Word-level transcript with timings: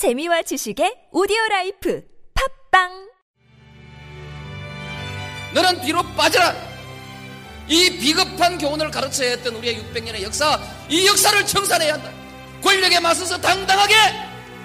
재미와 0.00 0.40
지식의 0.40 1.12
오디오 1.12 1.36
라이프 1.50 2.02
팟빵 2.72 2.88
너는 5.52 5.82
뒤로 5.82 6.02
빠져라. 6.16 6.54
이 7.68 7.98
비겁한 7.98 8.56
교훈을 8.56 8.90
가르쳐야 8.90 9.32
했던 9.32 9.56
우리의 9.56 9.76
600년의 9.76 10.22
역사, 10.22 10.58
이 10.88 11.06
역사를 11.06 11.44
청산해야 11.46 11.92
한다. 11.92 12.10
권력에 12.62 12.98
맞서서 12.98 13.38
당당하게 13.42 13.94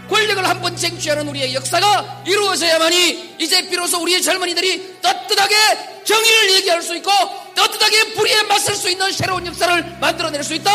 권력을 0.08 0.48
한 0.48 0.62
번 0.62 0.74
쟁취하는 0.78 1.28
우리의 1.28 1.54
역사가 1.54 2.24
이루어져야만이 2.26 3.36
이제 3.38 3.70
비로소 3.70 4.02
우리의 4.04 4.22
젊은이들이 4.22 5.02
떳떳하게 5.02 6.04
정의를 6.06 6.54
얘기할 6.56 6.82
수 6.82 6.96
있고 6.96 7.12
떳떳하게 7.56 8.14
불의에 8.14 8.44
맞설 8.44 8.74
수 8.74 8.90
있는 8.90 9.12
새로운 9.12 9.46
역사를 9.46 9.98
만들어낼 10.00 10.46
수 10.46 10.54
있다. 10.54 10.72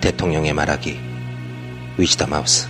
대통령의 0.00 0.54
말하기 0.54 1.15
위즈덤 1.98 2.32
하우스 2.32 2.68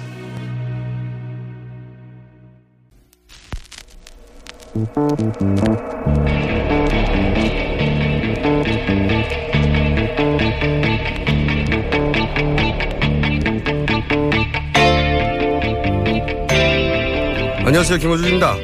안녕하세요. 17.64 17.98
김호준입니다. 17.98 18.54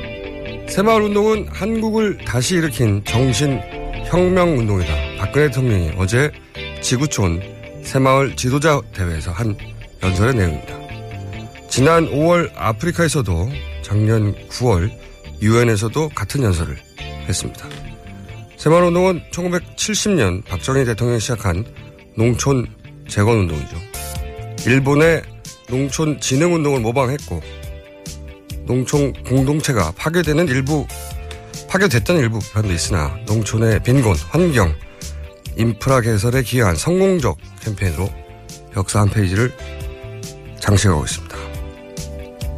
새마을 0.68 1.02
운동은 1.02 1.48
한국을 1.48 2.18
다시 2.24 2.54
일으킨 2.54 3.02
정신 3.04 3.60
혁명 4.06 4.56
운동이다. 4.56 4.94
박근혜 5.18 5.48
대통령이 5.48 5.92
어제 5.96 6.30
지구촌 6.80 7.42
새마을 7.82 8.36
지도자 8.36 8.80
대회에서 8.94 9.32
한 9.32 9.56
연설의 10.02 10.34
내용입니다. 10.34 10.78
지난 11.68 12.06
5월 12.06 12.50
아프리카에서도 12.56 13.48
작년 13.82 14.34
9월 14.48 14.90
유엔에서도 15.40 16.08
같은 16.10 16.42
연설을 16.42 16.76
했습니다. 17.28 17.68
새마을 18.56 18.84
운동은 18.84 19.22
1970년 19.32 20.44
박정희 20.44 20.84
대통령이 20.84 21.20
시작한 21.20 21.64
농촌 22.16 22.66
재건 23.08 23.38
운동이죠. 23.38 23.76
일본의 24.66 25.22
농촌 25.68 26.20
진흥 26.20 26.54
운동을 26.54 26.80
모방했고 26.80 27.40
농촌 28.66 29.12
공동체가 29.24 29.92
파괴되는 29.96 30.48
일부 30.48 30.86
파괴됐던 31.68 32.18
일부 32.18 32.38
부분도 32.38 32.72
있으나 32.72 33.16
농촌의 33.26 33.82
빈곤, 33.82 34.14
환경, 34.28 34.74
인프라 35.56 36.00
개설에 36.00 36.42
기여한 36.42 36.76
성공적 36.76 37.38
캠페인으로 37.62 38.08
역사 38.76 39.00
한 39.00 39.08
페이지를 39.08 39.52
장식하고 40.62 41.04
있습니다. 41.04 41.36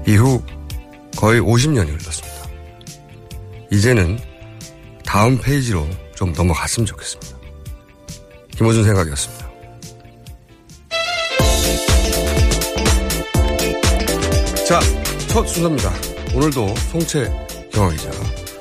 이후 0.07 0.43
거의 1.17 1.41
50년이 1.41 1.89
흘렀습니다. 1.89 2.35
이제는 3.73 4.19
다음 5.07 5.39
페이지로 5.39 5.89
좀 6.15 6.33
넘어갔으면 6.33 6.87
좋겠습니다. 6.87 7.35
김호준 8.57 8.85
생각이었습니다. 8.85 9.51
자, 14.69 14.81
첫 15.29 15.47
순서입니다. 15.47 15.93
오늘도 16.35 16.75
송채 16.93 17.31
경화 17.73 17.91
기자. 17.91 18.11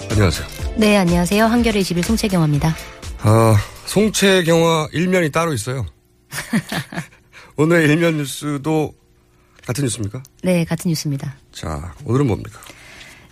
안녕하세요. 0.10 0.48
네, 0.78 0.98
안녕하세요. 0.98 1.46
한겨레 1.46 1.80
21 1.80 2.04
송채 2.04 2.28
경화입니다. 2.30 2.76
아, 3.20 3.58
송채 3.88 4.44
경화 4.44 4.88
일면이 4.94 5.32
따로 5.32 5.54
있어요. 5.54 5.86
오늘의 7.58 7.90
일면 7.90 8.18
뉴스도 8.18 8.94
같은 9.66 9.83
뉴스입니까? 9.83 10.23
네, 10.44 10.66
같은 10.66 10.89
뉴스입니다. 10.89 11.36
자, 11.52 11.94
오늘은 12.06 12.28
뭡니까? 12.28 12.59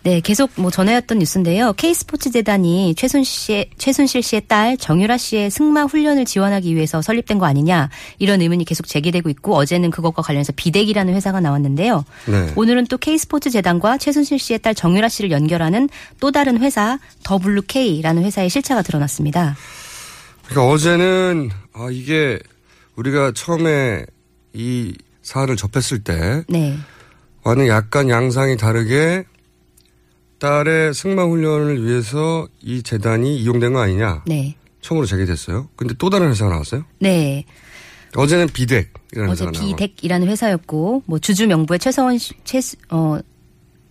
네, 0.03 0.19
계속 0.19 0.49
뭐 0.55 0.71
전해왔던 0.71 1.19
뉴스인데요. 1.19 1.73
K스포츠 1.73 2.31
재단이 2.31 2.95
최순 2.95 3.23
씨의, 3.23 3.69
최순실 3.77 4.23
씨의 4.23 4.43
딸 4.47 4.75
정유라 4.75 5.17
씨의 5.17 5.51
승마 5.51 5.83
훈련을 5.83 6.25
지원하기 6.25 6.73
위해서 6.75 7.03
설립된 7.03 7.37
거 7.37 7.45
아니냐 7.45 7.91
이런 8.17 8.41
의문이 8.41 8.65
계속 8.65 8.87
제기되고 8.87 9.29
있고 9.29 9.55
어제는 9.55 9.91
그것과 9.91 10.23
관련해서 10.23 10.53
비대기라는 10.55 11.13
회사가 11.13 11.39
나왔는데요. 11.39 12.03
네. 12.25 12.51
오늘은 12.55 12.87
또 12.87 12.97
K스포츠 12.97 13.51
재단과 13.51 13.99
최순실 13.99 14.39
씨의 14.39 14.59
딸 14.59 14.73
정유라 14.73 15.07
씨를 15.07 15.29
연결하는 15.29 15.87
또 16.19 16.31
다른 16.31 16.59
회사 16.61 16.97
WK라는 17.29 18.23
회사의 18.23 18.49
실체가 18.49 18.81
드러났습니다. 18.81 19.55
그러니까 20.47 20.73
어제는 20.73 21.51
아 21.73 21.89
이게 21.91 22.39
우리가 22.95 23.33
처음에 23.35 24.03
이 24.53 24.95
사안을 25.21 25.55
접했을 25.55 26.03
때 26.03 26.43
네. 26.49 26.75
와는 27.43 27.67
약간 27.67 28.09
양상이 28.09 28.57
다르게 28.57 29.25
딸의 30.39 30.93
승마 30.93 31.23
훈련을 31.25 31.85
위해서 31.85 32.47
이 32.61 32.81
재단이 32.81 33.37
이용된 33.37 33.73
거 33.73 33.79
아니냐 33.79 34.23
네. 34.25 34.55
처음으로 34.81 35.05
제기됐어요. 35.05 35.69
근데 35.75 35.93
또 35.99 36.09
다른 36.09 36.29
회사가 36.29 36.49
나왔어요. 36.51 36.83
네. 36.99 37.45
어제는 38.15 38.47
비덱이라는 38.47 39.29
어제. 39.29 39.45
비덱이라는 39.51 40.27
회사였고 40.27 41.03
뭐 41.05 41.19
주주 41.19 41.47
명부에 41.47 41.77
최서원 41.77 42.17
씨, 42.17 42.33
최, 42.43 42.59
어, 42.89 43.19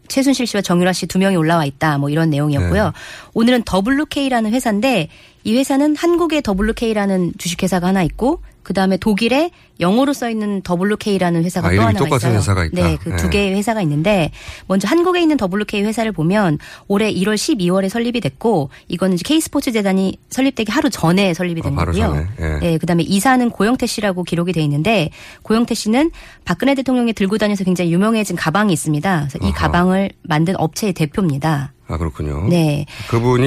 최순실 0.09 0.47
씨와 0.49 0.61
정유라 0.63 0.93
씨 0.93 1.07
두 1.07 1.19
명이 1.21 1.37
올라와 1.37 1.65
있다 1.65 1.99
뭐 1.99 2.11
이런 2.11 2.31
내용이었고요. 2.31 2.85
네. 2.85 2.91
오늘은 3.35 3.63
WK라는 3.73 4.53
회사인데 4.53 5.09
이 5.45 5.57
회사는 5.57 5.95
한국에 5.97 6.43
WK라는 6.47 7.35
주식회사가 7.39 7.87
하나 7.87 8.03
있고 8.03 8.43
그 8.63 8.75
다음에 8.75 8.97
독일에 8.97 9.51
영어로 9.81 10.13
써 10.13 10.29
있는 10.29 10.63
WK라는 10.69 11.45
회사가 11.45 11.69
아, 11.69 11.75
또 11.75 11.81
하나 11.81 11.93
똑같은 11.93 12.17
있어요. 12.31 12.39
회사가 12.39 12.65
있다. 12.67 12.83
네, 12.83 12.97
그두 12.97 13.25
네. 13.25 13.31
개의 13.31 13.55
회사가 13.57 13.81
있는데 13.83 14.31
먼저 14.67 14.87
한국에 14.87 15.21
있는 15.23 15.37
WK 15.41 15.83
회사를 15.83 16.13
보면 16.13 16.59
올해 16.87 17.13
1월 17.13 17.35
12월에 17.35 17.89
설립이 17.89 18.21
됐고 18.21 18.71
이거는 18.89 19.15
이제 19.15 19.23
K스포츠 19.25 19.73
재단이 19.73 20.19
설립되기 20.29 20.71
하루 20.71 20.91
전에 20.91 21.33
설립이 21.35 21.63
된 21.63 21.73
아, 21.73 21.77
바로 21.77 21.93
거고요. 21.93 22.07
전에. 22.07 22.27
예. 22.41 22.59
네, 22.59 22.79
그다음에 22.79 23.03
이사는 23.03 23.49
고영태 23.51 23.87
씨라고 23.87 24.23
기록이 24.25 24.53
돼 24.53 24.61
있는데 24.63 25.11
고영태 25.43 25.75
씨는 25.75 26.11
박근혜 26.45 26.75
대통령이 26.75 27.13
들고 27.15 27.39
다녀서 27.39 27.65
굉장히 27.65 27.93
유명해진 27.93 28.37
가방이 28.37 28.73
있습니다. 28.73 29.27
그래서 29.31 29.39
이 29.43 29.51
아하. 29.51 29.55
가방을 29.55 30.11
만든 30.23 30.55
업체의 30.59 30.93
대표입니다. 30.93 31.73
아 31.89 31.97
그렇군요. 31.97 32.47
네. 32.49 32.87
그분이 33.09 33.45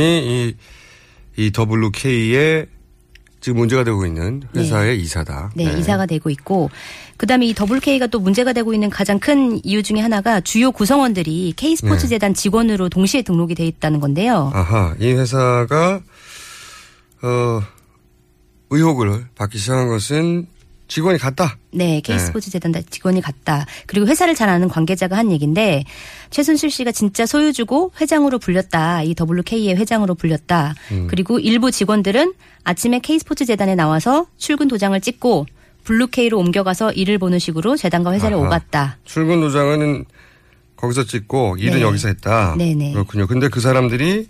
이, 0.48 0.56
이 1.38 1.52
WK에 1.58 2.66
지금 3.44 3.58
문제가 3.58 3.84
되고 3.84 4.06
있는 4.06 4.42
회사의 4.56 5.02
이사다. 5.02 5.52
네, 5.54 5.66
이사가 5.66 6.06
되고 6.06 6.30
있고 6.30 6.70
그다음에 7.18 7.46
이 7.46 7.54
WK가 7.54 8.08
또 8.08 8.22
문제가 8.22 8.54
되고 8.54 8.74
있는 8.74 8.90
가장 8.90 9.20
큰 9.20 9.60
이유 9.66 9.84
중에 9.84 10.00
하나가 10.00 10.40
주요 10.40 10.72
구성원들이 10.72 11.54
K스포츠 11.58 12.04
네. 12.04 12.08
재단 12.08 12.34
직원으로 12.34 12.88
동시에 12.88 13.22
등록이 13.22 13.54
돼 13.54 13.68
있다는 13.68 14.00
건데요. 14.00 14.50
아하, 14.54 14.96
이 14.98 15.12
회사가 15.12 16.00
어 17.22 17.62
의혹을 18.70 19.26
받기 19.36 19.58
시작한 19.58 19.90
것은 19.90 20.48
직원이 20.88 21.18
갔다. 21.18 21.58
네, 21.72 22.00
K스포츠 22.00 22.50
재단 22.50 22.74
직원이 22.90 23.20
갔다. 23.20 23.66
그리고 23.88 24.08
회사를 24.08 24.36
잘 24.36 24.48
아는 24.48 24.70
관계자가 24.70 25.18
한 25.18 25.34
얘기인데 25.34 25.84
최순실 26.30 26.72
씨가 26.72 26.94
진짜 26.94 27.26
소유주고 27.26 27.92
회장으로 28.00 28.40
불렸다. 28.40 29.04
이 29.04 29.16
더블루K의 29.20 29.76
회장으로 29.76 30.16
불렸다. 30.16 30.76
음. 30.92 31.08
그리고 31.10 31.40
일부 31.40 31.72
직원들은 31.72 32.34
아침에 32.64 33.00
K스포츠 33.00 33.46
재단에 33.46 33.76
나와서 33.76 34.28
출근 34.38 34.68
도장을 34.68 35.00
찍고 35.02 35.46
블루K로 35.84 36.38
옮겨가서 36.40 36.94
일을 36.94 37.18
보는 37.18 37.40
식으로 37.40 37.76
재단과 37.76 38.14
회사를 38.14 38.38
아하. 38.38 38.48
오갔다. 38.48 38.98
출근 39.04 39.42
도장은 39.42 40.06
거기서 40.78 41.04
찍고 41.06 41.58
일은 41.60 41.76
네. 41.80 41.82
여기서 41.82 42.08
했다. 42.10 42.56
네네. 42.58 42.94
그렇군요. 42.94 43.28
근데 43.28 43.50
그 43.50 43.60
사람들이 43.60 44.28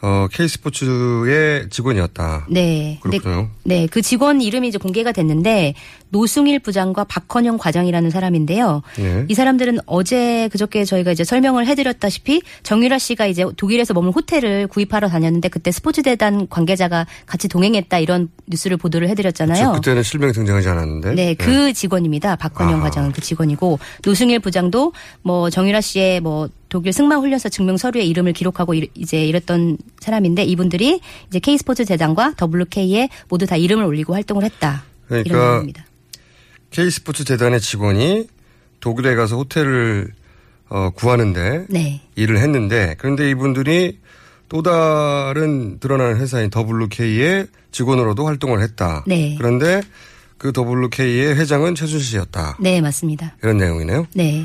어 0.00 0.28
K스포츠의 0.32 1.68
직원이었다. 1.70 2.46
네. 2.50 2.98
그렇군요. 3.02 3.50
네, 3.64 3.86
그 3.90 4.00
직원 4.00 4.40
이름이 4.40 4.68
이제 4.68 4.78
공개가 4.78 5.12
됐는데 5.12 5.74
노승일 6.10 6.60
부장과 6.60 7.04
박헌영 7.04 7.58
과장이라는 7.58 8.10
사람인데요. 8.10 8.82
네. 8.96 9.24
이 9.28 9.34
사람들은 9.34 9.78
어제 9.86 10.48
그저께 10.52 10.84
저희가 10.84 11.12
이제 11.12 11.24
설명을 11.24 11.66
해드렸다시피 11.66 12.42
정유라 12.62 12.98
씨가 12.98 13.26
이제 13.26 13.44
독일에서 13.56 13.92
머물 13.92 14.12
호텔을 14.12 14.68
구입하러 14.68 15.08
다녔는데 15.08 15.48
그때 15.48 15.70
스포츠재단 15.70 16.48
관계자가 16.48 17.06
같이 17.26 17.48
동행했다 17.48 17.98
이런 17.98 18.28
뉴스를 18.46 18.76
보도를 18.76 19.08
해드렸잖아요. 19.10 19.64
저 19.64 19.72
그때는 19.72 20.02
실명이 20.02 20.32
등장하지 20.32 20.68
않았는데. 20.68 21.14
네, 21.14 21.34
그 21.34 21.72
직원입니다. 21.72 22.36
박헌영 22.36 22.74
아하. 22.74 22.84
과장은 22.84 23.12
그 23.12 23.20
직원이고 23.20 23.78
노승일 24.04 24.38
부장도 24.38 24.92
뭐 25.22 25.50
정유라 25.50 25.80
씨의 25.80 26.20
뭐 26.20 26.48
독일 26.68 26.92
승마 26.92 27.16
훈련소 27.16 27.48
증명 27.48 27.76
서류에 27.76 28.02
이름을 28.04 28.32
기록하고 28.34 28.74
이- 28.74 28.88
이제 28.94 29.24
이랬던 29.24 29.78
사람인데 30.00 30.44
이분들이 30.44 31.00
이제 31.28 31.38
K 31.38 31.56
스포츠 31.58 31.84
재단과 31.84 32.34
WK에 32.40 33.08
모두 33.28 33.46
다 33.46 33.56
이름을 33.56 33.84
올리고 33.84 34.14
활동을 34.14 34.44
했다. 34.44 34.84
이런 35.10 35.22
그러니까 35.24 35.48
내용입니다. 35.50 35.86
K스포츠 36.70 37.24
재단의 37.24 37.60
직원이 37.60 38.28
독일에 38.80 39.14
가서 39.14 39.36
호텔을 39.36 40.12
어, 40.68 40.90
구하는데 40.90 41.64
네. 41.70 42.02
일을 42.14 42.36
했는데 42.38 42.94
그런데 42.98 43.30
이분들이 43.30 43.98
또 44.50 44.62
다른 44.62 45.78
드러나는 45.80 46.18
회사인 46.18 46.50
WK의 46.54 47.46
직원으로도 47.70 48.26
활동을 48.26 48.60
했다. 48.62 49.02
네. 49.06 49.34
그런데 49.38 49.80
그 50.36 50.52
WK의 50.56 51.36
회장은 51.36 51.74
최순실 51.74 52.06
씨였다. 52.06 52.58
네, 52.60 52.80
맞습니다. 52.82 53.34
이런 53.42 53.56
내용이네요. 53.56 54.06
네. 54.14 54.44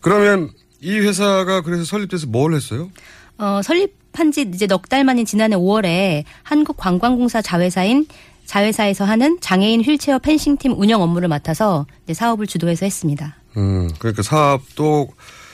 그러면 0.00 0.50
이 0.82 0.92
회사가 0.98 1.60
그래서 1.62 1.84
설립돼서 1.84 2.26
뭘 2.26 2.54
했어요? 2.54 2.90
어, 3.38 3.60
설립한 3.62 4.32
지 4.32 4.42
이제 4.52 4.66
넉 4.66 4.88
달 4.88 5.04
만인 5.04 5.24
지난해 5.24 5.56
5월에 5.56 6.24
한국관광공사 6.42 7.42
자회사인 7.42 8.06
자회사에서 8.46 9.04
하는 9.04 9.38
장애인 9.40 9.82
휠체어 9.82 10.18
펜싱팀 10.18 10.72
운영 10.78 11.02
업무를 11.02 11.28
맡아서 11.28 11.86
이제 12.04 12.14
사업을 12.14 12.46
주도해서 12.46 12.84
했습니다. 12.86 13.36
음, 13.56 13.88
그러니까 13.98 14.22
사업도 14.22 15.08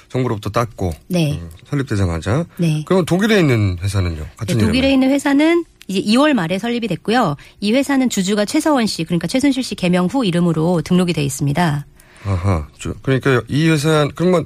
정부로부터 0.09 0.51
땄고 0.51 0.93
네. 1.09 1.39
음, 1.41 1.51
설립되자마자. 1.69 2.47
네. 2.57 2.85
그럼 2.87 3.05
독일에 3.05 3.39
있는 3.41 3.77
회사는요? 3.83 4.25
같은 4.37 4.57
네, 4.59 4.65
독일에? 4.65 4.93
있는 4.93 5.11
회사는 5.11 5.65
이제 5.89 6.01
2월 6.03 6.33
말에 6.33 6.59
설립이 6.59 6.89
됐고요. 6.89 7.37
이 7.61 7.73
회사는 7.73 8.09
주주가 8.09 8.45
최서원 8.45 8.87
씨, 8.87 9.05
그러니까 9.05 9.27
최순실 9.27 9.63
씨 9.63 9.75
개명 9.75 10.07
후 10.07 10.25
이름으로 10.25 10.81
등록이 10.83 11.13
돼 11.13 11.23
있습니다. 11.23 11.87
아하. 12.25 12.67
저- 12.81 12.95
그러니까 13.03 13.43
이 13.49 13.69
회사 13.69 14.09
그러면 14.15 14.45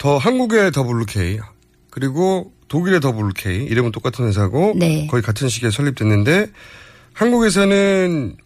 더 0.00 0.16
한국의 0.16 0.72
WK 0.74 1.40
그리고 1.90 2.52
독일의 2.68 3.00
WK 3.04 3.64
이름은 3.66 3.92
똑같은 3.92 4.26
회사고 4.26 4.72
네. 4.74 5.06
거의 5.08 5.22
같은 5.22 5.50
시기에 5.50 5.70
설립됐는데 5.70 6.46
한국에서는 7.12 8.36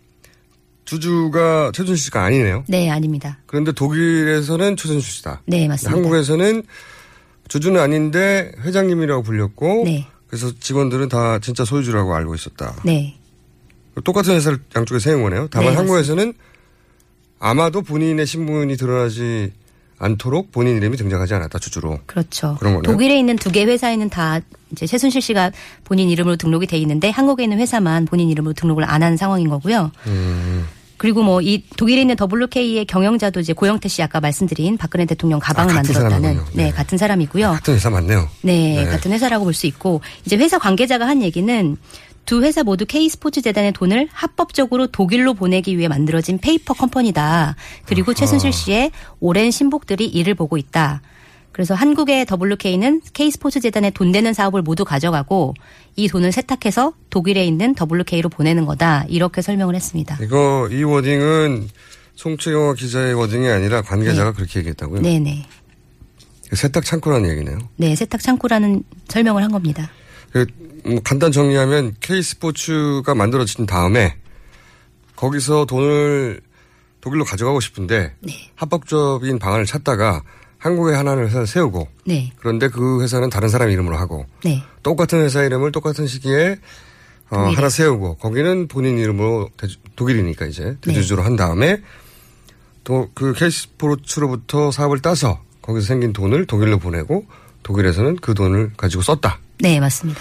주주가 0.85 1.71
최준실 1.73 2.07
씨가 2.07 2.25
아니네요. 2.25 2.65
네, 2.67 2.91
아닙니다. 2.91 3.39
그런데 3.47 3.71
독일에서는 3.71 4.77
최준실 4.77 5.13
씨다. 5.13 5.43
네, 5.47 5.69
맞습니다. 5.69 5.97
한국에서는 5.97 6.65
주주는 7.47 7.81
아닌데 7.81 8.51
회장님이라고 8.63 9.23
불렸고 9.23 9.85
네. 9.85 10.09
그래서 10.27 10.51
직원들은 10.59 11.09
다 11.09 11.39
진짜 11.39 11.65
소유주라고 11.65 12.17
알고 12.17 12.35
있었다. 12.35 12.75
네. 12.85 13.17
똑같은 14.03 14.35
회사를 14.35 14.59
양쪽에 14.75 14.99
세운 14.99 15.23
거네요. 15.23 15.47
다만 15.53 15.71
네, 15.71 15.77
한국에서는 15.77 16.35
아마도 17.39 17.83
본인의 17.83 18.27
신분이 18.27 18.77
드러나지 18.77 19.53
않도록 20.05 20.53
본인 20.53 20.77
이름이 20.77 20.97
등장하지 20.97 21.35
않았다 21.35 21.59
주주로. 21.59 21.99
그렇죠. 22.07 22.57
그런 22.61 22.75
거네요. 22.75 22.83
독일에 22.93 23.19
있는 23.19 23.37
두 23.37 23.51
개 23.51 23.65
회사에는 23.65 24.11
다 24.11 24.41
이제 24.73 24.87
최순실 24.87 25.23
씨가 25.23 25.51
본인 25.85 26.11
이름으로 26.11 26.37
등록이 26.37 26.67
돼 26.67 26.77
있는데 26.79 27.11
한국에 27.11 27.45
있는 27.45 27.59
회사만 27.59 28.05
본인 28.07 28.29
이름으로 28.31 28.53
등록을 28.55 28.85
안 28.85 29.03
한 29.03 29.17
상황인 29.17 29.49
거고요. 29.49 29.91
음. 30.07 30.67
그리고 30.97 31.23
뭐 31.23 31.41
이 31.43 31.63
독일에 31.77 32.01
있는 32.03 32.17
WK의 32.19 32.85
경영자도 32.87 33.41
이제 33.41 33.53
고영태 33.53 33.89
씨 33.89 34.03
아까 34.03 34.21
말씀드린 34.21 34.79
박근혜 34.79 35.05
대통령 35.05 35.39
가방을 35.41 35.73
아, 35.73 35.75
만들었다는. 35.77 36.41
네, 36.55 36.65
네. 36.65 36.71
같은 36.71 36.97
사람이고요. 36.99 37.51
같은 37.53 37.75
회사 37.75 37.91
맞네요. 37.91 38.29
네, 38.43 38.85
네. 38.85 38.91
같은 38.91 39.11
회사라고 39.13 39.45
볼 39.45 39.53
수 39.55 39.67
있고 39.67 40.01
이제 40.25 40.37
회사 40.37 40.59
관계자가 40.59 41.07
한 41.07 41.21
얘기는 41.23 41.77
두 42.25 42.43
회사 42.43 42.63
모두 42.63 42.87
K 42.87 43.09
스포츠 43.09 43.43
재단의 43.43 43.73
돈을 43.73 44.09
합법적으로 44.13 44.87
독일로 44.87 45.35
보내기 45.35 45.77
위해 45.77 45.89
만들어진 45.89 46.39
페이퍼 46.39 46.75
컴퍼니다. 46.75 47.57
그리고 47.87 48.15
최순실 48.15 48.53
씨의 48.53 48.93
오랜 49.21 49.51
심복들이 49.51 50.07
이를 50.07 50.35
보고 50.35 50.57
있다. 50.57 51.03
그래서 51.53 51.75
한국의 51.75 52.27
WK는 52.31 53.03
K 53.13 53.31
스포츠 53.31 53.61
재단에 53.61 53.91
돈 53.91 54.11
되는 54.11 54.33
사업을 54.33 54.63
모두 54.63 54.85
가져가고 54.85 55.55
이 55.95 56.09
돈을 56.09 56.33
세탁해서 56.33 56.95
독일에 57.11 57.45
있는 57.47 57.77
WK로 57.81 58.29
보내는 58.29 58.65
거다. 58.67 59.05
이렇게 59.09 59.41
설명을 59.41 59.77
했습니다. 59.77 60.19
이거 60.21 60.69
이 60.73 60.83
wording은 60.83 61.69
송채경화 62.17 62.75
기자의 62.75 63.15
워딩이 63.15 63.49
아니라 63.49 63.83
관계자가 63.83 64.33
그렇게 64.33 64.61
얘기했다고요. 64.61 65.03
네, 65.03 65.21
네. 65.21 65.47
세탁 66.53 66.85
창고라는 66.85 67.31
얘기네요. 67.31 67.59
네, 67.77 67.95
세탁 67.95 68.21
창고라는 68.21 68.83
설명을 69.09 69.43
한 69.43 69.53
겁니다. 69.53 69.91
그, 70.35 70.47
음, 70.87 71.01
간단 71.05 71.31
정리하면 71.31 71.95
K 72.01 72.21
스포츠가 72.21 73.15
만들어진 73.15 73.67
다음에 73.67 74.17
거기서 75.15 75.65
돈을 75.67 76.41
독일로 77.01 77.25
가져가고 77.25 77.61
싶은데 77.61 78.15
네. 78.21 78.51
합법적인 78.57 79.39
방안을 79.39 79.65
찾다가 79.65 80.23
한국에 80.59 80.95
하나를 80.97 81.27
회사를 81.29 81.47
세우고 81.47 81.87
네. 82.07 82.33
그런데 82.39 82.67
그 82.69 83.01
회사는 83.01 83.31
다른 83.31 83.49
사람 83.49 83.71
이름으로 83.71 83.97
하고 83.97 84.27
네. 84.45 84.61
똑같은 84.83 85.21
회사 85.23 85.45
이름을 85.45 85.71
똑같은 85.71 86.09
시기에 86.09 86.59
어. 87.31 87.39
하나 87.39 87.69
세우고 87.69 88.17
거기는 88.17 88.67
본인 88.67 88.99
이름으로 88.99 89.51
대주- 89.57 89.79
독일이니까 89.95 90.47
이제 90.47 90.65
네. 90.65 90.77
대주주로 90.95 91.23
한 91.23 91.37
다음에 91.37 91.81
또 92.83 93.09
그 93.15 93.33
케이스포츠로부터 93.35 94.73
사업을 94.73 94.99
따서 95.01 95.41
거기서 95.63 95.87
생긴 95.87 96.13
돈을 96.13 96.47
독일로 96.47 96.79
보내고 96.81 97.25
독일에서는 97.63 98.17
그 98.17 98.35
돈을 98.35 98.73
가지고 98.77 99.03
썼다. 99.03 99.39
네, 99.61 99.81
맞습니다. 99.81 100.21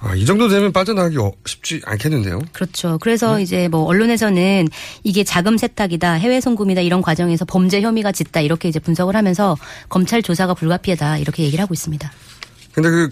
아, 0.00 0.14
이 0.16 0.26
정도 0.26 0.48
되면 0.48 0.72
빠져나가기 0.72 1.16
어- 1.18 1.32
쉽지 1.46 1.80
않겠는데요. 1.84 2.40
그렇죠. 2.52 2.98
그래서 3.00 3.38
이제 3.38 3.68
뭐 3.68 3.82
언론에서는 3.84 4.66
이게 5.04 5.22
자금 5.22 5.56
세탁이다, 5.56 6.14
해외 6.14 6.40
송금이다 6.40 6.80
이런 6.80 7.02
과정에서 7.02 7.44
범죄 7.44 7.80
혐의가 7.80 8.10
짙다 8.10 8.40
이렇게 8.40 8.68
이제 8.68 8.80
분석을 8.80 9.14
하면서 9.14 9.56
검찰 9.88 10.20
조사가 10.22 10.54
불가피하다 10.54 11.18
이렇게 11.18 11.44
얘기를 11.44 11.62
하고 11.62 11.72
있습니다. 11.72 12.10
근데 12.72 12.90
그, 12.90 13.10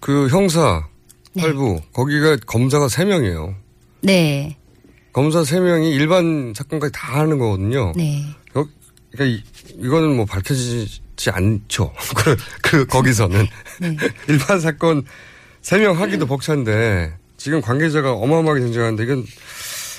그 0.00 0.28
형사, 0.28 0.86
네. 1.34 1.42
팔부, 1.42 1.80
거기가 1.92 2.36
검사가 2.46 2.86
3명이에요. 2.86 3.54
네, 4.00 4.56
검사 5.12 5.42
3명이 5.42 5.92
일반 5.92 6.54
사건까지 6.56 6.92
다 6.94 7.18
하는 7.20 7.38
거거든요. 7.38 7.92
네, 7.94 8.22
여- 8.22 8.34
그러니까 9.12 9.24
이, 9.24 9.42
이거는 9.78 10.16
뭐 10.16 10.24
밝혀지지 10.24 11.30
않죠. 11.30 11.92
그, 12.16 12.36
그, 12.62 12.86
거기서는. 12.86 13.46
네. 13.80 13.96
일반 14.28 14.60
사건 14.60 15.04
3명 15.62 15.94
하기도 15.94 16.26
벅찬데 16.26 17.14
지금 17.36 17.60
관계자가 17.60 18.12
어마어마하게 18.12 18.60
등장하는데 18.60 19.02
이건 19.04 19.24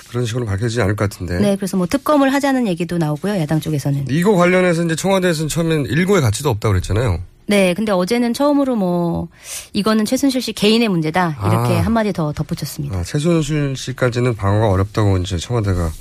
그런 0.10 0.26
식으로 0.26 0.46
밝혀지지 0.46 0.82
않을 0.82 0.96
것 0.96 1.10
같은데. 1.10 1.40
네. 1.40 1.56
그래서 1.56 1.78
뭐 1.78 1.88
특검을 1.88 2.34
하자는 2.34 2.68
얘기도 2.68 2.98
나오고요, 2.98 3.40
야당 3.40 3.60
쪽에서는. 3.60 4.06
이거 4.10 4.36
관련해서 4.36 4.84
이제 4.84 4.96
청와대에서는 4.96 5.50
처음엔 5.50 5.86
일고의 5.86 6.22
가치도 6.22 6.50
없다고 6.50 6.74
그랬잖아요. 6.74 7.20
네, 7.46 7.74
근데 7.74 7.92
어제는 7.92 8.34
처음으로 8.34 8.76
뭐 8.76 9.28
이거는 9.74 10.06
최순실 10.06 10.42
씨 10.42 10.54
개인의 10.54 10.88
문제다 10.88 11.38
이렇게 11.42 11.74
아. 11.80 11.82
한마디 11.82 12.14
더 12.14 12.32
덧붙였습니다. 12.32 13.00
아, 13.00 13.04
최순실 13.04 13.76
씨까지는 13.76 14.36
방어가 14.36 14.70
어렵다고 14.70 15.18
이제 15.18 15.38
청와대가 15.38 15.92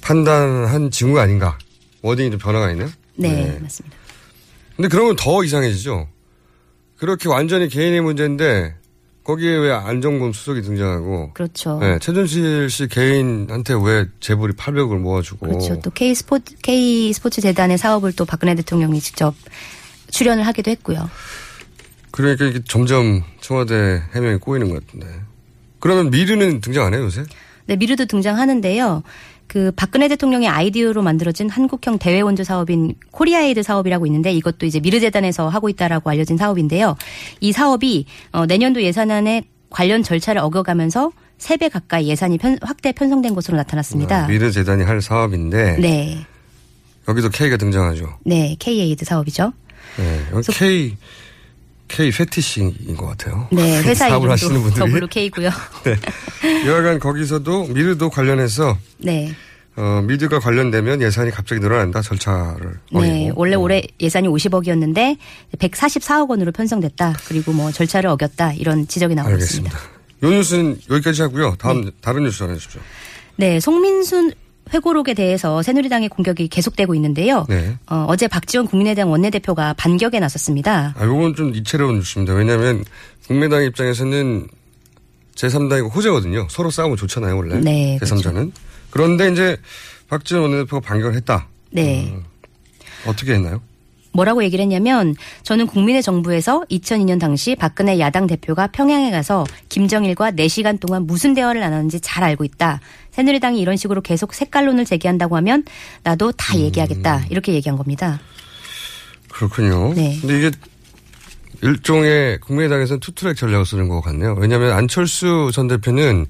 판단한 0.00 0.90
징후가 0.90 1.22
아닌가. 1.22 1.58
워딩이 2.04 2.30
좀 2.32 2.38
변화가 2.38 2.70
있네요. 2.72 2.88
네, 3.16 3.58
맞습니다. 3.60 3.96
근데 4.76 4.88
그러면 4.88 5.16
더 5.16 5.42
이상해지죠. 5.42 6.06
그렇게 6.98 7.28
완전히 7.28 7.68
개인의 7.68 8.02
문제인데 8.02 8.74
거기에 9.24 9.56
왜 9.56 9.72
안정범 9.72 10.34
수석이 10.34 10.60
등장하고 10.60 11.32
그렇죠. 11.32 11.78
네, 11.78 11.98
최준실 11.98 12.68
씨 12.68 12.88
개인한테 12.88 13.74
왜 13.82 14.06
재벌이 14.20 14.52
800을 14.52 14.98
모아주고 14.98 15.46
그렇죠. 15.46 15.80
또 15.80 15.90
K 15.90 16.14
스포츠 16.14 16.54
K 16.60 17.10
스포츠 17.14 17.40
재단의 17.40 17.78
사업을 17.78 18.12
또 18.12 18.26
박근혜 18.26 18.54
대통령이 18.54 19.00
직접 19.00 19.34
출연을 20.10 20.46
하기도 20.46 20.70
했고요. 20.72 21.08
그러니까 22.10 22.44
이게 22.44 22.60
점점 22.68 23.24
청와대 23.40 24.02
해명이 24.14 24.38
꼬이는 24.38 24.68
것 24.68 24.84
같은데. 24.86 25.06
그러면 25.80 26.10
미르는 26.10 26.60
등장 26.60 26.84
안 26.86 26.94
해요 26.94 27.04
요새? 27.04 27.24
네, 27.66 27.76
미르도 27.76 28.04
등장하는데요. 28.04 29.02
그 29.46 29.70
박근혜 29.76 30.08
대통령의 30.08 30.48
아이디어로 30.48 31.02
만들어진 31.02 31.48
한국형 31.50 31.98
대외 31.98 32.20
원조 32.20 32.44
사업인 32.44 32.94
코리아에이드 33.12 33.62
사업이라고 33.62 34.06
있는데 34.06 34.32
이것도 34.32 34.66
이제 34.66 34.80
미르 34.80 35.00
재단에서 35.00 35.48
하고 35.48 35.68
있다라고 35.68 36.10
알려진 36.10 36.36
사업인데요. 36.36 36.96
이 37.40 37.52
사업이 37.52 38.06
어, 38.32 38.46
내년도 38.46 38.82
예산안에 38.82 39.44
관련 39.70 40.02
절차를 40.02 40.40
어겨가면서 40.40 41.12
3배 41.38 41.70
가까이 41.70 42.08
예산이 42.08 42.38
편- 42.38 42.58
확대 42.62 42.92
편성된 42.92 43.34
것으로 43.34 43.56
나타났습니다. 43.56 44.24
아, 44.24 44.26
미르 44.28 44.50
재단이 44.50 44.82
할 44.84 45.02
사업인데 45.02 45.76
네. 45.80 46.24
여기도 47.08 47.28
K가 47.28 47.56
등장하죠. 47.56 48.18
네, 48.24 48.56
K-에이드 48.58 49.04
사업이죠. 49.04 49.52
네, 49.98 50.20
여기 50.32 50.52
K 50.52 50.96
K 51.88 52.10
fetish인 52.10 52.96
것 52.96 53.06
같아요. 53.06 53.48
네, 53.52 53.80
회사 53.84 54.08
사업을 54.08 54.30
하시는 54.30 54.60
분들이 54.60 54.78
더블루 54.78 55.06
K고요. 55.06 55.50
네. 55.84 55.96
여하간 56.66 56.98
거기서도 56.98 57.66
미르도 57.68 58.10
관련해서 58.10 58.76
네. 58.98 59.32
어, 59.76 60.02
미르가 60.06 60.38
관련되면 60.38 61.02
예산이 61.02 61.30
갑자기 61.32 61.60
늘어난다 61.60 62.00
절차를 62.00 62.78
네, 62.92 62.98
어기고. 63.26 63.32
원래 63.40 63.56
올해 63.56 63.82
예산이 64.00 64.28
50억이었는데 64.28 65.16
144억 65.58 66.30
원으로 66.30 66.52
편성됐다. 66.52 67.16
그리고 67.26 67.52
뭐 67.52 67.72
절차를 67.72 68.08
어겼다. 68.10 68.52
이런 68.52 68.86
지적이 68.86 69.16
나오고 69.16 69.32
알겠습니다. 69.32 69.76
있습니다. 69.76 70.26
요 70.26 70.30
뉴스는 70.30 70.78
여기까지 70.90 71.22
하고요. 71.22 71.56
다음 71.58 71.90
다른 72.00 72.22
뉴스 72.22 72.38
전해 72.38 72.54
주십시오. 72.54 72.80
네, 73.36 73.58
송민순 73.58 74.32
회고록에 74.72 75.14
대해서 75.14 75.62
새누리당의 75.62 76.08
공격이 76.08 76.48
계속되고 76.48 76.94
있는데요. 76.94 77.46
네. 77.48 77.76
어, 77.86 78.14
제 78.16 78.28
박지원 78.28 78.66
국민의당 78.66 79.10
원내대표가 79.10 79.74
반격에 79.74 80.20
나섰습니다. 80.20 80.94
아, 80.96 81.04
요건 81.04 81.34
좀 81.34 81.54
이채로운 81.54 81.96
뉴스입니다. 81.96 82.34
왜냐하면 82.34 82.84
국민당 83.26 83.62
입장에서는 83.64 84.48
제3당이고 85.34 85.94
호재거든요. 85.94 86.46
서로 86.50 86.70
싸우면 86.70 86.96
좋잖아요, 86.96 87.36
원래. 87.36 87.58
네, 87.58 87.98
제3자는. 88.00 88.52
그런데 88.90 89.30
이제 89.30 89.56
박지원 90.08 90.44
원내대표가 90.44 90.80
반격을 90.80 91.14
했다. 91.16 91.48
네. 91.70 92.12
음. 92.14 92.24
어떻게 93.06 93.34
했나요? 93.34 93.60
뭐라고 94.14 94.42
얘기를 94.44 94.62
했냐면 94.62 95.14
저는 95.42 95.66
국민의 95.66 96.02
정부에서 96.02 96.64
2002년 96.70 97.20
당시 97.20 97.56
박근혜 97.56 97.98
야당 97.98 98.26
대표가 98.26 98.68
평양에 98.68 99.10
가서 99.10 99.44
김정일과 99.68 100.30
4시간 100.30 100.80
동안 100.80 101.06
무슨 101.06 101.34
대화를 101.34 101.60
나눴는지 101.60 102.00
잘 102.00 102.24
알고 102.24 102.44
있다. 102.44 102.80
새누리당이 103.10 103.60
이런 103.60 103.76
식으로 103.76 104.00
계속 104.00 104.32
색깔론을 104.32 104.84
제기한다고 104.84 105.36
하면 105.36 105.64
나도 106.04 106.32
다 106.32 106.56
얘기하겠다. 106.56 107.26
이렇게 107.28 107.52
얘기한 107.52 107.76
겁니다. 107.76 108.20
그렇군요. 109.30 109.92
네. 109.94 110.16
근데 110.20 110.38
이게 110.38 110.50
일종의 111.62 112.38
국민의당에서는 112.40 113.00
투트랙 113.00 113.36
전략을 113.36 113.66
쓰는 113.66 113.88
것 113.88 114.00
같네요. 114.00 114.36
왜냐하면 114.38 114.72
안철수 114.72 115.50
전 115.52 115.66
대표는 115.66 116.26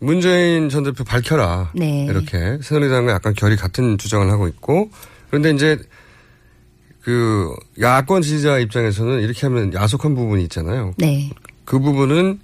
문재인 0.00 0.68
전 0.68 0.82
대표 0.82 1.04
밝혀라. 1.04 1.70
네. 1.74 2.06
이렇게 2.06 2.58
새누리당과 2.62 3.12
약간 3.12 3.32
결이 3.34 3.56
같은 3.56 3.96
주장을 3.96 4.28
하고 4.30 4.48
있고 4.48 4.90
그런데 5.28 5.50
이제 5.50 5.78
그 7.02 7.54
야권 7.80 8.22
지지자 8.22 8.58
입장에서는 8.58 9.20
이렇게 9.20 9.46
하면 9.46 9.72
야속한 9.72 10.14
부분이 10.14 10.42
있잖아요. 10.44 10.94
네. 10.98 11.30
그 11.64 11.78
부분은 11.78 12.40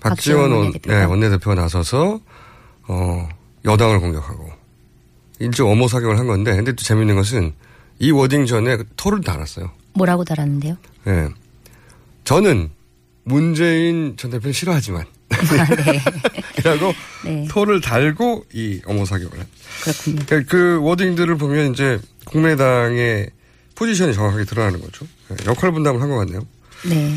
박지원 0.00 0.40
박지원 0.40 0.40
원, 0.50 0.60
원내대표가. 0.60 0.98
네, 0.98 1.04
원내대표가 1.04 1.54
나서서 1.54 2.20
어 2.88 3.28
여당을 3.64 4.00
공격하고 4.00 4.50
일종 5.38 5.70
엄호 5.70 5.88
사격을 5.88 6.18
한 6.18 6.26
건데 6.26 6.54
근데 6.56 6.72
또 6.72 6.82
재밌는 6.82 7.14
것은 7.14 7.52
이 7.98 8.10
워딩 8.10 8.46
전에 8.46 8.78
토를 8.96 9.20
달았어요. 9.20 9.70
뭐라고 9.94 10.24
달았는데요? 10.24 10.76
예. 11.06 11.28
저는 12.24 12.70
문재인 13.24 14.16
전 14.16 14.30
대표는 14.32 14.52
싫어하지만 14.52 15.04
네. 15.28 15.38
이라고 16.58 16.92
네. 17.24 17.46
토를 17.48 17.80
달고 17.80 18.46
이 18.52 18.80
엄호 18.84 19.04
사격을 19.04 19.38
한. 19.38 19.46
그렇군요. 19.82 20.24
그러니까 20.26 20.50
그 20.50 20.80
워딩들을 20.82 21.36
보면 21.36 21.72
이제 21.72 22.00
국민의당의 22.24 23.30
포지션이 23.74 24.14
정확하게 24.14 24.44
드러나는 24.44 24.80
거죠. 24.80 25.06
예, 25.30 25.36
역할 25.46 25.72
분담을 25.72 26.00
한 26.00 26.08
것 26.10 26.16
같네요. 26.18 26.46
네. 26.84 27.16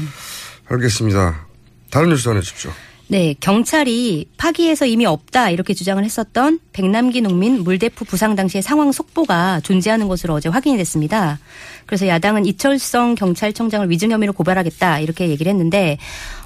알겠습니다. 0.67 1.45
다른 1.91 2.09
뉴스 2.09 2.23
전해주십시오. 2.23 2.71
네, 3.07 3.35
경찰이 3.39 4.29
파기에서 4.37 4.87
이미 4.87 5.05
없다 5.05 5.51
이렇게 5.51 5.75
주장을 5.75 6.03
했었던 6.03 6.59
백남기 6.73 7.21
농민 7.21 7.63
물대포 7.63 8.03
부상 8.05 8.35
당시의 8.35 8.63
상황 8.63 8.91
속보가 8.91 9.61
존재하는 9.61 10.07
것으로 10.07 10.33
어제 10.33 10.49
확인이 10.49 10.75
됐습니다. 10.77 11.37
그래서 11.85 12.07
야당은 12.07 12.47
이철성 12.47 13.13
경찰청장을 13.13 13.87
위증 13.91 14.09
혐의로 14.09 14.33
고발하겠다 14.33 14.99
이렇게 14.99 15.29
얘기를 15.29 15.51
했는데 15.51 15.99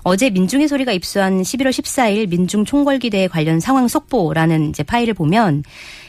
어제 0.03 0.29
민중의 0.29 0.67
소리가 0.67 0.91
입수한 0.91 1.41
11월 1.41 1.69
14일 1.69 2.29
민중 2.29 2.65
총궐기대회 2.65 3.29
관련 3.29 3.61
상황 3.61 3.87
속보라는 3.87 4.69
이제 4.69 4.83
파일을 4.83 5.13
보면 5.13 5.63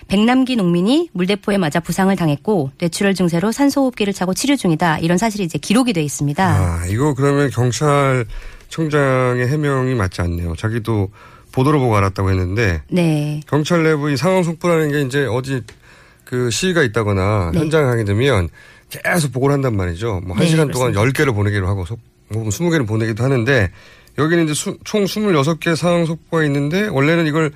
백남기 0.09 0.57
농민이 0.57 1.11
물대포에 1.12 1.59
맞아 1.59 1.78
부상을 1.78 2.14
당했고 2.16 2.73
뇌출혈 2.78 3.14
증세로 3.14 3.52
산소호흡기를 3.52 4.12
차고 4.12 4.35
치료 4.35 4.57
중이다 4.57 4.99
이런 4.99 5.16
사실이 5.16 5.45
이제 5.45 5.59
기록이 5.59 5.92
돼 5.92 6.02
있습니다. 6.02 6.45
아, 6.45 6.87
이거 6.87 7.14
그러면 7.14 7.50
경찰 7.50 8.26
청장의 8.71 9.47
해명이 9.49 9.95
맞지 9.95 10.23
않네요. 10.23 10.55
자기도 10.57 11.11
보도를 11.53 11.79
보고 11.81 11.97
알았다고 11.97 12.31
했는데 12.31 12.83
네. 12.91 13.41
경찰 13.49 13.83
내부 13.83 14.11
이 14.11 14.17
상황 14.17 14.43
속보라는 14.43 14.91
게 14.93 15.03
이제 15.03 15.27
어디 15.27 15.62
그 16.25 16.49
시위가 16.50 16.83
있다거나 16.85 17.50
네. 17.53 17.59
현장에 17.61 17.85
가게 17.87 18.05
되면 18.05 18.49
계속 18.89 19.33
보고를 19.33 19.55
한단 19.55 19.77
말이죠. 19.77 20.21
뭐한 20.25 20.45
네, 20.45 20.47
시간 20.50 20.71
동안 20.71 20.93
그렇습니다. 20.93 21.25
10개를 21.25 21.35
보내기로 21.35 21.67
하고 21.69 21.85
속, 21.85 21.99
뭐 22.29 22.45
20개를 22.45 22.87
보내기도 22.87 23.25
하는데 23.25 23.71
여기는 24.19 24.45
이제 24.45 24.55
수- 24.55 24.79
총 24.85 25.05
26개 25.05 25.75
상황 25.75 26.07
속보가 26.07 26.45
있는데 26.45 26.87
원래는 26.87 27.27
이걸 27.27 27.50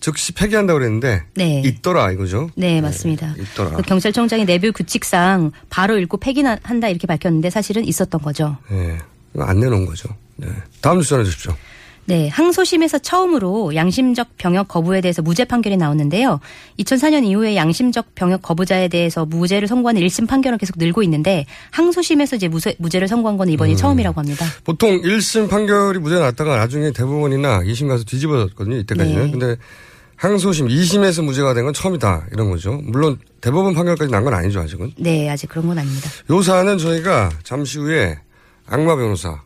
즉시 0.00 0.32
폐기한다고 0.32 0.78
그랬는데 0.80 1.22
네. 1.34 1.62
있더라 1.64 2.10
이거죠. 2.12 2.50
네, 2.56 2.80
맞습니다. 2.80 3.34
있더라. 3.38 3.70
그 3.76 3.82
경찰청장이 3.82 4.44
내부 4.44 4.70
규칙상 4.72 5.52
바로 5.70 5.98
읽고 5.98 6.18
폐기한다 6.18 6.88
이렇게 6.88 7.06
밝혔는데 7.06 7.50
사실은 7.50 7.84
있었던 7.84 8.20
거죠. 8.20 8.56
네. 8.70 8.98
안 9.42 9.60
내놓은 9.60 9.86
거죠. 9.86 10.08
네. 10.36 10.48
다음 10.80 10.98
뉴스 10.98 11.10
전해주십시오. 11.10 11.54
네, 12.08 12.28
항소심에서 12.28 12.98
처음으로 13.00 13.74
양심적 13.74 14.36
병역 14.38 14.68
거부에 14.68 15.00
대해서 15.00 15.22
무죄 15.22 15.44
판결이 15.44 15.76
나왔는데요. 15.76 16.38
2004년 16.78 17.24
이후에 17.24 17.56
양심적 17.56 18.14
병역 18.14 18.42
거부자에 18.42 18.86
대해서 18.86 19.26
무죄를 19.26 19.66
선고하는 19.66 20.00
1심 20.02 20.28
판결은 20.28 20.56
계속 20.58 20.78
늘고 20.78 21.02
있는데 21.02 21.46
항소심에서 21.72 22.36
이제 22.36 22.46
무죄, 22.46 22.76
무죄를 22.78 23.08
선고한 23.08 23.36
건 23.36 23.48
이번이 23.48 23.76
처음이라고 23.76 24.20
합니다. 24.20 24.46
보통 24.62 25.00
1심 25.02 25.50
판결이 25.50 25.98
무죄 25.98 26.20
났다가 26.20 26.56
나중에 26.58 26.92
대법원이나 26.92 27.62
2심 27.62 27.88
가서 27.88 28.04
뒤집어졌거든요. 28.04 28.76
이때까지는. 28.76 29.24
네. 29.24 29.30
근데 29.32 29.56
항소심 30.14 30.68
2심에서 30.68 31.24
무죄가 31.24 31.54
된 31.54 31.64
건 31.64 31.74
처음이다. 31.74 32.28
이런 32.32 32.48
거죠. 32.50 32.80
물론 32.84 33.18
대법원 33.40 33.74
판결까지 33.74 34.12
난 34.12 34.22
건 34.22 34.32
아니죠. 34.32 34.60
아직은. 34.60 34.92
네, 34.98 35.28
아직 35.28 35.48
그런 35.48 35.66
건 35.66 35.76
아닙니다. 35.78 36.08
요 36.30 36.40
사안은 36.40 36.78
저희가 36.78 37.30
잠시 37.42 37.78
후에 37.80 38.16
악마 38.68 38.96
변호사 38.96 39.40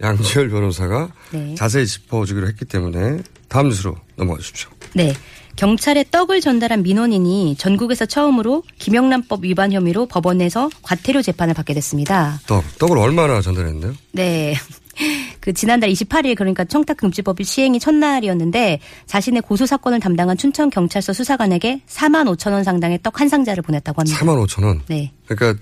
양지열 0.00 0.48
변호사가 0.48 1.08
네. 1.32 1.54
자세히 1.54 1.86
짚어주기로 1.86 2.46
했기 2.48 2.64
때문에 2.64 3.22
다음 3.48 3.68
뉴스로 3.68 3.96
넘어가 4.16 4.38
주십시오. 4.38 4.70
네. 4.94 5.12
경찰에 5.56 6.04
떡을 6.10 6.40
전달한 6.40 6.82
민원인이 6.82 7.56
전국에서 7.58 8.06
처음으로 8.06 8.62
김영란법 8.78 9.44
위반 9.44 9.72
혐의로 9.72 10.06
법원에서 10.06 10.70
과태료 10.82 11.20
재판을 11.20 11.52
받게 11.52 11.74
됐습니다. 11.74 12.40
떡, 12.46 12.64
떡을 12.78 12.96
얼마나 12.96 13.42
전달했는데요? 13.42 13.92
네. 14.12 14.54
그 15.40 15.52
지난달 15.52 15.90
28일 15.90 16.36
그러니까 16.36 16.64
청탁금지법이 16.64 17.44
시행이 17.44 17.78
첫날이었는데 17.80 18.80
자신의 19.06 19.42
고소 19.42 19.66
사건을 19.66 20.00
담당한 20.00 20.36
춘천 20.36 20.70
경찰서 20.70 21.12
수사관에게 21.12 21.82
4만 21.86 22.26
5천 22.36 22.52
원 22.52 22.64
상당의 22.64 23.00
떡 23.02 23.20
한 23.20 23.28
상자를 23.28 23.62
보냈다고 23.62 24.00
합니다. 24.00 24.18
4만 24.18 24.46
5천 24.46 24.64
원. 24.64 24.80
네. 24.86 25.12
그러니까 25.26 25.60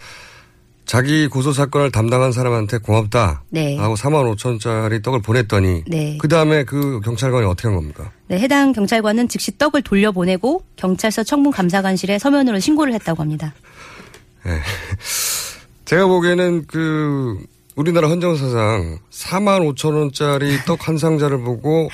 자기 0.88 1.28
고소 1.28 1.52
사건을 1.52 1.90
담당한 1.92 2.32
사람한테 2.32 2.78
고맙다. 2.78 3.42
네. 3.50 3.76
하고 3.76 3.94
4만 3.94 4.34
5천짜리 4.34 5.02
떡을 5.02 5.20
보냈더니 5.20 5.84
네. 5.86 6.16
그 6.18 6.28
다음에 6.28 6.64
그 6.64 7.00
경찰관이 7.04 7.44
어떻게 7.46 7.68
한 7.68 7.76
겁니까? 7.76 8.10
네, 8.26 8.38
해당 8.38 8.72
경찰관은 8.72 9.28
즉시 9.28 9.58
떡을 9.58 9.82
돌려보내고 9.82 10.64
경찰서 10.76 11.24
청문 11.24 11.52
감사관실에 11.52 12.18
서면으로 12.18 12.58
신고를 12.58 12.94
했다고 12.94 13.20
합니다. 13.22 13.52
제가 15.84 16.06
보기에는 16.06 16.64
그 16.66 17.38
우리나라 17.76 18.08
헌정사상 18.08 18.98
4만 19.10 19.74
5천 19.74 19.94
원짜리 19.94 20.56
떡 20.64 20.88
한 20.88 20.96
상자를 20.96 21.42
보고 21.42 21.90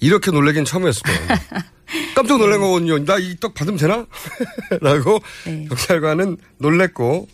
이렇게 0.00 0.30
놀라긴 0.30 0.66
처음이었을 0.66 1.02
거예요. 1.04 1.20
깜짝 2.14 2.36
놀란 2.36 2.60
거거든요. 2.60 2.98
나 3.06 3.16
이 3.18 3.36
떡 3.40 3.54
받으면 3.54 3.78
되나? 3.78 4.04
라고 4.82 5.20
네. 5.46 5.64
경찰관은 5.70 6.36
놀랬고 6.58 7.28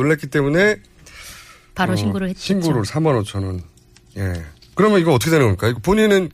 놀랬기 0.00 0.28
때문에 0.28 0.76
바로 1.74 1.92
어, 1.92 1.96
신고를 1.96 2.28
했죠. 2.30 2.40
신고를 2.40 2.82
4만 2.82 3.20
5천 3.22 3.44
원. 3.44 3.62
예. 4.16 4.44
그러면 4.74 5.00
이거 5.00 5.12
어떻게 5.12 5.30
되는 5.30 5.54
겁니까? 5.56 5.78
본인은 5.82 6.30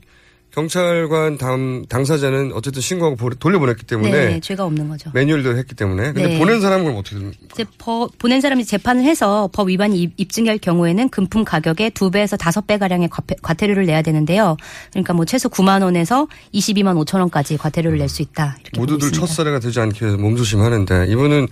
경찰관 0.50 1.37
당, 1.37 1.85
당사자는 1.88 2.52
어쨌든 2.54 2.80
신고하고 2.80 3.16
보- 3.16 3.30
돌려보냈기 3.35 3.85
때문에 3.87 4.11
네, 4.11 4.40
죄가 4.40 4.64
없는 4.64 4.88
거죠. 4.88 5.11
매뉴얼대로 5.12 5.59
했기 5.59 5.75
때문에. 5.75 6.12
근데 6.12 6.28
네. 6.28 6.38
보낸 6.38 6.61
사람은 6.61 6.94
어떻게 6.97 7.16
됩니까? 7.16 7.40
이제 7.52 7.64
법- 7.76 8.16
보낸 8.18 8.40
사람이 8.40 8.64
재판을 8.64 9.02
해서 9.02 9.50
법 9.52 9.68
위반이 9.68 10.00
입- 10.00 10.12
입증할 10.16 10.59
경우에는 10.59 11.09
금품 11.09 11.44
가격의 11.44 11.90
두 11.90 12.11
배에서 12.12 12.37
다섯 12.37 12.68
배 12.68 12.78
가량의 12.78 13.09
과태- 13.09 13.37
과태료를 13.42 13.87
내야 13.87 14.02
되는데요. 14.02 14.56
그러니까 14.92 15.12
뭐 15.12 15.25
최소 15.25 15.49
9만 15.49 15.83
원에서 15.83 16.28
22만 16.52 16.94
5천 17.04 17.18
원까지 17.18 17.56
과태료를 17.56 17.99
낼 17.99 18.09
수 18.09 18.23
있다. 18.23 18.56
모두들 18.76 19.09
있습니다. 19.09 19.26
첫사례가 19.26 19.59
되지 19.59 19.80
않기 19.80 20.04
위해서 20.04 20.18
몸조심하는데 20.18 21.06
이분은 21.09 21.49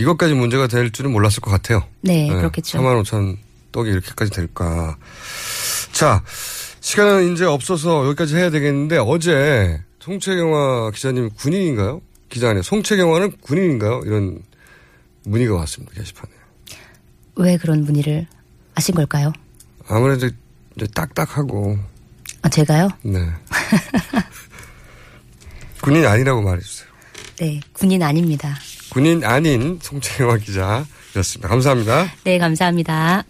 이것까지 0.00 0.34
문제가 0.34 0.66
될 0.66 0.90
줄은 0.90 1.12
몰랐을 1.12 1.40
것 1.42 1.50
같아요. 1.50 1.84
네, 2.00 2.28
그렇겠죠. 2.28 2.78
4만 2.78 3.02
5천 3.04 3.36
떡이 3.70 3.90
이렇게까지 3.90 4.30
될까. 4.30 4.96
자, 5.92 6.24
시간은 6.80 7.34
이제 7.34 7.44
없어서 7.44 8.06
여기까지 8.06 8.34
해야 8.36 8.48
되겠는데 8.50 8.96
어제 8.98 9.82
송채경화 10.00 10.92
기자님 10.92 11.28
군인인가요? 11.36 12.00
기자 12.30 12.48
아니에요. 12.48 12.62
송채경화는 12.62 13.32
군인인가요? 13.42 14.00
이런 14.06 14.42
문의가 15.24 15.54
왔습니다. 15.56 15.92
게시판에. 15.94 16.32
왜 17.36 17.58
그런 17.58 17.84
문의를 17.84 18.26
하신 18.74 18.94
걸까요? 18.94 19.32
아무래도 19.86 20.30
이제 20.76 20.86
딱딱하고 20.94 21.78
아, 22.40 22.48
제가요? 22.48 22.88
네. 23.02 23.18
군인 25.82 26.06
아니라고 26.06 26.40
말해주세요. 26.40 26.88
네, 27.36 27.60
군인 27.74 28.02
아닙니다. 28.02 28.56
군인 28.90 29.24
아닌 29.24 29.78
송채경화 29.80 30.38
기자였습니다. 30.38 31.48
감사합니다. 31.48 32.12
네, 32.24 32.38
감사합니다. 32.38 33.24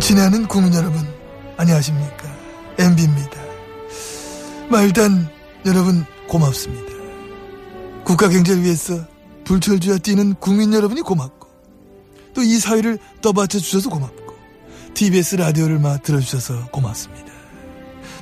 친애하는 0.00 0.48
국민 0.48 0.74
여러분, 0.74 1.00
안녕하십니까. 1.56 2.24
MB입니다. 2.76 3.40
일단, 4.82 5.28
여러분, 5.64 6.04
고맙습니다. 6.26 6.92
국가 8.02 8.28
경제를 8.28 8.64
위해서 8.64 9.11
불철주야 9.44 9.98
뛰는 9.98 10.34
국민 10.34 10.72
여러분이 10.72 11.02
고맙고, 11.02 11.48
또 12.34 12.42
이 12.42 12.58
사회를 12.58 12.98
떠받쳐 13.20 13.58
주셔서 13.58 13.90
고맙고 13.90 14.34
TBS 14.94 15.36
라디오를 15.36 15.78
막 15.78 16.02
들어주셔서 16.02 16.68
고맙습니다. 16.70 17.32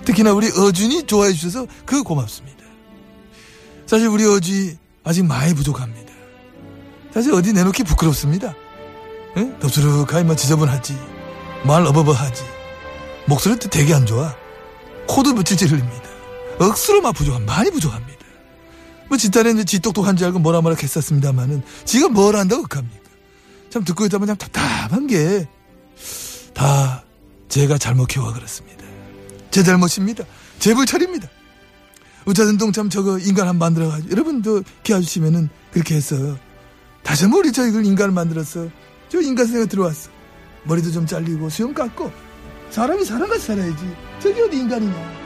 특히나 0.04 0.32
우리 0.32 0.48
어준이 0.48 1.06
좋아해 1.06 1.32
주셔서 1.32 1.66
그 1.86 2.02
고맙습니다. 2.02 2.64
사실 3.86 4.08
우리 4.08 4.24
어준이 4.24 4.76
아직 5.04 5.24
많이 5.24 5.54
부족합니다. 5.54 6.12
사실 7.12 7.32
어디 7.32 7.52
내놓기 7.52 7.84
부끄럽습니다. 7.84 8.54
응? 9.36 9.58
덥수룩하기만 9.60 10.36
지저분하지 10.36 10.98
말 11.64 11.86
어버버하지 11.86 12.42
목소리도 13.26 13.68
되게 13.68 13.94
안 13.94 14.06
좋아 14.06 14.34
코도 15.06 15.34
며칠째 15.34 15.66
흘립니다. 15.66 16.08
억수로 16.58 17.00
막 17.00 17.12
부족함 17.14 17.44
많이 17.46 17.70
부족합니다. 17.70 18.19
뭐 19.10 19.16
이제 19.16 19.28
지 19.64 19.80
똑똑한 19.80 20.16
줄 20.16 20.28
알고 20.28 20.38
뭐라 20.38 20.62
뭐라 20.62 20.76
했었습니다마는 20.80 21.62
지가 21.84 22.08
뭘 22.08 22.36
안다고 22.36 22.64
합니까? 22.70 23.10
참 23.68 23.84
듣고 23.84 24.06
있다 24.06 24.16
보면 24.16 24.38
참 24.38 24.48
답답한 24.48 25.06
게 25.06 25.46
다 26.60 27.04
제가 27.48 27.78
잘못 27.78 28.06
키워 28.06 28.32
그렇습니다. 28.32 28.84
제 29.50 29.62
잘못입니다. 29.62 30.24
제 30.58 30.74
불찰입니다. 30.74 31.26
우차전동 32.26 32.72
참 32.72 32.90
저거 32.90 33.18
인간 33.18 33.48
한번 33.48 33.72
만들어가지고 33.72 34.10
여러분도 34.10 34.62
키워주시면은 34.82 35.48
그렇게 35.72 35.94
해서 35.96 36.36
다시 37.02 37.24
한번 37.24 37.40
우리 37.40 37.52
저 37.52 37.66
이걸 37.66 37.86
인간을 37.86 38.12
만들었어. 38.12 38.68
저 39.08 39.20
인간 39.22 39.46
생각 39.46 39.70
들어왔어. 39.70 40.10
머리도 40.64 40.92
좀 40.92 41.06
잘리고 41.06 41.48
수염 41.48 41.72
깎고 41.72 42.12
사람이 42.70 43.04
사람같이 43.04 43.46
살아야지. 43.46 43.96
저기 44.20 44.40
어디 44.42 44.58
인간이냐. 44.58 45.19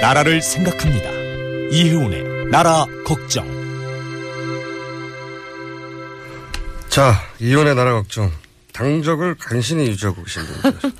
나라를 0.00 0.40
생각합니다. 0.40 1.10
이혜훈의 1.70 2.50
나라 2.50 2.86
걱정. 3.04 3.46
자, 6.88 7.14
이혼의 7.38 7.74
나라 7.74 7.92
걱정. 7.92 8.32
당적을 8.72 9.36
간신히 9.36 9.86
유지하고 9.88 10.22
계신 10.24 10.42
분들. 10.42 10.90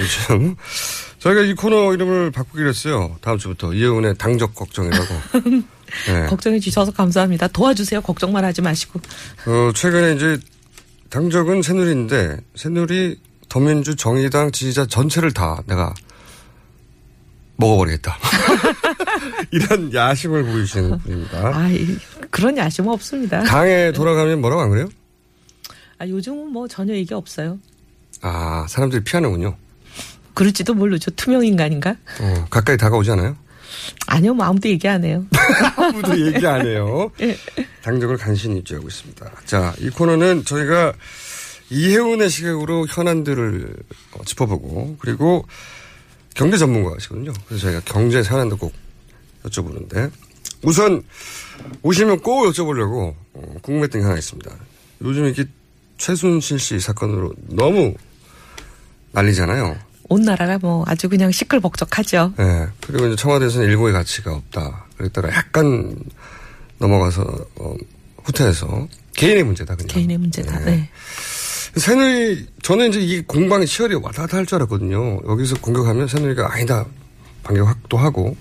요즘. 0.00 0.56
저희가 1.20 1.42
이 1.42 1.54
코너 1.54 1.92
이름을 1.92 2.30
바꾸기로 2.30 2.68
했어요. 2.68 3.16
다음 3.20 3.36
주부터. 3.36 3.74
이혼의 3.74 4.16
당적 4.16 4.54
걱정이라고. 4.54 5.04
네. 6.08 6.26
걱정해 6.28 6.58
주셔서 6.58 6.92
감사합니다. 6.92 7.48
도와주세요. 7.48 8.00
걱정만 8.00 8.44
하지 8.44 8.62
마시고. 8.62 9.00
어, 9.46 9.72
최근에 9.74 10.14
이제 10.14 10.38
당적은 11.10 11.62
새누리인데, 11.62 12.38
새누리 12.54 13.20
더민주 13.48 13.94
정의당 13.96 14.50
지지자 14.50 14.86
전체를 14.86 15.32
다 15.32 15.62
내가 15.66 15.94
먹어버리겠다. 17.56 18.16
이런 19.50 19.92
야심을 19.92 20.44
보이시는 20.44 20.98
분입니다. 20.98 21.56
아, 21.56 21.68
이- 21.70 21.96
그런 22.30 22.56
야심은 22.56 22.90
없습니다. 22.92 23.42
당에 23.44 23.92
돌아가면 23.92 24.40
뭐라고 24.40 24.62
안 24.62 24.70
그래요? 24.70 24.88
아, 25.98 26.06
요즘은 26.06 26.48
뭐 26.52 26.68
전혀 26.68 26.94
얘기 26.94 27.14
없어요. 27.14 27.58
아, 28.20 28.66
사람들이 28.68 29.04
피하는군요. 29.04 29.56
그럴지도 30.34 30.74
모르죠. 30.74 31.10
투명 31.12 31.44
인간인가? 31.44 31.96
어, 32.20 32.46
가까이 32.50 32.76
다가오지 32.76 33.10
않아요? 33.12 33.36
아니요, 34.06 34.34
뭐 34.34 34.44
아무도 34.44 34.68
얘기 34.68 34.86
안 34.88 35.02
해요. 35.04 35.24
아무도 35.76 36.18
얘기 36.26 36.46
안 36.46 36.66
해요. 36.66 37.10
당적을 37.82 38.16
간신히 38.18 38.56
유지하고 38.58 38.86
있습니다. 38.88 39.30
자, 39.46 39.74
이 39.78 39.88
코너는 39.90 40.44
저희가 40.44 40.92
이혜훈의 41.70 42.28
시각으로 42.28 42.86
현안들을 42.88 43.74
어, 44.12 44.24
짚어보고 44.24 44.96
그리고 45.00 45.46
경제 46.36 46.58
전문가시거든요. 46.58 47.32
그래서 47.48 47.62
저희가 47.62 47.80
경제 47.84 48.22
현안도 48.22 48.58
꼭 48.58 48.72
여쭤보는데 49.44 50.10
우선 50.62 51.02
오시면 51.82 52.20
꼭 52.20 52.44
여쭤보려고 52.50 53.14
어, 53.32 53.54
궁금했던 53.62 54.00
게 54.00 54.04
하나 54.04 54.18
있습니다. 54.18 54.50
요즘 55.02 55.24
이렇게 55.24 55.44
최순실 55.96 56.58
씨 56.58 56.78
사건으로 56.78 57.32
너무 57.48 57.94
난리잖아요. 59.12 59.76
온 60.08 60.22
나라가 60.22 60.58
뭐 60.58 60.84
아주 60.86 61.08
그냥 61.08 61.32
시끌벅적하죠. 61.32 62.34
예. 62.38 62.68
그리고 62.86 63.06
이제 63.06 63.16
청와대에서는 63.16 63.66
일고의 63.68 63.94
가치가 63.94 64.34
없다. 64.34 64.84
그랬다가 64.98 65.30
약간 65.30 65.96
넘어가서 66.78 67.22
어, 67.56 67.74
후퇴해서 68.24 68.88
개인의 69.14 69.44
문제다 69.44 69.74
그냥. 69.74 69.88
개인의 69.88 70.18
문제다. 70.18 70.60
예. 70.60 70.64
네. 70.64 70.90
새누리 71.76 72.46
저는 72.62 72.88
이제 72.88 73.00
이 73.00 73.20
공방이 73.22 73.66
치열이 73.66 73.94
왔다 73.96 74.22
갔다 74.22 74.38
할 74.38 74.46
줄 74.46 74.56
알았거든요. 74.56 75.20
여기서 75.28 75.60
공격하면 75.60 76.08
새누리가 76.08 76.52
아니다 76.52 76.86
반격 77.42 77.66
확도 77.68 77.96
하고 77.98 78.36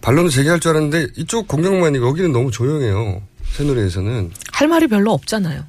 반론도 0.00 0.30
제기할 0.30 0.58
줄 0.60 0.70
알았는데 0.72 1.08
이쪽 1.16 1.46
공격만이 1.48 1.98
여기는 1.98 2.32
너무 2.32 2.50
조용해요. 2.50 3.22
새누리에서는 3.52 4.30
할 4.52 4.68
말이 4.68 4.86
별로 4.88 5.12
없잖아요. 5.12 5.64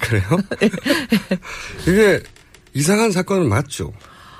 그래요? 0.00 0.24
이게 1.82 2.20
이상한 2.74 3.10
사건은 3.12 3.48
맞죠. 3.48 3.92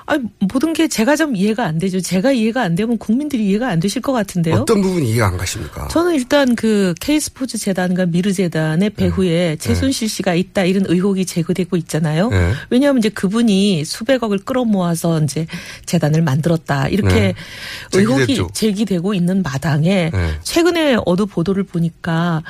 아니, 0.05 0.23
모든 0.39 0.73
게 0.73 0.87
제가 0.87 1.15
좀 1.15 1.35
이해가 1.35 1.65
안 1.65 1.77
되죠. 1.77 2.01
제가 2.01 2.31
이해가 2.31 2.61
안 2.61 2.75
되면 2.75 2.97
국민들이 2.97 3.45
이해가 3.47 3.69
안 3.69 3.79
되실 3.79 4.01
것 4.01 4.11
같은데요. 4.13 4.55
어떤 4.55 4.81
부분이 4.81 5.09
이해가 5.09 5.27
안 5.27 5.37
가십니까? 5.37 5.87
저는 5.89 6.15
일단 6.15 6.55
그 6.55 6.93
K스포츠 6.99 7.57
재단과 7.57 8.07
미르 8.07 8.33
재단의 8.33 8.91
배후에 8.91 9.57
최순실 9.57 10.09
씨가 10.09 10.33
있다 10.33 10.63
이런 10.63 10.85
의혹이 10.87 11.25
제기되고 11.25 11.77
있잖아요. 11.77 12.29
네. 12.29 12.53
왜냐하면 12.69 12.99
이제 12.99 13.09
그분이 13.09 13.85
수백억을 13.85 14.39
끌어모아서 14.39 15.21
이제 15.23 15.45
재단을 15.85 16.21
만들었다 16.21 16.87
이렇게 16.87 17.19
네. 17.19 17.33
의혹이. 17.93 18.41
제기되고 18.53 19.13
있는 19.13 19.43
마당에 19.43 20.09
네. 20.11 20.39
최근에 20.43 20.97
어느 21.05 21.25
보도를 21.25 21.63
보니까 21.63 22.43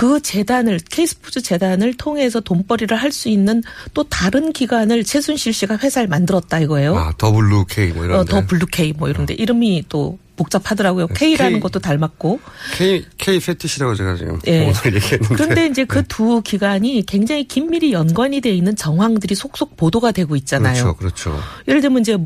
그 0.00 0.18
재단을 0.22 0.80
K스포츠 0.90 1.42
재단을 1.42 1.92
통해서 1.94 2.40
돈벌이를 2.40 2.96
할 2.96 3.12
수 3.12 3.28
있는 3.28 3.62
또 3.92 4.02
다른 4.04 4.50
기관을 4.52 5.04
최순실 5.04 5.52
씨가 5.52 5.76
회사를 5.76 6.08
만들었다 6.08 6.58
이거예요. 6.60 6.96
아 6.96 7.12
더블루 7.18 7.66
K 7.68 7.88
뭐 7.90 8.04
이런 8.06 8.20
어, 8.20 8.24
더 8.24 8.40
블루 8.46 8.64
K 8.72 8.94
뭐 8.94 9.10
이런데 9.10 9.34
이름이 9.34 9.84
또 9.90 10.18
복잡하더라고요. 10.36 11.08
K라는 11.08 11.54
K. 11.54 11.60
것도 11.60 11.80
닮았고. 11.80 12.40
K 12.78 13.04
K 13.18 13.40
fetish라고 13.40 13.94
제가 13.94 14.16
지금 14.16 14.38
예. 14.46 14.60
오늘 14.60 14.94
얘기했는데. 14.94 15.34
그런데 15.34 15.66
이제 15.66 15.84
그 15.84 16.02
두 16.08 16.40
기관이 16.40 17.04
굉장히 17.04 17.44
긴밀히 17.46 17.92
연관이 17.92 18.40
돼 18.40 18.50
있는 18.54 18.74
정황들이 18.76 19.34
속속 19.34 19.76
보도가 19.76 20.12
되고 20.12 20.34
있잖아요. 20.36 20.94
그렇죠, 20.96 21.30
그렇죠. 21.34 21.40
예를 21.68 21.82
들면 21.82 22.00
이제 22.00 22.16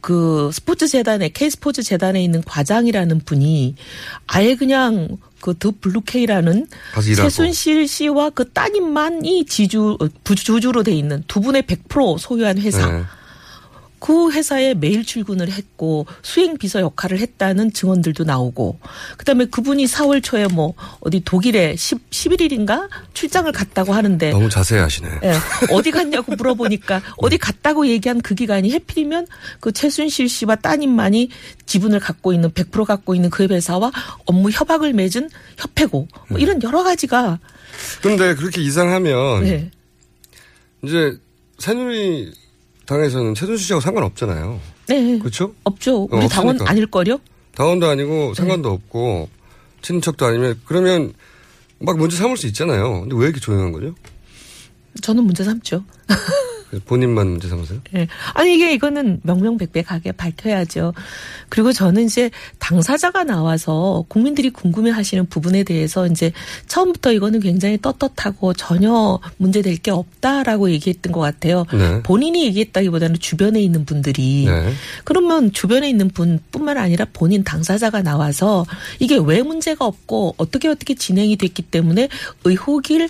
그 0.00 0.50
스포츠 0.52 0.86
재단에 0.88 1.28
K 1.28 1.50
스포츠 1.50 1.82
재단에 1.82 2.22
있는 2.24 2.42
과장이라는 2.44 3.20
분이 3.26 3.74
아예 4.26 4.54
그냥 4.54 5.08
그 5.44 5.54
더블루 5.58 6.00
K라는 6.00 6.66
가서 6.94 7.10
일하고. 7.10 7.28
최순실 7.28 7.86
씨와 7.86 8.30
그 8.30 8.50
따님만이 8.50 9.44
지주 9.44 9.98
어, 10.00 10.08
부주주로 10.24 10.82
돼 10.82 10.92
있는 10.92 11.22
두 11.28 11.40
분의 11.40 11.64
100% 11.64 12.18
소유한 12.18 12.58
회사. 12.58 12.90
네. 12.90 13.02
그 14.04 14.30
회사에 14.32 14.74
매일 14.74 15.02
출근을 15.02 15.50
했고 15.50 16.04
수행 16.20 16.58
비서 16.58 16.80
역할을 16.80 17.20
했다는 17.20 17.72
증언들도 17.72 18.24
나오고 18.24 18.78
그다음에 19.16 19.46
그분이 19.46 19.86
4월 19.86 20.22
초에 20.22 20.46
뭐 20.46 20.74
어디 21.00 21.22
독일에 21.24 21.74
10, 21.74 22.10
11일인가 22.10 22.90
출장을 23.14 23.50
갔다고 23.50 23.94
하는데 23.94 24.30
너무 24.30 24.50
자세히 24.50 24.80
하시네. 24.80 25.08
예, 25.22 25.32
어디 25.72 25.90
갔냐고 25.90 26.34
물어보니까 26.36 27.00
어디 27.16 27.38
갔다고 27.38 27.86
얘기한 27.86 28.20
그 28.20 28.34
기간이 28.34 28.72
해필이면 28.72 29.26
그 29.60 29.72
최순실 29.72 30.28
씨와 30.28 30.56
따님만이 30.56 31.30
지분을 31.64 31.98
갖고 31.98 32.34
있는 32.34 32.50
100% 32.50 32.84
갖고 32.84 33.14
있는 33.14 33.30
그 33.30 33.46
회사와 33.46 33.90
업무 34.26 34.50
협약을 34.50 34.92
맺은 34.92 35.30
협회고 35.56 36.08
뭐 36.28 36.38
이런 36.38 36.62
여러 36.62 36.82
가지가 36.82 37.38
근데 38.02 38.34
그렇게 38.34 38.60
이상하면 38.60 39.44
네. 39.44 39.70
이제 40.82 41.16
새누리 41.58 42.43
당에서는 42.86 43.34
최순실 43.34 43.66
씨하고 43.66 43.80
상관없잖아요. 43.80 44.60
네. 44.88 45.18
그렇죠? 45.18 45.54
없죠. 45.64 46.08
우리 46.10 46.24
어, 46.24 46.28
당원 46.28 46.56
없으니까. 46.56 46.70
아닐 46.70 46.86
거요? 46.86 47.18
당원도 47.54 47.86
아니고 47.86 48.34
상관도 48.34 48.68
네. 48.68 48.74
없고 48.74 49.28
친척도 49.82 50.26
아니면 50.26 50.60
그러면 50.64 51.12
막 51.78 51.96
문제 51.98 52.16
삼을 52.16 52.36
수 52.36 52.46
있잖아요. 52.48 53.02
근데 53.02 53.16
왜 53.16 53.24
이렇게 53.26 53.40
조용한 53.40 53.72
거죠? 53.72 53.94
저는 55.00 55.24
문제 55.24 55.44
삼죠. 55.44 55.84
그 56.74 56.80
본인만 56.80 57.28
문제 57.28 57.48
삼으세요? 57.48 57.80
예. 57.94 58.08
아니 58.32 58.54
이게 58.54 58.72
이거는 58.74 59.20
명명백백하게 59.22 60.12
밝혀야죠. 60.12 60.92
그리고 61.48 61.72
저는 61.72 62.04
이제 62.04 62.30
당사자가 62.58 63.22
나와서 63.22 64.04
국민들이 64.08 64.50
궁금해하시는 64.50 65.26
부분에 65.26 65.62
대해서 65.62 66.06
이제 66.08 66.32
처음부터 66.66 67.12
이거는 67.12 67.38
굉장히 67.40 67.78
떳떳하고 67.80 68.54
전혀 68.54 69.20
문제될 69.36 69.76
게 69.76 69.92
없다라고 69.92 70.70
얘기했던 70.72 71.12
것 71.12 71.20
같아요. 71.20 71.64
네. 71.72 72.02
본인이 72.02 72.44
얘기했다기보다는 72.46 73.20
주변에 73.20 73.60
있는 73.60 73.84
분들이 73.84 74.46
네. 74.46 74.72
그러면 75.04 75.52
주변에 75.52 75.88
있는 75.88 76.08
분뿐만 76.08 76.76
아니라 76.76 77.06
본인 77.12 77.44
당사자가 77.44 78.02
나와서 78.02 78.66
이게 78.98 79.16
왜 79.16 79.42
문제가 79.42 79.86
없고 79.86 80.34
어떻게 80.38 80.66
어떻게 80.66 80.94
진행이 80.94 81.36
됐기 81.36 81.62
때문에 81.62 82.08
의혹을 82.44 83.08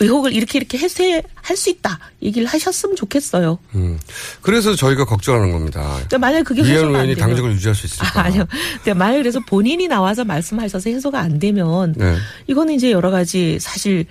의혹을 0.00 0.32
이렇게 0.32 0.58
이렇게 0.58 0.78
해소할 0.78 1.56
수 1.56 1.70
있다 1.70 1.98
얘기를 2.22 2.46
하셨으면 2.46 2.96
좋겠어요. 2.96 3.58
음. 3.74 3.98
그래서 4.40 4.74
저희가 4.74 5.04
걱정하는 5.04 5.52
겁니다. 5.52 5.82
그러니까 5.82 6.18
만약 6.18 6.42
그게 6.44 6.62
해소가 6.62 6.86
안 6.86 6.94
의원이 6.94 7.14
되면 7.14 7.28
당직을 7.28 7.52
유지할 7.52 7.74
수 7.74 7.86
있을까? 7.86 8.20
아, 8.20 8.24
아니요. 8.24 8.46
근데 8.76 8.94
만약 8.94 9.18
그래서 9.18 9.40
본인이 9.40 9.86
나와서 9.88 10.24
말씀하셔서 10.24 10.90
해소가 10.90 11.20
안 11.20 11.38
되면 11.38 11.94
네. 11.96 12.16
이거는 12.46 12.74
이제 12.74 12.90
여러 12.90 13.10
가지 13.10 13.58
사실 13.60 14.06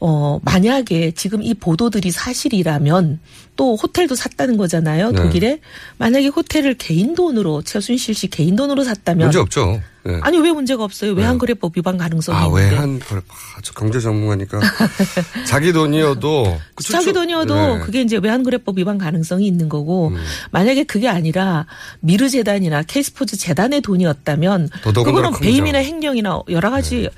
어 0.00 0.38
만약에 0.44 1.10
지금 1.12 1.42
이 1.42 1.54
보도들이 1.54 2.12
사실이라면 2.12 3.18
또 3.56 3.74
호텔도 3.74 4.14
샀다는 4.14 4.56
거잖아요. 4.56 5.10
네. 5.10 5.22
독일에 5.22 5.58
만약에 5.96 6.28
호텔을 6.28 6.74
개인 6.74 7.14
돈으로 7.14 7.62
최순실 7.62 8.14
씨 8.14 8.28
개인 8.28 8.54
돈으로 8.54 8.84
샀다면 8.84 9.26
문제 9.26 9.38
없죠. 9.40 9.82
네. 10.04 10.18
아니 10.22 10.38
왜 10.38 10.52
문제가 10.52 10.84
없어요? 10.84 11.14
네. 11.14 11.20
외환거래법 11.22 11.76
위반 11.76 11.98
가능성이 11.98 12.38
아, 12.38 12.46
있는데. 12.46 13.04
그래. 13.06 13.20
아, 13.28 13.60
저 13.62 13.72
경제 13.74 14.00
전문가니까. 14.00 14.58
자기 15.46 15.72
돈이어도. 15.72 16.58
그 16.74 16.84
자기 16.84 17.06
추측- 17.06 17.12
돈이어도 17.14 17.54
네. 17.54 17.74
음. 17.74 17.80
그게 17.82 18.00
이제 18.02 18.16
외환거래법 18.16 18.78
위반 18.78 18.96
가능성이 18.96 19.46
있는 19.46 19.68
거고 19.68 20.12
만약에 20.50 20.84
그게 20.84 21.08
아니라 21.08 21.66
미르 22.00 22.28
재단이나 22.30 22.82
케이스포츠 22.84 23.36
재단의 23.36 23.80
돈이었다면 23.82 24.70
그거는 24.84 25.32
큰 25.32 25.40
배임이나. 25.40 25.78
행령이나 25.78 26.40
여러 26.48 26.70
가지 26.70 27.08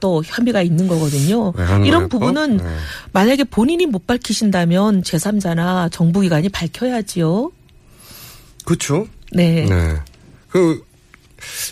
또 0.00 0.22
혐의가 0.24 0.62
있는 0.62 0.88
거거든요. 0.88 1.52
이런 1.84 2.08
부분은 2.08 2.56
네. 2.56 2.64
만약에 3.12 3.44
본인이 3.44 3.86
못 3.86 4.06
밝히신다면 4.06 5.02
제3자나 5.02 5.92
정부기관이 5.92 6.48
밝혀야지요. 6.48 7.50
그렇죠. 8.64 9.06
네. 9.32 9.66
네. 9.68 9.96
그, 10.48 10.82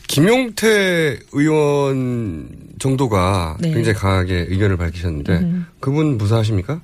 김용태 0.07 1.19
의원 1.33 2.49
정도가 2.79 3.57
네. 3.61 3.73
굉장히 3.73 3.99
강하게 3.99 4.47
의견을 4.49 4.77
밝히셨는데 4.77 5.33
음. 5.33 5.67
그분 5.81 6.19
무사하십니까? 6.19 6.81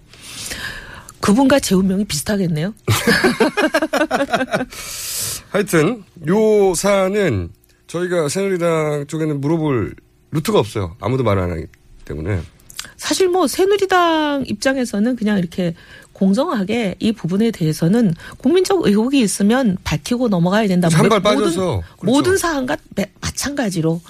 그분과 1.20 1.60
제 1.60 1.74
운명이 1.74 2.04
비슷하겠네요. 2.04 2.74
하여튼 5.48 6.04
요 6.28 6.74
사안은 6.74 7.50
저희가 7.86 8.28
새누리당 8.28 9.06
쪽에는 9.06 9.40
물어볼 9.40 9.94
루트가 10.32 10.58
없어요. 10.58 10.96
아무도 11.00 11.22
말안 11.22 11.50
하기 11.50 11.66
때문에. 12.04 12.42
사실 12.96 13.28
뭐 13.28 13.46
새누리당 13.46 14.44
입장에서는 14.46 15.16
그냥 15.16 15.38
이렇게 15.38 15.74
공정하게 16.14 16.94
이 17.00 17.12
부분에 17.12 17.50
대해서는 17.50 18.14
국민적 18.38 18.86
의혹이 18.86 19.20
있으면 19.20 19.76
밝히고 19.84 20.28
넘어가야 20.28 20.66
된다. 20.66 20.88
모든- 20.96 21.22
빠져서. 21.22 21.82
그렇죠. 21.98 22.04
모든 22.04 22.36
사안과 22.38 22.78
매- 22.96 23.10
마찬가지로 23.20 24.00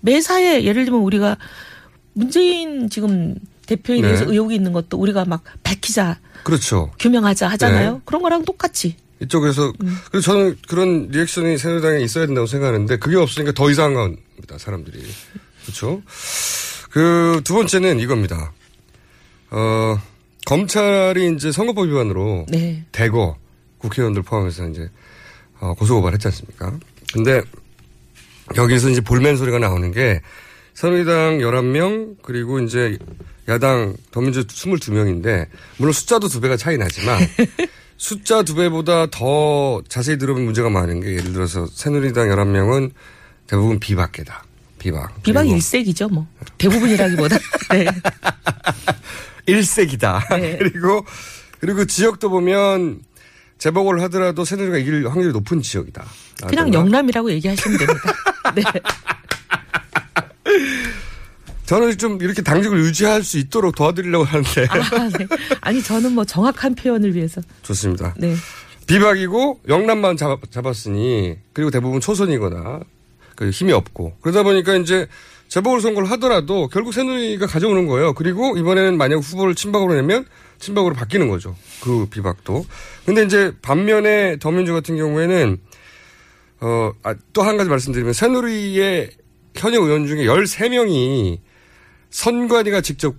매사에 0.00 0.62
예를 0.64 0.84
들면 0.84 1.00
우리가 1.02 1.36
문재인 2.12 2.88
지금 2.88 3.34
대표에 3.66 3.96
네. 3.96 4.02
대해서 4.02 4.24
의혹이 4.30 4.54
있는 4.54 4.72
것도 4.72 4.98
우리가 4.98 5.24
막 5.24 5.42
밝히자, 5.64 6.18
그렇죠. 6.44 6.92
규명하자 7.00 7.48
하잖아요. 7.48 7.92
네. 7.94 8.00
그런 8.04 8.22
거랑 8.22 8.44
똑같이. 8.44 8.96
이쪽에서 9.22 9.72
음. 9.82 9.96
그래서 10.10 10.32
저는 10.32 10.58
그런 10.68 11.08
리액션이 11.08 11.56
새누리당에 11.56 12.00
있어야 12.04 12.26
된다고 12.26 12.46
생각하는데 12.46 12.98
그게 12.98 13.16
없으니까 13.16 13.52
더 13.52 13.70
이상한 13.70 13.94
겁니다. 13.94 14.58
사람들이. 14.58 15.02
그렇죠? 15.62 16.02
그 16.90 17.40
두 17.42 17.54
번째는 17.54 17.98
이겁니다. 18.00 18.52
어, 19.50 19.98
검찰이 20.46 21.34
이제 21.34 21.52
선거법 21.52 21.88
위반으로 21.88 22.46
네. 22.48 22.84
대거 22.92 23.36
국회의원들 23.78 24.22
포함해서 24.22 24.68
이제 24.68 24.88
어, 25.60 25.74
고소고발했지 25.74 26.28
않습니까? 26.28 26.78
근데 27.12 27.42
여기서 28.56 28.90
이제 28.90 29.00
볼멘 29.00 29.36
소리가 29.36 29.58
나오는 29.58 29.90
게 29.92 30.20
새누리당 30.74 31.38
11명 31.38 32.16
그리고 32.22 32.58
이제 32.60 32.98
야당 33.48 33.96
더민주 34.10 34.46
22명인데 34.46 35.46
물론 35.76 35.92
숫자도 35.92 36.28
두 36.28 36.40
배가 36.40 36.56
차이 36.56 36.76
나지만 36.76 37.20
숫자 37.96 38.42
두 38.42 38.54
배보다 38.54 39.06
더 39.06 39.82
자세히 39.88 40.18
들어보면 40.18 40.44
문제가 40.46 40.68
많은 40.68 41.00
게 41.00 41.12
예를 41.12 41.32
들어서 41.32 41.66
새누리당 41.66 42.28
11명은 42.28 42.90
대부분 43.46 43.78
비박계다. 43.78 44.44
비박. 44.78 45.14
그리고 45.22 45.42
일색이죠, 45.42 46.08
뭐. 46.08 46.26
대부분이라기보다. 46.58 47.38
네. 47.72 47.86
일색이다. 49.46 50.26
네. 50.38 50.56
그리고 50.58 51.04
그리고 51.60 51.84
지역도 51.84 52.30
보면 52.30 53.00
재보궐을 53.58 54.02
하더라도 54.02 54.44
새누리가 54.44 54.78
이길 54.78 55.08
확률이 55.08 55.32
높은 55.32 55.62
지역이다. 55.62 56.04
그냥 56.46 56.66
라든가. 56.66 56.78
영남이라고 56.78 57.30
얘기하시면 57.32 57.78
됩니다. 57.78 58.12
네. 58.54 58.62
저는 61.66 61.96
좀 61.96 62.20
이렇게 62.20 62.42
당직을 62.42 62.78
유지할 62.80 63.22
수 63.22 63.38
있도록 63.38 63.74
도와드리려고 63.74 64.24
하는데 64.24 64.66
아, 64.68 65.08
네. 65.18 65.26
아니, 65.62 65.82
저는 65.82 66.12
뭐 66.12 66.24
정확한 66.24 66.74
표현을 66.74 67.14
위해서. 67.14 67.40
좋습니다. 67.62 68.14
네. 68.18 68.34
비박이고 68.86 69.60
영남만 69.68 70.18
잡, 70.18 70.38
잡았으니 70.50 71.36
그리고 71.54 71.70
대부분 71.70 72.00
초선이거나 72.00 72.80
그 73.34 73.48
힘이 73.48 73.72
없고 73.72 74.18
그러다 74.20 74.42
보니까 74.42 74.76
이제 74.76 75.06
재보궐 75.48 75.80
선거를 75.80 76.10
하더라도 76.12 76.68
결국 76.68 76.92
새누리가 76.92 77.46
가져오는 77.46 77.86
거예요. 77.86 78.12
그리고 78.14 78.56
이번에는 78.56 78.96
만약 78.96 79.16
후보를 79.18 79.54
친박으로 79.54 79.94
내면 79.94 80.24
친박으로 80.58 80.94
바뀌는 80.94 81.28
거죠. 81.28 81.54
그 81.82 82.06
비박도. 82.10 82.64
근데 83.06 83.22
이제 83.24 83.52
반면에 83.62 84.38
더민주 84.38 84.72
같은 84.72 84.96
경우에는 84.96 85.58
어, 86.60 86.92
아, 87.02 87.14
또 87.32 87.42
한 87.42 87.56
가지 87.56 87.68
말씀드리면 87.70 88.12
새누리의 88.14 89.10
현역 89.54 89.82
의원 89.84 90.06
중에 90.06 90.24
13명이 90.24 91.38
선관위가 92.10 92.80
직접 92.80 93.14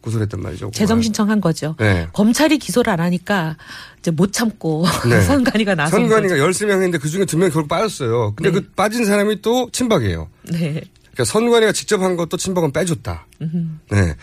구속을 0.00 0.24
했단 0.24 0.40
말이죠. 0.42 0.70
재정 0.74 1.00
신청한 1.00 1.40
거죠. 1.40 1.74
네. 1.78 2.06
검찰이 2.12 2.58
기소를 2.58 2.92
안 2.92 3.00
하니까 3.00 3.56
이제 3.98 4.10
못 4.10 4.32
참고 4.32 4.84
네. 5.08 5.20
선관위가 5.22 5.74
나선 5.74 6.00
선관위가 6.02 6.36
거죠. 6.36 6.46
13명 6.48 6.72
했는데 6.72 6.98
그 6.98 7.08
중에 7.08 7.24
2명 7.24 7.50
결국 7.52 7.68
빠졌어요. 7.68 8.34
근데 8.36 8.50
네. 8.50 8.60
그 8.60 8.70
빠진 8.76 9.04
사람이 9.06 9.40
또 9.40 9.68
친박이에요. 9.72 10.28
네. 10.52 10.82
그러니까 11.14 11.24
선관위가 11.24 11.72
직접 11.72 12.02
한 12.02 12.16
것도 12.16 12.36
친박은 12.36 12.72
빼줬다. 12.72 13.26
음. 13.40 13.80
네. 13.90 14.14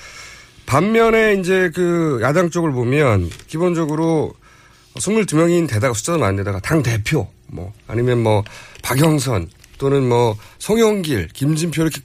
반면에 0.65 1.35
이제 1.35 1.71
그 1.73 2.19
야당 2.21 2.49
쪽을 2.49 2.71
보면 2.71 3.29
기본적으로 3.47 4.33
22명인 4.95 5.67
데다가 5.67 5.93
숫자도 5.93 6.19
많은데다가 6.19 6.59
당 6.59 6.83
대표 6.83 7.27
뭐 7.47 7.73
아니면 7.87 8.21
뭐 8.21 8.43
박영선 8.83 9.49
또는 9.77 10.07
뭐 10.07 10.37
송영길, 10.59 11.29
김진표 11.29 11.81
이렇게 11.81 12.01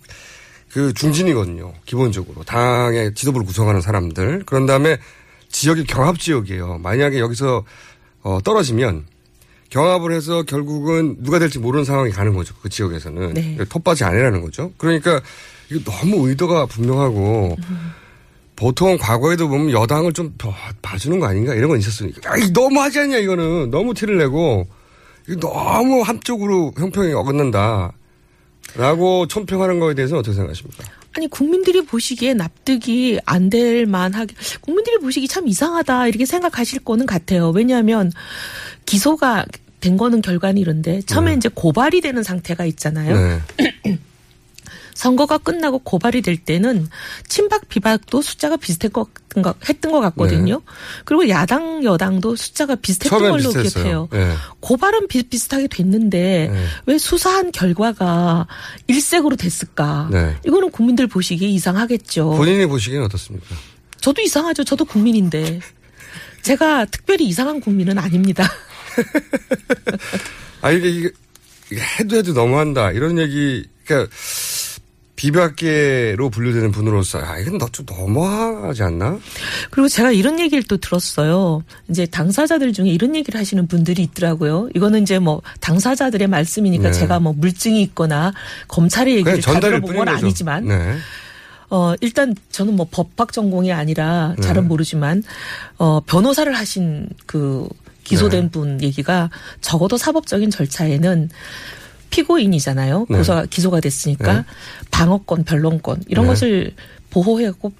그 0.70 0.92
중진이거든요. 0.94 1.74
기본적으로 1.84 2.42
당의 2.44 3.14
지도부를 3.14 3.46
구성하는 3.46 3.80
사람들. 3.80 4.44
그런 4.46 4.66
다음에 4.66 4.98
지역이 5.50 5.84
경합 5.84 6.18
지역이에요. 6.18 6.78
만약에 6.78 7.18
여기서 7.18 7.64
어, 8.22 8.38
떨어지면 8.42 9.06
경합을 9.70 10.12
해서 10.12 10.42
결국은 10.44 11.16
누가 11.22 11.38
될지 11.38 11.58
모르는 11.58 11.84
상황이 11.84 12.10
가는 12.12 12.34
거죠. 12.34 12.54
그 12.62 12.68
지역에서는 12.68 13.34
네. 13.34 13.56
텃밭이 13.68 14.02
아니라는 14.02 14.40
거죠. 14.42 14.72
그러니까 14.78 15.20
이거 15.70 15.90
너무 15.90 16.28
의도가 16.28 16.66
분명하고 16.66 17.56
보통 18.54 18.96
과거에도 18.98 19.48
보면 19.48 19.72
여당을 19.72 20.12
좀 20.12 20.32
봐- 20.38 20.50
봐주는 20.82 21.18
거 21.20 21.26
아닌가 21.26 21.54
이런 21.54 21.68
건 21.68 21.78
있었으니까 21.78 22.32
아, 22.32 22.36
너무 22.54 22.80
하지 22.80 23.00
않냐 23.00 23.18
이거는 23.18 23.70
너무 23.70 23.92
티를 23.92 24.16
내고 24.18 24.66
이거 25.28 25.40
너무 25.40 26.02
한쪽으로 26.02 26.72
형평이 26.78 27.12
어긋난다. 27.12 27.92
라고 28.76 29.26
총평하는 29.26 29.78
거에 29.78 29.94
대해서 29.94 30.18
어떻게 30.18 30.34
생각하십니까? 30.34 30.84
아니 31.16 31.28
국민들이 31.28 31.82
보시기에 31.82 32.34
납득이 32.34 33.18
안 33.24 33.46
될 33.48 33.86
만하게 33.86 34.34
국민들이 34.60 34.98
보시기 34.98 35.28
참 35.28 35.46
이상하다 35.46 36.08
이렇게 36.08 36.26
생각하실 36.26 36.80
거는 36.80 37.06
같아요. 37.06 37.50
왜냐하면 37.50 38.10
기소가 38.86 39.46
된 39.80 39.96
거는 39.96 40.20
결과는 40.20 40.58
이런데 40.58 41.00
처음에 41.02 41.34
이제 41.34 41.48
고발이 41.54 42.00
되는 42.00 42.22
상태가 42.24 42.64
있잖아요. 42.66 43.40
네. 43.56 43.98
선거가 44.96 45.36
끝나고 45.36 45.80
고발이 45.80 46.22
될 46.22 46.38
때는 46.38 46.88
친박 47.28 47.68
비박도 47.68 48.22
숫자가 48.22 48.56
비슷했던 48.56 49.04
것, 49.42 49.68
했던 49.68 49.92
것 49.92 50.00
같거든요. 50.00 50.62
그리고 51.04 51.28
야당 51.28 51.84
여당도 51.84 52.34
숫자가 52.34 52.76
비슷했던 52.76 53.22
네. 53.22 53.28
걸로. 53.28 53.50
기억해요. 53.50 54.08
네. 54.10 54.32
고발은 54.60 55.08
비슷비슷하게 55.08 55.68
됐는데 55.68 56.48
네. 56.50 56.66
왜 56.86 56.96
수사한 56.96 57.52
결과가 57.52 58.46
일색으로 58.86 59.36
됐을까? 59.36 60.08
네. 60.10 60.34
이거는 60.46 60.70
국민들 60.70 61.06
보시기에 61.06 61.48
이상하겠죠. 61.48 62.30
본인이 62.30 62.64
보시기엔 62.64 63.02
어떻습니까? 63.02 63.54
저도 64.00 64.22
이상하죠. 64.22 64.64
저도 64.64 64.86
국민인데. 64.86 65.60
제가 66.40 66.86
특별히 66.86 67.26
이상한 67.26 67.60
국민은 67.60 67.98
아닙니다. 67.98 68.50
아, 70.62 70.70
이게, 70.70 70.88
이게 71.70 71.82
해도 71.98 72.16
해도 72.16 72.32
너무한다. 72.32 72.92
이런 72.92 73.18
얘기, 73.18 73.68
그러니까, 73.84 74.10
비박계로 75.16 76.30
분류되는 76.30 76.70
분으로서, 76.72 77.18
아, 77.20 77.38
이건 77.38 77.58
너 77.58 77.66
좀 77.72 77.84
너무하지 77.86 78.82
않나? 78.82 79.18
그리고 79.70 79.88
제가 79.88 80.12
이런 80.12 80.38
얘기를 80.38 80.62
또 80.64 80.76
들었어요. 80.76 81.62
이제 81.88 82.06
당사자들 82.06 82.72
중에 82.72 82.88
이런 82.88 83.16
얘기를 83.16 83.38
하시는 83.40 83.66
분들이 83.66 84.02
있더라고요. 84.04 84.68
이거는 84.74 85.02
이제 85.02 85.18
뭐 85.18 85.42
당사자들의 85.60 86.28
말씀이니까 86.28 86.84
네. 86.84 86.92
제가 86.92 87.18
뭐 87.20 87.32
물증이 87.32 87.82
있거나 87.82 88.32
검찰의 88.68 89.16
얘기를 89.16 89.40
다 89.40 89.58
들어본 89.58 89.96
건. 89.96 90.08
아니지만 90.08 90.68
네. 90.68 90.96
어, 91.68 91.94
일단 92.00 92.34
저는 92.50 92.76
뭐 92.76 92.86
법학 92.90 93.32
전공이 93.32 93.72
아니라 93.72 94.36
잘은 94.40 94.62
네. 94.62 94.68
모르지만, 94.68 95.22
어, 95.78 96.00
변호사를 96.06 96.52
하신 96.54 97.08
그 97.26 97.68
기소된 98.04 98.44
네. 98.44 98.50
분 98.50 98.80
얘기가 98.82 99.30
적어도 99.60 99.96
사법적인 99.98 100.50
절차에는 100.50 101.28
피고인이잖아요. 102.16 103.06
네. 103.10 103.16
고소가, 103.18 103.44
기소가 103.46 103.80
됐으니까 103.80 104.32
네. 104.32 104.44
방어권, 104.90 105.44
변론권 105.44 106.04
이런 106.08 106.24
네. 106.24 106.30
것을 106.30 106.72
보호하고 107.10 107.72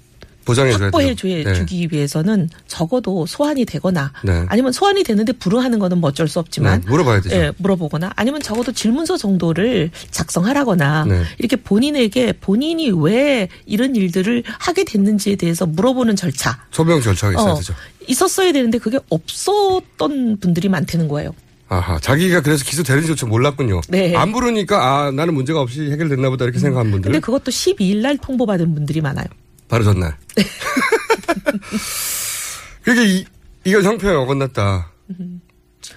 확보해. 0.45 1.13
주- 1.13 1.27
네. 1.27 1.53
주기 1.53 1.89
위해서는 1.91 2.49
적어도 2.67 3.25
소환이 3.25 3.65
되거나 3.65 4.13
네. 4.23 4.45
아니면 4.47 4.71
소환이 4.71 5.03
되는데 5.03 5.33
불응하는 5.33 5.77
거는 5.77 5.97
뭐 5.97 6.09
어쩔 6.09 6.29
수 6.29 6.39
없지만 6.39 6.79
네, 6.81 6.87
물어봐야 6.89 7.19
되죠. 7.19 7.35
예, 7.35 7.51
물어보거나 7.57 8.13
아니면 8.15 8.41
적어도 8.41 8.71
질문서 8.71 9.17
정도를 9.17 9.91
작성하라거나 10.11 11.03
네. 11.05 11.23
이렇게 11.39 11.57
본인에게 11.57 12.31
본인이 12.39 12.91
왜 12.91 13.49
이런 13.65 13.93
일들을 13.97 14.43
하게 14.59 14.85
됐는지에 14.85 15.35
대해서 15.35 15.65
물어보는 15.65 16.15
절차 16.15 16.63
소명 16.71 17.01
절차가 17.01 17.33
있어야 17.33 17.51
어, 17.51 17.55
되죠. 17.55 17.73
있었어야 18.07 18.53
되는데 18.53 18.77
그게 18.77 18.99
없었던 19.09 20.37
분들이 20.39 20.69
많다는 20.69 21.09
거예요. 21.09 21.33
아하, 21.69 21.99
자기가 21.99 22.41
그래서 22.41 22.63
기소되는지조차 22.63 23.25
몰랐군요. 23.25 23.81
네. 23.89 24.15
안 24.15 24.31
부르니까, 24.31 25.05
아, 25.05 25.11
나는 25.11 25.33
문제가 25.33 25.59
없이 25.59 25.91
해결됐나 25.91 26.29
보다 26.29 26.45
이렇게 26.45 26.59
생각한 26.59 26.91
분들. 26.91 27.11
근데 27.11 27.19
그것도 27.19 27.51
12일 27.51 27.97
날 27.97 28.17
통보받은 28.17 28.73
분들이 28.73 29.01
많아요. 29.01 29.25
바로 29.67 29.83
전날. 29.83 30.15
그게 32.83 33.05
이, 33.05 33.25
이건 33.65 33.83
형평이 33.83 34.15
어긋났다. 34.15 34.91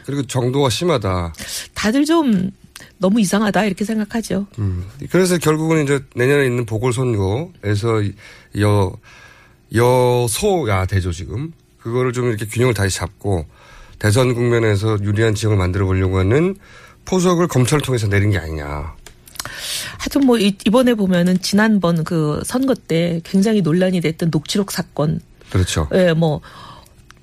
그리고 0.04 0.26
정도가 0.26 0.70
심하다. 0.70 1.32
다들 1.74 2.04
좀 2.04 2.50
너무 2.98 3.20
이상하다 3.20 3.64
이렇게 3.64 3.84
생각하죠. 3.84 4.48
음. 4.58 4.84
그래서 5.10 5.38
결국은 5.38 5.84
이제 5.84 6.00
내년에 6.16 6.46
있는 6.46 6.66
보궐선거에서 6.66 8.02
여, 8.58 8.92
여소야 9.72 10.86
되죠, 10.86 11.12
지금. 11.12 11.52
그거를 11.78 12.12
좀 12.12 12.28
이렇게 12.28 12.44
균형을 12.46 12.74
다시 12.74 12.96
잡고 12.96 13.46
대선 14.00 14.34
국면에서 14.34 14.98
유리한 15.02 15.34
지형을 15.36 15.56
만들어 15.56 15.86
보려고 15.86 16.18
하는 16.18 16.56
포석을 17.04 17.46
검찰을 17.46 17.82
통해서 17.82 18.08
내린 18.08 18.30
게 18.30 18.38
아니냐. 18.38 18.94
하여튼 19.98 20.26
뭐 20.26 20.38
이- 20.38 20.56
이번에 20.66 20.94
보면은 20.94 21.40
지난번 21.40 22.02
그 22.02 22.40
선거 22.44 22.74
때 22.74 23.20
굉장히 23.24 23.60
논란이 23.62 24.00
됐던 24.00 24.30
녹취록 24.32 24.72
사건 24.72 25.20
그렇죠. 25.50 25.88
예, 25.94 26.12
뭐 26.12 26.40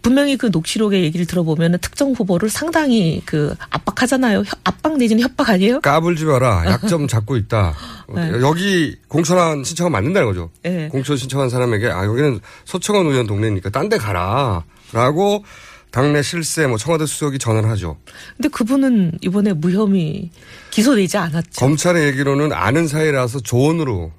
분명히 0.03 0.37
그 0.37 0.47
녹취록의 0.47 1.03
얘기를 1.03 1.25
들어보면은 1.25 1.79
특정 1.79 2.11
후보를 2.13 2.49
상당히 2.49 3.21
그 3.25 3.55
압박하잖아요. 3.71 4.39
협- 4.45 4.59
압박 4.63 4.97
내지는 4.97 5.23
협박 5.23 5.49
아니에요? 5.49 5.81
까불지 5.81 6.25
마라. 6.25 6.63
약점 6.71 7.07
잡고 7.07 7.35
있다. 7.37 7.73
네. 8.15 8.31
여기 8.41 8.95
공천한 9.07 9.63
신청은 9.63 9.91
맞는다는 9.91 10.27
거죠. 10.27 10.49
네. 10.63 10.87
공천 10.89 11.17
신청한 11.17 11.49
사람에게 11.49 11.87
아 11.89 12.05
여기는 12.05 12.39
서청원 12.65 13.07
의원 13.07 13.25
동네니까 13.27 13.69
딴 13.71 13.89
데 13.89 13.97
가라. 13.97 14.63
라고 14.93 15.43
당내 15.91 16.21
실세 16.21 16.67
뭐 16.67 16.77
청와대 16.77 17.05
수석이 17.05 17.39
전화를 17.39 17.69
하죠. 17.71 17.97
근데 18.35 18.49
그분은 18.49 19.19
이번에 19.21 19.53
무혐의 19.53 20.29
기소되지 20.71 21.17
않았죠. 21.17 21.59
검찰의 21.59 22.07
얘기로는 22.07 22.51
아는 22.53 22.87
사이라서 22.87 23.39
조언으로. 23.41 24.11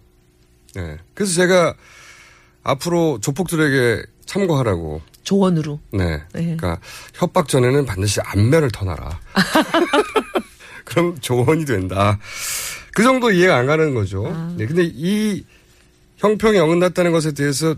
네. 0.75 0.97
그래서 1.15 1.35
제가 1.35 1.75
앞으로 2.63 3.19
조폭들에게 3.21 4.03
참고하라고. 4.27 5.03
조언으로. 5.23 5.79
네. 5.93 6.23
네. 6.33 6.57
그러니까 6.57 6.79
협박 7.15 7.49
전에는 7.49 7.85
반드시 7.87 8.21
안면을 8.23 8.71
터놔라. 8.71 9.21
그럼 10.85 11.19
조언이 11.21 11.65
된다. 11.65 12.19
그 12.95 13.03
정도 13.03 13.31
이해가 13.31 13.57
안 13.57 13.67
가는 13.67 13.95
거죠. 13.95 14.27
아. 14.27 14.55
네. 14.57 14.67
근데 14.67 14.83
이 14.85 15.45
형평이 16.17 16.59
어긋났다는 16.59 17.13
것에 17.13 17.33
대해서 17.33 17.75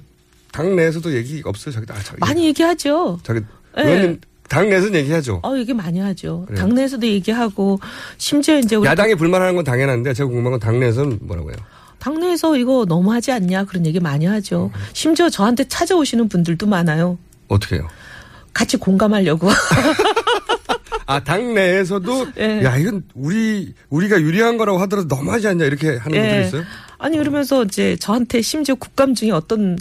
당내에서도 0.53 1.15
얘기 1.15 1.43
없어요. 1.45 1.75
자기 1.75 1.87
아, 1.91 2.03
자기 2.03 2.19
많이 2.21 2.47
얘기하죠. 2.47 3.19
자기 3.23 3.41
네. 3.77 3.83
의원님 3.85 4.21
당내에서는 4.49 4.95
얘기하죠. 5.01 5.41
어, 5.45 5.57
얘기 5.57 5.73
많이 5.73 6.01
하죠. 6.01 6.45
그래요? 6.47 6.61
당내에서도 6.61 7.07
얘기하고 7.07 7.79
심지어 8.19 8.59
이제 8.59 8.77
우리 8.77 8.87
야당이 8.89 9.15
불만하는 9.15 9.55
건 9.55 9.65
당연한데 9.65 10.13
제가 10.13 10.27
궁금한 10.27 10.53
건 10.53 10.61
당내에서는 10.61 11.21
뭐라고 11.23 11.51
해요? 11.51 11.59
당내에서 12.01 12.57
이거 12.57 12.85
너무하지 12.89 13.31
않냐 13.31 13.65
그런 13.65 13.87
얘기 13.87 14.01
많이 14.01 14.27
하죠. 14.27 14.71
음. 14.75 14.81
심지어 14.93 15.29
저한테 15.29 15.65
찾아오시는 15.69 16.29
분들도 16.29 16.67
많아요. 16.67 17.19
어떻게 17.47 17.77
해요? 17.77 17.89
같이 18.53 18.77
공감하려고. 18.77 19.49
아, 21.07 21.19
당내에서도 21.21 22.29
예. 22.39 22.63
야, 22.65 22.77
이건 22.77 23.03
우리 23.15 23.75
우리가 23.89 24.21
유리한 24.21 24.57
거라고 24.57 24.79
하더라도 24.81 25.15
너무하지 25.15 25.49
않냐 25.49 25.65
이렇게 25.65 25.89
하는 25.89 26.03
분들이 26.03 26.43
예. 26.43 26.47
있어요? 26.47 26.63
아니 26.99 27.17
그러면서 27.19 27.65
이제 27.65 27.97
저한테 27.97 28.43
심지어 28.43 28.75
국감 28.75 29.15
중에 29.15 29.31
어떤 29.31 29.77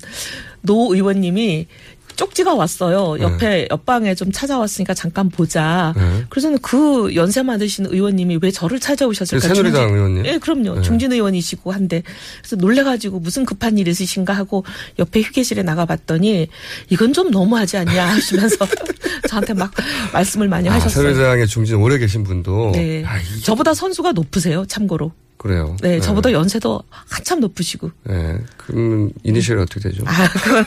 노 0.61 0.93
의원님이 0.93 1.67
쪽지가 2.15 2.53
왔어요. 2.53 3.17
옆에 3.21 3.67
옆방에 3.71 4.13
좀 4.15 4.31
찾아왔으니까 4.31 4.93
잠깐 4.93 5.29
보자. 5.29 5.93
네. 5.95 6.25
그래서는 6.29 6.57
그 6.61 7.15
연세 7.15 7.41
많으신 7.43 7.85
의원님이 7.89 8.39
왜 8.41 8.51
저를 8.51 8.79
찾아오셨을까? 8.79 9.41
그 9.41 9.47
새누리당 9.55 9.81
중진- 9.87 9.95
의원님? 9.95 10.25
예, 10.25 10.37
그럼요. 10.37 10.75
네. 10.75 10.81
중진 10.81 11.11
의원이시고 11.13 11.71
한데 11.71 12.03
그래서 12.41 12.55
놀래가지고 12.57 13.19
무슨 13.19 13.45
급한 13.45 13.77
일 13.77 13.87
있으신가 13.87 14.33
하고 14.33 14.65
옆에 14.99 15.21
휴게실에 15.21 15.63
나가봤더니 15.63 16.47
이건 16.89 17.13
좀 17.13 17.31
너무하지 17.31 17.77
않냐 17.77 18.05
하시면서 18.09 18.67
저한테 19.29 19.53
막 19.53 19.71
말씀을 20.13 20.47
많이 20.49 20.67
아, 20.69 20.73
하셨어요. 20.73 21.03
새누리당에 21.13 21.45
중진 21.45 21.75
오래 21.77 21.97
계신 21.97 22.23
분도 22.23 22.71
네. 22.73 23.03
아, 23.05 23.17
이- 23.19 23.41
저보다 23.41 23.73
선수가 23.73 24.11
높으세요. 24.11 24.65
참고로. 24.67 25.11
그래요. 25.39 25.77
네, 25.81 26.01
저보다 26.01 26.33
연세도 26.33 26.83
한참 26.89 27.39
높으시고. 27.39 27.89
네. 28.03 28.37
그럼 28.57 29.09
이니셜이 29.23 29.61
어떻게 29.61 29.79
되죠? 29.79 30.03
아, 30.05 30.27
그건 30.27 30.65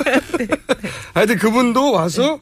하여튼 1.12 1.36
그분도 1.36 1.92
와서 1.92 2.40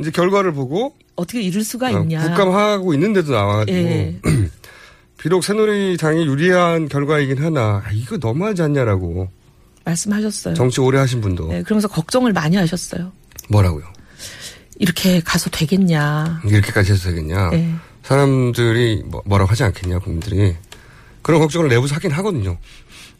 이제 0.00 0.10
결과를 0.10 0.52
보고 0.52 0.96
어떻게 1.14 1.40
이럴 1.40 1.62
수가 1.62 1.86
어, 1.96 2.02
있냐. 2.02 2.22
국감하고 2.26 2.92
있는데도 2.94 3.32
나와가지고 3.32 3.78
예. 3.78 4.20
비록 5.16 5.44
새누리당이 5.44 6.26
유리한 6.26 6.88
결과이긴 6.88 7.38
하나 7.40 7.82
아, 7.86 7.90
이거 7.92 8.16
너무하지 8.16 8.62
않냐라고 8.62 9.28
말씀하셨어요. 9.84 10.54
정치 10.54 10.80
오래 10.80 10.98
하신 10.98 11.20
분도 11.20 11.46
네, 11.46 11.62
그러면서 11.62 11.86
걱정을 11.86 12.32
많이 12.32 12.56
하셨어요. 12.56 13.12
뭐라고요? 13.48 13.84
이렇게 14.80 15.20
가서 15.20 15.50
되겠냐. 15.50 16.42
이렇게까지 16.44 16.92
해서 16.92 17.10
되겠냐? 17.10 17.50
네. 17.50 17.72
사람들이 18.02 19.04
뭐, 19.06 19.22
뭐라고 19.24 19.52
하지 19.52 19.62
않겠냐 19.62 20.00
국민들이 20.00 20.56
그런 21.24 21.40
걱정을 21.40 21.68
내부에서 21.68 21.96
하긴 21.96 22.12
하거든요. 22.12 22.58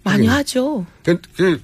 많이 0.04 0.26
하긴. 0.26 0.30
하죠. 0.30 0.86
그, 1.02 1.18
그, 1.36 1.60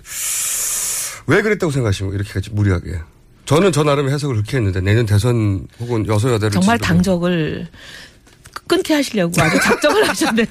왜 1.27 1.43
그랬다고 1.43 1.71
생각하시고 1.71 2.15
이렇게까지 2.15 2.51
무리하게? 2.51 2.99
저는 3.45 3.73
저 3.73 3.85
나름 3.85 4.09
해석을 4.09 4.37
그렇게 4.37 4.57
했는데 4.57 4.81
내년 4.81 5.05
대선 5.07 5.67
혹은 5.79 6.07
여소야대를 6.07 6.51
정말 6.51 6.79
당적을 6.79 7.69
끊게 8.67 8.95
하시려고 8.95 9.41
아주 9.41 9.61
작정을 9.61 10.03
하셨네요. 10.09 10.47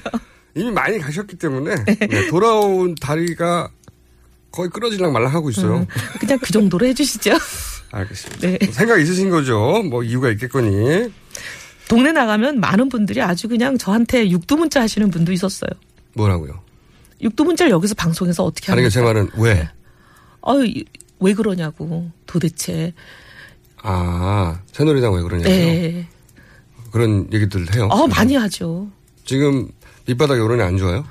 이미 0.54 0.70
많이 0.70 0.98
가셨기 0.98 1.36
때문에 1.36 1.84
네, 1.84 2.28
돌아온 2.28 2.94
다리가 2.94 3.68
거의 4.52 4.68
끊어질랑 4.70 5.12
말랑 5.12 5.32
하고 5.34 5.50
있어요. 5.50 5.78
음, 5.78 5.86
그냥 6.20 6.38
그 6.40 6.52
정도로 6.52 6.86
해주시죠. 6.86 7.32
알겠습니다. 7.92 8.46
네. 8.48 8.58
생각 8.72 9.00
있으신 9.00 9.30
거죠? 9.30 9.82
뭐 9.82 10.04
이유가 10.04 10.30
있겠거니. 10.30 11.10
동네 11.90 12.12
나가면 12.12 12.60
많은 12.60 12.88
분들이 12.88 13.20
아주 13.20 13.48
그냥 13.48 13.76
저한테 13.76 14.30
육두문자 14.30 14.80
하시는 14.80 15.10
분도 15.10 15.32
있었어요. 15.32 15.70
뭐라고요? 16.14 16.62
육두문자를 17.20 17.72
여기서 17.72 17.94
방송에서 17.96 18.44
어떻게 18.44 18.70
하는 18.70 18.84
그제 18.84 19.02
말은 19.02 19.30
왜? 19.36 19.68
아유, 20.42 20.64
이- 20.66 20.84
왜 21.18 21.34
그러냐고, 21.34 22.08
도대체. 22.26 22.94
아, 23.82 24.60
새누리당 24.72 25.12
왜 25.14 25.22
그러냐고. 25.22 25.50
네. 25.50 26.06
그런 26.92 27.28
얘기들 27.32 27.74
해요. 27.74 27.88
아, 27.90 28.06
많이 28.06 28.36
하죠. 28.36 28.88
지금 29.24 29.68
밑바닥 30.06 30.38
여론이 30.38 30.62
안 30.62 30.78
좋아요? 30.78 31.04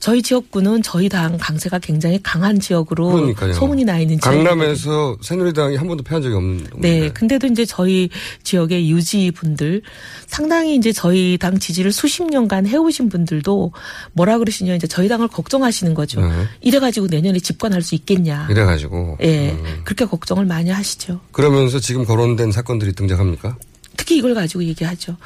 저희 0.00 0.22
지역구는 0.22 0.82
저희 0.82 1.10
당 1.10 1.36
강세가 1.38 1.78
굉장히 1.78 2.18
강한 2.22 2.58
지역으로 2.58 3.12
그러니까요. 3.12 3.52
소문이 3.52 3.84
나 3.84 3.98
있는 3.98 4.18
지역. 4.18 4.32
강남에서 4.32 5.18
새누리당이 5.20 5.76
한 5.76 5.86
번도 5.86 6.02
패한 6.02 6.22
적이 6.22 6.36
없는 6.36 6.64
동네인데. 6.70 7.00
네. 7.00 7.08
근데도 7.10 7.46
이제 7.48 7.66
저희 7.66 8.08
지역의 8.42 8.90
유지 8.90 9.30
분들 9.30 9.82
상당히 10.26 10.76
이제 10.76 10.90
저희 10.90 11.36
당 11.38 11.58
지지를 11.58 11.92
수십 11.92 12.24
년간 12.24 12.66
해오신 12.66 13.10
분들도 13.10 13.72
뭐라 14.14 14.38
그러시냐 14.38 14.74
이제 14.74 14.86
저희 14.86 15.06
당을 15.06 15.28
걱정하시는 15.28 15.92
거죠. 15.92 16.22
네. 16.22 16.46
이래가지고 16.62 17.08
내년에 17.08 17.38
집권할 17.38 17.82
수 17.82 17.94
있겠냐. 17.94 18.48
이래가지고. 18.50 19.18
예. 19.20 19.50
음. 19.50 19.82
그렇게 19.84 20.06
걱정을 20.06 20.46
많이 20.46 20.70
하시죠. 20.70 21.20
그러면서 21.30 21.78
지금 21.78 22.06
거론된 22.06 22.52
사건들이 22.52 22.94
등장합니까? 22.94 23.58
특히 23.98 24.16
이걸 24.16 24.34
가지고 24.34 24.64
얘기하죠. 24.64 25.16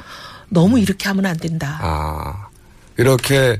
너무 0.49 0.79
이렇게 0.79 1.07
하면 1.07 1.25
안 1.25 1.37
된다. 1.37 1.79
아, 1.81 2.49
이렇게 2.97 3.57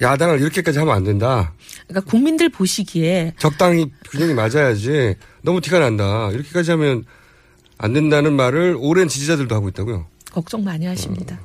야당을 0.00 0.40
이렇게까지 0.40 0.78
하면 0.80 0.94
안 0.94 1.04
된다. 1.04 1.52
그러니까 1.86 2.10
국민들 2.10 2.48
보시기에 2.48 3.34
적당히 3.38 3.90
균형이 4.10 4.34
맞아야지 4.34 5.16
너무 5.42 5.60
티가 5.60 5.78
난다. 5.78 6.30
이렇게까지 6.32 6.72
하면 6.72 7.04
안 7.78 7.92
된다는 7.92 8.34
말을 8.34 8.76
오랜 8.78 9.08
지지자들도 9.08 9.54
하고 9.54 9.68
있다고요. 9.68 10.06
걱정 10.30 10.64
많이 10.64 10.86
하십니다. 10.86 11.40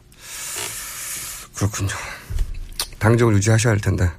그렇군요. 1.56 1.90
당적을 3.00 3.36
유지하셔야 3.36 3.74
할 3.74 3.80
텐데. 3.80 4.10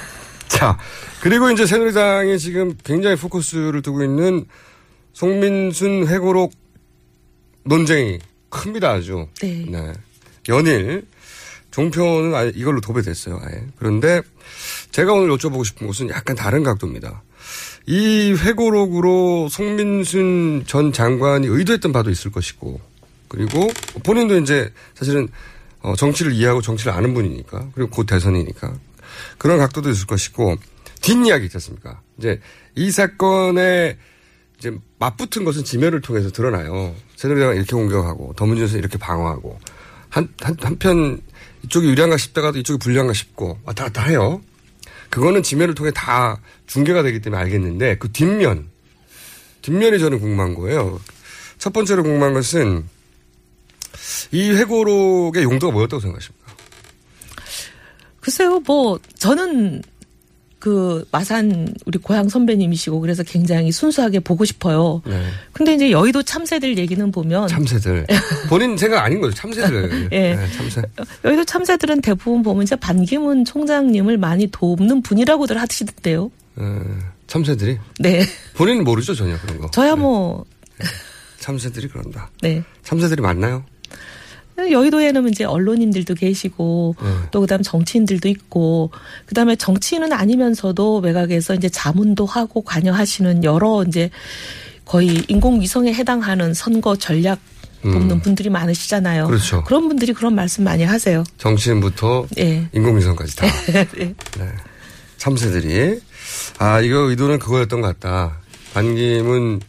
자, 0.48 0.78
그리고 1.20 1.50
이제 1.50 1.66
새누리당이 1.66 2.38
지금 2.38 2.76
굉장히 2.84 3.16
포커스를 3.16 3.82
두고 3.82 4.02
있는 4.02 4.44
송민순 5.12 6.08
회고록 6.08 6.52
논쟁이 7.64 8.18
큽니다, 8.50 8.92
아주. 8.92 9.28
네. 9.40 9.92
연일 10.48 11.06
종편은 11.70 12.34
아예 12.34 12.52
이걸로 12.54 12.80
도배됐어요, 12.80 13.40
아예. 13.42 13.64
그런데 13.78 14.22
제가 14.90 15.12
오늘 15.12 15.36
여쭤보고 15.36 15.64
싶은 15.64 15.86
것은 15.86 16.10
약간 16.10 16.34
다른 16.34 16.62
각도입니다. 16.62 17.22
이 17.86 18.32
회고록으로 18.32 19.48
송민순 19.48 20.64
전 20.66 20.92
장관이 20.92 21.46
의도했던 21.46 21.92
바도 21.92 22.10
있을 22.10 22.30
것이고, 22.30 22.80
그리고 23.28 23.68
본인도 24.04 24.38
이제 24.38 24.72
사실은 24.94 25.28
어, 25.80 25.94
정치를 25.94 26.32
이해하고 26.32 26.60
정치를 26.60 26.92
아는 26.92 27.14
분이니까, 27.14 27.70
그리고 27.74 27.90
곧 27.90 28.04
대선이니까 28.06 28.74
그런 29.38 29.58
각도도 29.58 29.90
있을 29.90 30.06
것이고 30.06 30.56
뒷이야기 31.00 31.46
있지 31.46 31.56
않습니까? 31.56 32.00
이제 32.18 32.40
이 32.74 32.90
사건에 32.90 33.96
이제 34.58 34.76
맞붙은 34.98 35.44
것은 35.44 35.64
지면을 35.64 36.00
통해서 36.00 36.30
드러나요. 36.30 36.94
새누리당은 37.16 37.56
이렇게 37.56 37.70
공격하고 37.70 38.34
더문진에서 38.36 38.78
이렇게 38.78 38.98
방어하고 38.98 39.58
한, 40.08 40.28
한, 40.40 40.56
한편 40.60 41.20
이쪽이 41.64 41.88
유리한가 41.88 42.16
싶다가 42.16 42.52
도 42.52 42.58
이쪽이 42.58 42.78
불리한가 42.78 43.12
싶고 43.12 43.58
왔다 43.64 43.84
갔다 43.84 44.02
해요. 44.04 44.40
그거는 45.10 45.42
지면을 45.42 45.74
통해 45.74 45.90
다 45.94 46.40
중계가 46.66 47.02
되기 47.02 47.20
때문에 47.20 47.42
알겠는데 47.42 47.98
그 47.98 48.12
뒷면, 48.12 48.68
뒷면이 49.62 49.98
저는 49.98 50.20
궁금한 50.20 50.54
거예요. 50.54 51.00
첫 51.58 51.72
번째로 51.72 52.02
궁금한 52.02 52.34
것은 52.34 52.86
이 54.30 54.50
회고록의 54.50 55.42
용도가 55.44 55.72
뭐였다고 55.72 56.00
생각하십니까? 56.00 56.54
글쎄요, 58.20 58.60
뭐 58.60 58.98
저는 59.16 59.82
그 60.58 61.06
마산 61.12 61.72
우리 61.86 61.98
고향 61.98 62.28
선배님이시고 62.28 63.00
그래서 63.00 63.22
굉장히 63.22 63.70
순수하게 63.70 64.20
보고 64.20 64.44
싶어요. 64.44 65.02
네. 65.06 65.22
근데 65.52 65.74
이제 65.74 65.90
여의도 65.90 66.22
참새들 66.22 66.78
얘기는 66.78 67.10
보면 67.12 67.48
참새들. 67.48 68.06
본인 68.48 68.76
생각 68.76 69.04
아닌 69.04 69.20
거죠. 69.20 69.34
참새들. 69.36 70.08
예. 70.12 70.34
네, 70.34 70.50
참새. 70.56 70.82
여의도 71.24 71.44
참새들은 71.44 72.00
대부분 72.00 72.42
보면 72.42 72.64
이제 72.64 72.74
반기문 72.76 73.44
총장님을 73.44 74.18
많이 74.18 74.48
돕는 74.48 75.02
분이라고들 75.02 75.60
하시던데요. 75.60 76.30
어, 76.56 76.82
참새들이. 77.28 77.78
네. 78.00 78.24
본인은 78.54 78.82
모르죠, 78.82 79.14
전혀 79.14 79.38
그런 79.38 79.58
거. 79.58 79.70
저야 79.70 79.94
뭐 79.94 80.44
참새들이 81.38 81.88
그런다. 81.88 82.30
네. 82.42 82.62
참새들이 82.82 83.22
맞나요? 83.22 83.64
여의도에는 84.58 85.28
이제 85.28 85.44
언론인들도 85.44 86.14
계시고 86.14 86.96
네. 87.00 87.08
또 87.30 87.40
그다음 87.40 87.62
정치인들도 87.62 88.28
있고 88.28 88.90
그다음에 89.26 89.56
정치인은 89.56 90.12
아니면서도 90.12 90.98
외곽에서 90.98 91.54
이제 91.54 91.68
자문도 91.68 92.26
하고 92.26 92.62
관여하시는 92.62 93.44
여러 93.44 93.84
이제 93.86 94.10
거의 94.84 95.22
인공위성에 95.28 95.92
해당하는 95.92 96.54
선거 96.54 96.96
전략 96.96 97.38
돕는 97.82 98.10
음. 98.10 98.20
분들이 98.20 98.50
많으시잖아요. 98.50 99.28
그렇죠. 99.28 99.62
런 99.68 99.88
분들이 99.88 100.12
그런 100.12 100.34
말씀 100.34 100.64
많이 100.64 100.82
하세요. 100.82 101.22
정치인부터 101.36 102.26
예. 102.38 102.68
인공위성까지 102.72 103.36
다. 103.36 103.46
네. 103.72 104.14
네. 104.38 104.52
참새들이. 105.16 106.00
아, 106.58 106.80
이거 106.80 106.98
의도는 107.10 107.38
그거였던 107.38 107.80
것 107.80 107.98
같다. 108.00 108.38
반기문, 108.74 109.60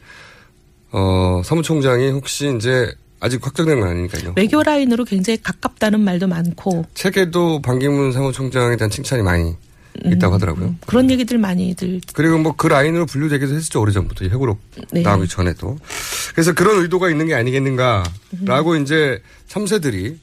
어, 0.91 1.41
사무총장이 1.43 2.09
혹시 2.09 2.51
이제 2.55 2.91
아직 3.19 3.45
확정된 3.45 3.79
건 3.79 3.89
아니니까요. 3.89 4.33
외교 4.37 4.63
라인으로 4.63 5.05
굉장히 5.05 5.41
가깝다는 5.41 5.99
말도 5.99 6.27
많고 6.27 6.85
책에도 6.93 7.61
반기문 7.61 8.11
사무총장에 8.13 8.77
대한 8.77 8.89
칭찬이 8.89 9.21
많이 9.23 9.55
있다고 10.05 10.35
하더라고요. 10.35 10.75
그런 10.85 11.11
얘기들 11.11 11.37
많이들 11.37 11.99
그리고 12.13 12.37
뭐 12.37 12.53
그 12.55 12.67
라인으로 12.67 13.05
분류되기도 13.05 13.53
했었죠 13.53 13.81
오래전부터 13.81 14.25
이 14.25 14.29
회고록 14.29 14.59
네. 14.91 15.01
나오기 15.01 15.27
전에도 15.27 15.77
그래서 16.33 16.53
그런 16.53 16.81
의도가 16.81 17.09
있는 17.09 17.25
게 17.27 17.35
아니겠는가라고 17.35 18.75
이제 18.77 19.21
참새들이 19.47 20.17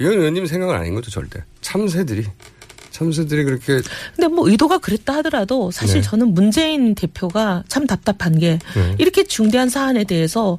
이현 0.00 0.12
의원님 0.12 0.46
생각은 0.46 0.74
아닌 0.74 0.94
거죠 0.94 1.10
절대 1.10 1.44
참새들이 1.60 2.26
참새들이 2.90 3.44
그렇게 3.44 3.80
근데 4.16 4.28
뭐 4.28 4.48
의도가 4.48 4.78
그랬다 4.78 5.14
하더라도 5.16 5.70
사실 5.70 5.96
네. 5.96 6.00
저는 6.02 6.34
문재인 6.34 6.94
대표가 6.94 7.62
참 7.68 7.86
답답한 7.86 8.38
게 8.38 8.58
네. 8.74 8.94
이렇게 8.98 9.24
중대한 9.24 9.68
사안에 9.68 10.04
대해서 10.04 10.58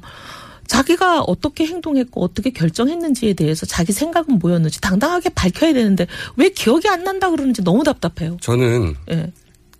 자기가 0.68 1.22
어떻게 1.22 1.66
행동했고 1.66 2.22
어떻게 2.22 2.50
결정했는지에 2.50 3.32
대해서 3.32 3.66
자기 3.66 3.92
생각은 3.92 4.38
뭐였는지 4.38 4.80
당당하게 4.80 5.30
밝혀야 5.30 5.72
되는데 5.72 6.06
왜 6.36 6.50
기억이 6.50 6.88
안 6.88 7.02
난다 7.02 7.30
그러는지 7.30 7.64
너무 7.64 7.82
답답해요. 7.82 8.36
저는 8.40 8.94
예, 9.10 9.32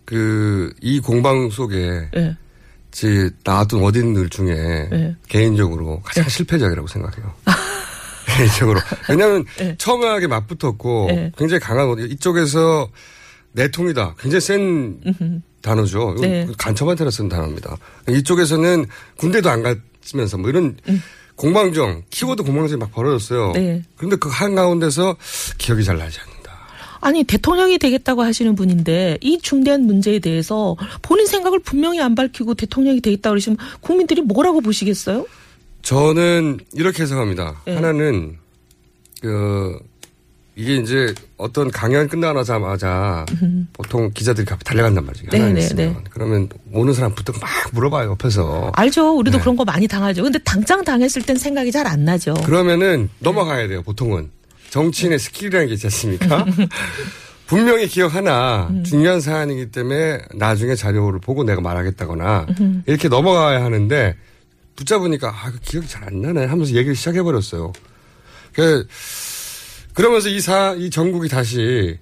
그이 0.07 1.01
공방 1.01 1.51
속에 1.51 2.09
예. 2.17 2.37
제 2.91 3.31
나왔던 3.45 3.85
어딘들 3.85 4.31
중에 4.31 4.89
네. 4.91 5.17
개인적으로 5.29 6.01
가장 6.03 6.27
실패작이라고 6.29 6.89
생각해요. 6.89 7.35
개인적으로 8.27 8.81
왜냐하면 9.09 9.45
네. 9.59 9.75
처음하게 9.79 10.27
맞붙었고 10.27 11.07
네. 11.09 11.33
굉장히 11.37 11.61
강한 11.61 11.99
이쪽에서 11.99 12.89
내통이다 13.53 14.15
굉장히 14.19 14.41
센 14.41 15.01
단어죠. 15.61 16.17
네. 16.21 16.47
간첩한테나 16.57 17.11
쓴 17.11 17.29
단어입니다. 17.29 17.77
이쪽에서는 18.09 18.87
군대도 19.19 19.51
안갔 19.51 19.79
으면서 20.15 20.39
뭐 20.39 20.51
이런 20.51 20.77
공방정 21.37 22.03
키워드 22.11 22.43
공방정이 22.43 22.79
막 22.79 22.91
벌어졌어요. 22.93 23.49
음. 23.49 23.53
네. 23.53 23.83
그런데 23.97 24.17
그 24.17 24.29
한 24.29 24.55
가운데서 24.55 25.17
기억이 25.59 25.85
잘 25.85 25.99
나지 25.99 26.19
않는다. 26.21 26.39
아니 27.01 27.23
대통령이 27.25 27.79
되겠다고 27.79 28.23
하시는 28.23 28.55
분인데 28.57 29.19
이 29.21 29.39
중대한 29.41 29.83
문제에 29.83 30.19
대해서 30.19 30.77
본인 31.03 31.27
생각을 31.27 31.61
분명히 31.61 32.01
안 32.01 32.15
밝히고 32.17 32.55
대통령이 32.55 33.01
되겠다고 33.01 33.33
그러시면 33.35 33.57
국민들이 33.81 34.21
뭐라고 34.21 34.61
보시겠어요? 34.61 35.27
저는 35.83 36.59
이렇게 36.75 37.03
해석합니다. 37.05 37.63
네. 37.67 37.75
하나는 37.77 38.37
그 39.21 39.79
이게 40.59 40.75
이제 40.75 41.15
어떤 41.37 41.71
강연 41.71 42.09
끝나자마자 42.09 43.25
보통 43.73 44.11
기자들이 44.13 44.45
갑자기 44.45 44.65
달려간단 44.65 45.07
말이죠. 45.07 45.27
네, 45.31 45.53
네, 45.53 45.69
네. 45.69 45.97
그러면 46.11 46.49
오는 46.73 46.93
사람부터 46.93 47.33
막 47.41 47.49
물어봐요 47.73 48.11
옆에서. 48.11 48.73
알죠. 48.75 49.17
우리도 49.19 49.37
네. 49.39 49.41
그런 49.41 49.57
거 49.57 49.65
많이 49.65 49.87
당하죠. 49.87 50.25
근데 50.25 50.41
당장 50.41 50.83
당했을 50.83 51.23
땐 51.23 51.37
생각이 51.37 51.71
잘 51.71 51.87
안 51.87 52.05
나죠. 52.05 52.35
그러면은 52.45 53.09
넘어가야 53.21 53.69
돼요. 53.69 53.83
보통은 53.83 54.31
정치인의 54.71 55.21
skill이라는 55.21 55.69
게 55.69 55.75
있지 55.75 55.87
않습니까? 55.87 56.45
분명히 57.47 57.87
기억하나 57.87 58.69
중요한 58.85 59.21
사안이기 59.21 59.71
때문에 59.71 60.19
나중에 60.35 60.75
자료를 60.75 61.21
보고 61.21 61.45
내가 61.45 61.61
말하겠다거나 61.61 62.47
이렇게 62.87 63.09
넘어가야 63.09 63.63
하는데 63.65 64.17
붙잡으니까 64.75 65.29
아, 65.29 65.51
그 65.53 65.61
기억이 65.61 65.87
잘 65.87 66.03
안 66.09 66.21
나네 66.21 66.47
하면서 66.47 66.73
얘기를 66.75 66.97
시작해 66.97 67.23
버렸어요. 67.23 67.73
그 68.53 68.87
그러면서 69.99 70.29
이 70.29 70.41
사, 70.41 70.75
이 70.79 70.91
전국이 70.91 71.29
다시 71.29 71.99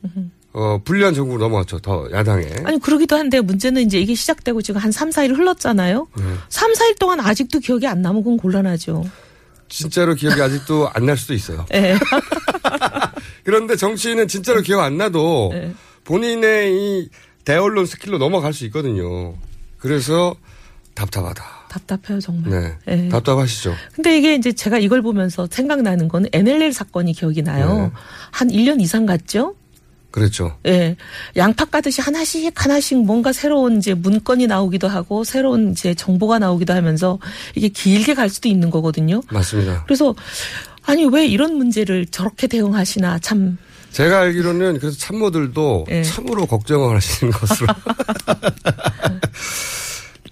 어, 0.52 0.78
불리한 0.84 1.14
전국으로 1.14 1.42
넘어갔죠. 1.42 1.78
더 1.78 2.06
야당에. 2.12 2.46
아니 2.64 2.78
그러기도 2.78 3.16
한데 3.16 3.40
문제는 3.40 3.80
이제 3.82 3.98
이게 3.98 4.14
시작되고 4.14 4.60
지금 4.60 4.82
한 4.82 4.92
3, 4.92 5.08
4일 5.10 5.34
흘렀잖아요. 5.36 6.06
네. 6.18 6.24
3, 6.50 6.72
4일 6.74 6.98
동안 6.98 7.20
아직도 7.20 7.58
기억이 7.60 7.86
안 7.86 8.02
나면 8.02 8.22
그건 8.22 8.36
곤란하죠. 8.36 9.02
진짜로 9.70 10.14
기억이 10.14 10.40
아직도 10.42 10.90
안 10.92 11.06
날 11.06 11.16
수도 11.16 11.32
있어요. 11.32 11.64
예. 11.72 11.96
그런데 13.44 13.76
정치인은 13.76 14.28
진짜로 14.28 14.60
기억 14.60 14.80
안 14.80 14.98
나도 14.98 15.50
네. 15.52 15.74
본인의 16.04 16.74
이 16.74 17.08
대언론 17.46 17.86
스킬로 17.86 18.18
넘어갈 18.18 18.52
수 18.52 18.66
있거든요. 18.66 19.34
그래서 19.78 20.34
답답하다. 20.94 21.44
답답해요 21.76 22.20
정말. 22.20 22.50
네. 22.50 22.72
예. 22.88 23.08
답답하시죠. 23.08 23.74
근데 23.94 24.18
이게 24.18 24.34
이제 24.34 24.52
제가 24.52 24.78
이걸 24.78 25.02
보면서 25.02 25.46
생각나는 25.50 26.08
거는 26.08 26.30
NLL 26.32 26.72
사건이 26.72 27.12
기억이 27.12 27.42
나요. 27.42 27.92
네. 27.92 28.00
한 28.30 28.48
1년 28.48 28.80
이상 28.80 29.06
갔죠? 29.06 29.54
그랬죠. 30.10 30.56
예. 30.66 30.96
양파 31.36 31.66
까듯이 31.66 32.00
하나씩 32.00 32.52
하나씩 32.54 33.04
뭔가 33.04 33.32
새로운 33.32 33.78
이제 33.78 33.92
문건이 33.92 34.46
나오기도 34.46 34.88
하고 34.88 35.24
새로운 35.24 35.72
이제 35.72 35.94
정보가 35.94 36.38
나오기도 36.38 36.72
하면서 36.72 37.18
이게 37.54 37.68
길게 37.68 38.14
갈 38.14 38.30
수도 38.30 38.48
있는 38.48 38.70
거거든요. 38.70 39.20
맞습니다. 39.30 39.84
그래서 39.84 40.14
아니 40.84 41.04
왜 41.04 41.26
이런 41.26 41.56
문제를 41.56 42.06
저렇게 42.06 42.46
대응하시나 42.46 43.18
참 43.18 43.58
제가 43.90 44.20
알기로는 44.20 44.78
그래서 44.78 44.96
참모들도 44.96 45.86
예. 45.90 46.02
참으로 46.02 46.46
걱정을 46.46 46.96
하시는 46.96 47.32
것으로. 47.32 47.66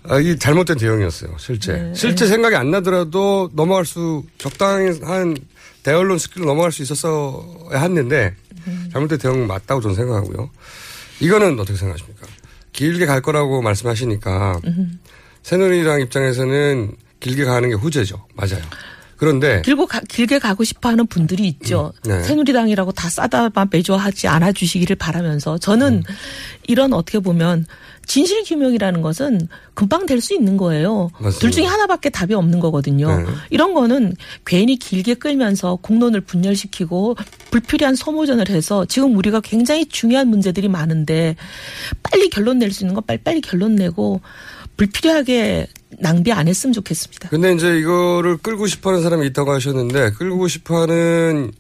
아, 0.07 0.19
이 0.21 0.39
잘못된 0.39 0.77
대응이었어요, 0.77 1.37
실제. 1.39 1.73
네, 1.73 1.95
실제 1.95 2.27
생각이 2.27 2.55
안 2.57 2.71
나더라도 2.71 3.51
넘어갈 3.55 3.87
수, 3.87 4.23
적당한 4.39 5.37
대언론 5.83 6.19
스킬로 6.19 6.47
넘어갈 6.47 6.73
수 6.73 6.83
있었어야 6.83 7.81
했는데, 7.81 8.35
음. 8.67 8.89
잘못된 8.93 9.19
대응 9.19 9.47
맞다고 9.47 9.81
저는 9.81 9.97
생각하고요. 9.97 10.51
이거는 11.21 11.59
어떻게 11.59 11.79
생각하십니까? 11.79 12.27
길게 12.73 13.07
갈 13.07 13.23
거라고 13.23 13.63
말씀하시니까, 13.63 14.61
음. 14.67 15.01
새누리당 15.43 16.01
입장에서는 16.03 16.97
길게 17.21 17.45
가는 17.45 17.69
게 17.69 17.75
후재죠. 17.75 18.27
맞아요. 18.35 18.63
그런데, 19.17 19.63
길고 19.63 19.87
가- 19.87 20.01
길게 20.09 20.39
가고 20.39 20.65
싶어하는 20.65 21.07
분들이 21.07 21.47
있죠. 21.49 21.93
음, 22.07 22.11
네. 22.11 22.23
새누리당이라고 22.23 22.93
다 22.93 23.09
싸다만 23.09 23.69
매조하지 23.71 24.29
않아 24.29 24.53
주시기를 24.53 24.97
바라면서 24.97 25.59
저는 25.59 25.95
음. 25.95 26.03
이런 26.67 26.93
어떻게 26.93 27.19
보면 27.19 27.67
진실 28.07 28.45
규명이라는 28.45 29.01
것은 29.01 29.49
금방 29.73 30.05
될 30.05 30.21
수 30.21 30.35
있는 30.35 30.57
거예요. 30.59 31.11
맞습니다. 31.15 31.39
둘 31.39 31.51
중에 31.51 31.65
하나밖에 31.65 32.11
답이 32.11 32.35
없는 32.35 32.61
거거든요. 32.61 33.19
네. 33.19 33.25
이런 33.51 33.73
거는 33.73 34.15
괜히 34.45 34.77
길게 34.77 35.15
끌면서 35.15 35.77
공론을 35.77 36.21
분열시키고 36.21 37.17
불필요한 37.51 37.95
소모전을 37.95 38.49
해서 38.51 38.85
지금 38.85 39.17
우리가 39.17 39.41
굉장히 39.41 39.87
중요한 39.87 40.29
문제들이 40.29 40.69
많은데 40.69 41.35
빨리 42.03 42.29
결론 42.29 42.59
낼 42.59 42.71
수 42.73 42.85
있는 42.85 42.95
거 42.95 43.01
빨리 43.01 43.19
빨리 43.19 43.41
결론 43.41 43.75
내고 43.75 44.21
불필요하게 44.77 45.69
낭비 46.01 46.33
안 46.33 46.49
했으면 46.49 46.73
좋겠습니다. 46.73 47.29
근데 47.29 47.53
이제 47.53 47.79
이거를 47.79 48.39
끌고 48.39 48.67
싶어 48.67 48.91
하는 48.91 49.03
사람이 49.03 49.27
있다고 49.29 49.53
하셨는데, 49.53 50.13
끌고 50.13 50.49
싶어 50.49 50.83
하는 50.83 51.53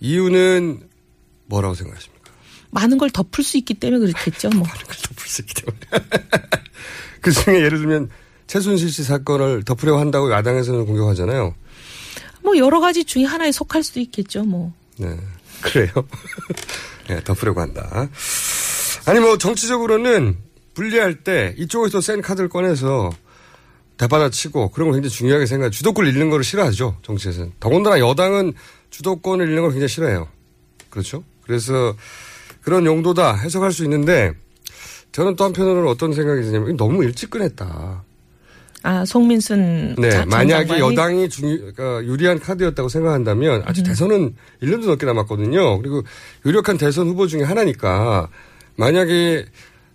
이유는 0.00 0.80
뭐라고 1.46 1.74
생각하십니까? 1.74 2.30
많은 2.70 2.98
걸 2.98 3.10
덮을 3.10 3.44
수 3.44 3.56
있기 3.58 3.74
때문에 3.74 4.06
그렇겠죠. 4.06 4.50
뭐. 4.50 4.66
그걸 4.66 4.96
덮을 4.96 5.28
수 5.28 5.42
있기 5.42 5.54
때문에. 5.54 5.80
그 7.20 7.32
중에 7.32 7.56
예를 7.62 7.78
들면, 7.78 8.10
최순실 8.46 8.90
씨 8.90 9.02
사건을 9.04 9.64
덮으려고 9.64 9.98
한다고 9.98 10.30
야당에서는 10.32 10.86
공격하잖아요. 10.86 11.54
뭐 12.42 12.56
여러 12.58 12.80
가지 12.80 13.04
중에 13.04 13.24
하나에 13.24 13.52
속할 13.52 13.82
수도 13.82 14.00
있겠죠. 14.00 14.44
뭐. 14.44 14.72
네. 14.96 15.16
그래요. 15.60 15.88
네, 17.08 17.22
덮으려고 17.24 17.60
한다. 17.60 18.08
아니, 19.06 19.20
뭐, 19.20 19.38
정치적으로는 19.38 20.36
분리할 20.74 21.16
때 21.22 21.54
이쪽에서 21.58 22.00
센 22.00 22.22
카드를 22.22 22.48
꺼내서 22.48 23.10
대받아 23.98 24.30
치고 24.30 24.70
그런 24.70 24.88
걸 24.88 24.94
굉장히 25.00 25.10
중요하게 25.14 25.46
생각해. 25.46 25.70
주도권을 25.70 26.10
잃는 26.12 26.30
걸 26.30 26.42
싫어하죠. 26.42 26.96
정치에서는. 27.02 27.52
더군다나 27.60 27.98
여당은 28.00 28.54
주도권을 28.90 29.46
잃는 29.48 29.62
걸 29.62 29.70
굉장히 29.72 29.88
싫어해요. 29.88 30.28
그렇죠? 30.90 31.22
그래서 31.44 31.94
그런 32.62 32.86
용도다 32.86 33.34
해석할 33.36 33.72
수 33.72 33.84
있는데 33.84 34.32
저는 35.12 35.36
또 35.36 35.44
한편으로는 35.44 35.88
어떤 35.88 36.12
생각이 36.12 36.42
드냐면 36.42 36.76
너무 36.76 37.04
일찍 37.04 37.30
꺼냈다. 37.30 38.02
아 38.84 39.04
송민순 39.04 39.94
네, 39.98 40.10
자- 40.10 40.20
전 40.20 40.28
만약에 40.30 40.78
여당이 40.80 41.28
중요, 41.28 41.56
그러니까 41.58 42.02
유리한 42.04 42.40
카드였다고 42.40 42.88
생각한다면 42.88 43.60
음. 43.60 43.62
아직 43.66 43.84
대선은 43.84 44.34
1년도 44.62 44.86
넘게 44.86 45.06
남았거든요. 45.06 45.78
그리고 45.78 46.02
유력한 46.44 46.78
대선 46.78 47.06
후보 47.06 47.26
중에 47.28 47.42
하나니까 47.42 48.28
만약에 48.76 49.44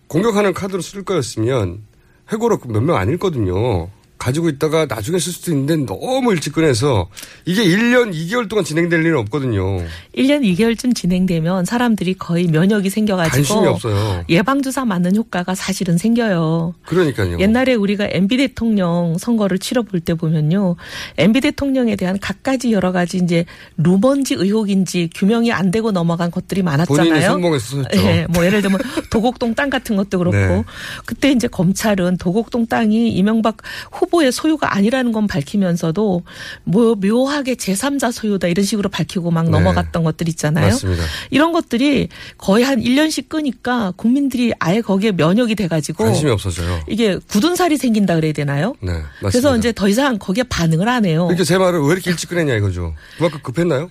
공격하는 0.07 0.53
카드로 0.53 0.81
쓸 0.81 1.03
거였으면 1.03 1.83
회고록 2.31 2.71
몇명 2.71 2.95
안 2.95 3.09
읽거든요. 3.09 3.89
가지고 4.17 4.49
있다가 4.49 4.85
나중에 4.85 5.19
쓸 5.19 5.31
수도 5.31 5.51
있는데 5.51 5.75
너무 5.85 6.31
일찍 6.33 6.53
꺼내서 6.53 7.07
이게 7.45 7.63
1년 7.63 8.13
2개월 8.13 8.49
동안 8.49 8.65
진행될 8.65 9.03
일은 9.03 9.17
없거든요. 9.19 9.77
1년 10.15 10.43
2개월쯤 10.43 10.95
진행되면 10.95 11.65
사람들이 11.65 12.15
거의 12.15 12.47
면역이 12.47 12.89
생겨가지고 12.89 13.35
관심이 13.35 13.67
없어요. 13.67 14.25
예방주사 14.29 14.85
맞는 14.85 15.15
효과가 15.15 15.55
사실은 15.55 15.97
생겨요. 15.97 16.73
그러니까요. 16.85 17.39
옛날에 17.39 17.75
우리가 17.75 18.07
MB 18.09 18.37
대통령 18.37 19.17
선거를 19.19 19.59
치러볼 19.59 19.99
때 19.99 20.15
보면요. 20.15 20.75
MB 21.17 21.41
대통령에 21.41 21.95
대한 21.95 22.17
각가지 22.19 22.71
여러 22.71 22.91
가지 22.91 23.17
이제 23.17 23.45
루먼지 23.77 24.33
의혹인지 24.33 25.09
규명이 25.13 25.51
안 25.51 25.71
되고 25.71 25.91
넘어간 25.91 26.31
것들이 26.31 26.63
많았잖아요. 26.63 27.39
본인이 27.39 27.59
썼죠. 27.59 27.87
예, 27.95 28.25
뭐 28.29 28.45
예를 28.45 28.61
들면 28.61 28.79
도곡동 29.11 29.53
땅 29.53 29.69
같은 29.69 29.95
것도 29.95 30.17
그렇고 30.17 30.37
네. 30.37 30.63
그때 31.05 31.31
이제 31.31 31.47
검찰은 31.47 32.17
도곡동 32.17 32.67
땅이 32.67 33.11
이명박 33.11 33.57
후 33.91 34.06
보의 34.07 34.31
소유가 34.31 34.75
아니라는 34.75 35.11
건 35.11 35.27
밝히면서도 35.27 36.23
뭐 36.63 36.95
묘하게 36.95 37.55
제3자 37.55 38.11
소유다 38.11 38.47
이런 38.47 38.65
식으로 38.65 38.89
밝히고 38.89 39.31
막 39.31 39.45
네. 39.45 39.51
넘어갔던 39.51 40.03
것들 40.03 40.27
있잖아요. 40.29 40.67
맞습니다. 40.69 41.03
이런 41.29 41.51
것들이 41.51 42.09
거의 42.37 42.63
한 42.63 42.81
1년씩 42.81 43.29
끄니까 43.29 43.93
국민들이 43.95 44.53
아예 44.59 44.81
거기에 44.81 45.11
면역이 45.11 45.55
돼가지고 45.55 46.05
관심이 46.05 46.31
없어져요. 46.31 46.81
이게 46.87 47.17
굳은 47.27 47.55
살이 47.55 47.77
생긴다 47.77 48.15
그래야 48.15 48.33
되나요? 48.33 48.75
네, 48.81 48.91
맞습니다. 48.91 49.29
그래서 49.31 49.57
이제 49.57 49.71
더 49.71 49.87
이상 49.87 50.17
거기에 50.17 50.43
반응을 50.43 50.87
안 50.87 51.05
해요. 51.05 51.27
이렇게 51.29 51.43
제 51.43 51.57
말을 51.57 51.81
왜 51.81 51.93
이렇게 51.93 52.11
일찍 52.11 52.29
꺼냈냐 52.29 52.55
이거죠. 52.55 52.93
그만큼 53.17 53.39
급했나요? 53.43 53.89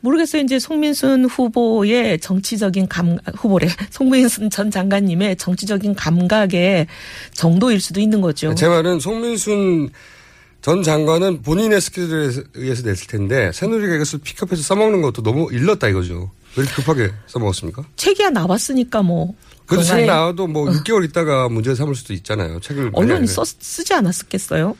모르겠어요. 0.00 0.42
이제 0.42 0.58
송민순 0.58 1.26
후보의 1.26 2.20
정치적인 2.20 2.88
감 2.88 3.18
후보래. 3.36 3.68
송민순 3.90 4.50
전 4.50 4.70
장관님의 4.70 5.36
정치적인 5.36 5.94
감각의 5.94 6.86
정도일 7.32 7.80
수도 7.80 8.00
있는 8.00 8.20
거죠. 8.20 8.54
제 8.54 8.68
말은 8.68 9.00
송민순 9.00 9.90
전 10.62 10.82
장관은 10.82 11.42
본인의 11.42 11.80
스케줄에 11.80 12.30
의해서 12.54 12.82
냈을 12.86 13.06
텐데 13.06 13.50
새누리가 13.52 13.94
이것을 13.94 14.18
픽업해서 14.22 14.62
써먹는 14.62 15.00
것도 15.02 15.22
너무 15.22 15.48
일렀다 15.52 15.88
이거죠. 15.88 16.30
왜 16.56 16.64
이렇게 16.64 16.74
급하게 16.76 17.10
써먹었습니까? 17.28 17.84
책이야 17.96 18.30
나왔으니까 18.30 19.02
뭐. 19.02 19.34
그래도 19.66 19.84
책? 19.84 20.04
나와도 20.04 20.48
뭐 20.48 20.66
6개월 20.84 21.04
있다가 21.08 21.48
문제 21.48 21.74
삼을 21.74 21.94
수도 21.94 22.12
있잖아요. 22.12 22.60
책을 22.60 22.90
언론이. 22.92 23.26
써, 23.28 23.44
쓰지 23.44 23.94
않았겠어요? 23.94 24.76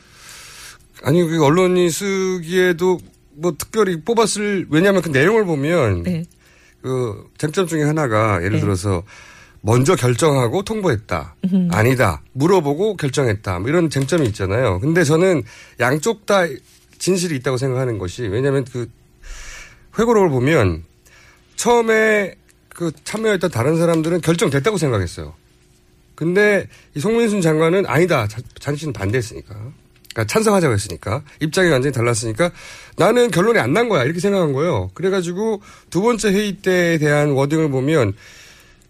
아니 1.02 1.22
그 1.26 1.42
언론이 1.42 1.88
쓰기에도 1.90 3.00
뭐 3.40 3.54
특별히 3.56 4.00
뽑았을 4.02 4.66
왜냐하면 4.70 5.02
그 5.02 5.08
내용을 5.08 5.44
보면 5.44 6.02
네. 6.02 6.24
그 6.82 7.26
쟁점 7.38 7.66
중에 7.66 7.82
하나가 7.82 8.36
예를 8.42 8.52
네. 8.56 8.60
들어서 8.60 9.02
먼저 9.62 9.94
결정하고 9.94 10.62
통보했다. 10.62 11.36
아니다. 11.70 12.22
물어보고 12.32 12.96
결정했다. 12.96 13.58
뭐 13.58 13.68
이런 13.68 13.90
쟁점이 13.90 14.26
있잖아요. 14.28 14.80
근데 14.80 15.04
저는 15.04 15.42
양쪽 15.80 16.24
다 16.24 16.44
진실이 16.98 17.36
있다고 17.36 17.56
생각하는 17.58 17.98
것이 17.98 18.22
왜냐하면 18.22 18.64
그 18.64 18.88
회고록을 19.98 20.30
보면 20.30 20.84
처음에 21.56 22.34
그 22.70 22.90
참여했던 23.04 23.50
다른 23.50 23.76
사람들은 23.76 24.22
결정됐다고 24.22 24.78
생각했어요. 24.78 25.34
근데 26.14 26.66
이 26.94 27.00
송민순 27.00 27.40
장관은 27.42 27.84
아니다. 27.86 28.26
자- 28.28 28.40
자신은 28.58 28.92
반대했으니까. 28.94 29.54
그러니까 30.12 30.26
찬성하자고 30.32 30.74
했으니까. 30.74 31.22
입장이 31.40 31.70
완전히 31.70 31.92
달랐으니까 31.92 32.50
나는 32.96 33.30
결론이 33.30 33.58
안 33.58 33.72
난 33.72 33.88
거야. 33.88 34.02
이렇게 34.04 34.18
생각한 34.20 34.52
거예요. 34.52 34.90
그래가지고 34.94 35.62
두 35.90 36.02
번째 36.02 36.32
회의 36.32 36.54
때에 36.56 36.98
대한 36.98 37.30
워딩을 37.30 37.70
보면 37.70 38.14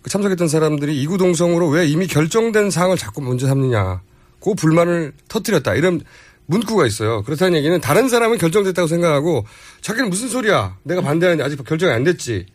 그 0.02 0.08
참석했던 0.10 0.48
사람들이 0.48 1.00
이구동성으로 1.02 1.68
왜 1.68 1.86
이미 1.86 2.06
결정된 2.06 2.70
사항을 2.70 2.96
자꾸 2.96 3.20
먼저 3.20 3.46
삼느냐. 3.46 4.00
그 4.40 4.54
불만을 4.54 5.12
터뜨렸다. 5.28 5.74
이런 5.74 6.00
문구가 6.46 6.86
있어요. 6.86 7.22
그렇다는 7.22 7.58
얘기는 7.58 7.78
다른 7.80 8.08
사람은 8.08 8.38
결정됐다고 8.38 8.88
생각하고 8.88 9.44
자기는 9.82 10.08
무슨 10.08 10.28
소리야. 10.28 10.78
내가 10.82 11.02
반대하는데 11.02 11.44
아직 11.44 11.62
결정이 11.62 11.92
안 11.92 12.02
됐지. 12.02 12.46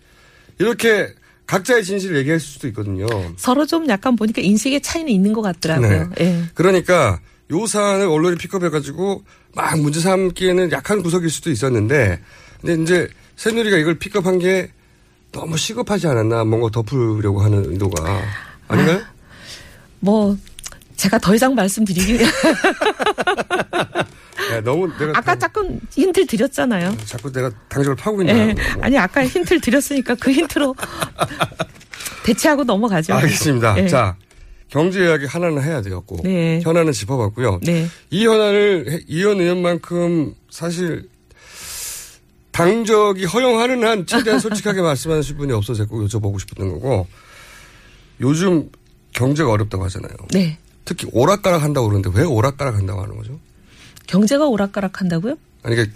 이렇게 0.57 1.13
각자의 1.45 1.83
진실을 1.83 2.17
얘기할 2.17 2.39
수도 2.39 2.67
있거든요. 2.69 3.05
서로 3.37 3.67
좀 3.67 3.87
약간 3.87 4.15
보니까 4.15 4.41
인식의 4.41 4.81
차이는 4.81 5.11
있는 5.11 5.31
것 5.31 5.41
같더라고요. 5.43 6.09
네. 6.15 6.25
예. 6.25 6.43
그러니까 6.55 7.19
요 7.51 7.65
사안을 7.67 8.07
언론이 8.07 8.37
픽업해가지고 8.37 9.23
막 9.53 9.79
문제 9.79 9.99
삼기에는 9.99 10.71
약한 10.71 11.03
구석일 11.03 11.29
수도 11.29 11.51
있었는데 11.51 12.19
근데 12.61 12.81
이제 12.83 13.07
새누리가 13.35 13.77
이걸 13.77 13.99
픽업한 13.99 14.39
게 14.39 14.71
너무 15.31 15.57
시급하지 15.57 16.07
않았나 16.07 16.43
뭔가 16.45 16.69
덮으려고 16.69 17.41
하는 17.41 17.71
의도가 17.71 18.21
아닌가요? 18.67 19.01
뭐 19.99 20.35
제가 20.95 21.19
더 21.19 21.35
이상 21.35 21.53
말씀드리기 21.53 22.19
야, 24.51 24.61
너무 24.61 24.87
내가 24.97 25.11
아까 25.17 25.35
당- 25.35 25.51
조금 25.53 25.79
힌트를 25.91 26.27
드렸잖아요. 26.27 26.95
자꾸 27.05 27.31
내가 27.31 27.49
당적을 27.67 27.95
파고 27.95 28.21
있나? 28.21 28.33
예. 28.49 28.55
아니 28.81 28.97
아까 28.97 29.25
힌트를 29.25 29.59
드렸으니까 29.61 30.15
그 30.15 30.31
힌트로 30.31 30.75
대체하고 32.23 32.63
넘어가죠. 32.63 33.13
알겠습니다. 33.13 33.75
예. 33.83 33.87
자 33.87 34.15
경제 34.75 35.05
이야기 35.05 35.25
하나는 35.25 35.63
해야 35.63 35.81
되겠고 35.81 36.17
네. 36.25 36.59
현안은 36.61 36.91
짚어봤고요. 36.91 37.61
네. 37.63 37.87
이 38.09 38.25
현안을 38.25 38.91
해- 38.91 38.99
이현 39.07 39.39
의원만큼 39.39 40.35
사실 40.51 41.07
당적이 42.51 43.23
허용하는 43.23 43.87
한 43.87 44.05
최대한 44.05 44.37
솔직하게 44.41 44.81
말씀하실 44.81 45.37
분이 45.37 45.53
없어서 45.53 45.85
자꾸 45.85 46.05
여쭤보고 46.05 46.41
싶었던 46.41 46.67
거고 46.73 47.07
요즘 48.19 48.69
경제가 49.13 49.49
어렵다고 49.49 49.85
하잖아요. 49.85 50.11
네. 50.33 50.57
특히 50.83 51.07
오락가락 51.13 51.63
한다고 51.63 51.87
그러는데 51.87 52.09
왜 52.19 52.25
오락가락 52.25 52.75
한다고 52.75 53.01
하는 53.01 53.15
거죠? 53.15 53.39
경제가 54.07 54.45
오락가락 54.45 54.99
한다고요? 54.99 55.37
아니, 55.63 55.75
이게 55.75 55.89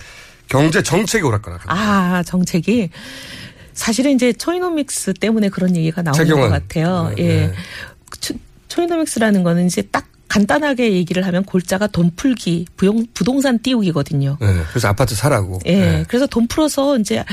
경제 0.47 0.82
정책이 0.82 1.25
오락가락 1.25 1.67
한다. 1.67 1.73
아, 2.17 2.23
정책이. 2.23 2.89
사실은 3.73 4.11
이제 4.15 4.32
초이노믹스 4.32 5.15
때문에 5.15 5.49
그런 5.49 5.75
얘기가 5.75 6.01
나오는. 6.01 6.25
것 6.30 6.47
같아요. 6.47 7.13
네, 7.17 7.23
예. 7.23 7.27
네. 7.47 7.53
초, 8.70 8.76
초이노믹스라는 8.76 9.43
거는 9.43 9.65
이제 9.65 9.82
딱 9.82 10.05
간단하게 10.30 10.93
얘기를 10.93 11.26
하면 11.26 11.43
골자가 11.43 11.88
돈 11.88 12.11
풀기, 12.15 12.67
부용, 12.78 13.05
부동산 13.13 13.59
띄우기거든요. 13.59 14.38
네, 14.39 14.47
그래서 14.70 14.88
아파트 14.88 15.15
사라고. 15.15 15.59
예. 15.65 15.80
네. 15.80 16.05
그래서 16.07 16.28
돈 16.28 16.47
풀어서 16.47 16.97
이제 16.97 17.26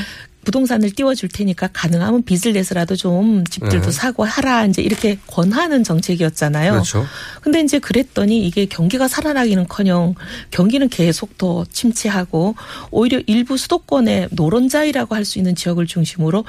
부동산을 0.47 0.93
띄워줄 0.93 1.29
테니까 1.29 1.69
가능하면 1.73 2.23
빚을 2.23 2.55
내서라도 2.55 2.95
좀 2.95 3.45
집들도 3.45 3.87
네. 3.87 3.91
사고 3.91 4.25
하라 4.25 4.65
이제 4.67 4.81
이렇게 4.81 5.19
권하는 5.27 5.83
정책이었잖아요. 5.83 6.73
그렇죠. 6.73 7.05
근데 7.41 7.61
이제 7.61 7.81
그랬더니 7.81 8.47
이게 8.47 8.65
경기가 8.65 9.09
살아나기는커녕 9.09 10.15
경기는 10.53 10.89
계속 10.89 11.37
더 11.37 11.65
침체하고 11.71 12.55
오히려 12.91 13.21
일부 13.27 13.57
수도권의 13.57 14.29
노른자이라고 14.31 15.15
할 15.15 15.27
수 15.27 15.39
있는 15.41 15.57
지역을 15.57 15.89
중심으로 15.89 16.45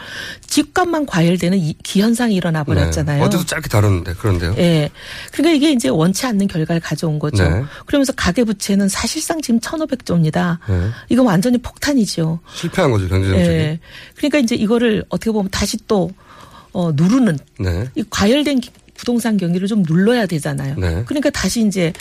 집값만 0.46 1.08
과열되는 1.08 1.58
이 1.58 1.74
기현상이 1.82 2.36
일어나 2.36 2.64
버렸잖아요. 2.64 3.22
네. 3.22 3.26
어제도 3.26 3.44
짧게 3.44 3.70
다뤘는데 3.70 4.14
그런데요. 4.14 4.54
예. 4.60 4.92
그러니까 5.32 5.56
이게 5.56 5.72
이제 5.72 5.90
원치 5.90 6.28
않는 6.28 6.46
결과를 6.46 6.80
가져온 6.80 7.18
거죠. 7.18 7.42
네. 7.42 7.64
그러면서 7.88 8.14
가계 8.14 8.44
부채는 8.44 8.88
사실상 8.88 9.42
지금 9.42 9.60
1,500조입니다. 9.60 10.60
네. 10.70 10.90
이거 11.10 11.24
완전히 11.24 11.58
폭탄이죠. 11.58 12.40
실패한 12.54 12.92
거죠 12.92 13.08
경제 13.08 13.30
정책이. 13.30 13.80
예. 13.88 14.14
그러니까 14.16 14.40
이제 14.40 14.56
이거를 14.56 15.06
어떻게 15.10 15.32
보면 15.32 15.50
다시 15.52 15.78
또 15.88 16.12
어, 16.74 16.92
누르는 16.94 17.38
네. 17.60 17.90
이 17.96 18.04
과열된 18.10 18.60
기- 18.60 18.70
부동산 18.96 19.38
경기를 19.38 19.68
좀 19.68 19.84
눌러야 19.88 20.26
되잖아요. 20.26 20.76
네. 20.78 21.04
그러니까 21.06 21.30
다시 21.30 21.66
이제 21.66 21.94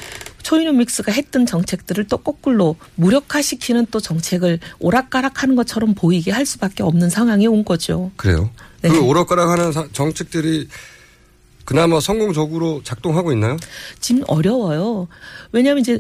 초이노 0.43 0.73
믹스가 0.73 1.13
했던 1.13 1.45
정책들을 1.45 2.07
또 2.09 2.17
거꾸로 2.19 2.77
무력화시키는 2.95 3.87
또 3.91 4.01
정책을 4.01 4.61
오락가락하는 4.79 5.57
것처럼 5.57 5.95
보이게 5.95 6.31
할 6.31 6.47
수밖에 6.47 6.83
없는 6.83 7.11
상황이 7.11 7.47
온 7.47 7.65
거죠. 7.65 8.11
그래요. 8.17 8.51
네. 8.83 8.89
그 8.89 9.01
오락가락하는 9.03 9.73
사- 9.73 9.89
정책들이 9.93 10.69
그나마 11.65 11.99
성공적으로 12.01 12.81
작동하고 12.85 13.33
있나요? 13.33 13.57
지금 14.01 14.23
어려워요. 14.29 15.09
왜냐하면 15.53 15.81
이제 15.83 15.99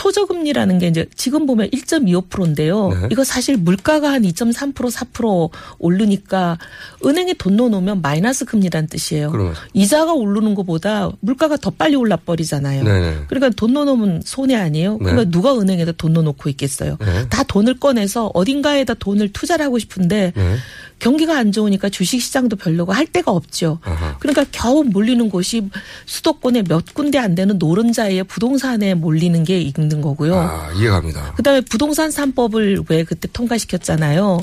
초저금리라는 0.00 0.78
게 0.78 0.86
이제 0.86 1.04
지금 1.14 1.44
보면 1.44 1.68
1.25%인데요. 1.68 2.88
네. 2.88 3.08
이거 3.10 3.22
사실 3.22 3.58
물가가 3.58 4.12
한 4.12 4.22
2.3% 4.22 4.72
4% 4.74 5.50
오르니까 5.78 6.56
은행에 7.04 7.34
돈 7.34 7.56
넣어놓으면 7.56 8.00
마이너스 8.00 8.46
금리란 8.46 8.86
뜻이에요. 8.86 9.30
그러면. 9.30 9.52
이자가 9.74 10.14
오르는 10.14 10.54
것보다 10.54 11.10
물가가 11.20 11.58
더 11.58 11.68
빨리 11.68 11.96
올라 11.96 12.16
버리잖아요. 12.16 12.82
네네. 12.82 13.16
그러니까 13.28 13.50
돈 13.50 13.74
넣어놓으면 13.74 14.22
손해 14.24 14.54
아니에요. 14.54 14.96
그러니까 14.96 15.24
네. 15.24 15.30
누가 15.30 15.58
은행에다 15.58 15.92
돈 15.92 16.14
넣어놓고 16.14 16.48
있겠어요. 16.48 16.96
네. 16.98 17.28
다 17.28 17.42
돈을 17.42 17.78
꺼내서 17.78 18.30
어딘가에다 18.32 18.94
돈을 18.94 19.34
투자를 19.34 19.66
하고 19.66 19.78
싶은데 19.78 20.32
네. 20.34 20.56
경기가 21.00 21.36
안 21.36 21.50
좋으니까 21.50 21.88
주식시장도 21.88 22.56
별로고 22.56 22.92
할 22.92 23.06
데가 23.06 23.32
없죠. 23.32 23.80
아하. 23.82 24.16
그러니까 24.18 24.44
겨우 24.52 24.84
몰리는 24.84 25.28
곳이 25.30 25.68
수도권에 26.06 26.62
몇 26.62 26.94
군데 26.94 27.18
안 27.18 27.34
되는 27.34 27.58
노른자의 27.58 28.24
부동산에 28.24 28.94
몰리는 28.94 29.42
게 29.44 29.60
있는 29.90 30.00
거고요. 30.00 30.38
아 30.38 30.70
이해갑니다. 30.76 31.32
그다음에 31.32 31.60
부동산 31.62 32.10
3법을 32.10 32.86
왜 32.88 33.02
그때 33.02 33.28
통과시켰잖아요. 33.32 34.40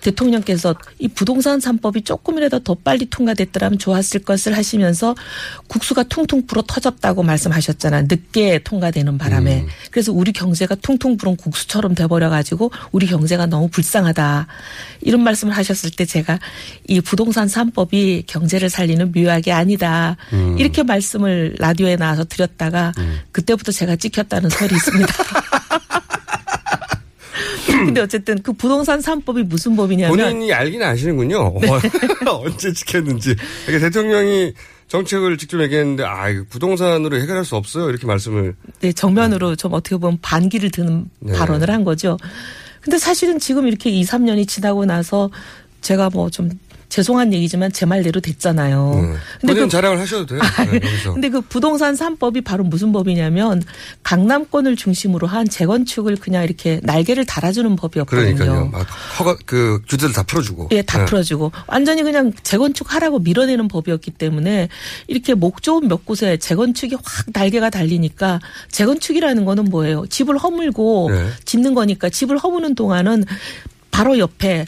대통령께서 0.00 0.74
이 0.98 1.08
부동산 1.08 1.58
3법이 1.58 2.04
조금이라도 2.04 2.60
더 2.60 2.74
빨리 2.74 3.06
통과됐더라면 3.06 3.78
좋았을 3.78 4.20
것을 4.20 4.56
하시면서 4.56 5.14
국수가 5.68 6.02
퉁퉁 6.04 6.46
불어 6.46 6.62
터졌다고 6.66 7.22
말씀하셨잖아요. 7.22 8.06
늦게 8.08 8.60
통과되는 8.60 9.18
바람에. 9.18 9.60
음. 9.60 9.66
그래서 9.90 10.12
우리 10.12 10.32
경제가 10.32 10.76
퉁퉁 10.76 11.16
불은 11.16 11.36
국수처럼 11.36 11.94
돼버려 11.94 12.30
가지고 12.30 12.70
우리 12.92 13.06
경제가 13.06 13.46
너무 13.46 13.68
불쌍하다. 13.68 14.46
이런 15.02 15.22
말씀을 15.22 15.54
하셨을 15.54 15.90
때 15.90 16.06
제가 16.06 16.38
이 16.88 17.00
부동산 17.00 17.46
3법이 17.46 18.24
경제를 18.26 18.70
살리는 18.70 19.12
묘약이 19.14 19.52
아니다. 19.52 20.16
음. 20.32 20.56
이렇게 20.58 20.82
말씀을 20.82 21.56
라디오에 21.58 21.96
나와서 21.96 22.24
드렸다가 22.24 22.92
그때부터 23.32 23.72
제가 23.72 23.96
찍혔다는 23.96 24.48
설이 24.50 24.75
있습니다. 24.76 25.12
근데 27.66 28.00
어쨌든 28.00 28.40
그 28.42 28.52
부동산 28.52 29.00
3법이 29.00 29.44
무슨 29.44 29.76
법이냐면 29.76 30.16
본인이 30.16 30.52
알긴 30.52 30.82
아시는군요. 30.82 31.58
네. 31.60 31.68
언제 32.26 32.72
지켰는지. 32.72 33.34
그러니까 33.66 33.88
대통령이 33.88 34.52
정책을 34.88 35.36
직접 35.36 35.60
얘기했는데 35.62 36.04
아 36.04 36.26
부동산으로 36.48 37.18
해결할 37.20 37.44
수 37.44 37.56
없어요 37.56 37.90
이렇게 37.90 38.06
말씀을 38.06 38.54
네, 38.80 38.92
정면으로 38.92 39.56
좀 39.56 39.72
어떻게 39.72 39.96
보면 39.96 40.18
반기를 40.22 40.70
드는 40.70 41.10
네. 41.20 41.32
발언을 41.32 41.70
한 41.70 41.84
거죠. 41.84 42.16
근데 42.80 42.98
사실은 42.98 43.38
지금 43.40 43.66
이렇게 43.66 43.90
2, 43.90 44.04
3년이 44.04 44.46
지나고 44.46 44.84
나서 44.84 45.30
제가 45.80 46.08
뭐 46.10 46.30
좀 46.30 46.50
죄송한 46.88 47.32
얘기지만 47.32 47.72
제 47.72 47.86
말대로 47.86 48.20
됐잖아요. 48.20 48.92
음. 48.94 49.16
근데 49.40 49.54
그 49.54 49.68
자랑을 49.68 49.98
하셔도 50.00 50.26
돼요. 50.26 50.40
네, 50.70 50.76
여기서. 50.76 51.12
근데 51.14 51.28
그 51.28 51.40
부동산 51.40 51.94
3법이 51.94 52.44
바로 52.44 52.64
무슨 52.64 52.92
법이냐면 52.92 53.62
강남권을 54.02 54.76
중심으로 54.76 55.26
한 55.26 55.48
재건축을 55.48 56.16
그냥 56.16 56.44
이렇게 56.44 56.80
날개를 56.82 57.26
달아주는 57.26 57.76
법이었거든요. 57.76 58.34
그러니까요. 58.34 58.68
막 58.68 58.86
허가 59.18 59.36
그 59.44 59.80
규제를 59.88 60.14
다 60.14 60.22
풀어주고. 60.22 60.68
예, 60.72 60.82
다 60.82 60.98
네. 60.98 61.04
풀어주고 61.04 61.52
완전히 61.66 62.02
그냥 62.02 62.32
재건축하라고 62.42 63.18
밀어내는 63.20 63.68
법이었기 63.68 64.12
때문에 64.12 64.68
이렇게 65.06 65.34
목 65.34 65.62
좋은 65.62 65.88
몇 65.88 66.04
곳에 66.04 66.36
재건축이 66.36 66.94
확 66.94 67.26
날개가 67.32 67.70
달리니까 67.70 68.40
재건축이라는 68.70 69.44
거는 69.44 69.64
뭐예요? 69.64 70.06
집을 70.06 70.38
허물고 70.38 71.10
네. 71.10 71.28
짓는 71.44 71.74
거니까 71.74 72.08
집을 72.08 72.38
허무는 72.38 72.74
동안은 72.74 73.24
바로 73.90 74.18
옆에 74.18 74.66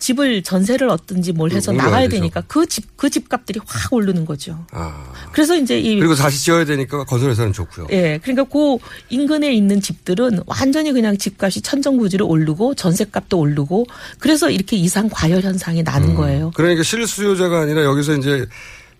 집을 0.00 0.42
전세를 0.42 0.88
얻든지 0.88 1.32
뭘 1.32 1.52
해서 1.52 1.70
옮겨야 1.70 1.86
나가야 1.86 2.08
되죠. 2.08 2.16
되니까 2.16 2.40
그 2.42 2.66
집 2.66 2.84
그 2.96 3.08
집값들이 3.08 3.60
확 3.64 3.92
오르는 3.92 4.24
거죠. 4.24 4.66
아 4.72 5.12
그래서 5.32 5.56
이제 5.56 5.78
이 5.78 5.96
그리고 5.98 6.14
다시 6.14 6.42
지어야 6.42 6.64
되니까 6.64 7.04
건설회사는 7.04 7.52
좋고요. 7.52 7.86
예, 7.92 8.18
그러니까 8.22 8.44
그 8.44 8.76
인근에 9.08 9.52
있는 9.54 9.80
집들은 9.80 10.40
완전히 10.46 10.92
그냥 10.92 11.16
집값이 11.16 11.60
천정부지로 11.62 12.26
오르고 12.26 12.74
전세값도 12.74 13.38
오르고 13.38 13.86
그래서 14.18 14.50
이렇게 14.50 14.76
이상 14.76 15.08
과열 15.10 15.42
현상이 15.42 15.82
나는 15.82 16.14
거예요. 16.14 16.50
그러니까 16.54 16.82
실수요자가 16.82 17.60
아니라 17.60 17.84
여기서 17.84 18.16
이제 18.16 18.46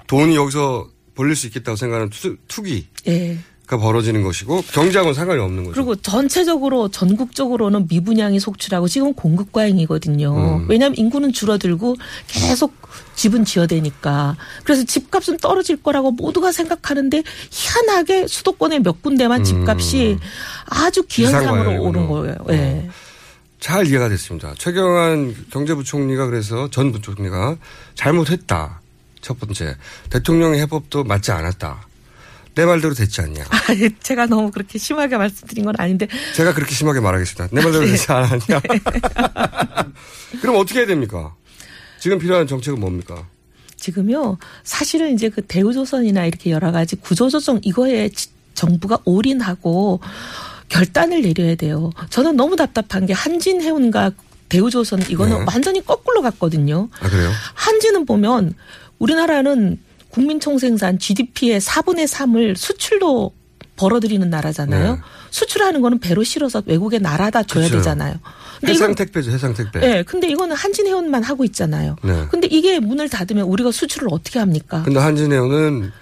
돈이 0.07 0.37
여기서 0.37 0.89
벌릴 1.15 1.37
수 1.37 1.47
있겠다고 1.49 1.77
생각하는 1.77 2.09
투, 2.11 2.37
투기 2.49 2.87
가 3.71 3.77
예. 3.77 3.81
벌어지는 3.81 4.23
것이고 4.23 4.62
경제하고는 4.73 5.14
상관이 5.14 5.41
없는 5.41 5.64
거죠. 5.64 5.75
그리고 5.75 5.95
전체적으로 5.95 6.89
전국적으로는 6.89 7.87
미분양이 7.89 8.41
속출하고 8.41 8.89
지금 8.89 9.14
공급 9.14 9.53
과잉이거든요. 9.53 10.35
음. 10.35 10.66
왜냐하면 10.68 10.99
인구는 10.99 11.33
줄어들고 11.33 11.97
계속 12.27 12.75
집은 13.14 13.45
지어대니까. 13.45 14.37
그래서 14.64 14.85
집값은 14.85 15.37
떨어질 15.37 15.81
거라고 15.81 16.11
모두가 16.11 16.51
생각하는데 16.51 17.23
희한하게 17.51 18.27
수도권의 18.27 18.81
몇 18.81 19.03
군데만 19.03 19.45
집값이 19.45 20.18
아주 20.66 21.05
기현상으로 21.05 21.71
음. 21.71 21.81
오른 21.81 22.09
거예요. 22.09 22.37
예. 22.51 22.91
잘 23.61 23.87
이해가 23.87 24.09
됐습니다. 24.09 24.55
최경환 24.59 25.37
경제부총리가 25.53 26.27
그래서 26.27 26.68
전 26.71 26.91
부총리가 26.91 27.57
잘못했다. 27.95 28.81
첫 29.21 29.39
번째 29.39 29.77
대통령의 30.09 30.61
해법도 30.62 31.05
맞지 31.05 31.31
않았다. 31.31 31.89
내 32.55 32.65
말대로 32.67 32.95
됐지 32.95 33.21
않냐. 33.21 33.45
아, 33.49 33.59
제가 34.03 34.27
너무 34.27 34.51
그렇게 34.51 34.79
심하게 34.79 35.17
말씀드린 35.17 35.65
건 35.65 35.75
아닌데 35.79 36.09
제가 36.35 36.53
그렇게 36.55 36.75
심하게 36.75 37.01
말하겠습니다. 37.01 37.49
내 37.55 37.63
말대로 37.63 37.85
네. 37.85 37.93
되지 37.93 38.11
않았냐. 38.11 38.61
그럼 40.43 40.57
어떻게 40.57 40.81
해야 40.81 40.87
됩니까? 40.87 41.35
지금 41.99 42.19
필요한 42.19 42.47
정책은 42.47 42.81
뭡니까? 42.81 43.27
지금요 43.77 44.37
사실은 44.63 45.15
이제 45.15 45.29
그 45.29 45.43
대우조선이나 45.43 46.27
이렇게 46.27 46.51
여러 46.51 46.71
가지 46.73 46.97
구조조정 46.97 47.61
이거에 47.63 48.09
지- 48.11 48.29
정부가 48.55 48.99
올인하고 49.05 50.01
결단을 50.69 51.23
내려야 51.23 51.55
돼요. 51.55 51.91
저는 52.11 52.37
너무 52.37 52.57
답답한 52.57 53.07
게 53.07 53.13
한진해운과 53.13 54.13
대우조선 54.49 55.03
이거는 55.09 55.39
네. 55.39 55.45
완전히 55.47 55.85
거꾸로 55.85 56.21
갔거든요. 56.23 56.89
아 57.01 57.09
그래요? 57.09 57.31
한진은 57.55 58.05
보면 58.05 58.55
우리나라는 58.99 59.79
국민총생산 60.11 60.99
GDP의 60.99 61.61
4분의 61.61 62.07
3을 62.07 62.57
수출로 62.57 63.33
벌어들이는 63.77 64.29
나라잖아요. 64.29 64.95
네. 64.95 65.01
수출하는 65.31 65.81
거는 65.81 66.01
배로 66.01 66.23
실어서 66.23 66.63
외국에 66.67 66.99
날아다 66.99 67.45
줘야 67.45 67.65
그렇죠. 67.67 67.77
되잖아요. 67.77 68.15
근데 68.61 68.73
해상 68.75 68.95
택배죠, 68.95 69.31
해상 69.31 69.55
택배. 69.55 69.81
네, 69.81 70.03
근데 70.03 70.29
이거는 70.29 70.55
한진해운만 70.55 71.23
하고 71.23 71.45
있잖아요. 71.45 71.97
네. 72.03 72.27
근데 72.31 72.47
이게 72.51 72.79
문을 72.79 73.09
닫으면 73.09 73.47
우리가 73.47 73.73
수출을 73.73 74.09
어떻게 74.11 74.39
합니까? 74.39 74.83
근데 74.85 75.01
한진해운은 75.01 75.93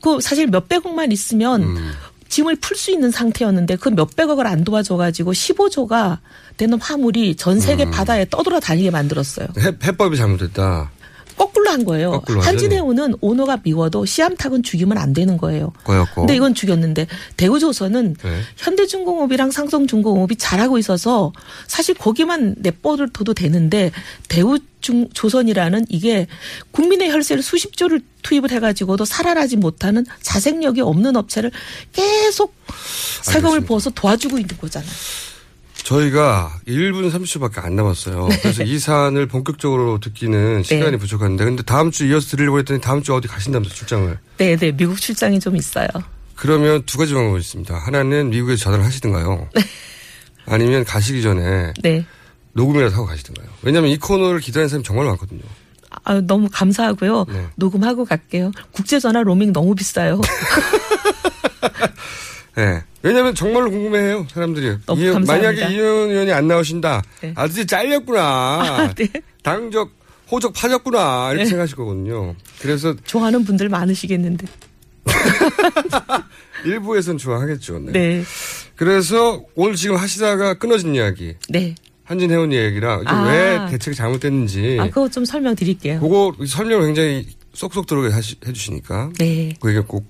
그 0.00 0.20
사실 0.20 0.48
몇백억만 0.48 1.12
있으면 1.12 1.62
음. 1.62 1.92
짐을 2.28 2.56
풀 2.56 2.76
수 2.76 2.90
있는 2.90 3.10
상태였는데 3.10 3.76
그 3.76 3.88
몇백억을 3.88 4.46
안 4.46 4.64
도와줘가지고 4.64 5.32
15조가 5.32 6.18
되는 6.56 6.80
화물이 6.80 7.36
전 7.36 7.60
세계 7.60 7.84
음. 7.84 7.90
바다에 7.90 8.26
떠돌아 8.28 8.60
다니게 8.60 8.90
만들었어요. 8.90 9.46
해, 9.58 9.72
해법이 9.82 10.16
잘못됐다. 10.16 10.90
거꾸로 11.38 11.70
한 11.70 11.84
거예요. 11.84 12.10
거꾸로. 12.10 12.40
한진해운은 12.40 13.14
오너가 13.20 13.60
미워도 13.62 14.04
씨암탉은 14.04 14.62
죽이면 14.62 14.98
안 14.98 15.12
되는 15.12 15.38
거예요. 15.38 15.72
거였고. 15.84 16.22
근데 16.22 16.34
이건 16.34 16.54
죽였는데 16.54 17.06
대우조선은 17.36 18.16
네. 18.22 18.40
현대중공업이랑 18.56 19.50
삼성중공업이 19.50 20.36
잘하고 20.36 20.78
있어서 20.78 21.32
사실 21.66 21.94
거기만 21.94 22.56
내버려둬도 22.58 23.34
되는데 23.34 23.92
대우조선이라는 24.28 25.86
이게 25.88 26.26
국민의 26.72 27.10
혈세를 27.10 27.42
수십조를 27.42 28.02
투입을 28.22 28.50
해가지고도 28.50 29.04
살아나지 29.04 29.56
못하는 29.56 30.04
자생력이 30.22 30.80
없는 30.80 31.16
업체를 31.16 31.50
계속 31.92 32.54
세금을. 33.22 33.60
부어서 33.60 33.90
도와주고 33.90 34.38
있는 34.38 34.56
거잖아요. 34.58 34.90
저희가 35.88 36.52
1분 36.66 37.10
30초밖에 37.10 37.64
안 37.64 37.74
남았어요. 37.74 38.28
그래서 38.42 38.62
이 38.62 38.78
사안을 38.78 39.26
본격적으로 39.26 39.98
듣기는 40.00 40.62
시간이 40.64 40.92
네. 40.92 40.96
부족한데 40.98 41.44
근데 41.44 41.62
다음 41.62 41.90
주 41.90 42.06
이어서 42.06 42.28
드리려고 42.28 42.58
했더니 42.58 42.78
다음 42.78 43.02
주 43.02 43.14
어디 43.14 43.26
가신다면서 43.26 43.74
출장을. 43.74 44.18
네, 44.36 44.56
네, 44.56 44.72
미국 44.72 45.00
출장이 45.00 45.40
좀 45.40 45.56
있어요. 45.56 45.88
그러면 46.34 46.82
두 46.84 46.98
가지 46.98 47.14
방법이 47.14 47.40
있습니다. 47.40 47.74
하나는 47.74 48.28
미국에서 48.28 48.64
전화를 48.64 48.84
하시든가요. 48.84 49.48
아니면 50.44 50.84
가시기 50.84 51.22
전에 51.22 51.72
네. 51.82 52.04
녹음이라도 52.52 52.94
하고 52.94 53.06
가시든가요. 53.06 53.48
왜냐하면 53.62 53.90
이 53.90 53.96
코너를 53.96 54.40
기다리는 54.40 54.68
사람이 54.68 54.84
정말 54.84 55.06
많거든요. 55.06 55.40
아, 56.04 56.20
너무 56.20 56.48
감사하고요. 56.52 57.24
네. 57.30 57.46
녹음하고 57.56 58.04
갈게요. 58.04 58.52
국제전화 58.72 59.22
로밍 59.22 59.54
너무 59.54 59.74
비싸요. 59.74 60.20
예. 62.56 62.82
왜냐하면 63.02 63.34
정말로 63.34 63.70
궁금해해요 63.70 64.26
사람들이. 64.32 64.76
너무 64.86 65.02
이- 65.02 65.12
감사합니다. 65.12 65.32
만약에 65.32 65.74
이현 65.74 65.84
의원이 66.10 66.32
안 66.32 66.48
나오신다. 66.48 67.02
네. 67.20 67.32
아저씨 67.36 67.66
잘렸구나. 67.66 68.20
아, 68.22 68.94
네. 68.94 69.08
당적 69.42 69.90
호적 70.30 70.52
파졌구나 70.52 71.28
이렇게 71.30 71.44
네. 71.44 71.48
생각하실 71.50 71.76
거거든요. 71.76 72.34
그래서 72.60 72.94
좋아하는 73.04 73.44
분들 73.44 73.68
많으시겠는데. 73.68 74.46
일부에서는 76.64 77.18
좋아하겠죠. 77.18 77.78
네. 77.78 77.92
네. 77.92 78.24
그래서 78.76 79.42
오늘 79.54 79.74
지금 79.76 79.96
하시다가 79.96 80.54
끊어진 80.54 80.94
이야기. 80.94 81.34
네. 81.48 81.74
한진 82.04 82.30
해운 82.30 82.52
얘기랑 82.52 83.00
이게 83.02 83.10
아. 83.10 83.28
왜 83.28 83.70
대책이 83.70 83.94
잘못됐는지 83.94 84.78
아, 84.80 84.86
그거 84.86 85.08
좀 85.08 85.24
설명드릴게요. 85.24 86.00
그거 86.00 86.34
설명을 86.46 86.86
굉장히 86.86 87.26
쏙쏙 87.52 87.86
들어게 87.86 88.08
해주시니까 88.46 89.10
네. 89.18 89.54
그 89.60 89.70
얘기 89.74 89.80
꼭 89.86 90.06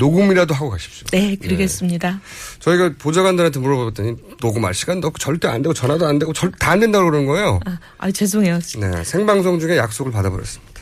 녹음이라도 0.00 0.54
하고 0.54 0.70
가십시오. 0.70 1.06
네, 1.12 1.36
그러겠습니다. 1.36 2.20
저희가 2.58 2.94
보좌관들한테 2.98 3.60
물어봤더니 3.60 4.16
녹음할 4.40 4.74
시간도 4.74 5.08
없고 5.08 5.18
절대 5.18 5.46
안 5.46 5.60
되고 5.62 5.74
전화도 5.74 6.06
안 6.06 6.18
되고 6.18 6.32
절 6.32 6.50
다안 6.52 6.80
된다고 6.80 7.04
그러는 7.10 7.26
거예요. 7.26 7.60
아, 7.66 7.78
아, 7.98 8.10
죄송해요. 8.10 8.58
네, 8.78 9.04
생방송 9.04 9.60
중에 9.60 9.76
약속을 9.76 10.10
받아버렸습니다. 10.10 10.72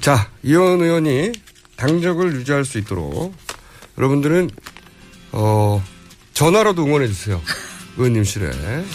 자, 0.00 0.28
이현 0.42 0.82
의원이 0.82 1.32
당적을 1.76 2.34
유지할 2.34 2.64
수 2.64 2.78
있도록 2.78 3.34
여러분들은 3.96 4.50
어 5.30 5.82
전화로도 6.34 6.84
응원해 6.84 7.06
주세요. 7.06 7.40
의원님실에 7.96 8.50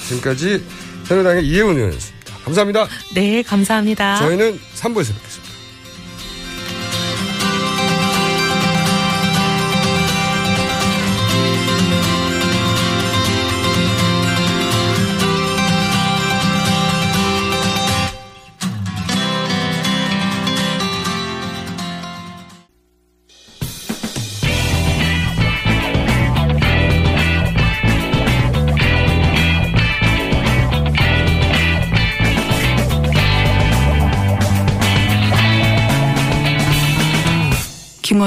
지금까지 0.08 0.64
새누리당의 1.06 1.48
이혜원 1.48 1.78
의원이었습니다. 1.78 2.38
감사합니다. 2.44 2.88
네, 3.16 3.42
감사합니다. 3.42 4.18
저희는 4.18 4.60
3부에서 4.76 5.14
뵙겠습니다. 5.16 5.47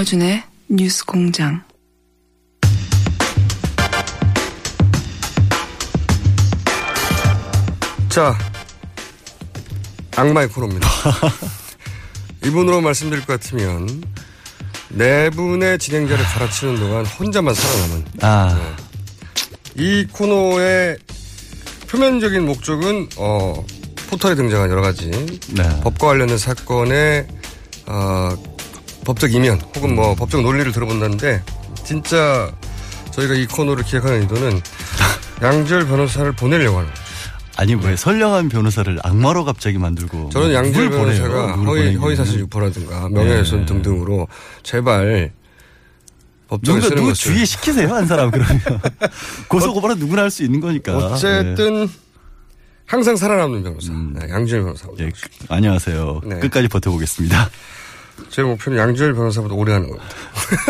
김어준의 0.01 0.43
뉴스 0.69 1.05
공장. 1.05 1.63
자, 8.09 8.35
악마의 10.17 10.49
코너입니다. 10.49 10.89
이분으로 12.47 12.81
말씀드릴 12.81 13.27
것 13.27 13.39
같으면 13.41 14.03
네 14.89 15.29
분의 15.29 15.79
진행자를 15.79 16.25
갈아치는 16.25 16.77
동안 16.77 17.05
혼자만 17.05 17.53
살아남은 17.53 18.05
아, 18.23 18.77
이 19.75 20.07
코너의 20.11 20.97
표면적인 21.89 22.47
목적은 22.47 23.09
어, 23.19 23.67
포털에 24.09 24.35
등장한 24.35 24.71
여러 24.71 24.81
가지 24.81 25.11
네. 25.11 25.63
법과 25.83 26.07
관련된 26.07 26.39
사건의 26.39 27.27
어, 27.87 28.50
법적 29.11 29.35
이면 29.35 29.61
혹은 29.75 29.97
뭐 29.97 30.15
법적 30.15 30.41
논리를 30.43 30.71
들어본다는데 30.71 31.43
진짜 31.85 32.49
저희가 33.11 33.35
이 33.35 33.45
코너를 33.45 33.83
기획하는 33.83 34.21
의도는 34.23 34.61
양절 35.43 35.87
변호사를 35.89 36.31
보내려고 36.33 36.79
하는 36.79 36.89
거죠. 36.89 37.03
아니 37.57 37.75
왜 37.75 37.97
선량한 37.97 38.49
변호사를 38.51 38.99
악마로 39.03 39.45
갑자기 39.45 39.79
만들고 39.79 40.31
저는 40.31 40.63
누굴 40.63 40.91
보내요? 40.91 41.23
변호사가 41.25 41.53
허위, 41.57 41.65
보내기는. 41.67 42.01
허위 42.01 42.15
사실 42.15 42.39
유포라든가 42.39 43.09
명예훼손 43.09 43.61
네. 43.61 43.67
등등으로 43.67 44.29
제발 44.63 45.33
법정에 46.47 46.79
누가 46.81 46.95
누구 46.95 47.13
주위에 47.13 47.45
시키세요 47.45 47.93
한 47.93 48.07
사람 48.07 48.31
그러면 48.31 48.61
고소 49.49 49.75
고발은 49.75 49.99
누구나 49.99 50.23
할 50.23 50.31
수 50.31 50.45
있는 50.45 50.61
거니까. 50.61 50.97
어쨌든 50.97 51.89
항상 52.87 53.17
살아남는 53.17 53.65
변호사 53.65 53.93
음. 53.93 54.15
네, 54.17 54.29
양절 54.31 54.63
변호사 54.63 54.87
예, 55.01 55.07
예, 55.07 55.11
안녕하세요. 55.49 56.21
네. 56.27 56.39
끝까지 56.39 56.69
버텨보겠습니다. 56.69 57.51
제 58.29 58.43
목표는 58.43 58.79
양절 58.79 59.15
변호사보다 59.15 59.55
오래 59.55 59.73
하는 59.73 59.89
겁니다. 59.89 60.09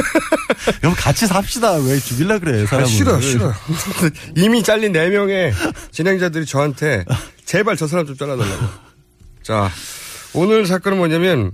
여러분 0.83 0.95
같이 0.95 1.27
삽시다. 1.27 1.75
왜 1.77 1.99
죽일라 1.99 2.39
그래 2.39 2.63
아, 2.63 2.67
사람을. 2.67 2.87
싫어, 2.89 3.21
싫어. 3.21 3.53
이미 4.37 4.63
잘린 4.63 4.93
4명의 4.93 5.53
진행자들이 5.91 6.47
저한테 6.47 7.05
제발 7.45 7.77
저 7.77 7.87
사람 7.87 8.07
좀 8.07 8.17
잘라달라고. 8.17 8.67
자, 9.43 9.71
오늘 10.35 10.67
사건은 10.67 10.99
뭐냐면, 10.99 11.53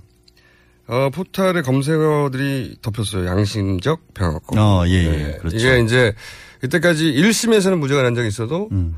어, 0.87 1.11
포탈의 1.11 1.63
검색어들이 1.63 2.77
덮였어요. 2.83 3.27
양심적 3.27 4.15
병역법. 4.15 4.59
어, 4.59 4.85
예, 4.89 4.93
예. 4.93 5.39
그렇죠. 5.39 5.57
이게 5.57 5.81
이제, 5.81 6.15
이때까지 6.63 7.13
1심에서는 7.13 7.79
무죄가 7.79 8.03
난 8.03 8.15
적이 8.15 8.29
있어도, 8.29 8.69
음. 8.73 8.97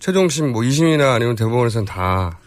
최종심 0.00 0.52
뭐 0.52 0.62
2심이나 0.62 1.14
아니면 1.14 1.36
대법원에서는 1.36 1.84
다 1.84 2.39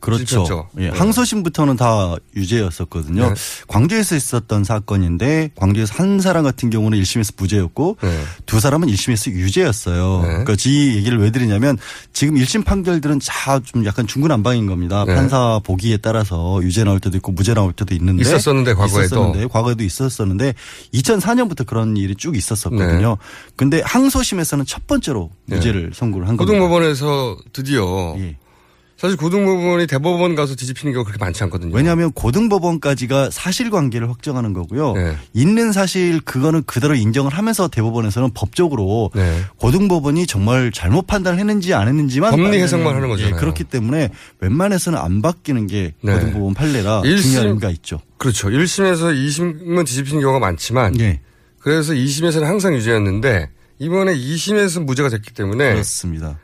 그렇죠. 0.00 0.68
예, 0.78 0.90
네. 0.90 0.98
항소심부터는 0.98 1.76
다 1.76 2.16
유죄였었거든요. 2.34 3.28
네. 3.28 3.34
광주에서 3.68 4.16
있었던 4.16 4.64
사건인데 4.64 5.50
광주에서 5.54 5.94
한 5.94 6.20
사람 6.20 6.42
같은 6.42 6.70
경우는 6.70 7.00
1심에서 7.00 7.34
무죄였고 7.36 7.98
네. 8.02 8.22
두 8.46 8.58
사람은 8.60 8.88
1심에서 8.88 9.30
유죄였어요. 9.30 10.20
네. 10.22 10.28
그러니까 10.28 10.56
이 10.66 10.96
얘기를 10.96 11.18
왜 11.18 11.30
드리냐면 11.30 11.78
지금 12.12 12.34
1심 12.34 12.64
판결들은 12.64 13.20
다 13.26 13.60
좀 13.60 13.84
약간 13.84 14.06
중구난방인 14.06 14.66
겁니다. 14.66 15.04
네. 15.06 15.14
판사 15.14 15.60
보기에 15.62 15.98
따라서 15.98 16.60
유죄 16.62 16.82
나올 16.82 16.98
때도 16.98 17.18
있고 17.18 17.32
무죄 17.32 17.54
나올 17.54 17.72
때도 17.72 17.94
있는데 17.94 18.22
있었었는데, 18.22 18.74
과거에도. 18.74 19.04
있었었는데 19.04 19.46
과거에도 19.48 19.84
있었었는데 19.84 20.54
2004년부터 20.94 21.66
그런 21.66 21.96
일이 21.96 22.14
쭉 22.16 22.36
있었었거든요. 22.36 23.18
근데 23.56 23.82
항소심에서는 23.84 24.64
첫 24.64 24.86
번째로 24.86 25.30
네. 25.46 25.56
무죄를 25.56 25.92
선고를 25.94 26.26
한 26.26 26.36
겁니다. 26.36 26.58
고등법원에서 26.58 27.36
드디어, 27.52 28.16
예. 28.18 28.36
사실 29.00 29.16
고등법원이 29.16 29.86
대법원 29.86 30.34
가서 30.34 30.54
뒤집히는 30.54 30.92
경우가 30.92 31.08
그렇게 31.10 31.24
많지 31.24 31.42
않거든요. 31.44 31.74
왜냐하면 31.74 32.12
고등법원까지가 32.12 33.30
사실관계를 33.30 34.10
확정하는 34.10 34.52
거고요. 34.52 34.92
네. 34.92 35.16
있는 35.32 35.72
사실 35.72 36.20
그거는 36.20 36.64
그대로 36.66 36.94
인정을 36.94 37.32
하면서 37.32 37.66
대법원에서는 37.68 38.32
법적으로 38.34 39.10
네. 39.14 39.40
고등법원이 39.56 40.26
정말 40.26 40.70
잘못 40.70 41.06
판단했는지 41.06 41.72
안 41.72 41.88
했는지만 41.88 42.32
법리 42.32 42.58
해석만 42.60 42.94
하는 42.94 43.08
거잖아요. 43.08 43.36
예, 43.36 43.38
그렇기 43.40 43.64
때문에 43.64 44.10
웬만해서는 44.40 44.98
안 44.98 45.22
바뀌는 45.22 45.66
게 45.66 45.94
네. 46.02 46.12
고등법원 46.12 46.52
판례라 46.52 47.00
일심- 47.06 47.22
중요한 47.30 47.48
의미가 47.48 47.70
있죠. 47.70 48.00
그렇죠. 48.18 48.50
1심에서 48.50 49.14
2심은 49.14 49.86
뒤집히는 49.86 50.20
경우가 50.20 50.40
많지만, 50.40 51.00
예, 51.00 51.20
그래서 51.58 51.94
2심에서는 51.94 52.42
항상 52.42 52.74
유죄였는데 52.74 53.48
이번에 53.78 54.14
2심에서 54.14 54.84
무죄가 54.84 55.08
됐기 55.08 55.32
때문에 55.32 55.72
그렇습니다. 55.72 56.38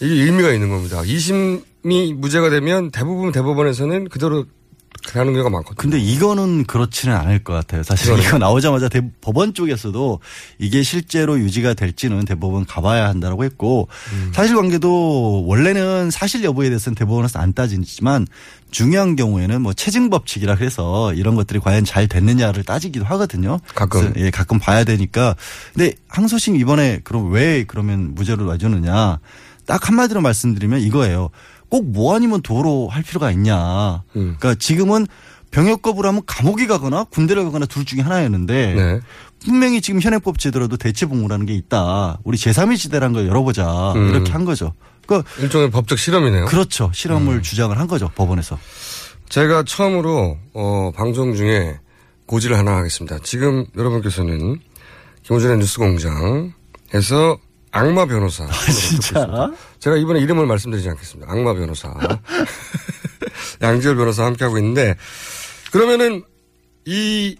이게 0.00 0.24
의미가 0.24 0.52
있는 0.52 0.68
겁니다. 0.68 1.00
2심이 1.00 1.62
무죄가 1.84 2.50
되면 2.50 2.90
대부분 2.90 3.32
대법원에서는 3.32 4.08
그대로 4.08 4.44
하는 5.14 5.32
경우가 5.32 5.50
많거든요. 5.50 5.76
근데 5.76 5.98
이거는 5.98 6.64
그렇지는 6.64 7.16
않을 7.16 7.42
것 7.42 7.54
같아요. 7.54 7.82
사실. 7.82 8.16
이거 8.20 8.38
나오자마자 8.38 8.88
대- 8.88 9.00
법원 9.20 9.52
쪽에서도 9.52 10.20
이게 10.58 10.84
실제로 10.84 11.40
유지가 11.40 11.74
될지는 11.74 12.24
대법원 12.24 12.66
가봐야 12.66 13.08
한다라고 13.08 13.42
했고 13.42 13.88
음. 14.12 14.30
사실관계도 14.32 15.44
원래는 15.46 16.12
사실 16.12 16.44
여부에 16.44 16.68
대해서는 16.68 16.94
대법원에서 16.94 17.40
안 17.40 17.52
따지지만 17.52 18.28
중요한 18.70 19.16
경우에는 19.16 19.60
뭐 19.60 19.72
체증 19.72 20.08
법칙이라 20.08 20.54
그래서 20.54 21.12
이런 21.14 21.34
것들이 21.34 21.58
과연 21.58 21.84
잘 21.84 22.06
됐느냐를 22.06 22.62
따지기도 22.62 23.04
하거든요. 23.06 23.58
가끔. 23.74 24.12
예, 24.18 24.30
가끔 24.30 24.60
봐야 24.60 24.84
되니까. 24.84 25.34
근데 25.74 25.94
항소심 26.08 26.54
이번에 26.56 27.00
그럼 27.02 27.32
왜 27.32 27.64
그러면 27.66 28.14
무죄로 28.14 28.44
놔주느냐? 28.44 29.18
딱 29.66 29.88
한마디로 29.88 30.20
말씀드리면 30.20 30.80
이거예요. 30.80 31.30
꼭 31.72 31.84
뭐 31.86 32.14
아니면 32.14 32.42
도로 32.42 32.88
할 32.88 33.02
필요가 33.02 33.30
있냐. 33.30 34.02
음. 34.16 34.36
그러니까 34.38 34.54
지금은 34.56 35.06
병역 35.50 35.80
거부를 35.80 36.08
하면 36.08 36.22
감옥에 36.26 36.66
가거나 36.66 37.04
군대를 37.04 37.44
가거나 37.44 37.64
둘 37.64 37.86
중에 37.86 38.00
하나였는데 38.02 38.74
네. 38.74 39.00
분명히 39.42 39.80
지금 39.80 40.00
현행법 40.00 40.38
제도라도 40.38 40.76
대체 40.76 41.06
복무라는 41.06 41.46
게 41.46 41.54
있다. 41.54 42.18
우리 42.24 42.36
제3의 42.36 42.76
시대라는 42.76 43.14
걸 43.14 43.26
열어보자. 43.26 43.92
음. 43.94 44.10
이렇게 44.10 44.32
한 44.32 44.44
거죠. 44.44 44.74
그러니까 45.06 45.30
일종의 45.40 45.70
법적 45.70 45.98
실험이네요. 45.98 46.44
그렇죠. 46.44 46.90
실험을 46.92 47.36
음. 47.36 47.42
주장을 47.42 47.76
한 47.78 47.86
거죠. 47.86 48.10
법원에서. 48.14 48.58
제가 49.30 49.64
처음으로 49.64 50.36
어, 50.52 50.92
방송 50.94 51.34
중에 51.34 51.78
고지를 52.26 52.58
하나 52.58 52.76
하겠습니다. 52.76 53.18
지금 53.22 53.64
여러분께서는 53.78 54.58
김호준의 55.22 55.56
뉴스공장에서 55.58 57.38
악마 57.72 58.06
변호사. 58.06 58.46
진짜? 58.70 59.50
제가 59.80 59.96
이번에 59.96 60.20
이름을 60.20 60.46
말씀드리지 60.46 60.88
않겠습니다. 60.90 61.32
악마 61.32 61.54
변호사. 61.54 61.92
양지열 63.62 63.96
변호사 63.96 64.24
함께하고 64.26 64.58
있는데 64.58 64.94
그러면은 65.72 66.22
이 66.84 67.36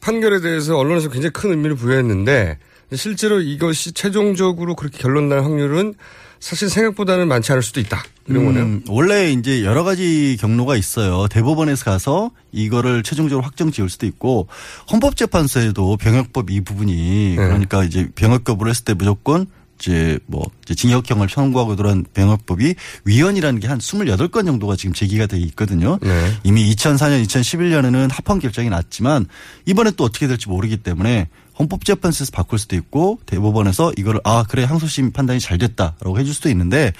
판결에 0.00 0.40
대해서 0.40 0.76
언론에서 0.76 1.08
굉장히 1.08 1.32
큰 1.32 1.50
의미를 1.50 1.76
부여했는데 1.76 2.58
실제로 2.94 3.40
이것이 3.40 3.92
최종적으로 3.92 4.74
그렇게 4.74 4.98
결론 4.98 5.28
날 5.28 5.44
확률은 5.44 5.94
사실 6.40 6.70
생각보다는 6.70 7.28
많지 7.28 7.52
않을 7.52 7.62
수도 7.62 7.80
있다. 7.80 8.02
이런 8.26 8.46
거네요. 8.46 8.62
음, 8.62 8.82
원래 8.88 9.30
이제 9.30 9.62
여러 9.64 9.84
가지 9.84 10.36
경로가 10.40 10.76
있어요. 10.76 11.26
대법원에서 11.28 11.84
가서 11.84 12.30
이거를 12.50 13.02
최종적으로 13.02 13.44
확정 13.44 13.70
지을 13.70 13.88
수도 13.88 14.06
있고 14.06 14.48
헌법재판소에도 14.90 15.96
병역법 15.98 16.50
이 16.50 16.60
부분이 16.62 17.34
그러니까 17.36 17.84
이제 17.84 18.08
병역 18.14 18.44
거부를 18.44 18.70
했을 18.70 18.84
때 18.84 18.94
무조건 18.94 19.46
이제 19.80 20.18
뭐 20.26 20.44
이제 20.62 20.74
징역형을 20.74 21.28
청구하고 21.28 21.76
들어온 21.76 22.04
병역법이 22.12 22.74
위헌이라는 23.06 23.58
게 23.60 23.70
한 23.70 23.78
28건 23.78 24.46
정도가 24.46 24.74
지금 24.76 24.92
제기가 24.92 25.26
돼 25.26 25.38
있거든요. 25.38 25.98
네. 26.02 26.32
이미 26.42 26.74
2004년, 26.74 27.24
2011년에는 27.24 28.10
합헌 28.10 28.40
결정이 28.40 28.68
났지만 28.68 29.26
이번에 29.64 29.92
또 29.92 30.04
어떻게 30.04 30.26
될지 30.26 30.48
모르기 30.48 30.78
때문에 30.78 31.28
헌법재판소에서 31.58 32.32
바꿀 32.32 32.58
수도 32.58 32.74
있고 32.76 33.20
대법원에서 33.26 33.92
이거를 33.96 34.20
아 34.24 34.44
그래 34.48 34.64
항소심 34.64 35.12
판단이 35.12 35.40
잘 35.40 35.58
됐다라고 35.58 36.18
해줄 36.18 36.34
수도 36.34 36.48
있는데 36.48 36.92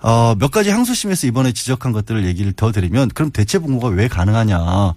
어, 0.00 0.34
몇 0.38 0.50
가지 0.50 0.70
항소심에서 0.70 1.26
이번에 1.26 1.52
지적한 1.52 1.92
것들을 1.92 2.24
얘기를 2.24 2.52
더 2.52 2.72
드리면 2.72 3.10
그럼 3.10 3.30
대체 3.30 3.58
복무가 3.58 3.88
왜 3.88 4.08
가능하냐. 4.08 4.94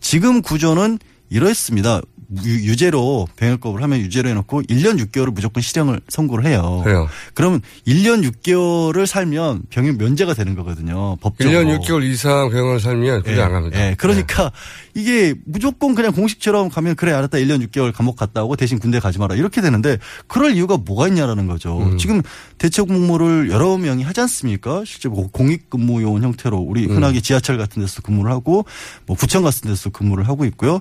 지금 0.00 0.40
구조는 0.40 0.98
이러했습니다. 1.28 2.00
유- 2.44 2.70
유죄로 2.70 3.26
병역법을 3.36 3.82
하면 3.82 4.00
유죄로 4.00 4.28
해놓고 4.28 4.62
1년 4.62 4.98
6개월을 5.00 5.32
무조건 5.32 5.62
실형을 5.62 6.00
선고를 6.08 6.46
해요. 6.46 6.80
그래요. 6.84 7.08
그러면 7.34 7.60
1년 7.86 8.28
6개월을 8.30 9.06
살면 9.06 9.62
병역 9.70 9.96
면제가 9.96 10.34
되는 10.34 10.54
거거든요. 10.54 11.16
법적으로. 11.20 11.58
1년 11.58 11.80
6개월 11.80 12.02
이상 12.10 12.50
병원을 12.50 12.80
살면 12.80 13.22
군대 13.22 13.38
예, 13.38 13.42
안 13.42 13.52
갑니다. 13.52 13.78
예, 13.80 13.94
그러니까 13.96 14.50
이게 14.94 15.34
무조건 15.44 15.94
그냥 15.94 16.12
공식처럼 16.12 16.68
가면 16.70 16.96
그래 16.96 17.12
알았다 17.12 17.38
1년 17.38 17.66
6개월 17.68 17.92
감옥 17.92 18.16
갔다 18.16 18.42
오고 18.44 18.56
대신 18.56 18.78
군대 18.78 18.98
가지 18.98 19.18
마라 19.18 19.34
이렇게 19.36 19.60
되는데 19.60 19.98
그럴 20.26 20.52
이유가 20.56 20.76
뭐가 20.76 21.08
있냐라는 21.08 21.46
거죠. 21.46 21.78
음. 21.78 21.98
지금 21.98 22.22
대책 22.58 22.86
복무를 22.88 23.50
여러 23.50 23.76
명이 23.76 24.02
하지 24.02 24.20
않습니까? 24.22 24.82
실제 24.86 25.08
뭐 25.08 25.28
공익근무 25.30 26.02
요원 26.02 26.22
형태로 26.22 26.56
우리 26.58 26.86
음. 26.86 26.96
흔하게 26.96 27.20
지하철 27.20 27.58
같은 27.58 27.82
데서 27.82 28.02
근무를 28.02 28.30
하고 28.32 28.64
뭐 29.06 29.16
구청 29.16 29.42
같은 29.42 29.68
데서 29.68 29.90
근무를 29.90 30.28
하고 30.28 30.44
있고요. 30.46 30.80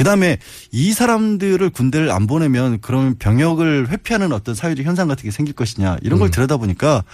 그다음에 0.00 0.38
이 0.72 0.94
사람들을 0.94 1.68
군대를 1.68 2.10
안 2.10 2.26
보내면 2.26 2.78
그러면 2.80 3.16
병역을 3.18 3.88
회피하는 3.90 4.32
어떤 4.32 4.54
사회적 4.54 4.86
현상 4.86 5.08
같은 5.08 5.24
게 5.24 5.30
생길 5.30 5.54
것이냐 5.54 5.98
이런 6.00 6.18
걸 6.18 6.28
음. 6.28 6.30
들여다보니까 6.30 7.04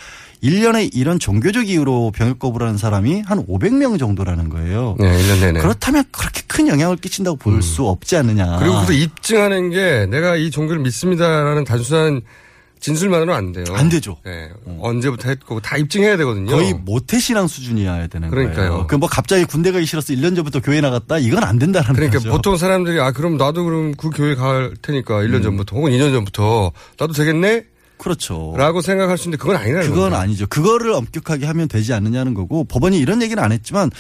1년에 0.45 0.91
이런 0.93 1.19
종교적 1.19 1.69
이유로 1.69 2.13
병역 2.15 2.39
거부를 2.39 2.69
하는 2.69 2.79
사람이 2.79 3.23
한 3.23 3.45
500명 3.45 3.99
정도라는 3.99 4.51
거예요. 4.51 4.95
네, 5.01 5.07
1년 5.07 5.41
내내. 5.41 5.61
그렇다면 5.61 6.05
그렇게 6.13 6.43
큰 6.47 6.69
영향을 6.69 6.97
끼친다고 6.97 7.37
볼수 7.37 7.89
없지 7.89 8.17
않느냐. 8.19 8.59
그리고 8.61 8.85
그 8.87 8.93
입증하는 8.93 9.71
게 9.71 10.07
내가 10.09 10.37
이 10.37 10.53
종교를 10.53 10.81
믿습니다라는 10.83 11.65
단순한 11.65 12.21
진술만으로는 12.87 13.35
안 13.35 13.53
돼요. 13.53 13.65
안 13.75 13.89
되죠. 13.89 14.17
네. 14.25 14.49
언제부터 14.81 15.29
했고 15.29 15.59
다 15.61 15.77
입증해야 15.77 16.17
되거든요. 16.19 16.51
거의 16.53 16.73
모태신앙 16.73 17.49
수준이어야 17.49 18.07
되는 18.07 18.31
그러니까요. 18.31 18.71
거예요. 18.71 18.87
그 18.87 18.97
뭐 18.97 19.09
갑자기 19.09 19.45
군대 19.45 19.73
가기 19.73 19.85
싫어서 19.87 20.13
1년 20.15 20.37
전부터 20.37 20.61
교회 20.61 20.81
나갔다 20.81 21.19
이건 21.19 21.43
안 21.45 21.59
된다는 21.59 21.93
그러니까 21.95 22.19
거죠. 22.19 22.31
보통 22.31 22.57
사람들이 22.57 23.01
아 23.01 23.11
그럼 23.13 23.37
나도 23.37 23.65
그럼 23.65 23.95
그 23.97 24.11
교회 24.11 24.35
갈 24.37 24.75
테니까 24.81 25.17
1년 25.23 25.43
전부터 25.43 25.77
혹은 25.77 25.91
2년 25.93 26.13
전부터 26.13 26.73
나도 26.99 27.13
되겠네? 27.13 27.65
그렇죠. 27.99 28.55
라고 28.57 28.81
생각할 28.83 29.19
수 29.19 29.25
있는데 29.29 29.41
그건 29.41 29.57
아니라는 29.57 29.83
그건 29.89 29.99
겁니다. 30.03 30.21
아니죠. 30.21 30.47
그거를 30.47 30.93
엄격하게 30.93 31.47
하면 31.47 31.67
되지 31.69 31.93
않느냐는 31.93 32.35
거고 32.35 32.65
법원이 32.65 32.99
이런 32.99 33.21
얘기는 33.23 33.43
안 33.43 33.53
했지만 33.53 33.91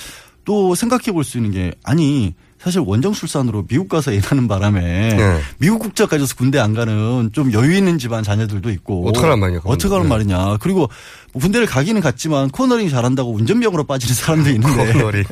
또 0.44 0.74
생각해 0.74 1.12
볼 1.12 1.24
수 1.24 1.38
있는 1.38 1.50
게 1.50 1.72
아니 1.82 2.34
사실 2.66 2.80
원정 2.80 3.12
출산으로 3.12 3.64
미국 3.68 3.88
가서 3.88 4.10
일하는 4.10 4.48
바람에 4.48 4.80
네. 5.14 5.40
미국 5.58 5.78
국적 5.78 6.10
가져서 6.10 6.34
군대 6.34 6.58
안 6.58 6.74
가는 6.74 7.30
좀 7.32 7.52
여유 7.52 7.76
있는 7.76 7.96
집안 7.96 8.24
자녀들도 8.24 8.70
있고 8.70 9.08
어떡하란 9.08 9.38
말이냐. 9.38 9.60
어떡하란 9.62 10.02
네. 10.02 10.08
말이냐. 10.08 10.56
그리고 10.56 10.90
뭐 11.32 11.42
군대를 11.42 11.68
가기는 11.68 12.00
갔지만 12.00 12.50
코너링 12.50 12.88
잘한다고 12.88 13.32
운전병으로 13.34 13.84
빠지는 13.84 14.16
사람도 14.16 14.50
있는데 14.50 14.92
코너링. 14.94 15.22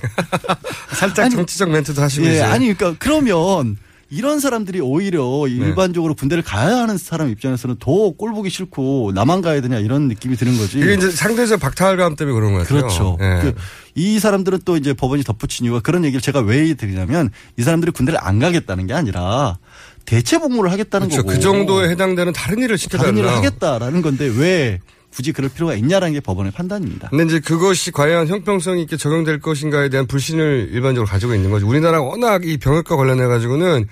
살짝 0.94 1.28
정치적 1.28 1.70
멘트도 1.70 2.00
하시고 2.00 2.24
예. 2.24 2.40
아니 2.40 2.72
그러니까 2.72 2.96
그러면 3.00 3.78
이런 4.14 4.38
사람들이 4.40 4.80
오히려 4.80 5.24
네. 5.46 5.52
일반적으로 5.52 6.14
군대를 6.14 6.42
가야 6.44 6.76
하는 6.78 6.96
사람 6.98 7.28
입장에서는 7.30 7.76
더 7.80 8.12
꼴 8.16 8.32
보기 8.32 8.48
싫고 8.50 9.12
나만 9.14 9.42
가야 9.42 9.60
되냐 9.60 9.78
이런 9.78 10.08
느낌이 10.08 10.36
드는 10.36 10.56
거지. 10.56 10.78
이게 10.78 10.94
이제 10.94 11.10
상대적 11.10 11.58
박탈감 11.58 12.16
때문에 12.16 12.34
그런 12.34 12.52
것 12.52 12.58
같아요. 12.60 12.80
그렇죠. 12.80 13.18
예. 13.20 13.40
그, 13.42 13.54
이 13.94 14.18
사람들은 14.20 14.60
또 14.64 14.76
이제 14.76 14.92
법원이 14.92 15.24
덧붙인 15.24 15.66
이유가 15.66 15.80
그런 15.80 16.04
얘기를 16.04 16.20
제가 16.20 16.40
왜 16.40 16.74
드리냐면 16.74 17.30
이 17.56 17.62
사람들이 17.62 17.90
군대를 17.92 18.18
안 18.22 18.38
가겠다는 18.38 18.86
게 18.86 18.94
아니라 18.94 19.58
대체 20.04 20.38
복무를 20.38 20.70
하겠다는 20.70 21.08
그렇죠. 21.08 21.22
거고 21.26 21.34
그 21.36 21.40
정도에 21.40 21.88
해당되는 21.90 22.32
다른 22.34 22.58
일을 22.60 22.78
시켜달라. 22.78 23.10
다른 23.10 23.18
일을 23.18 23.30
하겠다라는 23.30 24.02
건데 24.02 24.30
왜 24.36 24.80
굳이 25.14 25.32
그럴 25.32 25.48
필요가 25.48 25.74
있냐라는 25.74 26.14
게 26.14 26.20
법원의 26.20 26.52
판단입니다. 26.52 27.08
근데 27.10 27.24
이제 27.24 27.40
그것이 27.40 27.92
과연 27.92 28.26
형평성 28.26 28.78
있게 28.78 28.96
적용될 28.96 29.40
것인가에 29.40 29.88
대한 29.88 30.06
불신을 30.06 30.70
일반적으로 30.72 31.08
가지고 31.08 31.34
있는 31.34 31.50
거죠. 31.50 31.68
우리나라가 31.68 32.02
워낙 32.02 32.44
이 32.44 32.56
병역과 32.58 32.96
관련해 32.96 33.26
가지고는 33.26 33.86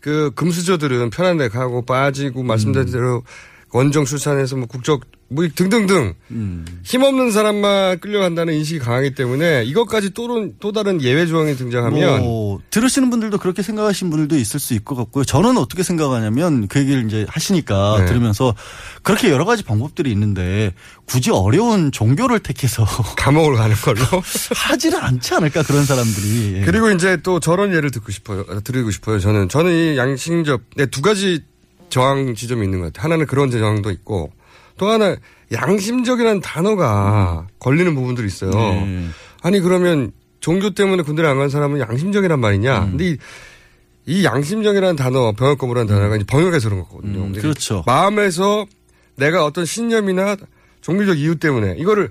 그 0.00 0.30
금수저들은 0.34 1.10
편한 1.10 1.36
데 1.36 1.48
가고 1.48 1.84
빠지고 1.84 2.42
말씀드린 2.42 2.90
대로 2.90 3.22
원정 3.72 4.04
출산해서 4.06 4.56
뭐 4.56 4.66
국적 4.66 5.02
뭐 5.28 5.46
등등등 5.52 6.14
힘없는 6.84 7.32
사람만 7.32 7.98
끌려간다는 7.98 8.54
인식이 8.54 8.78
강하기 8.78 9.14
때문에 9.14 9.64
이것까지 9.64 10.10
또, 10.10 10.50
또 10.60 10.72
다른 10.72 11.02
예외 11.02 11.26
조항이 11.26 11.56
등장하면 11.56 12.20
뭐 12.20 12.60
들으시는 12.70 13.10
분들도 13.10 13.38
그렇게 13.38 13.62
생각하시는 13.62 14.10
분들도 14.10 14.36
있을 14.36 14.60
수것 14.60 14.96
같고요. 14.96 15.24
저는 15.24 15.58
어떻게 15.58 15.82
생각하냐면 15.82 16.68
그 16.68 16.78
얘기를 16.78 17.04
이제 17.06 17.26
하시니까 17.28 17.98
네. 18.00 18.06
들으면서 18.06 18.54
그렇게 19.02 19.30
여러 19.30 19.44
가지 19.44 19.64
방법들이 19.64 20.10
있는데 20.12 20.72
굳이 21.06 21.30
어려운 21.30 21.90
종교를 21.90 22.40
택해서 22.40 22.84
감옥을 23.18 23.56
가는 23.56 23.74
걸로 23.76 24.00
하지는 24.54 24.98
않지 24.98 25.34
않을까 25.34 25.62
그런 25.64 25.84
사람들이. 25.84 26.58
예. 26.58 26.64
그리고 26.64 26.90
이제 26.90 27.16
또 27.22 27.40
저런 27.40 27.74
예를 27.74 27.90
듣고 27.90 28.12
싶어요. 28.12 28.44
아, 28.48 28.60
드리고 28.60 28.92
싶어요. 28.92 29.18
저는 29.18 29.48
저는 29.48 29.72
이 29.72 29.96
양심적 29.96 30.62
네, 30.76 30.86
두 30.86 31.02
가지 31.02 31.42
저항 31.88 32.34
지점이 32.34 32.64
있는 32.64 32.80
것 32.80 32.92
같아요. 32.92 33.04
하나는 33.04 33.26
그런 33.26 33.50
저항도 33.50 33.90
있고 33.90 34.32
또 34.76 34.88
하나 34.90 35.16
양심적이라는 35.52 36.40
단어가 36.40 37.46
걸리는 37.58 37.94
부분들이 37.94 38.26
있어요. 38.26 38.50
네. 38.50 39.06
아니 39.42 39.60
그러면 39.60 40.12
종교 40.40 40.70
때문에 40.70 41.02
군대를 41.02 41.28
안 41.30 41.38
간 41.38 41.48
사람은 41.48 41.80
양심적이란 41.80 42.40
말이냐? 42.40 42.84
음. 42.84 42.90
근데 42.90 43.10
이, 43.10 43.16
이 44.06 44.24
양심적이라는 44.24 44.96
단어, 44.96 45.32
병역 45.32 45.58
거부라는 45.58 45.86
단어가 45.92 46.16
이제 46.16 46.24
번역해서 46.26 46.68
그런 46.68 46.84
거거든요. 46.84 47.24
음, 47.24 47.32
그렇죠. 47.32 47.82
마음에서 47.86 48.66
내가 49.16 49.44
어떤 49.44 49.64
신념이나 49.64 50.36
종교적 50.82 51.18
이유 51.18 51.36
때문에 51.36 51.76
이거를 51.78 52.10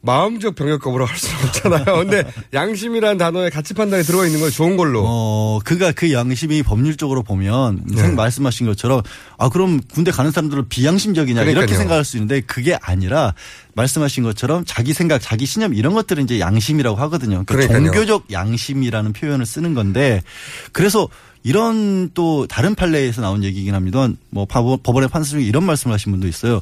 마음적 0.00 0.54
병역 0.54 0.80
거부로 0.80 1.04
할 1.04 1.16
수는 1.18 1.44
없잖아요. 1.46 1.84
근데 1.98 2.24
양심이라는 2.54 3.18
단어에 3.18 3.50
가치 3.50 3.74
판단이 3.74 4.04
들어가 4.04 4.26
있는 4.26 4.40
건 4.40 4.50
좋은 4.50 4.76
걸로. 4.76 5.02
어, 5.04 5.58
그가 5.64 5.90
그 5.92 6.12
양심이 6.12 6.62
법률적으로 6.62 7.22
보면 7.24 7.82
네. 7.84 8.02
생 8.02 8.14
말씀하신 8.14 8.66
것처럼 8.66 9.02
아 9.38 9.48
그럼 9.48 9.80
군대 9.92 10.10
가는 10.12 10.30
사람들은 10.30 10.68
비양심적이냐 10.68 11.40
이렇게 11.42 11.54
그러니까요. 11.54 11.78
생각할 11.78 12.04
수 12.04 12.16
있는데 12.16 12.40
그게 12.42 12.78
아니라 12.80 13.34
말씀하신 13.74 14.22
것처럼 14.22 14.64
자기 14.66 14.92
생각, 14.92 15.18
자기 15.20 15.46
신념 15.46 15.74
이런 15.74 15.94
것들은 15.94 16.22
이제 16.24 16.38
양심이라고 16.40 16.96
하거든요. 16.96 17.42
그러니까 17.44 17.68
그러니까요. 17.74 17.92
종교적 17.92 18.32
양심이라는 18.32 19.12
표현을 19.12 19.46
쓰는 19.46 19.74
건데 19.74 20.22
그래서 20.72 21.08
이런 21.42 22.10
또 22.14 22.46
다른 22.46 22.74
판례에서 22.74 23.20
나온 23.20 23.42
얘기긴 23.42 23.74
합니다. 23.74 24.08
뭐 24.30 24.44
법- 24.44 24.82
법원의 24.82 25.08
판사 25.08 25.30
중에 25.30 25.42
이런 25.42 25.64
말씀을 25.64 25.94
하신 25.94 26.12
분도 26.12 26.28
있어요. 26.28 26.60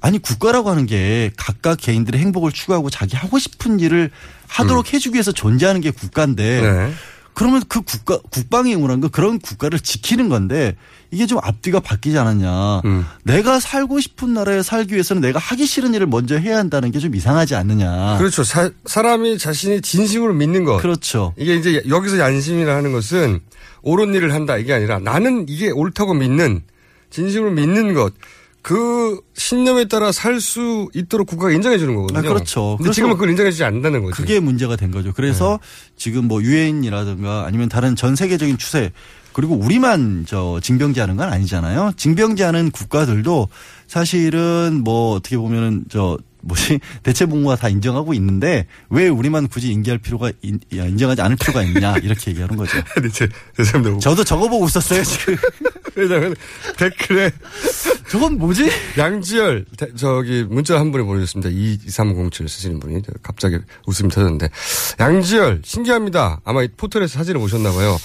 아니 0.00 0.18
국가라고 0.18 0.70
하는 0.70 0.86
게 0.86 1.30
각각 1.36 1.76
개인들의 1.80 2.20
행복을 2.20 2.52
추구하고 2.52 2.88
자기 2.90 3.16
하고 3.16 3.38
싶은 3.38 3.80
일을 3.80 4.10
하도록 4.46 4.92
해주기 4.92 5.14
위해서 5.14 5.32
존재하는 5.32 5.80
게 5.80 5.90
국가인데 5.90 6.60
음. 6.60 6.64
네. 6.88 6.92
그러면 7.34 7.62
그 7.68 7.82
국가 7.82 8.18
국방의 8.30 8.72
의무라는 8.72 9.00
건 9.00 9.10
그런 9.10 9.38
국가를 9.38 9.78
지키는 9.78 10.28
건데 10.28 10.74
이게 11.12 11.24
좀 11.26 11.38
앞뒤가 11.40 11.78
바뀌지 11.78 12.18
않았냐. 12.18 12.80
음. 12.84 13.06
내가 13.22 13.60
살고 13.60 14.00
싶은 14.00 14.34
나라에 14.34 14.62
살기 14.64 14.92
위해서는 14.92 15.22
내가 15.22 15.38
하기 15.38 15.64
싫은 15.66 15.94
일을 15.94 16.08
먼저 16.08 16.36
해야 16.36 16.58
한다는 16.58 16.90
게 16.90 16.98
좀 16.98 17.14
이상하지 17.14 17.54
않느냐. 17.54 18.18
그렇죠. 18.18 18.42
사, 18.42 18.70
사람이 18.86 19.38
자신이 19.38 19.82
진심으로 19.82 20.34
믿는 20.34 20.64
것. 20.64 20.78
그렇죠. 20.78 21.32
이게 21.36 21.54
이제 21.54 21.80
여기서 21.88 22.18
양심이라 22.18 22.74
하는 22.74 22.90
것은 22.92 23.38
옳은 23.82 24.14
일을 24.14 24.34
한다 24.34 24.56
이게 24.56 24.72
아니라 24.74 24.98
나는 24.98 25.46
이게 25.48 25.70
옳다고 25.70 26.14
믿는 26.14 26.62
진심으로 27.10 27.52
믿는 27.52 27.94
것. 27.94 28.14
그 28.68 29.18
신념에 29.34 29.86
따라 29.86 30.12
살 30.12 30.42
수 30.42 30.90
있도록 30.94 31.26
국가가 31.26 31.50
인정해 31.52 31.78
주는 31.78 31.94
거거든요. 31.94 32.18
아, 32.18 32.22
그렇죠. 32.22 32.76
근데 32.76 32.92
지금은 32.92 33.14
그걸 33.14 33.30
인정해 33.30 33.50
주지 33.50 33.64
않는다는 33.64 34.02
거죠. 34.02 34.14
그게 34.14 34.40
문제가 34.40 34.76
된 34.76 34.90
거죠. 34.90 35.10
그래서 35.14 35.58
네. 35.62 35.92
지금 35.96 36.28
뭐 36.28 36.42
유엔이라든가 36.42 37.46
아니면 37.46 37.70
다른 37.70 37.96
전 37.96 38.14
세계적인 38.14 38.58
추세 38.58 38.92
그리고 39.32 39.54
우리만 39.54 40.26
저 40.28 40.60
징병제하는 40.62 41.16
건 41.16 41.32
아니잖아요. 41.32 41.92
징병제하는 41.96 42.70
국가들도 42.70 43.48
사실은 43.86 44.82
뭐 44.84 45.14
어떻게 45.14 45.38
보면은 45.38 45.84
저 45.88 46.18
뭐지 46.48 46.80
대체복무가 47.04 47.56
다 47.56 47.68
인정하고 47.68 48.14
있는데 48.14 48.66
왜 48.90 49.08
우리만 49.08 49.48
굳이 49.48 49.70
인계할 49.70 49.98
필요가 49.98 50.32
인, 50.42 50.58
야, 50.76 50.84
인정하지 50.86 51.22
않을 51.22 51.36
필요가 51.36 51.62
있냐 51.62 51.96
이렇게 51.98 52.30
얘기하는 52.32 52.56
거죠. 52.56 52.78
대체 53.00 53.28
죄송합니다. 53.56 54.00
저도 54.00 54.24
저거 54.24 54.48
보고 54.48 54.64
웃었어요 54.64 55.04
지금. 55.04 55.36
왜냐면 55.94 56.34
댓글에 56.76 57.30
저건 58.08 58.38
뭐지? 58.38 58.70
양지열 58.96 59.64
대- 59.76 59.94
저기 59.96 60.44
문자 60.48 60.78
한 60.78 60.92
분이 60.92 61.04
보내줬습니다. 61.04 61.50
2307 61.50 62.48
쓰시는 62.48 62.80
분이 62.80 63.02
갑자기 63.22 63.58
웃음이 63.86 64.08
터졌는데 64.10 64.48
양지열 65.00 65.62
신기합니다. 65.64 66.40
아마 66.44 66.62
이 66.62 66.68
포털에서 66.76 67.18
사진을 67.18 67.40
보셨나 67.40 67.72
봐요. 67.72 67.98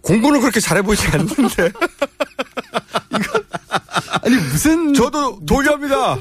공부는 0.00 0.40
그렇게 0.40 0.58
잘해 0.60 0.82
보이지 0.82 1.06
않는데 1.08 1.70
아니 4.24 4.36
무슨 4.36 4.94
저도 4.94 5.40
동의합니다. 5.46 6.16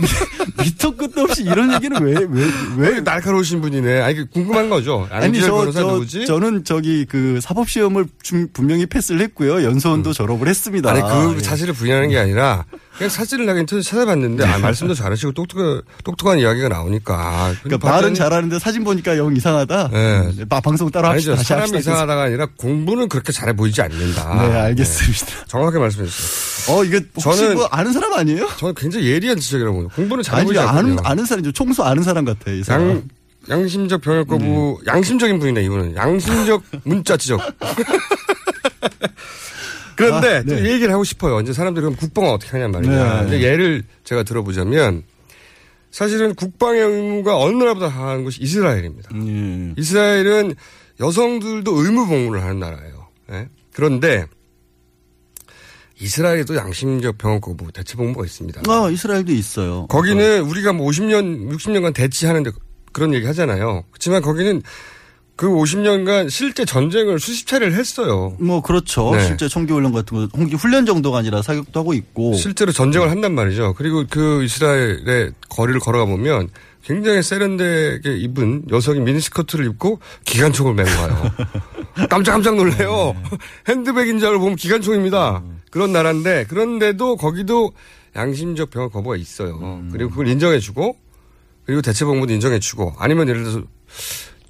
밑도 0.62 0.96
끝도 0.96 1.22
없이 1.22 1.42
이런 1.42 1.72
얘기는 1.74 2.00
왜왜 2.02 2.26
왜? 2.30 2.48
왜 2.94 3.00
날카로우신 3.00 3.60
분이네. 3.60 4.00
아니 4.00 4.14
그 4.16 4.26
궁금한 4.26 4.70
거죠. 4.70 5.06
아니 5.10 5.38
저, 5.40 5.70
저? 5.70 6.24
저는 6.24 6.64
저기 6.64 7.04
그 7.04 7.40
사법 7.42 7.68
시험을 7.68 8.06
중- 8.22 8.48
분명히 8.52 8.86
패스를 8.86 9.20
했고요. 9.20 9.64
연수원도 9.64 10.12
졸업을 10.14 10.48
했습니다. 10.48 10.90
아니 10.90 11.00
그 11.02 11.36
예. 11.36 11.40
사실을 11.42 11.74
부인하는 11.74 12.08
게 12.08 12.18
아니라 12.18 12.64
그냥 12.96 13.10
사진을 13.10 13.46
인터넷 13.58 13.82
찾아봤는데 13.82 14.44
아, 14.46 14.58
말씀도 14.58 14.94
잘하시고 14.94 15.32
똑똑한 15.32 15.82
똑똑한 16.04 16.38
이야기가 16.38 16.68
나오니까 16.68 17.54
그러니까 17.62 17.88
말은 17.90 18.14
잘하는데 18.14 18.58
사진 18.58 18.84
보니까 18.84 19.18
영 19.18 19.34
이상하다. 19.36 19.88
네. 19.92 20.32
나 20.48 20.60
방송 20.60 20.90
따라 20.90 21.10
합시다. 21.10 21.34
아니죠. 21.34 21.54
합시다. 21.54 21.78
이상하다가 21.78 22.22
아니라 22.22 22.46
공부는 22.56 23.08
그렇게 23.08 23.32
잘해 23.32 23.54
보이지 23.54 23.82
않는다. 23.82 24.48
네, 24.48 24.54
알겠습니다. 24.58 25.26
네. 25.26 25.44
정확하게 25.48 25.78
말씀해 25.78 26.06
주세요. 26.06 26.51
어, 26.68 26.84
이게 26.84 27.00
혹시 27.16 27.42
저는- 27.42 27.54
뭐 27.54 27.66
아는 27.70 27.92
사람 27.92 28.12
아니에요? 28.14 28.48
저는 28.58 28.74
굉장히 28.74 29.06
예리한 29.08 29.38
지적이라고 29.38 29.74
봅니다. 29.74 29.94
공부는 29.96 30.22
잘해 30.22 30.40
아니, 30.40 30.46
보이지 30.46 30.60
아는, 31.02 31.24
사람이죠. 31.26 31.52
총수 31.52 31.82
아는 31.82 32.02
사람 32.02 32.24
같아, 32.24 32.50
이 32.50 32.62
사람. 32.62 32.88
양, 32.90 33.02
양심적 33.48 34.00
병역 34.02 34.28
거부, 34.28 34.78
양심적인 34.86 35.38
분이네, 35.38 35.64
이분은. 35.64 35.96
양심적 35.96 36.62
문자 36.84 37.16
지적. 37.16 37.40
그런데 39.96 40.36
아, 40.36 40.42
또 40.42 40.54
네. 40.54 40.62
이 40.62 40.72
얘기를 40.72 40.92
하고 40.92 41.04
싶어요. 41.04 41.40
이제 41.40 41.52
사람들이 41.52 41.82
그럼 41.84 41.96
국방을 41.96 42.30
어떻게 42.30 42.50
하냔 42.52 42.70
말이냐. 42.72 43.14
네. 43.14 43.20
근데 43.22 43.42
예를 43.42 43.84
제가 44.04 44.22
들어보자면 44.22 45.02
사실은 45.90 46.34
국방의 46.34 46.80
의무가 46.80 47.36
어느 47.38 47.56
나라보다 47.56 47.88
하는 47.88 48.24
것이 48.24 48.40
이스라엘입니다. 48.42 49.10
예. 49.14 49.74
이스라엘은 49.76 50.54
여성들도 51.00 51.70
의무 51.82 52.06
복무를 52.06 52.42
하는 52.42 52.58
나라예요. 52.60 53.08
예? 53.32 53.48
그런데 53.74 54.24
이스라엘에도 56.02 56.56
양심적 56.56 57.16
병역 57.18 57.42
거부 57.42 57.70
대체 57.72 57.96
복무가 57.96 58.24
있습니다. 58.24 58.62
어, 58.68 58.90
이스라엘도 58.90 59.32
있어요. 59.32 59.86
거기는 59.86 60.40
우리가 60.42 60.72
뭐 60.72 60.88
50년, 60.88 61.50
60년간 61.52 61.94
대치하는데 61.94 62.50
그런 62.92 63.14
얘기 63.14 63.26
하잖아요. 63.26 63.84
그렇지만 63.90 64.20
거기는 64.20 64.62
그 65.36 65.48
50년간 65.48 66.28
실제 66.30 66.64
전쟁을 66.64 67.18
수십 67.18 67.46
차례를 67.46 67.74
했어요. 67.74 68.36
뭐 68.38 68.60
그렇죠. 68.60 69.14
네. 69.14 69.24
실제 69.24 69.48
총기 69.48 69.72
훈련 69.72 69.92
같은 69.92 70.16
거 70.16 70.28
홍기 70.36 70.56
훈련 70.56 70.84
정도가 70.84 71.18
아니라 71.18 71.40
사격도 71.40 71.80
하고 71.80 71.94
있고. 71.94 72.34
실제로 72.34 72.72
전쟁을 72.72 73.10
한단 73.10 73.34
말이죠. 73.34 73.74
그리고 73.76 74.04
그 74.08 74.44
이스라엘의 74.44 75.32
거리를 75.48 75.80
걸어가 75.80 76.04
보면 76.04 76.48
굉장히 76.84 77.22
세련되게 77.22 78.16
입은 78.16 78.64
여성이 78.70 79.00
미니스커트를 79.00 79.66
입고 79.66 80.00
기관총을 80.24 80.74
메고 80.74 80.90
가요. 80.90 81.30
깜짝깜짝 82.08 82.56
놀래요. 82.56 83.14
핸드백인 83.68 84.18
줄 84.18 84.28
알고 84.28 84.40
보면 84.40 84.56
기관총입니다. 84.56 85.42
그런 85.70 85.92
나라인데 85.92 86.46
그런데도 86.48 87.16
거기도 87.16 87.72
양심적 88.16 88.70
병역 88.70 88.92
거부가 88.92 89.16
있어요. 89.16 89.82
그리고 89.90 90.10
그걸 90.10 90.28
인정해주고 90.28 90.96
그리고 91.64 91.80
대체복무도 91.82 92.32
인정해주고 92.32 92.96
아니면 92.98 93.28
예를 93.28 93.42
들어서 93.44 93.62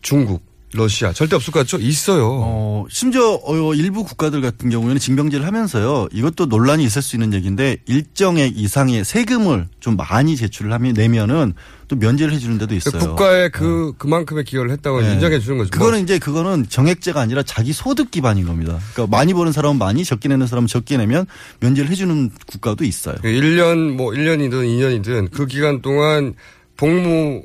중국, 0.01 0.43
러시아 0.75 1.13
절대 1.13 1.37
없을 1.37 1.53
것 1.53 1.61
같죠? 1.61 1.79
있어요. 1.79 2.41
어, 2.43 2.87
심지어 2.89 3.39
어, 3.45 3.75
일부 3.75 4.05
국가들 4.05 4.41
같은 4.41 4.71
경우에는 4.71 4.99
징병제를 4.99 5.47
하면서요. 5.47 6.09
이것도 6.13 6.47
논란이 6.47 6.83
있을 6.85 7.03
수 7.03 7.17
있는 7.17 7.35
얘기인데 7.35 7.77
일정액 7.87 8.57
이상의 8.57 9.05
세금을 9.05 9.69
좀 9.81 9.97
많이 9.97 10.37
제출을 10.37 10.73
하면 10.73 10.95
내면은 10.95 11.53
또 11.89 11.97
면제를 11.97 12.33
해주는 12.33 12.57
데도 12.57 12.75
있어요. 12.75 12.99
국가에 12.99 13.51
그 13.51 13.93
그만큼의 13.99 14.45
기여를 14.45 14.71
했다고 14.71 15.03
네. 15.03 15.13
인정해 15.13 15.39
주는 15.41 15.59
거죠. 15.59 15.71
그거는 15.71 16.03
이제 16.03 16.19
그거는 16.19 16.67
정액제가 16.69 17.21
아니라 17.21 17.43
자기 17.43 17.75
소득 17.75 18.11
기반인 18.11 18.47
겁니다. 18.47 18.79
그러니까 18.95 19.15
많이 19.15 19.35
버는 19.35 19.53
사람은 19.53 19.79
많이 19.79 20.05
적게 20.05 20.29
내는 20.29 20.47
사람은 20.47 20.69
적게 20.69 20.97
내면 20.97 21.27
면제를 21.61 21.91
해주는 21.91 22.31
국가도 22.47 22.85
있어요. 22.85 23.17
1년 23.17 23.93
뭐 23.97 24.13
1년이든 24.13 24.53
2년이든 24.53 25.31
그 25.33 25.47
기간 25.47 25.83
동안 25.83 26.35
복무 26.79 27.43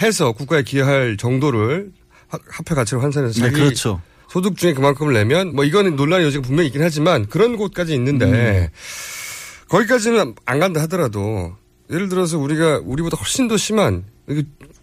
해서 0.00 0.32
국가에 0.32 0.62
기여할 0.62 1.16
정도를 1.16 1.90
화- 2.28 2.38
화폐 2.50 2.74
가치로 2.74 3.00
환산해서 3.00 3.34
네, 3.34 3.40
자기 3.48 3.54
그렇죠. 3.60 4.00
소득 4.30 4.56
중에 4.56 4.74
그만큼을 4.74 5.14
내면 5.14 5.54
뭐 5.54 5.64
이거는 5.64 5.96
논란의 5.96 6.26
여지가 6.26 6.42
분명히 6.42 6.66
있긴 6.68 6.82
하지만 6.82 7.26
그런 7.26 7.56
곳까지 7.56 7.94
있는데 7.94 8.26
음. 8.26 8.68
거기까지는 9.68 10.34
안 10.44 10.58
간다 10.60 10.82
하더라도 10.82 11.56
예를 11.90 12.08
들어서 12.08 12.38
우리가 12.38 12.80
우리보다 12.84 13.16
훨씬 13.16 13.48
더 13.48 13.56
심한 13.56 14.04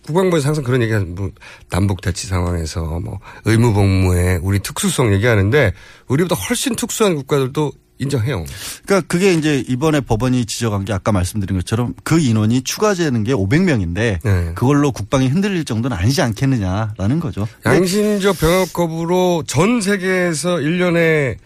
국방부에서 0.05 0.47
항상 0.47 0.63
그런 0.63 0.81
얘기하는 0.81 1.13
뭐 1.15 1.29
남북 1.69 2.01
대치 2.01 2.27
상황에서 2.27 2.83
뭐 2.99 3.19
의무 3.45 3.73
복무에 3.73 4.39
우리 4.41 4.59
특수성 4.59 5.13
얘기하는데 5.13 5.73
우리보다 6.07 6.35
훨씬 6.35 6.75
특수한 6.75 7.15
국가들도 7.15 7.71
인정해요. 7.97 8.45
그러니까 8.85 9.07
그게 9.07 9.33
이제 9.33 9.63
이번에 9.67 10.01
법원이 10.01 10.45
지적한 10.45 10.85
게 10.85 10.93
아까 10.93 11.11
말씀드린 11.11 11.57
것처럼 11.57 11.93
그 12.03 12.19
인원이 12.19 12.63
추가되는 12.63 13.23
게 13.23 13.33
500명인데 13.33 14.19
네. 14.21 14.51
그걸로 14.55 14.91
국방이 14.91 15.27
흔들릴 15.27 15.63
정도는 15.65 15.95
아니지 15.95 16.21
않겠느냐라는 16.21 17.19
거죠. 17.19 17.47
양심적 17.65 18.37
병역 18.39 18.73
거부로 18.73 19.43
전 19.47 19.79
세계에서 19.79 20.57
1년에 20.57 21.37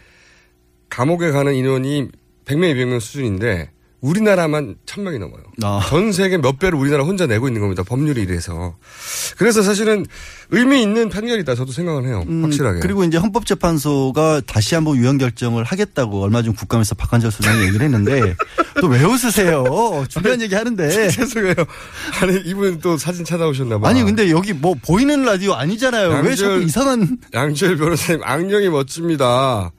감옥에 0.89 1.30
가는 1.32 1.54
인원이 1.54 2.10
100명, 2.45 2.74
200명 2.74 3.00
수준인데 3.00 3.70
우리나라만 4.02 4.76
1000명이 4.86 5.20
넘어요. 5.20 5.41
아. 5.62 5.82
전 5.89 6.12
세계 6.14 6.38
몇 6.38 6.58
배를 6.58 6.80
우리나라 6.80 7.04
혼자 7.04 7.26
내고 7.28 7.47
있는 7.47 7.60
겁니다. 7.62 7.84
법률이 7.84 8.22
이래서. 8.22 8.76
그래서 9.38 9.62
사실은 9.62 10.06
의미 10.52 10.82
있는 10.82 11.10
판결이다. 11.10 11.54
저도 11.56 11.72
생각을 11.74 12.06
해요. 12.06 12.24
음, 12.28 12.43
확실하게. 12.45 12.80
그리고 12.80 13.04
이제 13.04 13.18
헌법재판소가 13.18 14.41
다시 14.47 14.76
한번 14.76 14.95
유형 14.95 15.18
결정을 15.18 15.64
하겠다고 15.66 16.22
얼마 16.24 16.41
전 16.41 16.54
국감에서 16.56 16.95
박한철 16.95 17.32
소장이 17.32 17.62
얘기를 17.64 17.82
했는데 17.82 18.36
또 18.82 18.88
왜 18.88 19.04
웃으세요? 19.04 20.06
중요한 20.08 20.41
얘기 20.41 20.56
하는데. 20.56 20.88
죄송해요. 21.12 21.54
아니 22.22 22.38
이분 22.45 22.80
또 22.80 22.97
사진 22.97 23.26
찾아오셨나 23.26 23.80
봐. 23.80 23.89
아니 23.89 24.04
근데 24.04 24.32
여기 24.32 24.54
뭐 24.54 24.76
보이는 24.82 25.24
라디오 25.24 25.54
아니잖아요. 25.54 26.22
왜 26.24 26.36
자꾸 26.36 26.62
이상한 26.62 27.18
양철 27.34 27.76
변호사님 27.78 28.22
악령이 28.24 28.70
멋집니다. 28.70 29.72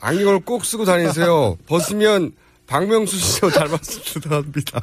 안경을 0.00 0.40
꼭 0.40 0.64
쓰고 0.64 0.84
다니세요. 0.84 1.56
벗으면 1.66 2.32
박명수 2.66 3.16
씨와 3.18 3.50
닮았습니다. 3.50 4.36
합니다. 4.36 4.80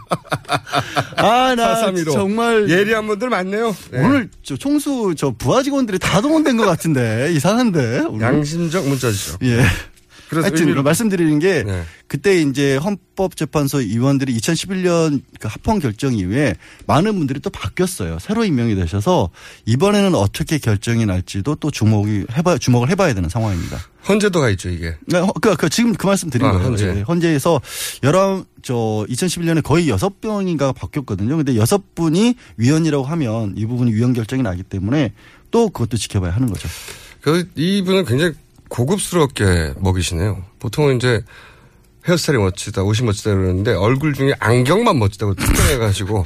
아, 1.17 1.55
나 1.55 1.75
431호. 1.91 2.13
정말 2.13 2.69
예리한 2.69 3.07
분들 3.07 3.29
많네요. 3.29 3.75
네. 3.91 3.99
오늘 3.99 4.29
저 4.43 4.55
총수 4.55 5.15
저 5.17 5.31
부하 5.31 5.63
직원들이 5.63 5.97
다 5.99 6.21
동원된 6.21 6.57
것 6.57 6.65
같은데 6.65 7.31
이상한데. 7.33 8.05
오늘. 8.09 8.21
양심적 8.25 8.87
문자지죠. 8.87 9.37
예. 9.43 9.63
그래서 10.31 10.47
하여튼 10.47 10.81
말씀드리는 10.81 11.39
게 11.39 11.63
네. 11.63 11.83
그때 12.07 12.41
이제 12.41 12.77
헌법재판소 12.77 13.81
의원들이 13.81 14.33
2011년 14.37 15.21
그 15.41 15.49
합헌 15.49 15.79
결정 15.79 16.13
이후에 16.13 16.55
많은 16.87 17.17
분들이 17.17 17.41
또 17.41 17.49
바뀌었어요. 17.49 18.17
새로 18.19 18.45
임명이 18.45 18.75
되셔서 18.75 19.29
이번에는 19.65 20.15
어떻게 20.15 20.57
결정이 20.57 21.05
날지도 21.05 21.55
또 21.55 21.69
주목이 21.69 22.27
해봐 22.31 22.59
주목을 22.59 22.89
해봐야 22.89 23.13
되는 23.13 23.27
상황입니다. 23.27 23.77
헌재도 24.07 24.39
가 24.39 24.49
있죠, 24.51 24.69
이게. 24.69 24.95
네, 25.07 25.19
허- 25.19 25.33
그, 25.33 25.53
그 25.57 25.69
지금 25.69 25.93
그 25.93 26.07
말씀 26.07 26.29
드린 26.29 26.47
아, 26.47 26.53
거예요. 26.53 26.67
헌재. 26.67 26.87
예, 26.87 27.01
헌재에서 27.01 27.59
열한 28.03 28.45
저 28.61 28.73
2011년에 29.09 29.61
거의 29.61 29.89
여섯 29.89 30.13
명인가 30.21 30.71
바뀌었거든요. 30.71 31.35
근데 31.35 31.57
여섯 31.57 31.93
분이 31.93 32.35
위원이라고 32.55 33.03
하면 33.03 33.53
이 33.57 33.65
부분이 33.65 33.91
위원 33.93 34.13
결정이 34.13 34.43
나기 34.43 34.63
때문에 34.63 35.11
또 35.51 35.67
그것도 35.69 35.97
지켜봐야 35.97 36.31
하는 36.31 36.47
거죠. 36.47 36.69
그, 37.19 37.47
이분은 37.55 38.05
굉장히 38.05 38.31
고급스럽게 38.71 39.73
먹이시네요. 39.77 40.41
보통은 40.59 40.95
이제 40.95 41.23
헤어스타일이 42.07 42.41
멋지다, 42.41 42.83
옷이 42.83 43.05
멋지다 43.05 43.35
그러는데 43.35 43.73
얼굴 43.73 44.13
중에 44.13 44.33
안경만 44.39 44.97
멋지다고 44.97 45.35
특정해가지고 45.35 46.25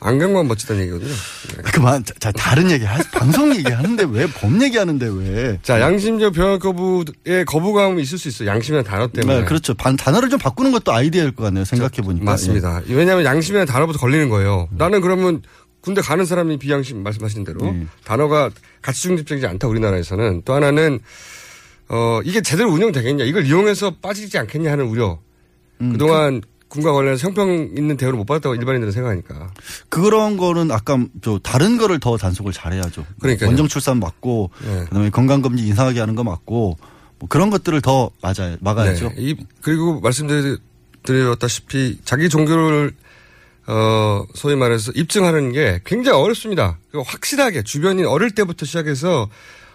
안경만 0.00 0.48
멋지다는 0.48 0.82
얘기거든요. 0.82 1.08
네. 1.08 1.62
그만, 1.72 2.04
자, 2.04 2.12
자, 2.18 2.32
다른 2.32 2.70
얘기, 2.70 2.84
하, 2.84 2.98
방송 3.12 3.54
얘기 3.56 3.70
하는데 3.72 4.04
왜법 4.10 4.60
얘기하는데 4.60 5.06
왜? 5.06 5.58
자, 5.62 5.80
양심적 5.80 6.34
병역 6.34 6.58
거부에 6.58 7.44
거부감이 7.46 8.02
있을 8.02 8.18
수 8.18 8.28
있어요. 8.28 8.48
양심이라는 8.50 8.90
단어 8.90 9.06
때문에. 9.06 9.40
네, 9.40 9.44
그렇죠. 9.46 9.72
반, 9.72 9.96
단어를 9.96 10.28
좀 10.28 10.38
바꾸는 10.38 10.72
것도 10.72 10.92
아이디어일 10.92 11.30
것 11.30 11.44
같네요. 11.44 11.64
생각해보니까. 11.64 12.24
맞습니다. 12.24 12.82
왜냐하면 12.88 13.24
양심이라는 13.24 13.72
단어부터 13.72 13.98
걸리는 13.98 14.28
거예요. 14.28 14.68
나는 14.72 15.00
그러면 15.00 15.40
군대 15.80 16.02
가는 16.02 16.26
사람이 16.26 16.58
비양심 16.58 17.02
말씀하신 17.02 17.44
대로 17.44 17.60
네. 17.62 17.86
단어가 18.04 18.50
가치 18.82 19.02
중립적이지 19.02 19.46
않다 19.46 19.68
우리나라에서는 19.68 20.42
또 20.44 20.54
하나는 20.54 21.00
어 21.88 22.20
이게 22.24 22.40
제대로 22.40 22.70
운영되겠냐 22.70 23.24
이걸 23.24 23.46
이용해서 23.46 23.96
빠지지 24.02 24.38
않겠냐 24.38 24.72
하는 24.72 24.86
우려. 24.86 25.18
음, 25.80 25.92
그동안 25.92 26.40
군과 26.74 26.92
관련해서 26.92 27.28
형평 27.28 27.70
있는 27.76 27.96
대우를 27.96 28.18
못 28.18 28.24
받았다고 28.24 28.56
일반인들은 28.56 28.92
생각하니까. 28.92 29.52
그런 29.88 30.36
거는 30.36 30.72
아까 30.72 30.98
저 31.22 31.38
다른 31.38 31.76
거를 31.76 32.00
더 32.00 32.16
단속을 32.16 32.52
잘해야죠. 32.52 33.06
그러니까요. 33.20 33.48
원정 33.48 33.68
출산 33.68 34.00
맞고, 34.00 34.50
네. 34.64 34.84
그다음에 34.86 35.10
건강검진 35.10 35.66
이상하게 35.66 36.00
하는 36.00 36.16
거 36.16 36.24
맞고, 36.24 36.76
뭐 37.20 37.28
그런 37.28 37.50
것들을 37.50 37.80
더 37.80 38.10
맞아야, 38.20 38.56
막아야죠. 38.60 39.10
네. 39.10 39.14
이 39.18 39.36
그리고 39.62 40.00
말씀드렸다시피 40.00 41.98
자기 42.04 42.28
종교를 42.28 42.92
어 43.66 44.26
소위 44.34 44.56
말해서 44.56 44.90
입증하는 44.96 45.52
게 45.52 45.80
굉장히 45.86 46.18
어렵습니다. 46.18 46.78
확실하게 46.92 47.62
주변인 47.62 48.06
어릴 48.06 48.32
때부터 48.32 48.66
시작해서 48.66 49.28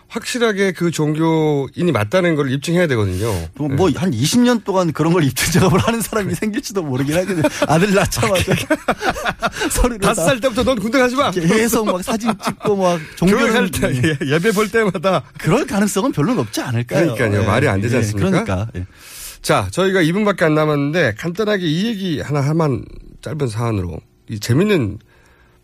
확실하게 0.10 0.72
그 0.72 0.90
종교인이 0.90 1.92
맞다는 1.92 2.36
걸 2.36 2.52
입증해야 2.52 2.88
되거든요. 2.88 3.32
뭐한 3.56 4.12
20년 4.12 4.64
동안 4.64 4.92
그런 4.92 5.14
걸 5.14 5.24
입증 5.24 5.52
작업을 5.54 5.80
하는 5.80 6.02
사람이 6.02 6.34
생길지도 6.34 6.82
모르긴 6.82 7.16
하겠네. 7.16 7.44
아들 7.68 7.94
낳자마자 7.94 8.54
서류를 9.72 10.00
다섯 10.00 10.26
살 10.26 10.40
때부터 10.42 10.64
넌 10.64 10.80
군대 10.80 10.98
가지 10.98 11.16
마. 11.16 11.30
계속 11.30 11.86
막 11.86 12.04
사진 12.04 12.32
찍고 12.44 12.76
막 12.76 13.00
종교를 13.18 13.70
때 13.70 13.92
예, 13.94 14.34
예배 14.36 14.52
볼 14.54 14.70
때마다 14.72 15.24
그럴 15.38 15.68
가능성은 15.68 16.12
별로 16.12 16.34
높지 16.34 16.60
않을까요? 16.62 17.14
그러니까요. 17.14 17.44
예. 17.44 17.46
말이 17.46 17.68
안 17.68 17.80
되지 17.80 17.94
예, 17.94 17.98
않습니까? 18.00 18.30
그러니까. 18.44 18.68
예. 18.76 18.86
자, 19.44 19.68
저희가 19.72 20.02
2분밖에 20.02 20.42
안 20.44 20.56
남았는데 20.56 21.16
간단하게 21.20 21.66
이 21.66 21.86
얘기 21.86 22.20
하나 22.20 22.42
하만 22.42 22.84
짧은 23.22 23.48
사안으로 23.48 24.00
이 24.28 24.40
재밌는 24.40 24.98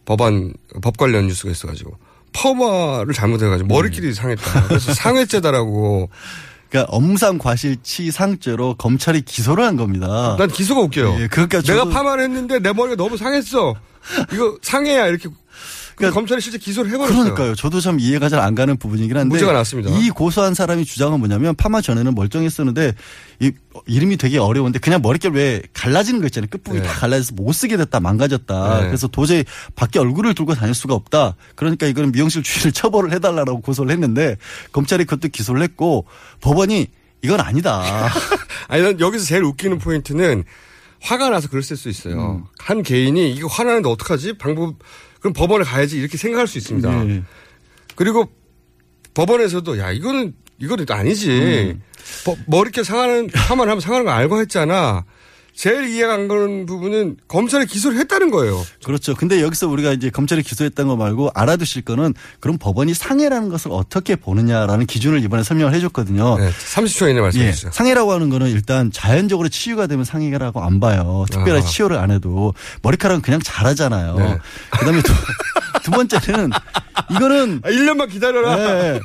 법안 0.06 0.54
법 0.84 0.98
관련 0.98 1.26
뉴스가 1.28 1.50
있어가지고 1.50 1.98
퍼마를 2.36 3.14
잘못해가지고 3.14 3.68
머리끼리 3.68 4.14
상했다. 4.14 4.68
그래서 4.68 4.94
상해죄다라고. 4.94 6.10
그러니까 6.70 6.92
엄상 6.92 7.38
과실치 7.38 8.12
상죄로 8.12 8.76
검찰이 8.76 9.22
기소를 9.22 9.64
한 9.64 9.78
겁니다. 9.78 10.36
난 10.38 10.50
기소가 10.50 10.82
웃겨요. 10.82 11.16
예, 11.22 11.28
그러니까 11.28 11.62
내가 11.62 11.84
저도- 11.86 11.92
파마를 11.92 12.24
했는데 12.26 12.60
내 12.60 12.74
머리가 12.74 12.96
너무 12.98 13.18
상했어. 13.18 13.76
이거 14.34 14.58
상해야 14.62 15.08
이렇게. 15.08 15.30
그 15.96 16.12
검찰이 16.12 16.42
실제 16.42 16.58
기소를 16.58 16.92
해버렸어요. 16.92 17.24
그러니까요. 17.24 17.56
저도 17.56 17.80
참 17.80 18.00
이해가 18.00 18.30
잘 18.30 18.40
안 18.46 18.54
가는 18.54 18.76
부분이긴 18.78 19.16
한데 19.18 19.30
문제가 19.30 19.54
났습니다. 19.54 19.90
이 19.98 20.10
고소한 20.10 20.54
사람이 20.54 20.86
주장은 20.86 21.20
뭐냐면 21.20 21.56
파마 21.56 21.82
전에는 21.82 22.14
멀쩡했었는데 22.14 22.94
이 23.40 23.52
이름이 23.88 24.18
되게 24.18 24.38
어려운데 24.38 24.78
그냥 24.80 25.02
머릿결 25.02 25.32
왜 25.34 25.62
갈라지는 25.74 26.20
거 26.20 26.28
있잖아요. 26.28 26.48
끝부분이 26.50 26.82
네. 26.82 26.88
다 26.88 26.94
갈라져서 26.94 27.34
못 27.36 27.54
쓰게 27.54 27.78
됐다 27.78 28.00
망가졌다. 28.02 28.80
네. 28.82 28.86
그래서 28.88 29.08
도저히 29.08 29.44
밖에 29.76 30.00
얼굴을 30.00 30.36
들고 30.36 30.54
다닐 30.54 30.74
수가 30.76 30.94
없다. 30.94 31.36
그러니까 31.56 31.88
이거는 31.88 32.12
미용실 32.12 32.44
주인을 32.44 32.72
처벌을 32.74 33.14
해달라고 33.14 33.62
고소를 33.62 33.92
했는데 33.92 34.38
검찰이 34.74 35.06
그것도 35.06 35.30
기소를 35.30 35.62
했고 35.64 36.06
법원이 36.42 36.88
이건 37.24 37.40
아니다. 37.40 38.10
아니, 38.68 38.84
난 38.84 39.00
여기서 39.00 39.26
제일 39.26 39.44
웃기는 39.44 39.80
포인트는 39.80 40.44
화가 41.02 41.30
나서 41.30 41.48
그럴 41.50 41.64
수 41.64 41.90
있어요. 41.90 42.16
음. 42.20 42.44
한 42.60 42.84
개인이 42.84 43.32
이거 43.32 43.48
화나는데 43.48 43.90
어떡하지? 43.90 44.38
방법, 44.38 44.76
그럼 45.26 45.34
법원에 45.34 45.64
가야지 45.66 45.98
이렇게 45.98 46.18
생각할 46.20 46.46
수 46.46 46.60
있습니다. 46.60 47.10
예. 47.10 47.24
그리고 47.96 48.30
법원에서도 49.16 49.80
야, 49.80 49.92
이거는, 49.92 50.36
이거는 50.60 50.86
아니지. 50.88 51.32
음. 51.32 51.82
버- 52.24 52.36
머리결 52.46 52.84
상하는, 52.86 53.28
화만 53.34 53.68
하면 53.68 53.82
상하는 53.82 54.06
거 54.06 54.12
알고 54.12 54.40
했잖아. 54.42 55.04
제일 55.56 55.90
이해가 55.90 56.14
안 56.14 56.28
가는 56.28 56.66
부분은 56.66 57.18
검찰이 57.30 57.66
기소를 57.66 57.98
했다는 58.00 58.30
거예요. 58.30 58.62
그렇죠. 58.84 59.16
근데 59.16 59.42
여기서 59.42 59.68
우리가 59.70 59.94
이제 59.94 60.10
검찰이 60.10 60.44
기소했던 60.44 60.88
거 60.88 60.98
말고 60.98 61.32
알아두실 61.34 61.84
거는 61.84 62.14
그럼 62.42 62.58
법원이 62.58 62.94
상해라는 62.94 63.50
것을 63.50 63.72
어떻게 63.72 64.18
보느냐라는 64.18 64.86
기준을 64.86 65.24
이번에 65.24 65.44
설명을 65.44 65.74
해줬거든요. 65.76 66.38
네, 66.38 66.50
30초 66.50 67.10
이내 67.10 67.22
말씀해 67.22 67.48
예, 67.48 67.52
주세요. 67.54 67.72
상해라고 67.72 68.12
하는 68.12 68.30
거는 68.30 68.50
일단 68.50 68.92
자연적으로 68.92 69.48
치유가 69.48 69.88
되면 69.88 70.04
상해라고 70.04 70.62
안 70.62 70.82
봐요. 70.82 71.26
특별히 71.32 71.60
아하. 71.62 71.68
치유를 71.68 71.98
안 71.98 72.12
해도 72.12 72.54
머리카락은 72.82 73.22
그냥 73.22 73.40
자라잖아요. 73.42 74.16
네. 74.18 74.38
그다음에 74.72 75.02
두, 75.02 75.14
두 75.84 75.92
번째는 75.92 76.50
이거는 77.12 77.62
아, 77.64 77.70
1년만 77.70 78.10
기다려라. 78.10 78.56
네. 78.56 79.00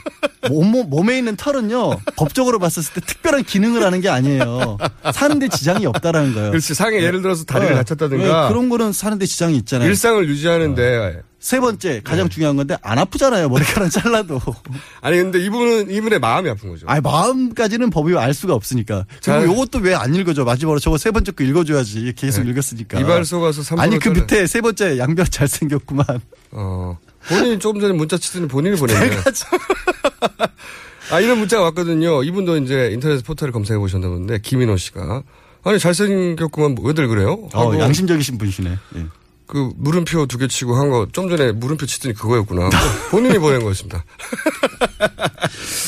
몸, 0.48 0.70
몸에 0.88 1.18
있는 1.18 1.36
털은요 1.36 2.00
법적으로 2.16 2.58
봤었을 2.58 2.94
때 2.94 3.00
특별한 3.00 3.44
기능을 3.44 3.82
하는 3.82 4.00
게 4.00 4.08
아니에요. 4.08 4.78
사는데 5.12 5.48
지장이 5.48 5.86
없다라는 5.86 6.34
거예요. 6.34 6.50
그렇지. 6.50 6.74
상해 6.74 7.02
예를 7.02 7.22
들어서 7.22 7.44
다리를 7.44 7.70
네. 7.70 7.76
다쳤다든가. 7.76 8.42
네, 8.42 8.48
그런 8.48 8.68
거는 8.68 8.92
사는데 8.92 9.26
지장이 9.26 9.56
있잖아요. 9.58 9.88
일상을 9.88 10.26
유지하는데. 10.28 11.22
세 11.40 11.58
번째 11.58 12.02
가장 12.04 12.28
중요한 12.28 12.56
건데 12.56 12.76
안 12.82 12.98
아프잖아요 12.98 13.48
머리카락 13.48 13.90
잘라도. 13.90 14.38
아니, 15.00 15.16
근데 15.16 15.38
이분은, 15.42 15.90
이분의 15.90 16.18
마음이 16.18 16.50
아픈 16.50 16.68
거죠. 16.68 16.86
아니 16.86 17.00
마음까지는 17.00 17.88
법이 17.90 18.14
알 18.16 18.34
수가 18.34 18.54
없으니까. 18.54 19.06
자. 19.20 19.38
그리고 19.38 19.54
요것도 19.54 19.78
왜 19.80 19.94
안 19.94 20.14
읽어줘 20.14 20.44
마지막으로 20.44 20.78
저거 20.80 20.96
세 20.98 21.10
번째 21.10 21.32
거 21.32 21.42
읽어줘야지 21.44 22.12
계속 22.16 22.44
네. 22.44 22.50
읽었으니까. 22.50 23.00
이발소 23.00 23.40
가서 23.40 23.62
3 23.62 23.80
아니 23.80 23.98
그 23.98 24.10
밑에 24.10 24.46
세 24.46 24.60
번째 24.60 24.98
양변 24.98 25.26
잘 25.30 25.48
생겼구만. 25.48 26.04
어. 26.52 26.98
본인이 27.28 27.58
조금 27.58 27.80
전에 27.80 27.92
문자 27.92 28.16
치더니 28.18 28.46
본인이 28.48 28.76
보냈네. 28.76 29.10
아, 31.10 31.20
이런 31.20 31.38
문자가 31.38 31.64
왔거든요. 31.64 32.22
이분도 32.22 32.56
이제 32.58 32.90
인터넷 32.92 33.22
포털을 33.24 33.52
검색해 33.52 33.78
보셨는데, 33.78 34.38
김인호 34.42 34.76
씨가. 34.76 35.22
아니, 35.64 35.78
잘생겼구만, 35.78 36.76
왜들 36.82 37.08
그래요? 37.08 37.48
어, 37.52 37.72
양심적이신 37.78 38.38
분이시네. 38.38 38.70
예. 38.96 39.06
그, 39.50 39.72
물음표 39.76 40.26
두 40.26 40.38
개 40.38 40.46
치고 40.46 40.76
한 40.76 40.90
거, 40.90 41.08
좀 41.10 41.28
전에 41.28 41.50
물음표 41.50 41.84
치더니 41.84 42.14
그거였구나. 42.14 42.70
본인이 43.10 43.36
보낸 43.38 43.60
거였습니다. 43.64 44.04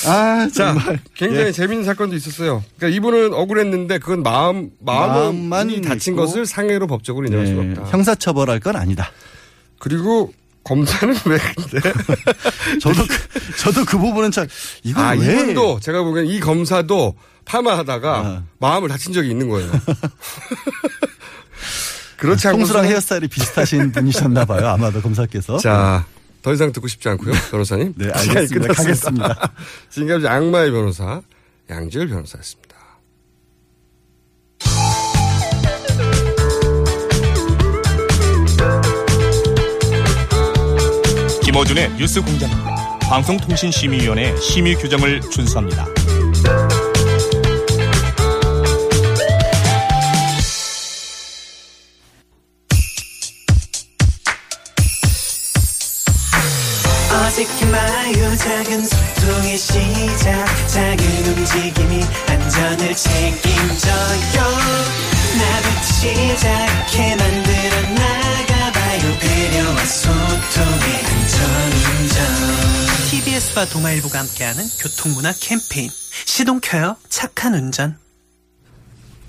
아, 0.09 0.49
자, 0.53 0.75
정말. 0.75 0.99
굉장히 1.15 1.47
예. 1.47 1.53
재밌는 1.53 1.85
사건도 1.85 2.17
있었어요. 2.17 2.65
그러니까 2.77 2.97
이분은 2.97 3.33
억울했는데, 3.33 3.99
그건 4.01 4.25
마음, 4.25 4.71
마음만 4.81 5.81
다친 5.83 6.15
있고. 6.15 6.23
것을 6.27 6.45
상해로 6.45 6.89
법적으로 6.89 7.27
인정할 7.27 7.47
수가 7.47 7.63
네, 7.63 7.71
없다. 7.79 7.91
형사처벌할 7.93 8.59
건 8.59 8.75
아니다. 8.75 9.13
그리고, 9.79 10.33
검사는 10.65 11.15
왜 11.27 11.39
근데? 11.39 11.93
저도 12.83 13.03
그, 13.07 13.57
저도 13.59 13.85
그 13.85 13.97
부분은 13.99 14.33
참 14.33 14.47
이거 14.83 15.01
아, 15.01 15.11
왜 15.13 15.19
이분도 15.41 15.79
제가 15.81 16.03
보기엔 16.03 16.27
이 16.27 16.41
검사도 16.41 17.15
파마하다가 17.45 18.17
아. 18.19 18.43
마음을 18.59 18.89
다친 18.89 19.13
적이 19.13 19.31
있는 19.31 19.49
거예요. 19.49 19.71
그렇지 22.23 22.47
않고 22.47 22.59
통수랑 22.59 22.85
헤어스타일이 22.85 23.27
비슷하신 23.27 23.91
분이셨나 23.93 24.45
봐요. 24.45 24.68
아마도 24.68 25.03
검사께서. 25.03 25.59
자, 25.59 26.07
더 26.41 26.53
이상 26.53 26.70
듣고 26.70 26.87
싶지 26.87 27.09
않고요, 27.09 27.33
변호사님. 27.51 27.95
네, 27.97 28.11
알겠습니다. 28.12 28.73
가겠습니다. 28.75 29.53
지금까지 29.91 30.29
악마의 30.29 30.70
변호사 30.70 31.20
양지열 31.68 32.09
변호사였습니다. 32.09 32.77
김어준의 41.43 41.97
뉴스 41.97 42.23
공장입니다. 42.23 42.99
방송통신심의위원회 43.01 44.37
심의 44.37 44.77
규정을 44.77 45.20
준수합니다. 45.23 45.87
작은 58.37 58.85
소통의 58.85 59.57
시작. 59.57 60.68
작은 60.68 61.26
움직임이 61.26 62.03
안전을 62.28 62.95
책임져요. 62.95 64.43
나부터 65.39 65.83
시작해 65.83 67.16
만들어 67.16 67.83
나가봐요. 67.95 69.18
배려와 69.18 69.85
소통의 69.85 71.05
안전운전. 71.07 72.16
TBS와 73.11 73.64
동아일보가 73.66 74.18
함께하는 74.18 74.64
교통문화 74.80 75.33
캠페인. 75.41 75.89
시동 76.26 76.61
켜요. 76.61 76.97
착한 77.09 77.55
운전. 77.55 77.97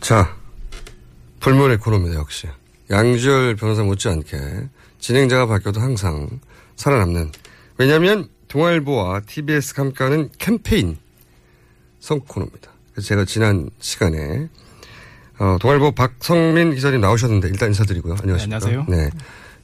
자, 0.01 0.35
불문의 1.39 1.77
코너입니다, 1.77 2.15
역시. 2.15 2.47
양지열 2.89 3.55
변호사 3.55 3.83
못지않게 3.83 4.67
진행자가 4.99 5.45
바뀌어도 5.45 5.79
항상 5.79 6.41
살아남는. 6.75 7.31
왜냐하면 7.77 8.29
동아일보와 8.47 9.21
TBS 9.21 9.73
가 9.73 9.83
함께하는 9.83 10.29
캠페인 10.37 10.97
성 11.99 12.19
코너입니다. 12.19 12.71
그래서 12.91 13.07
제가 13.07 13.25
지난 13.25 13.69
시간에 13.79 14.47
어, 15.39 15.57
동아일보 15.59 15.93
박성민 15.93 16.75
기자님 16.75 17.01
나오셨는데 17.01 17.47
일단 17.47 17.69
인사드리고요. 17.69 18.17
안녕하십니까. 18.21 18.59
네, 18.59 18.65
안녕하세요. 18.65 18.95
네. 18.95 19.09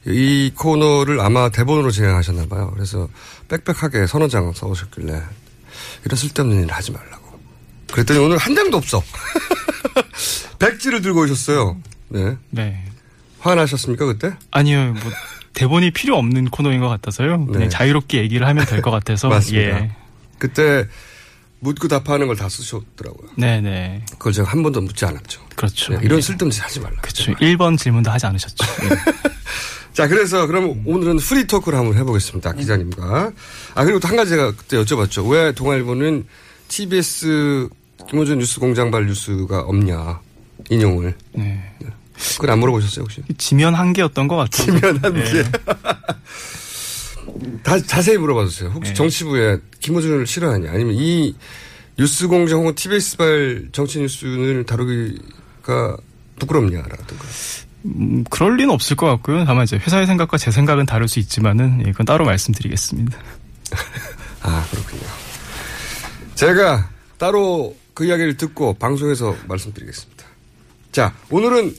이 0.06 0.50
코너를 0.56 1.20
아마 1.20 1.50
대본으로 1.50 1.90
진행하셨나 1.90 2.46
봐요. 2.46 2.70
그래서 2.74 3.08
빽빽하게 3.48 4.06
선언장 4.06 4.52
써오셨길래 4.52 5.22
이런 6.04 6.16
쓸데없는 6.16 6.62
일을 6.64 6.72
하지 6.72 6.90
말라고. 6.90 7.38
그랬더니 7.92 8.18
오늘 8.18 8.38
한 8.38 8.54
장도 8.54 8.76
없어. 8.76 9.02
백지를 10.58 11.02
들고 11.02 11.22
오셨어요. 11.22 11.76
네. 12.08 12.36
네. 12.50 12.84
화나셨습니까, 13.40 14.06
그때? 14.06 14.34
아니요, 14.50 14.92
뭐 14.92 15.12
대본이 15.54 15.90
필요 15.90 16.16
없는 16.16 16.46
코너인 16.50 16.80
것 16.80 16.88
같아서요. 16.88 17.46
그냥 17.46 17.62
네. 17.62 17.68
자유롭게 17.68 18.18
얘기를 18.18 18.46
하면 18.46 18.64
될 18.66 18.82
것 18.82 18.90
같아서. 18.90 19.28
맞습니다. 19.30 19.80
예. 19.82 19.90
그때 20.38 20.86
묻고 21.60 21.88
답하는 21.88 22.26
걸 22.26 22.36
다 22.36 22.48
쓰셨더라고요. 22.48 23.30
네네. 23.36 24.04
그걸 24.12 24.32
제가 24.32 24.48
한 24.50 24.62
번도 24.62 24.80
묻지 24.80 25.04
않았죠. 25.04 25.42
그렇죠. 25.56 25.92
네, 25.92 26.00
이런 26.02 26.18
예. 26.18 26.22
쓸데없는 26.22 26.50
짓 26.50 26.62
하지 26.62 26.80
말라. 26.80 26.96
그렇죠. 27.02 27.32
1번 27.34 27.76
질문도 27.78 28.10
하지 28.10 28.26
않으셨죠. 28.26 28.64
예. 28.84 28.88
자, 29.92 30.06
그래서 30.08 30.46
그럼 30.46 30.82
오늘은 30.86 31.16
free 31.18 31.46
talk를 31.46 31.78
한번 31.78 31.96
해보겠습니다. 31.98 32.52
기자님과. 32.54 33.32
아, 33.74 33.84
그리고 33.84 33.98
또 34.00 34.08
한 34.08 34.16
가지 34.16 34.30
제가 34.30 34.52
그때 34.52 34.78
여쭤봤죠. 34.78 35.28
왜 35.30 35.52
동아일보는 35.52 36.24
TBS 36.68 37.68
김호준 38.08 38.38
뉴스 38.38 38.60
공장발 38.60 39.06
뉴스가 39.06 39.60
없냐. 39.62 40.20
인용을. 40.70 41.14
네. 41.32 41.74
그걸 42.36 42.50
안 42.50 42.58
물어보셨어요, 42.60 43.04
혹시? 43.04 43.22
지면 43.38 43.74
한계였던 43.74 44.28
것 44.28 44.36
같아요. 44.36 44.66
지면 44.66 44.98
한계. 45.02 45.20
예. 45.20 45.44
다, 47.62 47.80
자세히 47.82 48.18
물어봐 48.18 48.46
주세요. 48.46 48.70
혹시 48.70 48.90
네. 48.90 48.94
정치부에 48.94 49.58
김호준을 49.80 50.26
싫어하냐? 50.26 50.70
아니면 50.70 50.94
이 50.94 51.34
뉴스 51.98 52.28
공장 52.28 52.60
혹은 52.60 52.74
TBS발 52.74 53.68
정치 53.72 54.00
뉴스를 54.00 54.64
다루기가 54.64 55.96
부끄럽냐라든가. 56.38 57.24
음, 57.84 58.24
그럴 58.30 58.56
리는 58.56 58.72
없을 58.72 58.96
것 58.96 59.06
같고요. 59.06 59.44
다만 59.44 59.64
이제 59.64 59.76
회사의 59.76 60.06
생각과 60.06 60.38
제 60.38 60.50
생각은 60.50 60.86
다를 60.86 61.08
수 61.08 61.18
있지만은 61.18 61.82
예, 61.86 61.92
그건 61.92 62.06
따로 62.06 62.24
말씀드리겠습니다. 62.24 63.18
아, 64.42 64.66
그렇군요. 64.70 65.02
제가 66.34 66.90
따로 67.18 67.76
그 67.94 68.04
이야기를 68.04 68.36
듣고 68.36 68.74
방송에서 68.74 69.36
말씀드리겠습니다. 69.46 70.24
자, 70.92 71.14
오늘은 71.30 71.74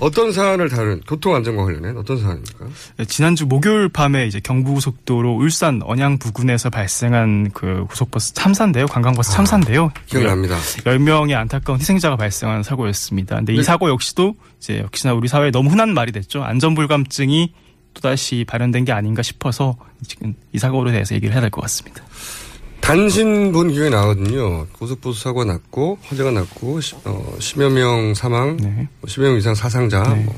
어떤 0.00 0.32
사안을 0.32 0.68
다룬 0.68 1.00
교통안전과 1.06 1.64
관련된 1.64 1.96
어떤 1.96 2.18
사안입니까? 2.18 2.66
예, 3.00 3.04
지난주 3.04 3.46
목요일 3.46 3.88
밤에 3.88 4.26
이제 4.26 4.40
경부고속도로 4.40 5.34
울산 5.36 5.80
언양 5.82 6.18
부근에서 6.18 6.70
발생한 6.70 7.50
그 7.52 7.84
고속버스 7.88 8.34
참사인데요. 8.34 8.86
관광버스 8.86 9.32
참사인데요. 9.32 9.90
기억납니다. 10.06 10.56
10명의 10.56 11.34
안타까운 11.34 11.80
희생자가 11.80 12.16
발생한 12.16 12.62
사고였습니다. 12.62 13.36
근데 13.36 13.54
이 13.54 13.56
네. 13.56 13.62
사고 13.62 13.88
역시도 13.88 14.34
이제 14.58 14.78
역시나 14.80 15.14
우리 15.14 15.26
사회에 15.28 15.50
너무 15.50 15.70
흔한 15.70 15.94
말이 15.94 16.12
됐죠. 16.12 16.42
안전불감증이 16.44 17.52
또다시 17.94 18.44
발현된 18.46 18.84
게 18.84 18.92
아닌가 18.92 19.22
싶어서 19.22 19.76
지금 20.06 20.34
이 20.52 20.58
사고로 20.58 20.92
대해서 20.92 21.14
얘기를 21.16 21.32
해야 21.32 21.40
될 21.40 21.50
것 21.50 21.60
같습니다. 21.62 22.02
단신 22.80 23.52
본 23.52 23.70
기억이 23.72 23.90
나거든요. 23.90 24.66
고속버스 24.78 25.20
사고가 25.22 25.44
났고, 25.44 25.98
화재가 26.04 26.30
났고, 26.30 26.80
시, 26.80 26.94
어, 27.04 27.34
10여 27.38 27.70
명 27.70 28.14
사망, 28.14 28.56
네. 28.56 28.88
뭐 29.00 29.08
10여 29.08 29.22
명 29.22 29.36
이상 29.36 29.54
사상자, 29.54 30.02
뭐. 30.04 30.34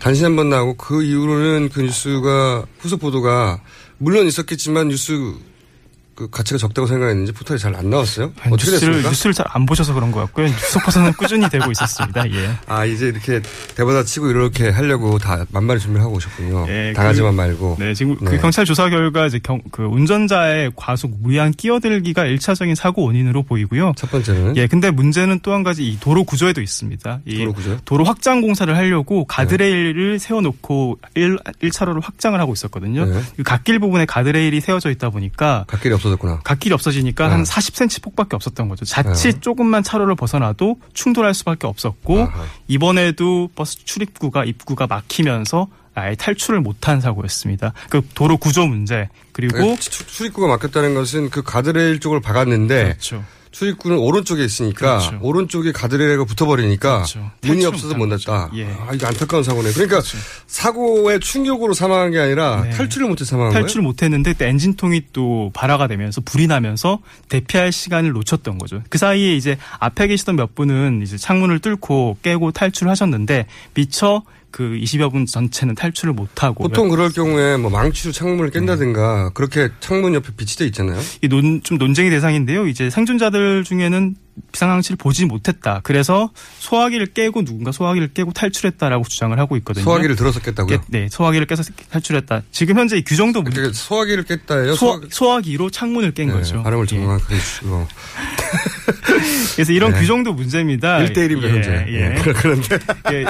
단신 0.00 0.24
한 0.24 0.36
번 0.36 0.50
나고, 0.50 0.74
그 0.74 1.02
이후로는 1.04 1.68
그 1.68 1.82
뉴스가, 1.82 2.66
후속 2.80 3.00
보도가, 3.00 3.60
물론 3.98 4.26
있었겠지만, 4.26 4.88
뉴스, 4.88 5.12
그 6.16 6.28
가치가 6.30 6.56
적다고 6.58 6.88
생각했는지 6.88 7.30
포털에 7.32 7.58
잘 7.58 7.77
안 7.77 7.90
나왔어요. 7.90 8.32
어떻게 8.36 8.50
뉴스를, 8.50 8.80
됐습니까? 8.80 9.08
뉴스를 9.10 9.34
잘 9.34 9.46
안 9.50 9.66
보셔서 9.66 9.92
그런 9.94 10.10
것 10.10 10.20
같고요. 10.20 10.46
뉴스 10.46 10.74
보도는 10.74 11.12
꾸준히 11.12 11.48
되고 11.48 11.70
있었습니다. 11.70 12.28
예. 12.32 12.50
아, 12.66 12.84
이제 12.84 13.06
이렇게 13.08 13.40
대받아 13.76 14.02
치고 14.02 14.30
이렇게 14.30 14.70
하려고 14.70 15.18
다 15.18 15.44
만만히 15.50 15.78
준비를 15.78 16.02
하고 16.04 16.16
오셨군요. 16.16 16.66
예, 16.68 16.92
당하지만 16.96 17.32
그- 17.32 17.36
말고. 17.36 17.76
네, 17.78 17.94
지금 17.94 18.16
네. 18.20 18.30
그 18.32 18.38
경찰 18.40 18.64
조사 18.64 18.88
결과 18.88 19.26
이제 19.26 19.38
경, 19.42 19.60
그 19.70 19.84
운전자의 19.84 20.72
과속 20.74 21.12
무리한 21.20 21.52
끼어들기가 21.52 22.24
1차적인 22.24 22.74
사고 22.74 23.04
원인으로 23.04 23.42
보이고요. 23.44 23.92
첫 23.96 24.10
번째는. 24.10 24.56
예, 24.56 24.66
근데 24.66 24.90
문제는 24.90 25.40
또 25.42 25.52
한 25.52 25.62
가지 25.62 25.86
이 25.86 25.98
도로 26.00 26.24
구조에도 26.24 26.60
있습니다. 26.62 27.20
이 27.26 27.38
도로 27.38 27.52
구조요? 27.52 27.78
도로 27.84 28.04
확장 28.04 28.40
공사를 28.40 28.74
하려고 28.74 29.24
가드레일을 29.26 30.18
세워놓고 30.18 30.98
1, 31.14 31.38
일차로를 31.60 32.00
확장을 32.02 32.38
하고 32.40 32.52
있었거든요. 32.52 33.04
네. 33.04 33.20
그 33.36 33.42
갓길 33.42 33.78
부분에 33.80 34.06
가드레일이 34.06 34.60
세워져 34.60 34.90
있다 34.90 35.10
보니까 35.10 35.64
갓길이 35.68 35.94
없 35.94 36.05
어졌구나. 36.08 36.40
갓길이 36.44 36.72
없어지니까 36.74 37.28
네. 37.28 37.34
한 37.34 37.42
40cm 37.44 38.02
폭밖에 38.02 38.36
없었던 38.36 38.68
거죠. 38.68 38.84
자칫 38.84 39.32
네. 39.34 39.40
조금만 39.40 39.82
차로를 39.82 40.14
벗어나도 40.16 40.76
충돌할 40.94 41.34
수밖에 41.34 41.66
없었고 41.66 42.20
아하. 42.22 42.44
이번에도 42.68 43.48
버스 43.54 43.84
출입구가 43.84 44.44
입구가 44.44 44.86
막히면서 44.86 45.68
아예 45.94 46.14
탈출을 46.14 46.60
못한 46.60 47.00
사고였습니다. 47.00 47.72
그 47.88 48.02
도로 48.14 48.36
구조 48.36 48.66
문제 48.66 49.08
그리고 49.32 49.58
네, 49.58 49.76
출- 49.78 50.06
출입구가 50.06 50.46
막혔다는 50.48 50.94
것은 50.94 51.30
그 51.30 51.42
가드레일 51.42 52.00
쪽을 52.00 52.20
박았는데 52.20 52.84
그렇죠. 52.84 53.24
출입구는 53.56 53.96
오른쪽에 53.96 54.44
있으니까 54.44 54.98
그렇죠. 54.98 55.18
오른쪽에 55.22 55.72
가드레일가 55.72 56.24
붙어버리니까 56.26 56.96
그렇죠. 56.96 57.30
문이 57.40 57.62
탈출을 57.62 57.66
없어서 57.68 57.94
못. 57.96 58.06
났다. 58.06 58.50
예. 58.54 58.66
아 58.66 58.92
이거 58.92 59.06
안타까운 59.06 59.42
사고네. 59.42 59.72
그러니까 59.72 60.02
사고의 60.46 61.20
충격으로 61.20 61.72
사망한 61.72 62.10
게 62.10 62.20
아니라 62.20 62.62
네. 62.62 62.70
탈출을 62.70 63.08
못해 63.08 63.24
사망한 63.24 63.54
탈출을 63.54 63.82
못했는데 63.82 64.34
또 64.34 64.44
엔진통이 64.44 65.04
또 65.14 65.50
발화가 65.54 65.86
되면서 65.86 66.20
불이 66.20 66.46
나면서 66.48 66.98
대피할 67.30 67.72
시간을 67.72 68.12
놓쳤던 68.12 68.58
거죠. 68.58 68.82
그 68.90 68.98
사이에 68.98 69.34
이제 69.34 69.56
앞에 69.78 70.08
계시던 70.08 70.36
몇 70.36 70.54
분은 70.54 71.00
이제 71.02 71.16
창문을 71.16 71.60
뚫고 71.60 72.18
깨고 72.22 72.52
탈출을 72.52 72.90
하셨는데 72.90 73.46
미처 73.72 74.22
그 74.56 74.62
20여 74.62 75.12
분 75.12 75.26
전체는 75.26 75.74
탈출을 75.74 76.14
못하고 76.14 76.62
보통 76.62 76.88
그럴 76.88 77.12
경우에 77.12 77.58
뭐 77.58 77.70
망치로 77.70 78.10
창문을 78.10 78.50
깬다든가 78.50 79.32
그렇게 79.34 79.68
창문 79.80 80.14
옆에 80.14 80.30
빛이 80.34 80.56
돼 80.56 80.64
있잖아요. 80.64 80.98
이 81.20 81.28
논, 81.28 81.62
좀 81.62 81.76
논쟁의 81.76 82.10
대상인데요. 82.10 82.66
이제 82.66 82.88
생존자들 82.88 83.64
중에는 83.64 84.14
비상항치를 84.52 84.96
보지 84.96 85.24
못했다. 85.26 85.80
그래서 85.82 86.30
소화기를 86.58 87.06
깨고 87.06 87.44
누군가 87.44 87.72
소화기를 87.72 88.12
깨고 88.14 88.32
탈출했다라고 88.32 89.04
주장을 89.04 89.38
하고 89.38 89.56
있거든요. 89.58 89.84
소화기를 89.84 90.16
들어서 90.16 90.40
깼다고요? 90.40 90.78
깨- 90.80 90.84
네, 90.88 91.08
소화기를 91.10 91.46
깨서 91.46 91.62
탈출했다. 91.90 92.42
지금 92.50 92.78
현재 92.78 92.96
이 92.98 93.02
규정도 93.04 93.42
문- 93.42 93.52
그러니까 93.52 93.74
소화기를 93.74 94.24
깼다예요. 94.24 94.74
소, 94.74 95.00
소화기 95.10 95.56
로 95.56 95.70
창문을 95.70 96.12
깬 96.12 96.28
네, 96.28 96.32
거죠. 96.34 96.62
발음을 96.62 96.86
예. 96.92 96.96
정확하게 96.96 97.34
해주시고. 97.34 97.86
그래서 99.54 99.72
이런 99.72 99.92
네. 99.92 100.00
규정도 100.00 100.32
문제입니다. 100.32 100.98
1대1입니다, 100.98 101.44
예, 101.44 101.48
현재. 101.50 101.86
예. 101.88 102.14
예. 102.16 102.32
그런데. 102.32 102.78
예. 103.12 103.24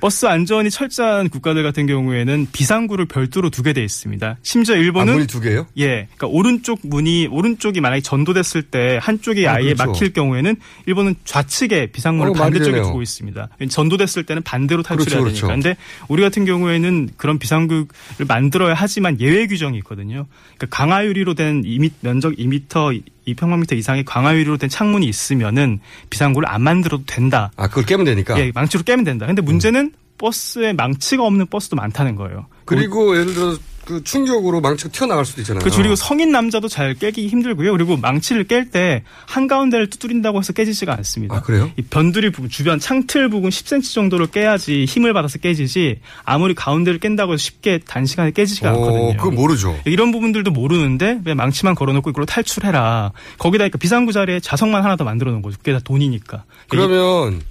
버스 0.00 0.26
안전이 0.26 0.70
철저한 0.70 1.28
국가들 1.28 1.62
같은 1.62 1.86
경우에는 1.86 2.48
비상구를 2.52 3.06
별도로 3.06 3.48
두게 3.48 3.72
돼 3.72 3.84
있습니다. 3.84 4.38
심지어 4.42 4.74
일본은 4.74 5.12
아, 5.12 5.16
문이 5.16 5.28
두 5.28 5.40
개예요? 5.40 5.66
예, 5.78 6.08
그러니까 6.16 6.26
오른쪽 6.26 6.80
문이 6.82 7.28
오른쪽이 7.30 7.80
만약에 7.80 8.00
전도됐을 8.02 8.62
때 8.62 8.98
한쪽이 9.00 9.46
아, 9.46 9.54
아, 9.54 9.60
예 9.60 9.72
그렇죠. 9.74 9.84
막힐 9.84 10.12
경우 10.12 10.33
에는 10.36 10.56
일본은 10.86 11.14
좌측에 11.24 11.86
비상문을 11.92 12.30
어, 12.30 12.32
반대쪽에. 12.34 12.82
두고 12.82 13.02
있습니다. 13.02 13.48
전도됐을 13.68 14.24
때는 14.24 14.42
반대로 14.42 14.82
탈출해야 14.82 15.20
그렇죠, 15.20 15.46
되니까. 15.46 15.46
그렇죠. 15.46 15.62
근데 15.62 15.76
우리 16.08 16.22
같은 16.22 16.44
경우에는 16.44 17.10
그런 17.16 17.38
비상구를 17.38 17.86
만들어야 18.26 18.74
하지만 18.74 19.20
예외 19.20 19.46
규정이 19.46 19.78
있거든요. 19.78 20.26
그러니까 20.56 20.66
강화 20.70 21.04
유리로 21.04 21.34
된 21.34 21.62
2미, 21.62 21.90
면적 22.00 22.34
2m 22.34 23.02
2평방미터 23.26 23.76
이상의 23.76 24.04
강화 24.04 24.34
유리로 24.34 24.58
된 24.58 24.68
창문이 24.68 25.06
있으면은 25.06 25.80
비상구를 26.10 26.48
안 26.48 26.62
만들어도 26.62 27.04
된다. 27.06 27.50
아, 27.56 27.68
그걸 27.68 27.84
깨면 27.86 28.04
되니까. 28.04 28.38
예, 28.38 28.52
망치로 28.54 28.82
깨면 28.84 29.04
된다. 29.04 29.26
근데 29.26 29.40
문제는 29.42 29.92
버스에 30.18 30.72
망치가 30.72 31.24
없는 31.24 31.46
버스도 31.46 31.76
많다는 31.76 32.16
거예요. 32.16 32.46
그리고 32.64 33.18
예를 33.18 33.34
들어 33.34 33.56
그 33.84 34.02
충격으로 34.02 34.60
망치가 34.60 34.90
튀어나갈 34.90 35.24
수도 35.24 35.42
있잖아요. 35.42 35.62
그 35.62 35.70
그리고 35.70 35.94
성인 35.94 36.32
남자도 36.32 36.68
잘 36.68 36.94
깨기 36.94 37.28
힘들고요. 37.28 37.72
그리고 37.72 37.96
망치를 37.96 38.44
깰 38.44 38.70
때 38.70 39.02
한가운데를 39.26 39.90
두드린다고 39.90 40.38
해서 40.38 40.52
깨지지가 40.52 40.94
않습니다. 40.98 41.36
아, 41.36 41.40
그래요? 41.42 41.70
이 41.76 41.82
변두리 41.82 42.30
부분, 42.30 42.48
주변 42.48 42.78
창틀 42.78 43.28
부분 43.28 43.50
10cm 43.50 43.94
정도를 43.94 44.28
깨야지 44.28 44.86
힘을 44.86 45.12
받아서 45.12 45.38
깨지지 45.38 46.00
아무리 46.24 46.54
가운데를 46.54 46.98
깬다고 46.98 47.34
해서 47.34 47.42
쉽게 47.42 47.80
단시간에 47.86 48.30
깨지지가 48.30 48.72
오, 48.72 48.84
않거든요. 48.84 49.16
그거 49.18 49.30
모르죠. 49.30 49.78
이런 49.84 50.12
부분들도 50.12 50.50
모르는데 50.50 51.20
왜 51.24 51.34
망치만 51.34 51.74
걸어놓고 51.74 52.10
이걸로 52.10 52.26
탈출해라. 52.26 53.12
거기다 53.38 53.62
그러니까 53.64 53.78
비상구 53.78 54.12
자리에 54.12 54.40
자석만 54.40 54.82
하나 54.82 54.96
더 54.96 55.04
만들어 55.04 55.30
놓은 55.30 55.42
거죠. 55.42 55.58
그게 55.58 55.72
다 55.72 55.80
돈이니까. 55.84 56.44
그러면 56.68 57.42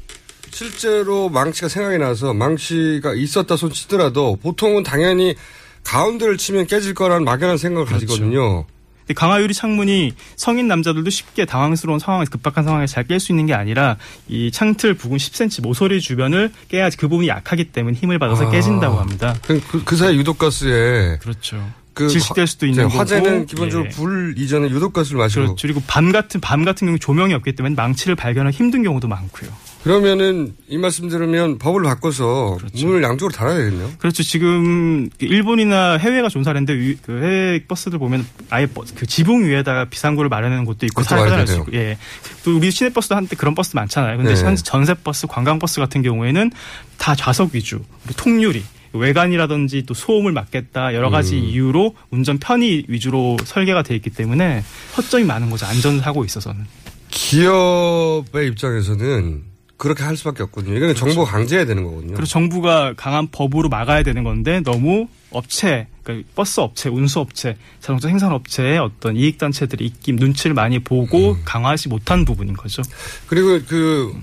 실제로 0.51 1.29
망치가 1.29 1.67
생각이 1.67 1.97
나서 1.97 2.33
망치가 2.33 3.13
있었다 3.13 3.55
손 3.55 3.71
치더라도 3.71 4.35
보통은 4.35 4.83
당연히 4.83 5.35
가운데를 5.83 6.37
치면 6.37 6.67
깨질 6.67 6.93
거라는 6.93 7.23
막연한 7.25 7.57
생각을 7.57 7.85
그렇죠. 7.87 8.05
가지거든요. 8.07 8.65
근데 8.99 9.13
강화유리 9.15 9.53
창문이 9.53 10.13
성인 10.37 10.69
남자들도 10.69 11.09
쉽게 11.09 11.43
당황스러운 11.45 11.99
상황에서 11.99 12.31
급박한 12.31 12.63
상황에서 12.63 12.93
잘 12.93 13.03
깰 13.03 13.19
수 13.19 13.33
있는 13.33 13.45
게 13.45 13.53
아니라 13.53 13.97
이 14.29 14.49
창틀 14.49 14.93
부근 14.93 15.17
10cm 15.17 15.61
모서리 15.61 15.99
주변을 15.99 16.51
깨야지 16.69 16.95
그 16.95 17.09
부분이 17.09 17.27
약하기 17.27 17.65
때문에 17.73 17.97
힘을 17.97 18.17
받아서 18.17 18.47
아. 18.47 18.49
깨진다고 18.49 18.97
합니다. 18.97 19.35
그, 19.45 19.61
그, 19.69 19.83
그 19.83 19.97
사이 19.97 20.15
유독가스에 20.17 21.17
그렇죠. 21.21 21.69
그 21.93 22.07
질식될 22.07 22.47
수도 22.47 22.65
있는 22.65 22.85
화- 22.89 22.99
화재는 22.99 23.33
거고, 23.33 23.45
기본적으로 23.45 23.85
예. 23.87 23.89
불 23.89 24.33
이전에 24.37 24.69
유독가스를 24.69 25.17
마시고 25.19 25.41
그렇죠. 25.47 25.61
그리고 25.61 25.83
밤 25.85 26.11
같은 26.13 26.39
밤 26.39 26.63
같은 26.65 26.87
경우 26.87 26.97
조명이 26.97 27.33
없기 27.33 27.53
때문에 27.55 27.75
망치를 27.75 28.15
발견하기 28.15 28.55
힘든 28.57 28.83
경우도 28.83 29.07
많고요. 29.09 29.51
그러면은 29.83 30.53
이 30.69 30.77
말씀 30.77 31.09
들으면 31.09 31.57
법을 31.57 31.83
바꿔서 31.83 32.57
문을 32.73 33.03
양쪽으로 33.03 33.33
달아야 33.35 33.57
되겠네요. 33.57 33.91
그렇죠. 33.97 34.23
지금 34.23 35.09
일본이나 35.19 35.97
해외가 35.97 36.29
좋은 36.29 36.43
사례인데 36.45 36.73
위- 36.73 36.97
그 37.01 37.11
해외 37.21 37.63
버스들 37.67 37.99
보면 37.99 38.25
아예 38.49 38.65
버- 38.65 38.85
그 38.95 39.05
지붕 39.05 39.43
위에다가 39.45 39.85
비상구를 39.85 40.29
마련하는 40.29 40.63
곳도 40.63 40.85
있고 40.85 41.01
많이 41.09 41.31
있고 41.59 41.73
예. 41.73 41.97
또 42.45 42.55
우리 42.55 42.71
시내 42.71 42.91
버스도 42.93 43.15
한때 43.15 43.35
그런 43.35 43.55
버스 43.55 43.75
많잖아요. 43.75 44.17
근데 44.17 44.33
네. 44.33 44.41
현 44.41 44.55
전세 44.55 44.93
버스, 44.93 45.27
관광 45.27 45.59
버스 45.59 45.81
같은 45.81 46.01
경우에는 46.01 46.51
다 46.97 47.13
좌석 47.13 47.53
위주, 47.53 47.81
통유리 48.15 48.63
외관이라든지 48.93 49.83
또 49.85 49.93
소음을 49.93 50.31
막겠다 50.31 50.93
여러 50.93 51.09
가지 51.09 51.35
음. 51.35 51.43
이유로 51.43 51.95
운전 52.11 52.37
편의 52.37 52.85
위주로 52.87 53.35
설계가 53.43 53.81
돼 53.83 53.95
있기 53.95 54.11
때문에 54.11 54.63
허점이 54.95 55.23
많은 55.25 55.49
거죠 55.49 55.65
안전사고에 55.65 56.25
있어서는 56.27 56.65
기업의 57.09 58.47
입장에서는 58.49 59.52
그렇게 59.77 60.03
할 60.03 60.15
수밖에 60.15 60.43
없거든요. 60.43 60.77
이거는 60.77 60.95
정보 60.95 61.25
강제해야 61.25 61.65
되는 61.65 61.83
거거든요. 61.83 62.13
그리고 62.13 62.25
정부가 62.25 62.93
강한 62.95 63.27
법으로 63.31 63.69
막아야 63.69 64.03
되는 64.03 64.23
건데 64.23 64.61
너무 64.61 65.07
업체, 65.31 65.87
그러니까 66.03 66.29
버스 66.35 66.59
업체, 66.59 66.89
운수 66.89 67.19
업체, 67.19 67.57
자동차 67.79 68.07
생산 68.07 68.31
업체의 68.31 68.77
어떤 68.77 69.17
이익 69.17 69.37
단체들이 69.37 69.85
입김 69.85 70.15
눈치를 70.15 70.53
많이 70.53 70.79
보고 70.79 71.31
음. 71.31 71.41
강화하지 71.43 71.89
못한 71.89 72.23
부분인 72.23 72.55
거죠. 72.55 72.81
그리고 73.27 73.59
그 73.67 74.15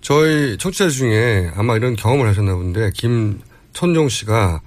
저희 0.00 0.56
청취자 0.58 0.88
중에 0.88 1.50
아마 1.54 1.76
이런 1.76 1.94
경험을 1.94 2.26
하셨나 2.26 2.54
본데 2.54 2.90
김천종 2.94 4.08
씨가 4.08 4.62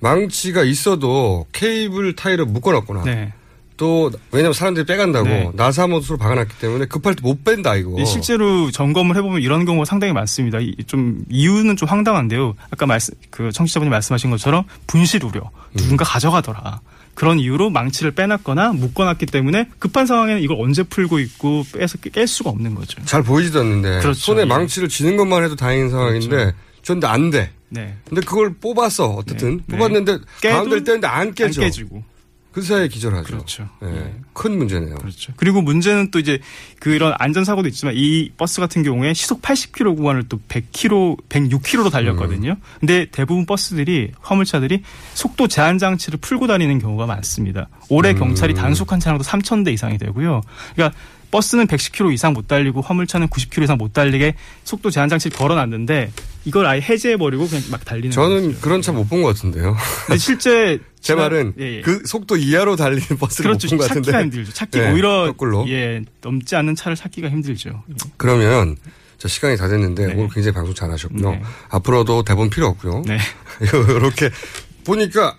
망치가 0.00 0.62
있어도 0.62 1.46
케이블 1.52 2.14
타이를 2.14 2.44
묶어놨거나 2.46 3.04
네. 3.04 3.32
또 3.76 4.10
왜냐면 4.32 4.52
사람들이 4.54 4.86
빼간다고 4.86 5.28
네. 5.28 5.50
나사 5.54 5.86
못으로 5.86 6.16
박아놨기 6.16 6.58
때문에 6.58 6.86
급할 6.86 7.14
때 7.14 7.20
못 7.22 7.44
뺀다 7.44 7.74
이거. 7.76 7.92
네, 7.96 8.04
실제로 8.04 8.70
점검을 8.70 9.16
해보면 9.16 9.42
이런 9.42 9.64
경우가 9.64 9.84
상당히 9.84 10.12
많습니다. 10.12 10.58
이- 10.60 10.74
좀 10.86 11.24
이유는 11.28 11.76
좀 11.76 11.88
황당한데요. 11.88 12.54
아까 12.70 12.86
말씀 12.86 13.14
그 13.30 13.50
청취자분이 13.52 13.90
말씀하신 13.90 14.30
것처럼 14.30 14.64
분실 14.86 15.24
우려 15.24 15.50
누군가 15.74 16.04
가져가더라. 16.04 16.80
그런 17.14 17.38
이유로 17.38 17.70
망치를 17.70 18.10
빼놨거나 18.12 18.72
묶어놨기 18.74 19.26
때문에 19.26 19.68
급한 19.78 20.06
상황에는 20.06 20.42
이걸 20.42 20.58
언제 20.60 20.82
풀고 20.82 21.18
있고 21.20 21.64
빼서 21.72 21.96
깰 21.98 22.26
수가 22.26 22.50
없는 22.50 22.74
거죠. 22.74 23.02
잘 23.06 23.22
보이지도 23.22 23.60
않는데 23.60 24.00
그렇죠. 24.00 24.12
손에 24.20 24.42
예. 24.42 24.44
망치를 24.44 24.88
쥐는 24.88 25.16
것만 25.16 25.42
해도 25.44 25.56
다행인 25.56 25.88
상황인데 25.90 26.52
전데 26.82 27.06
안 27.06 27.30
돼. 27.30 27.50
네. 27.70 27.94
근데 28.08 28.20
그걸 28.20 28.54
뽑았어 28.54 29.06
어쨌든 29.14 29.60
네. 29.66 29.76
뽑았는데 29.76 30.18
가운데를 30.42 30.84
떼는데 30.84 31.06
안 31.06 31.34
깨져. 31.34 31.62
안 31.62 31.66
깨지고. 31.66 32.02
그 32.56 32.62
사이에 32.62 32.88
기절하죠. 32.88 33.24
그렇죠. 33.26 33.68
예. 33.82 34.14
큰 34.32 34.56
문제네요. 34.56 34.94
그렇죠. 34.94 35.34
그리고 35.36 35.60
문제는 35.60 36.10
또 36.10 36.18
이제 36.18 36.38
그런 36.80 37.12
안전사고도 37.18 37.68
있지만 37.68 37.92
이 37.94 38.30
버스 38.38 38.62
같은 38.62 38.82
경우에 38.82 39.12
시속 39.12 39.42
80km 39.42 39.94
구간을 39.94 40.22
또 40.30 40.38
100km, 40.48 41.18
106km로 41.28 41.90
달렸거든요. 41.92 42.52
음. 42.52 42.56
근데 42.80 43.08
대부분 43.12 43.44
버스들이 43.44 44.12
화물차들이 44.22 44.82
속도 45.12 45.48
제한 45.48 45.76
장치를 45.76 46.18
풀고 46.22 46.46
다니는 46.46 46.78
경우가 46.78 47.04
많습니다. 47.04 47.68
올해 47.90 48.12
음. 48.12 48.18
경찰이 48.20 48.54
단속한 48.54 49.00
차량도 49.00 49.22
3,000대 49.22 49.70
이상이 49.74 49.98
되고요. 49.98 50.40
그러니까 50.74 50.98
버스는 51.32 51.66
110km 51.66 52.14
이상 52.14 52.32
못 52.32 52.48
달리고 52.48 52.80
화물차는 52.80 53.26
90km 53.28 53.64
이상 53.64 53.76
못 53.76 53.92
달리게 53.92 54.34
속도 54.64 54.90
제한 54.90 55.10
장치를 55.10 55.36
걸어놨는데 55.36 56.10
이걸 56.46 56.64
아예 56.64 56.80
해제해버리고 56.80 57.48
그냥 57.48 57.64
막 57.70 57.84
달리는 57.84 58.12
저는 58.12 58.60
그런 58.62 58.80
차 58.80 58.92
못 58.92 59.06
본 59.10 59.20
것 59.22 59.34
같은데요. 59.34 59.76
실제 60.16 60.78
제 61.06 61.14
말은 61.14 61.54
예, 61.58 61.76
예. 61.76 61.80
그 61.82 62.02
속도 62.06 62.36
이하로 62.36 62.76
달리는 62.76 63.06
버스를 63.18 63.50
그렇죠. 63.50 63.66
못본 63.68 63.78
것 63.78 63.88
같은데. 63.88 64.06
찾기가 64.10 64.22
힘들죠. 64.22 64.52
찾기 64.52 64.78
예, 64.78 64.90
오히려 64.92 65.26
거꾸로. 65.26 65.68
예 65.68 66.02
넘지 66.20 66.56
않는 66.56 66.74
차를 66.74 66.96
찾기가 66.96 67.28
힘들죠. 67.30 67.82
그러면 68.16 68.76
자 69.18 69.28
시간이 69.28 69.56
다 69.56 69.68
됐는데 69.68 70.04
오늘 70.14 70.28
굉장히 70.28 70.52
방송 70.52 70.74
잘하셨고요. 70.74 71.30
네. 71.30 71.42
앞으로도 71.70 72.24
대본 72.24 72.50
필요 72.50 72.66
없고요. 72.66 73.02
네. 73.06 73.18
이렇게 73.62 74.30
보니까 74.84 75.36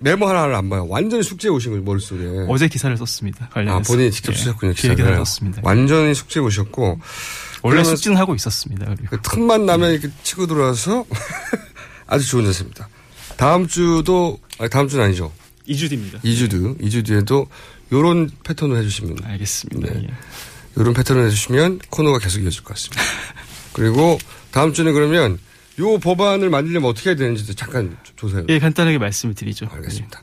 메모 0.00 0.28
하나를 0.28 0.54
안 0.54 0.70
봐요. 0.70 0.86
완전히 0.88 1.22
숙제 1.24 1.48
오신 1.48 1.72
거예요 1.72 1.84
머릿속에. 1.84 2.22
어제 2.48 2.68
기사를 2.68 2.96
썼습니다. 2.98 3.48
관련해서. 3.48 3.78
아 3.78 3.82
본인이 3.82 4.10
직접 4.12 4.32
예, 4.32 4.36
쓰셨군요. 4.36 4.72
기획 4.74 4.94
기사를. 4.94 4.96
기사를 4.96 5.16
썼습니다. 5.18 5.60
완전히 5.64 6.14
숙제 6.14 6.38
오셨고 6.40 7.00
원래 7.62 7.82
숙지는 7.82 8.16
하고 8.16 8.34
있었습니다. 8.36 8.94
그 9.10 9.18
틈만 9.22 9.66
나면 9.66 9.90
이렇게 9.92 10.08
치고 10.22 10.46
들어와서 10.46 11.04
아주 12.06 12.28
좋은 12.28 12.44
자세입니다. 12.44 12.88
다음 13.38 13.68
주도 13.68 14.38
아니 14.58 14.68
다음 14.68 14.88
주는 14.88 15.02
아니죠. 15.02 15.32
2주 15.68 15.88
뒤입니다. 15.88 16.18
2주 16.18 16.50
뒤 16.50 16.86
2주 16.88 17.06
뒤에도 17.06 17.46
요런 17.92 18.30
패턴을 18.42 18.76
해 18.76 18.82
주시면 18.82 19.18
알겠습니다. 19.24 19.94
네. 19.94 20.06
예. 20.08 20.14
요런 20.76 20.92
패턴을 20.92 21.26
해 21.26 21.30
주시면 21.30 21.78
코너가 21.88 22.18
계속 22.18 22.40
이어질 22.40 22.64
것 22.64 22.74
같습니다. 22.74 23.00
그리고 23.72 24.18
다음 24.50 24.72
주는 24.72 24.92
그러면 24.92 25.38
요 25.78 25.98
법안을 25.98 26.50
만들려면 26.50 26.90
어떻게 26.90 27.10
해야 27.10 27.16
되는지도 27.16 27.54
잠깐 27.54 27.96
조사해 28.16 28.44
예, 28.48 28.58
간단하게 28.58 28.98
말씀을 28.98 29.34
드리죠. 29.34 29.68
알겠습니다. 29.70 30.20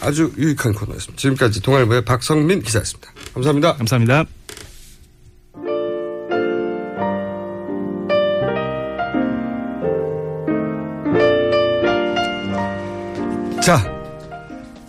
아주 0.00 0.32
유익한 0.38 0.72
코너였습니다. 0.72 1.20
지금까지 1.20 1.60
동아일보의 1.60 2.04
박성민 2.04 2.62
기자였습니다. 2.62 3.12
감사합니다. 3.34 3.76
감사합니다. 3.76 4.24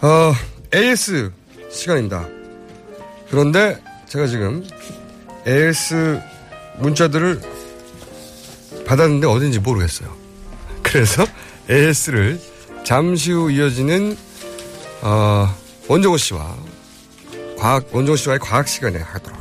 어, 0.02 0.34
AS 0.74 1.32
시간입니다. 1.70 2.28
그런데 3.30 3.80
제가 4.08 4.26
지금 4.26 4.68
AS 5.48 6.20
문자들을 6.80 7.40
받았는데 8.86 9.28
어딘지 9.28 9.60
모르겠어요. 9.60 10.12
그래서 10.82 11.24
AS를 11.70 12.40
잠시 12.84 13.32
후 13.32 13.52
이어지는 13.52 14.18
어, 15.02 15.56
원정호 15.88 16.18
씨와 16.18 16.58
과학 17.58 17.88
원정호 17.94 18.16
씨와의 18.16 18.40
과학 18.40 18.68
시간에 18.68 18.98
하도록 19.00 19.41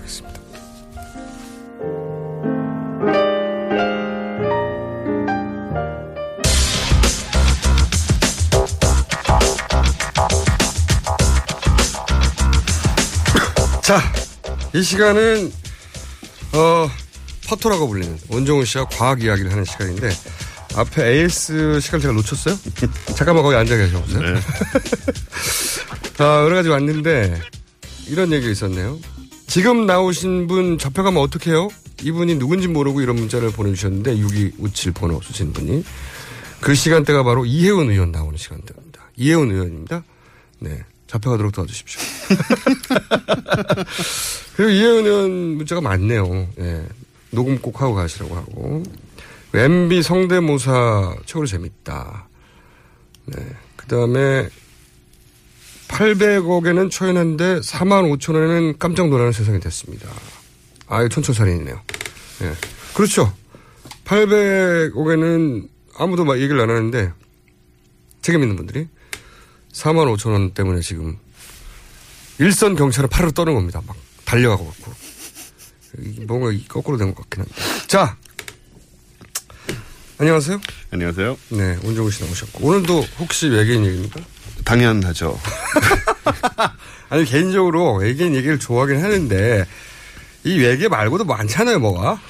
자, 13.90 14.00
이 14.72 14.84
시간은 14.84 15.50
어 16.52 16.88
퍼터라고 17.48 17.88
불리는 17.88 18.18
원정훈 18.28 18.64
씨와 18.64 18.84
과학 18.84 19.20
이야기를 19.20 19.50
하는 19.50 19.64
시간인데 19.64 20.10
앞에 20.76 21.22
AS 21.22 21.80
시간 21.80 21.98
제가 21.98 22.14
놓쳤어요? 22.14 22.56
잠깐만 23.16 23.42
거기 23.42 23.56
앉아 23.56 23.76
계셔보세요. 23.76 24.22
아, 26.18 26.44
여러 26.44 26.54
가지 26.54 26.68
왔는데 26.68 27.36
이런 28.06 28.32
얘기가 28.32 28.52
있었네요. 28.52 28.96
지금 29.48 29.86
나오신 29.86 30.46
분 30.46 30.78
잡혀가면 30.78 31.20
어떡해요? 31.20 31.68
이분이 32.04 32.36
누군지 32.36 32.68
모르고 32.68 33.00
이런 33.00 33.16
문자를 33.16 33.50
보내주셨는데 33.50 34.18
6257 34.18 34.92
번호 34.92 35.20
쓰신 35.20 35.52
분이 35.52 35.82
그 36.60 36.76
시간대가 36.76 37.24
바로 37.24 37.44
이혜원 37.44 37.90
의원 37.90 38.12
나오는 38.12 38.38
시간대입니다. 38.38 39.10
이혜원 39.16 39.50
의원입니다. 39.50 40.04
네. 40.60 40.84
잡혀가도록 41.10 41.52
도와주십시오. 41.52 42.00
그리고 44.54 44.70
이혜원 44.70 45.06
의원 45.06 45.30
문자가 45.56 45.80
많네요. 45.80 46.46
예. 46.60 46.86
녹음 47.30 47.58
꼭 47.58 47.82
하고 47.82 47.94
가시라고 47.94 48.36
하고. 48.36 48.84
MB 49.52 50.04
성대모사 50.04 51.16
최고로 51.26 51.48
재밌다. 51.48 52.28
네. 53.26 53.44
그 53.74 53.86
다음에 53.86 54.48
800억에는 55.88 56.92
초연한데 56.92 57.58
4만 57.58 58.16
5천 58.16 58.34
원에는 58.34 58.78
깜짝 58.78 59.08
놀라는 59.08 59.32
세상이 59.32 59.58
됐습니다. 59.58 60.08
아유, 60.86 61.08
촌철살인이네요. 61.08 61.80
예. 62.42 62.52
그렇죠. 62.94 63.32
800억에는 64.04 65.68
아무도 65.96 66.24
막 66.24 66.36
얘기를 66.36 66.60
안 66.60 66.70
하는데 66.70 67.12
책임 68.22 68.42
있는 68.42 68.54
분들이 68.54 68.86
4만 69.72 70.14
5천 70.16 70.32
원 70.32 70.50
때문에 70.52 70.80
지금 70.80 71.16
일선 72.38 72.74
경찰을 72.76 73.08
팔으로 73.08 73.32
떠는 73.32 73.54
겁니다. 73.54 73.82
막 73.86 73.96
달려가고 74.24 74.66
갖고. 74.66 74.92
이게 75.98 76.24
뭔가 76.24 76.50
거꾸로 76.68 76.96
된 76.96 77.14
것 77.14 77.22
같긴 77.22 77.40
한데. 77.42 77.86
자. 77.86 78.16
안녕하세요. 80.18 80.60
안녕하세요. 80.90 81.36
네, 81.50 81.78
온정우 81.82 82.10
씨 82.10 82.22
나오셨고. 82.24 82.66
오늘도 82.66 83.00
혹시 83.18 83.48
외계인 83.48 83.84
얘기입니까? 83.86 84.20
당연하죠. 84.64 85.38
아니, 87.08 87.24
개인적으로 87.24 87.94
외계인 87.94 88.34
얘기를 88.34 88.58
좋아하긴 88.58 89.02
하는데, 89.02 89.66
이 90.44 90.58
외계 90.58 90.88
말고도 90.88 91.24
많잖아요, 91.24 91.78
뭐가. 91.80 92.20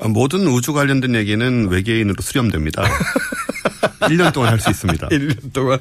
아, 0.00 0.08
모든 0.08 0.46
우주 0.48 0.72
관련된 0.72 1.14
얘기는 1.14 1.68
외계인으로 1.68 2.16
수렴됩니다. 2.20 2.82
1년 4.08 4.32
동안 4.32 4.52
할 4.52 4.60
수 4.60 4.70
있습니다. 4.70 5.08
1년 5.08 5.52
동안. 5.52 5.78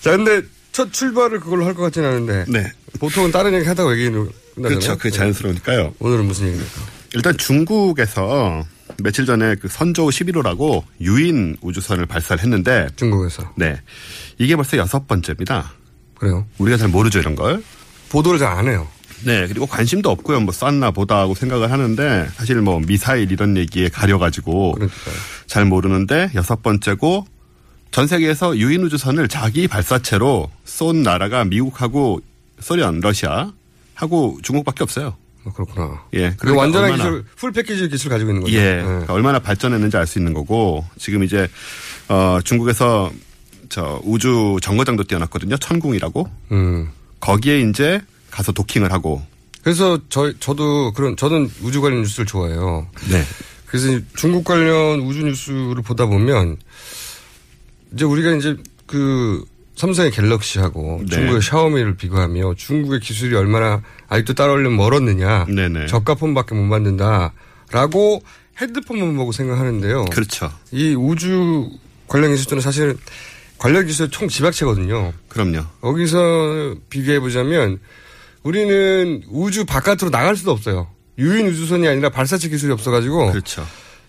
자, 0.00 0.10
근데 0.16 0.42
첫 0.72 0.92
출발을 0.92 1.40
그걸로 1.40 1.64
할 1.64 1.74
것 1.74 1.82
같진 1.82 2.04
않은데. 2.04 2.44
네. 2.48 2.70
보통은 2.98 3.30
다른 3.30 3.54
얘기 3.54 3.66
하다가 3.66 3.88
외계인으로 3.90 4.24
끝나잖아요. 4.54 4.78
그렇죠. 4.80 4.96
그게 4.98 5.10
자연스러우니까요. 5.10 5.94
오늘은 5.98 6.24
무슨 6.26 6.46
얘기입니까? 6.48 6.80
일단 7.14 7.36
중국에서 7.38 8.64
며칠 8.98 9.24
전에 9.26 9.54
그 9.56 9.68
선조우 9.68 10.08
11호라고 10.10 10.84
유인 11.00 11.56
우주선을 11.62 12.06
발사를 12.06 12.42
했는데 12.42 12.88
중국에서 12.96 13.52
네. 13.56 13.80
이게 14.38 14.56
벌써 14.56 14.76
여섯 14.76 15.06
번째입니다. 15.08 15.72
그래요? 16.18 16.46
우리가 16.58 16.76
잘 16.76 16.88
모르죠, 16.88 17.18
이런 17.18 17.34
걸. 17.34 17.62
보도를 18.10 18.38
잘 18.38 18.52
안 18.52 18.68
해요. 18.68 18.86
네, 19.24 19.46
그리고 19.46 19.66
관심도 19.66 20.10
없고요. 20.10 20.40
뭐 20.40 20.52
쐈나 20.52 20.90
보다 20.90 21.18
하고 21.18 21.34
생각을 21.34 21.70
하는데 21.70 22.28
사실 22.36 22.56
뭐 22.60 22.80
미사일 22.80 23.30
이런 23.30 23.56
얘기에 23.56 23.88
가려가지고 23.88 24.76
잘 25.46 25.64
모르는데 25.64 26.30
여섯 26.34 26.62
번째고 26.62 27.26
전 27.90 28.06
세계에서 28.06 28.56
유인 28.56 28.82
우주선을 28.84 29.28
자기 29.28 29.66
발사체로 29.68 30.50
쏜 30.64 31.02
나라가 31.02 31.44
미국하고 31.44 32.20
소련, 32.60 33.00
러시아 33.00 33.52
하고 33.94 34.38
중국밖에 34.42 34.84
없어요. 34.84 35.16
어, 35.44 35.52
그렇구나. 35.52 36.02
예, 36.14 36.34
그 36.38 36.54
완전한 36.54 36.96
기술, 36.96 37.24
풀 37.36 37.50
패키지 37.52 37.88
기술 37.88 38.10
가지고 38.10 38.30
있는 38.30 38.42
거죠. 38.42 38.54
예, 38.56 38.76
네. 38.76 38.82
그러니까 38.82 39.12
얼마나 39.14 39.38
발전했는지 39.38 39.96
알 39.96 40.06
수 40.06 40.18
있는 40.18 40.34
거고 40.34 40.84
지금 40.98 41.24
이제 41.24 41.48
어 42.08 42.38
중국에서 42.44 43.10
저 43.70 44.00
우주 44.04 44.58
정거장도 44.62 45.04
띄워놨거든요. 45.04 45.56
천궁이라고. 45.56 46.28
음. 46.52 46.90
거기에 47.20 47.60
이제 47.60 48.00
가서 48.30 48.52
도킹을 48.52 48.92
하고. 48.92 49.22
그래서 49.62 49.98
저 50.08 50.32
저도 50.38 50.92
그런 50.92 51.16
저는 51.16 51.50
우주 51.62 51.80
관련 51.80 52.02
뉴스를 52.02 52.26
좋아해요. 52.26 52.86
네. 53.10 53.22
그래서 53.66 54.00
중국 54.16 54.44
관련 54.44 55.00
우주 55.00 55.24
뉴스를 55.24 55.82
보다 55.82 56.06
보면 56.06 56.56
이제 57.92 58.04
우리가 58.04 58.32
이제 58.32 58.56
그 58.86 59.44
삼성의 59.76 60.10
갤럭시하고 60.10 61.02
네. 61.08 61.16
중국의 61.16 61.42
샤오미를 61.42 61.96
비교하며 61.96 62.54
중국의 62.54 63.00
기술이 63.00 63.34
얼마나 63.34 63.82
아직도 64.08 64.34
따라오려면 64.34 64.76
멀었느냐. 64.76 65.46
네네. 65.46 65.86
저가 65.86 66.14
폰밖에 66.14 66.54
못 66.54 66.62
만든다라고 66.64 68.22
핸드폰만 68.58 69.16
보고 69.16 69.32
생각하는데요. 69.32 70.06
그렇죠. 70.06 70.52
이 70.70 70.94
우주 70.94 71.70
관련 72.08 72.32
기술들은 72.32 72.60
사실 72.60 72.96
관련 73.56 73.86
기술 73.86 74.10
총 74.10 74.28
집약체거든요. 74.28 75.12
그럼요. 75.28 75.64
거기서 75.80 76.74
비교해 76.90 77.20
보자면 77.20 77.78
우리는 78.42 79.22
우주 79.28 79.64
바깥으로 79.64 80.10
나갈 80.10 80.36
수도 80.36 80.50
없어요. 80.52 80.88
유인 81.18 81.46
우주선이 81.48 81.86
아니라 81.86 82.08
발사체 82.08 82.48
기술이 82.48 82.72
없어가지고 82.72 83.32
그렇죠. 83.32 83.66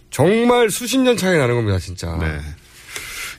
정말 0.10 0.70
수십 0.70 0.98
년 1.00 1.18
차이 1.18 1.38
나는 1.38 1.56
겁니다, 1.56 1.80
진짜. 1.80 2.18
네. 2.20 2.40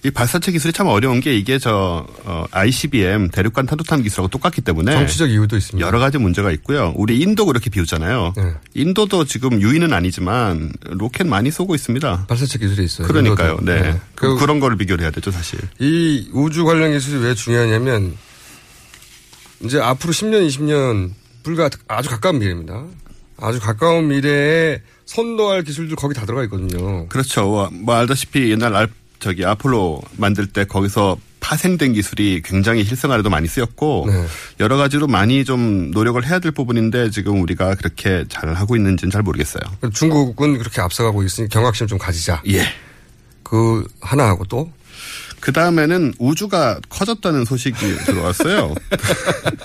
이 0.05 0.10
발사체 0.10 0.51
기술이 0.51 0.73
참 0.73 0.89
어려운 0.89 1.20
게 1.20 1.32
이게 1.36 1.60
저 1.60 2.05
어, 2.24 2.44
ICBM 2.51 3.28
대륙간 3.31 3.66
탄도탄 3.66 4.02
기술하고 4.02 4.28
똑같기 4.28 4.60
때문에 4.60 4.90
정치적 4.93 5.31
이유도 5.31 5.56
있습니다. 5.56 5.86
여러 5.86 6.01
가지 6.01 6.19
문제가 6.19 6.51
있고요. 6.51 6.93
우리 6.97 7.20
인도 7.20 7.47
그렇게 7.47 7.70
비우잖아요. 7.70 8.32
네. 8.36 8.52
인도도 8.74 9.27
지금 9.27 9.62
유인은 9.62 9.93
아니지만 9.93 10.73
로켓 10.86 11.27
많이 11.28 11.52
쏘고 11.52 11.77
있습니다. 11.77 12.27
발사체 12.27 12.59
기술이 12.59 12.85
있어요. 12.85 13.06
그러니까요. 13.06 13.52
인도도. 13.60 13.73
네. 13.73 13.81
네. 13.93 14.01
그, 14.16 14.35
그- 14.35 14.40
그런 14.40 14.59
거를 14.59 14.77
비교를 14.77 15.05
해야 15.05 15.12
되죠, 15.12 15.31
사실. 15.31 15.60
이 15.78 16.28
우주 16.32 16.64
관련 16.64 16.90
기술이 16.93 17.23
왜 17.23 17.35
중요하냐면 17.35 18.16
이제 19.62 19.80
앞으로 19.80 20.12
10년, 20.12 20.47
20년 20.47 21.10
불과 21.43 21.70
아주 21.89 22.09
가까운 22.09 22.39
미래입니다. 22.39 22.84
아주 23.39 23.60
가까운 23.60 24.09
미래에 24.09 24.80
선도할 25.06 25.64
기술들 25.64 25.97
거기 25.97 26.14
다 26.14 26.24
들어가 26.24 26.44
있거든요. 26.44 27.09
그렇죠. 27.09 27.68
뭐 27.72 27.94
알다시피 27.94 28.51
옛날 28.51 28.74
알, 28.74 28.89
저기 29.18 29.44
아폴로 29.44 30.01
만들 30.16 30.47
때 30.47 30.64
거기서 30.64 31.16
파생된 31.40 31.93
기술이 31.93 32.40
굉장히 32.44 32.84
실생활에도 32.84 33.28
많이 33.28 33.48
쓰였고 33.48 34.06
네. 34.09 34.24
여러 34.60 34.76
가지로 34.76 35.09
많이 35.09 35.44
좀 35.44 35.90
노력을 35.90 36.24
해야 36.24 36.39
될 36.39 36.52
부분인데 36.52 37.10
지금 37.10 37.43
우리가 37.43 37.74
그렇게 37.74 38.24
잘 38.28 38.55
하고 38.55 38.76
있는지는 38.76 39.10
잘 39.10 39.22
모르겠어요. 39.22 39.62
중국은 39.93 40.59
그렇게 40.59 40.80
앞서가고 40.80 41.24
있으니 41.24 41.48
경각심 41.48 41.89
좀 41.89 41.98
가지자. 41.98 42.43
예. 42.48 42.62
그 43.43 43.84
하나 44.01 44.28
하고 44.28 44.44
또 44.44 44.72
그 45.43 45.51
다음에는 45.52 46.14
우주가 46.20 46.78
커졌다는 46.89 47.44
소식이 47.44 47.77
들어왔어요. 48.06 48.77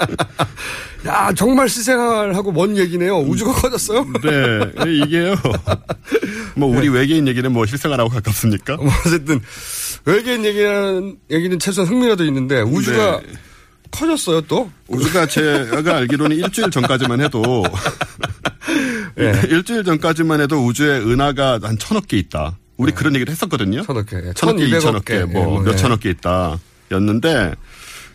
야 1.06 1.32
정말 1.36 1.70
실생활하고 1.70 2.52
먼 2.52 2.76
얘기네요. 2.76 3.20
우주가 3.20 3.54
커졌어요? 3.54 4.04
네, 4.26 4.96
이게요. 5.06 5.36
뭐 6.56 6.76
우리 6.76 6.90
외계인 6.90 7.28
얘기는 7.28 7.52
뭐 7.52 7.68
실생활하고 7.68 8.10
가깝습니까? 8.10 8.78
뭐 8.78 8.88
어쨌든 9.06 9.40
외계인 10.06 10.46
얘기는 10.46 11.16
얘기는 11.30 11.60
최소한 11.60 11.88
흥미라도 11.92 12.26
있는데 12.26 12.62
우주가 12.62 13.22
네. 13.22 13.34
커졌어요 13.92 14.42
또. 14.42 14.72
우주가 14.88 15.28
제가 15.28 15.98
알기로는 15.98 16.38
일주일 16.38 16.72
전까지만 16.72 17.22
해도 17.22 17.64
네. 19.16 19.32
일주일 19.48 19.84
전까지만 19.84 20.42
해도 20.42 20.66
우주에 20.66 20.98
은하가 21.02 21.60
한 21.62 21.78
천억 21.78 22.08
개 22.08 22.18
있다. 22.18 22.58
우리 22.78 22.92
그런 22.92 23.16
얘기를 23.16 23.32
했었거든요. 23.32 23.82
천억 23.84 24.06
개, 24.06 24.18
예. 24.18 24.34
천억 24.34 24.56
개, 24.58 24.66
1200억 24.66 24.78
이천억 24.78 25.06
개, 25.06 25.18
개, 25.18 25.26
뭐 25.26 25.42
예, 25.42 25.46
뭐, 25.46 25.60
몇 25.62 25.74
예. 25.74 25.76
천억 25.76 26.00
개 26.00 26.10
있다. 26.10 26.60
였는데 26.92 27.54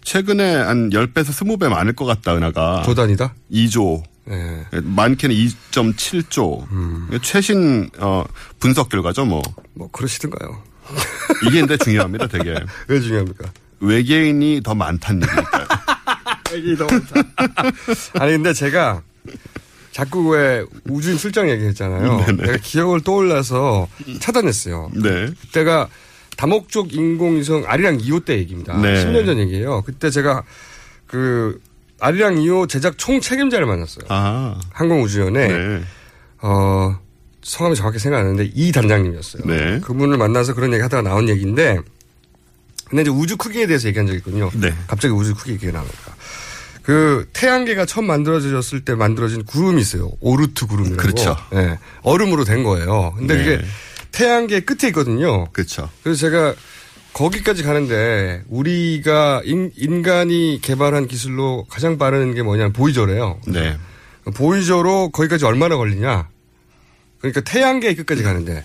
최근에 0.02 0.54
한 0.56 0.90
10배에서 0.90 1.30
20배 1.30 1.68
많을 1.68 1.92
것 1.94 2.04
같다, 2.04 2.36
은하가. 2.36 2.82
조단이다? 2.84 3.34
2조. 3.52 4.02
예. 4.30 4.66
많게는 4.82 5.34
2.7조. 5.34 7.22
최신 7.22 7.90
어, 7.98 8.24
분석 8.60 8.88
결과죠, 8.88 9.24
뭐. 9.24 9.42
뭐 9.74 9.90
그러시든가요. 9.90 10.62
이게 11.46 11.60
근데 11.60 11.76
중요합니다, 11.76 12.28
되게. 12.28 12.54
왜 12.88 13.00
중요합니까? 13.00 13.50
외계인이 13.80 14.60
더 14.62 14.74
많다는 14.74 15.22
얘기니까요. 15.28 15.66
외계인이 16.52 16.76
더 16.76 16.86
많다. 16.86 17.20
아니 18.20 18.32
근데 18.32 18.52
제가 18.52 19.02
자꾸 19.92 20.30
왜 20.30 20.64
우주인 20.88 21.18
출장 21.18 21.48
얘기했잖아요. 21.50 22.24
네네. 22.26 22.42
내가 22.42 22.56
기억을 22.56 23.02
떠올라서 23.02 23.88
차단했어요. 24.20 24.90
네. 24.94 25.28
그때가 25.40 25.88
다목적 26.36 26.94
인공위성 26.94 27.64
아리랑 27.66 27.98
2호 27.98 28.24
때 28.24 28.38
얘기입니다. 28.38 28.76
네. 28.80 29.04
10년 29.04 29.26
전 29.26 29.38
얘기예요. 29.38 29.82
그때 29.82 30.10
제가 30.10 30.42
그 31.06 31.60
아리랑 32.00 32.36
2호 32.36 32.68
제작 32.68 32.96
총 32.96 33.20
책임자를 33.20 33.66
만났어요. 33.66 34.06
아. 34.08 34.58
항공우주연에 34.72 35.48
네. 35.48 35.82
어 36.40 36.98
성함이 37.42 37.76
정확히 37.76 37.98
생각 37.98 38.18
안 38.18 38.24
나는데 38.24 38.50
이 38.54 38.72
단장님이었어요. 38.72 39.42
네. 39.44 39.80
그분을 39.80 40.16
만나서 40.16 40.54
그런 40.54 40.72
얘기 40.72 40.82
하다가 40.82 41.02
나온 41.02 41.28
얘기인데 41.28 41.78
근데 42.88 43.02
이제 43.02 43.10
우주 43.10 43.36
크기에 43.36 43.66
대해서 43.66 43.88
얘기한 43.88 44.06
적이 44.06 44.18
있거든요. 44.18 44.50
네. 44.54 44.72
갑자기 44.86 45.12
우주 45.12 45.34
크기 45.34 45.52
얘기가 45.52 45.72
나오니까. 45.72 46.14
그 46.82 47.28
태양계가 47.32 47.86
처음 47.86 48.06
만들어졌을 48.06 48.84
때 48.84 48.94
만들어진 48.94 49.44
구름이 49.44 49.80
있어요. 49.80 50.10
오르트 50.20 50.66
구름이라고. 50.66 50.96
그렇죠. 51.00 51.36
예. 51.54 51.78
얼음으로 52.02 52.44
된 52.44 52.62
거예요. 52.64 53.14
근데 53.16 53.36
네. 53.36 53.44
그게 53.44 53.64
태양계 54.10 54.60
끝에 54.60 54.88
있거든요. 54.88 55.46
그렇죠. 55.52 55.88
그래서 56.02 56.20
제가 56.20 56.54
거기까지 57.12 57.62
가는데 57.62 58.42
우리가 58.48 59.42
인, 59.44 59.70
인간이 59.76 60.58
개발한 60.62 61.06
기술로 61.08 61.66
가장 61.68 61.98
빠른 61.98 62.34
게 62.34 62.42
뭐냐면 62.42 62.72
보이저래요. 62.72 63.40
네. 63.46 63.76
보이저로 64.34 65.10
거기까지 65.10 65.44
얼마나 65.44 65.76
걸리냐. 65.76 66.28
그러니까 67.18 67.40
태양계 67.42 67.94
끝까지 67.94 68.22
가는데 68.22 68.64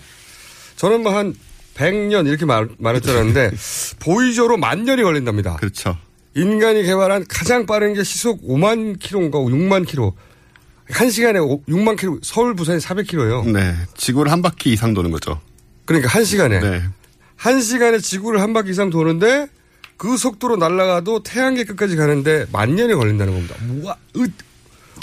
저는 0.76 1.02
뭐 1.02 1.12
한 1.14 1.34
100년 1.74 2.26
이렇게 2.26 2.44
말, 2.44 2.68
말할 2.78 3.00
줄 3.00 3.12
알았는데 3.12 3.52
보이저로 4.00 4.56
만 4.56 4.84
년이 4.84 5.02
걸린답니다. 5.02 5.56
그렇죠. 5.56 5.96
인간이 6.34 6.82
개발한 6.84 7.26
가장 7.28 7.66
빠른 7.66 7.94
게 7.94 8.04
시속 8.04 8.42
5만 8.46 8.98
킬로인가 8.98 9.38
6만 9.38 9.86
킬로. 9.86 10.14
한 10.90 11.10
시간에 11.10 11.38
6만 11.38 11.98
킬로, 11.98 12.18
서울 12.22 12.54
부산이 12.54 12.78
400킬로예요. 12.78 13.50
네. 13.50 13.74
지구를 13.96 14.32
한 14.32 14.40
바퀴 14.40 14.72
이상 14.72 14.94
도는 14.94 15.10
거죠. 15.10 15.40
그러니까 15.84 16.08
한 16.08 16.24
시간에. 16.24 16.60
네. 16.60 16.82
한 17.36 17.60
시간에 17.60 17.98
지구를 17.98 18.40
한 18.40 18.52
바퀴 18.52 18.70
이상 18.70 18.90
도는데 18.90 19.48
그 19.96 20.16
속도로 20.16 20.56
날아가도 20.56 21.22
태양계 21.24 21.64
끝까지 21.64 21.96
가는데 21.96 22.46
만 22.52 22.74
년이 22.74 22.94
걸린다는 22.94 23.32
겁니다. 23.32 23.56
우와, 23.82 23.96
으, 24.16 24.26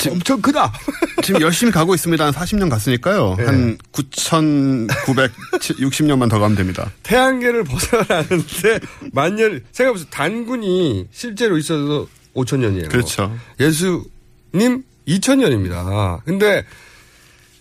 엄청 0.10 0.42
크다. 0.42 0.74
지금 1.24 1.42
열심히 1.42 1.72
가고 1.72 1.94
있습니다. 1.96 2.26
한 2.26 2.34
40년 2.34 2.70
갔으니까요. 2.70 3.36
네. 3.38 3.46
한 3.46 3.78
9,960년만 3.92 6.30
더 6.30 6.40
가면 6.40 6.56
됩니다. 6.58 6.92
태양계를 7.04 7.64
벗어나는데 7.64 8.80
만 9.14 9.36
년, 9.36 9.64
생각해보세요. 9.72 10.08
단군이 10.10 11.08
실제로 11.12 11.58
있어도 11.58 12.08
5천 12.36 12.60
년이에요. 12.60 12.90
그렇죠. 12.90 13.36
예수님 13.60 14.84
2천 15.08 15.38
년입니다. 15.40 16.22
근데 16.26 16.66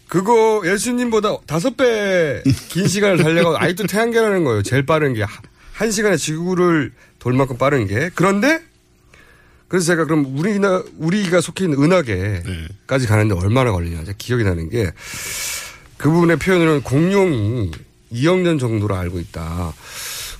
그거 0.09 0.63
예수님보다 0.65 1.37
다섯 1.47 1.77
배 1.77 2.43
긴 2.69 2.87
시간을 2.87 3.19
달려가 3.19 3.63
아직도 3.63 3.87
태양계라는 3.87 4.45
거예요. 4.45 4.63
제일 4.63 4.85
빠른 4.85 5.15
게. 5.15 5.23
하- 5.23 5.41
한 5.73 5.91
시간에 5.91 6.17
지구를 6.17 6.93
돌 7.19 7.33
만큼 7.33 7.57
빠른 7.59 7.87
게. 7.87 8.11
그런데 8.15 8.61
그래서 9.75 9.87
제가 9.87 10.05
그럼 10.05 10.39
우리나, 10.39 10.85
우리가 10.99 11.41
속해 11.41 11.65
있는 11.65 11.83
은하계까지 11.83 13.09
가는데 13.09 13.35
얼마나 13.35 13.73
걸리냐. 13.73 14.05
제가 14.05 14.13
기억이 14.17 14.45
나는 14.45 14.71
게 14.71 14.93
그분의 15.97 16.37
표현으로는 16.37 16.83
공룡이 16.83 17.73
2억 18.13 18.43
년 18.43 18.61
정도로 18.61 18.95
알고 18.95 19.19
있다. 19.19 19.73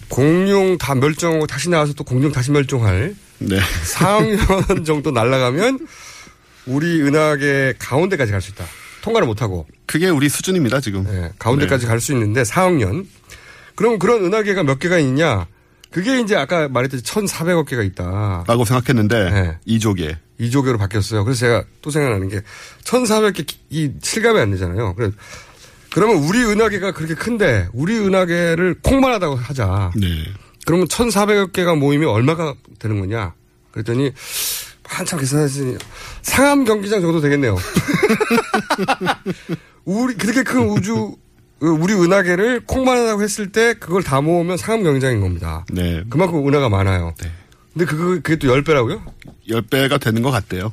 공룡 0.09 0.79
다 0.79 0.95
멸종하고 0.95 1.49
다시 1.49 1.69
나와서 1.69 1.95
또 1.95 2.05
공룡 2.05 2.31
다시 2.31 2.53
멸종할 2.53 3.17
네. 3.39 3.59
4억 3.59 4.37
년 4.77 4.85
정도 4.87 5.11
날아가면 5.11 5.85
우리 6.67 7.03
은하계 7.03 7.75
가운데까지 7.81 8.31
갈 8.31 8.41
수 8.41 8.53
있다. 8.53 8.65
통과를 9.03 9.27
못하고. 9.27 9.67
그게 9.87 10.11
우리 10.11 10.29
수준입니다, 10.29 10.81
지금. 10.81 11.03
네, 11.03 11.33
가운데까지 11.41 11.87
갈수 11.87 12.13
있는데 12.13 12.43
4억 12.45 12.77
년. 12.77 13.09
그럼 13.75 13.99
그런 13.99 14.25
은하계가 14.27 14.63
몇 14.63 14.79
개가 14.79 14.99
있냐? 15.01 15.49
그게 15.95 16.19
이제 16.21 16.35
아까 16.35 16.67
말했듯이 16.67 17.05
1,400억 17.05 17.69
개가 17.69 17.85
있다. 17.85 18.43
라고 18.49 18.65
생각했는데 18.65 19.31
네. 19.31 19.59
이조개. 19.65 20.17
이조개로 20.39 20.77
바뀌었어요. 20.77 21.23
그래서 21.23 21.39
제가 21.39 21.63
또 21.83 21.91
생각나는 21.93 22.29
게 22.29 22.43
1,400개 22.83 23.49
이 23.71 23.93
실감이 24.03 24.41
안 24.41 24.51
되잖아요. 24.51 24.97
그래 24.97 25.13
그러면 25.93 26.17
우리 26.17 26.43
은하계가 26.43 26.91
그렇게 26.91 27.15
큰데 27.15 27.69
우리 27.73 27.97
은하계를 27.97 28.81
콩만하다고 28.83 29.37
하자. 29.37 29.93
네. 29.95 30.25
그러면 30.67 30.89
1,400억 30.89 31.53
개가 31.53 31.77
모이면 31.77 32.09
얼마가 32.09 32.55
되는 32.81 32.99
거냐? 32.99 33.33
그랬더니 33.71 34.11
한참 34.83 35.21
계산했으니 35.21 35.79
상암 36.23 36.65
경기장 36.65 37.03
정도 37.03 37.21
되겠네요. 37.21 37.57
우리 39.87 40.15
그렇게 40.15 40.43
큰 40.43 40.63
우주 40.69 41.15
우리 41.61 41.95
은하계를 41.95 42.61
콩만 42.67 42.99
하다고 42.99 43.23
했을 43.23 43.51
때 43.51 43.75
그걸 43.75 44.03
다 44.03 44.21
모으면 44.21 44.57
상암 44.57 44.83
경기장인 44.85 45.21
겁니다. 45.21 45.65
네. 45.71 46.03
그만큼 46.11 46.47
은하가 46.47 46.69
많아요. 46.69 47.15
근데 47.73 47.85
그거 47.87 48.21
그게 48.23 48.37
또 48.37 48.49
10배라고요? 48.49 49.01
10배가 49.49 50.01
되는 50.01 50.23
것 50.23 50.31
같대요. 50.31 50.73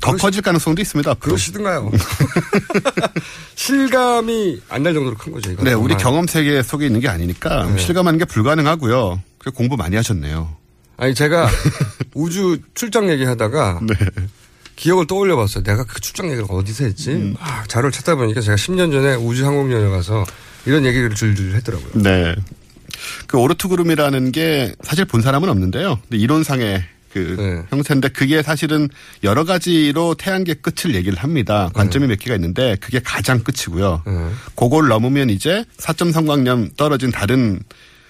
더 0.00 0.12
그러시- 0.12 0.18
커질 0.22 0.42
가능성도 0.42 0.80
있습니다. 0.80 1.10
앞으로. 1.10 1.32
그러시든가요. 1.34 1.90
실감이 3.54 4.62
안 4.68 4.82
날 4.82 4.94
정도로 4.94 5.16
큰 5.16 5.32
거죠. 5.32 5.54
네, 5.62 5.72
우리. 5.72 5.94
경험 5.96 6.26
세계 6.26 6.62
속에 6.62 6.86
있는 6.86 7.00
게 7.00 7.08
아니니까 7.08 7.66
네. 7.66 7.78
실감하는 7.78 8.18
게 8.18 8.24
불가능하고요. 8.24 9.20
공부 9.54 9.76
많이 9.76 9.96
하셨네요. 9.96 10.56
아니 10.96 11.14
제가 11.14 11.48
우주 12.14 12.58
출장 12.74 13.10
얘기하다가 13.10 13.80
네. 13.82 13.94
기억을 14.76 15.06
떠올려 15.06 15.36
봤어요. 15.36 15.62
내가 15.62 15.84
그 15.84 16.00
출장 16.00 16.26
얘기를 16.26 16.44
어디서 16.48 16.84
했지? 16.84 17.10
음. 17.10 17.36
막 17.38 17.68
자료를 17.68 17.92
찾다 17.92 18.16
보니까 18.16 18.40
제가 18.40 18.56
10년 18.56 18.92
전에 18.92 19.14
우주 19.14 19.46
항공연에 19.46 19.88
가서 19.88 20.24
이런 20.66 20.84
얘기를 20.84 21.14
줄줄 21.14 21.54
했더라고요. 21.54 22.02
네. 22.02 22.34
그 23.26 23.38
오르트그룹이라는 23.38 24.32
게 24.32 24.74
사실 24.82 25.04
본 25.04 25.20
사람은 25.20 25.48
없는데요. 25.48 25.98
이론상의 26.10 26.84
그 27.12 27.36
네. 27.38 27.62
형태인데 27.70 28.08
그게 28.08 28.42
사실은 28.42 28.88
여러 29.22 29.44
가지로 29.44 30.14
태양계 30.14 30.54
끝을 30.54 30.96
얘기를 30.96 31.16
합니다. 31.18 31.70
관점이 31.72 32.08
몇 32.08 32.18
개가 32.18 32.34
있는데 32.34 32.76
그게 32.80 32.98
가장 32.98 33.40
끝이고요. 33.44 34.02
네. 34.04 34.30
그걸 34.56 34.88
넘으면 34.88 35.30
이제 35.30 35.64
4.3광년 35.78 36.76
떨어진 36.76 37.12
다른 37.12 37.60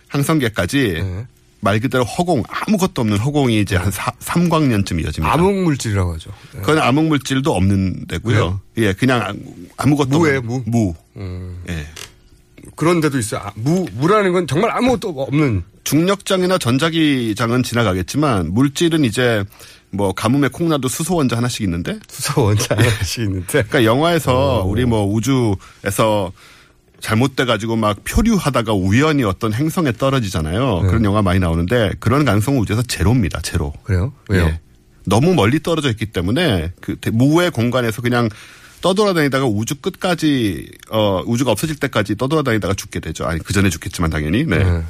항성계까지 0.08 1.02
네. 1.02 1.26
말 1.64 1.80
그대로 1.80 2.04
허공 2.04 2.42
아무것도 2.48 3.00
없는 3.02 3.18
허공이 3.18 3.58
이제 3.60 3.74
한 3.76 3.90
3, 4.18 4.48
광년쯤 4.50 5.00
이어집니다. 5.00 5.32
암흑 5.34 5.52
물질이라고 5.64 6.12
하죠. 6.14 6.30
네. 6.52 6.60
그건 6.60 6.78
암흑 6.78 7.06
물질도 7.06 7.52
없는 7.54 8.06
데고요. 8.06 8.60
그래요? 8.76 8.88
예, 8.90 8.92
그냥 8.92 9.22
아무- 9.22 9.38
아무것도 9.78 10.18
무예요, 10.18 10.38
없는 10.38 10.62
무. 10.66 10.94
음. 11.16 11.62
예. 11.68 11.86
그런 12.76 13.00
데도 13.00 13.18
있어요. 13.18 13.40
아, 13.42 13.52
무 13.56 13.86
무라는 13.94 14.32
건 14.32 14.46
정말 14.46 14.70
아무것도 14.70 15.08
없는 15.22 15.64
중력장이나 15.84 16.58
전자기장은 16.58 17.62
지나가겠지만 17.62 18.52
물질은 18.52 19.04
이제 19.04 19.44
뭐 19.90 20.12
가뭄에 20.12 20.48
콩나도 20.48 20.88
수소 20.88 21.14
원자 21.16 21.36
하나씩 21.36 21.60
있는데 21.62 21.98
수소 22.08 22.42
원자 22.44 22.74
하나씩 22.74 23.24
있는데 23.24 23.46
그러니까 23.64 23.84
영화에서 23.84 24.64
우리 24.66 24.84
뭐 24.86 25.04
우주에서 25.06 26.32
잘못돼 27.04 27.44
가지고 27.44 27.76
막 27.76 27.98
표류하다가 28.04 28.72
우연히 28.72 29.24
어떤 29.24 29.52
행성에 29.52 29.92
떨어지잖아요. 29.92 30.80
네. 30.84 30.88
그런 30.88 31.04
영화 31.04 31.20
많이 31.20 31.38
나오는데 31.38 31.92
그런 32.00 32.24
가능성은 32.24 32.58
우주에서 32.60 32.80
제로입니다. 32.82 33.42
제로. 33.42 33.74
그래요? 33.82 34.14
왜요? 34.30 34.44
예. 34.46 34.60
너무 35.04 35.34
멀리 35.34 35.62
떨어져 35.62 35.90
있기 35.90 36.06
때문에 36.06 36.72
그 36.80 36.96
대- 36.96 37.10
무의 37.10 37.50
공간에서 37.50 38.00
그냥 38.00 38.30
떠돌아다니다가 38.80 39.44
우주 39.44 39.74
끝까지 39.82 40.70
어 40.90 41.22
우주가 41.26 41.50
없어질 41.50 41.76
때까지 41.76 42.16
떠돌아다니다가 42.16 42.72
죽게 42.72 43.00
되죠. 43.00 43.26
아니 43.26 43.38
그 43.38 43.52
전에 43.52 43.68
죽겠지만 43.68 44.08
당연히. 44.10 44.44
네. 44.44 44.64
네. 44.64 44.82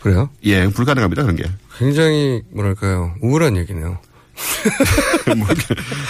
그래요? 0.00 0.30
예, 0.44 0.66
불가능합니다 0.68 1.22
그런 1.22 1.36
게. 1.36 1.44
굉장히 1.78 2.40
뭐랄까요 2.50 3.14
우울한 3.20 3.58
얘기네요. 3.58 3.98
뭐 5.36 5.46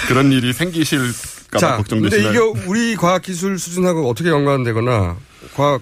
그런 0.06 0.30
일이 0.30 0.52
생기실 0.52 1.00
까봐 1.50 1.58
자, 1.60 1.76
근데 1.76 1.76
걱정되시나요? 1.76 2.30
이게 2.30 2.64
우리 2.66 2.96
과학 2.96 3.22
기술 3.22 3.58
수준하고 3.58 4.08
어떻게 4.08 4.28
연관되거나 4.28 5.16
과학 5.54 5.80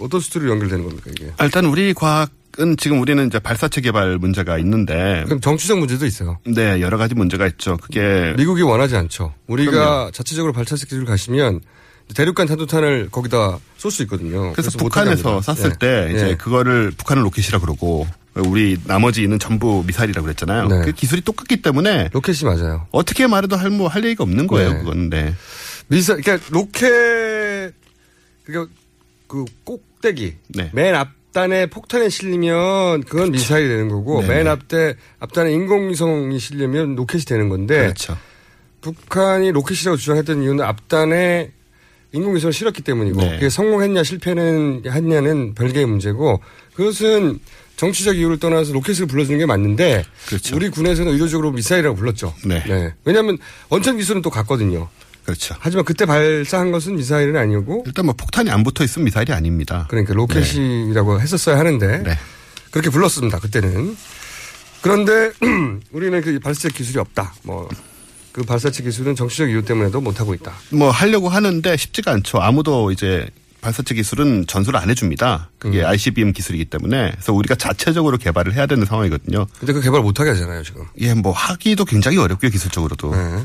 어떤 0.00 0.20
수준으로 0.20 0.50
연결되는 0.52 0.84
겁니까 0.84 1.10
이게? 1.10 1.32
아, 1.38 1.44
일단 1.44 1.64
우리 1.66 1.94
과학 1.94 2.30
은 2.60 2.76
지금 2.76 3.00
우리는 3.00 3.24
이제 3.28 3.38
발사체 3.38 3.80
개발 3.80 4.18
문제가 4.18 4.58
있는데 4.58 5.22
그럼 5.26 5.40
정치적 5.40 5.78
문제도 5.78 6.04
있어요. 6.04 6.40
네 6.44 6.80
여러 6.80 6.98
가지 6.98 7.14
문제가 7.14 7.46
있죠. 7.46 7.76
그게 7.76 8.34
미국이 8.36 8.62
원하지 8.62 8.96
않죠. 8.96 9.32
우리가 9.46 9.70
그럼요. 9.70 10.10
자체적으로 10.10 10.52
발사체 10.52 10.86
기술 10.86 11.04
가시면 11.04 11.60
대륙간 12.16 12.48
탄도탄을 12.48 13.10
거기다 13.12 13.58
쏠 13.76 13.92
수 13.92 14.02
있거든요. 14.04 14.52
그래서 14.54 14.76
못하게 14.82 15.14
북한에서. 15.14 15.54
쐈을 15.54 15.70
예. 15.70 15.78
때 15.78 16.12
이제 16.16 16.30
예. 16.30 16.34
그거를 16.34 16.90
북한은 16.96 17.22
로켓이라 17.22 17.60
그러고 17.60 18.08
우리 18.46 18.76
나머지 18.84 19.22
있는 19.22 19.38
전부 19.38 19.82
미사일이라고 19.86 20.24
그랬잖아요. 20.24 20.68
네. 20.68 20.80
그 20.84 20.92
기술이 20.92 21.22
똑같기 21.22 21.62
때문에 21.62 22.08
로켓이 22.12 22.38
맞아요. 22.44 22.86
어떻게 22.92 23.26
말해도 23.26 23.56
할 23.56 23.70
뭐 23.70 23.88
할 23.88 24.04
얘기가 24.04 24.24
없는 24.24 24.46
거예요. 24.46 24.72
네. 24.72 24.78
그건 24.78 25.10
네. 25.10 25.34
미사 25.88 26.16
그러니까 26.16 26.46
로켓 26.50 27.72
그러니까 28.44 28.72
그 29.26 29.44
꼭대기 29.64 30.36
네. 30.48 30.70
맨 30.72 30.94
앞단에 30.94 31.66
폭탄이 31.66 32.10
실리면 32.10 33.04
그건 33.04 33.30
미사일이 33.32 33.68
되는 33.68 33.88
거고 33.88 34.22
네. 34.22 34.28
맨 34.28 34.48
앞에 34.48 34.94
앞단에 35.20 35.52
인공위성이 35.52 36.38
실리면 36.38 36.94
로켓이 36.96 37.24
되는 37.24 37.48
건데 37.48 37.78
그렇죠. 37.78 38.16
북한이 38.80 39.50
로켓이라고 39.52 39.96
주장했던 39.96 40.42
이유는 40.42 40.64
앞단에 40.64 41.52
인공위성을 42.12 42.52
실었기 42.52 42.82
때문이고 42.82 43.20
네. 43.20 43.30
그게 43.32 43.50
성공했냐 43.50 44.02
실패는 44.02 44.82
했냐는 44.86 45.54
별개의 45.54 45.84
문제고 45.86 46.40
그것은 46.74 47.38
정치적 47.78 48.16
이유를 48.16 48.38
떠나서 48.38 48.72
로켓을 48.72 49.06
불러주는 49.06 49.38
게 49.38 49.46
맞는데 49.46 50.04
그렇죠. 50.26 50.54
우리 50.56 50.68
군에서는 50.68 51.12
의도적으로 51.12 51.52
미사일이라고 51.52 51.96
불렀죠. 51.96 52.34
네. 52.44 52.92
왜냐하면 53.04 53.38
원천 53.70 53.96
기술은 53.96 54.20
또 54.22 54.30
같거든요. 54.30 54.88
그렇죠. 55.24 55.54
하지만 55.58 55.84
그때 55.84 56.04
발사한 56.04 56.70
것은 56.72 56.96
미사일은 56.96 57.36
아니고 57.36 57.84
일단 57.86 58.06
뭐 58.06 58.14
폭탄이 58.14 58.50
안 58.50 58.62
붙어 58.62 58.84
있으면 58.84 59.04
미사일이 59.06 59.32
아닙니다. 59.32 59.86
그러니까 59.88 60.14
로켓이라고 60.14 61.20
했었어야 61.20 61.58
하는데 61.58 62.02
네. 62.02 62.18
그렇게 62.70 62.90
불렀습니다. 62.90 63.38
그때는. 63.38 63.96
그런데 64.82 65.32
우리는 65.92 66.20
그 66.20 66.38
발사체 66.38 66.68
기술이 66.70 66.98
없다. 66.98 67.34
뭐 67.42 67.68
그 68.38 68.44
발사체 68.44 68.84
기술은 68.84 69.16
정치적 69.16 69.50
이유 69.50 69.64
때문에도 69.64 70.00
못 70.00 70.20
하고 70.20 70.32
있다. 70.32 70.52
뭐 70.70 70.90
하려고 70.90 71.28
하는데 71.28 71.76
쉽지가 71.76 72.12
않죠. 72.12 72.38
아무도 72.38 72.92
이제 72.92 73.26
발사체 73.60 73.94
기술은 73.94 74.46
전수를 74.46 74.78
안 74.78 74.90
해줍니다. 74.90 75.50
그게 75.58 75.80
음. 75.80 75.86
ICBM 75.86 76.32
기술이기 76.32 76.66
때문에 76.66 77.10
그래서 77.12 77.32
우리가 77.32 77.54
자체적으로 77.54 78.16
개발을 78.18 78.54
해야 78.54 78.66
되는 78.66 78.84
상황이거든요. 78.84 79.46
근데 79.58 79.72
그 79.72 79.80
개발 79.80 80.02
못 80.02 80.18
하게 80.20 80.30
하잖아요, 80.30 80.62
지금. 80.62 80.84
예, 81.00 81.14
뭐 81.14 81.32
하기도 81.32 81.84
굉장히 81.84 82.18
어렵고요 82.18 82.50
기술적으로도. 82.50 83.14
네. 83.14 83.44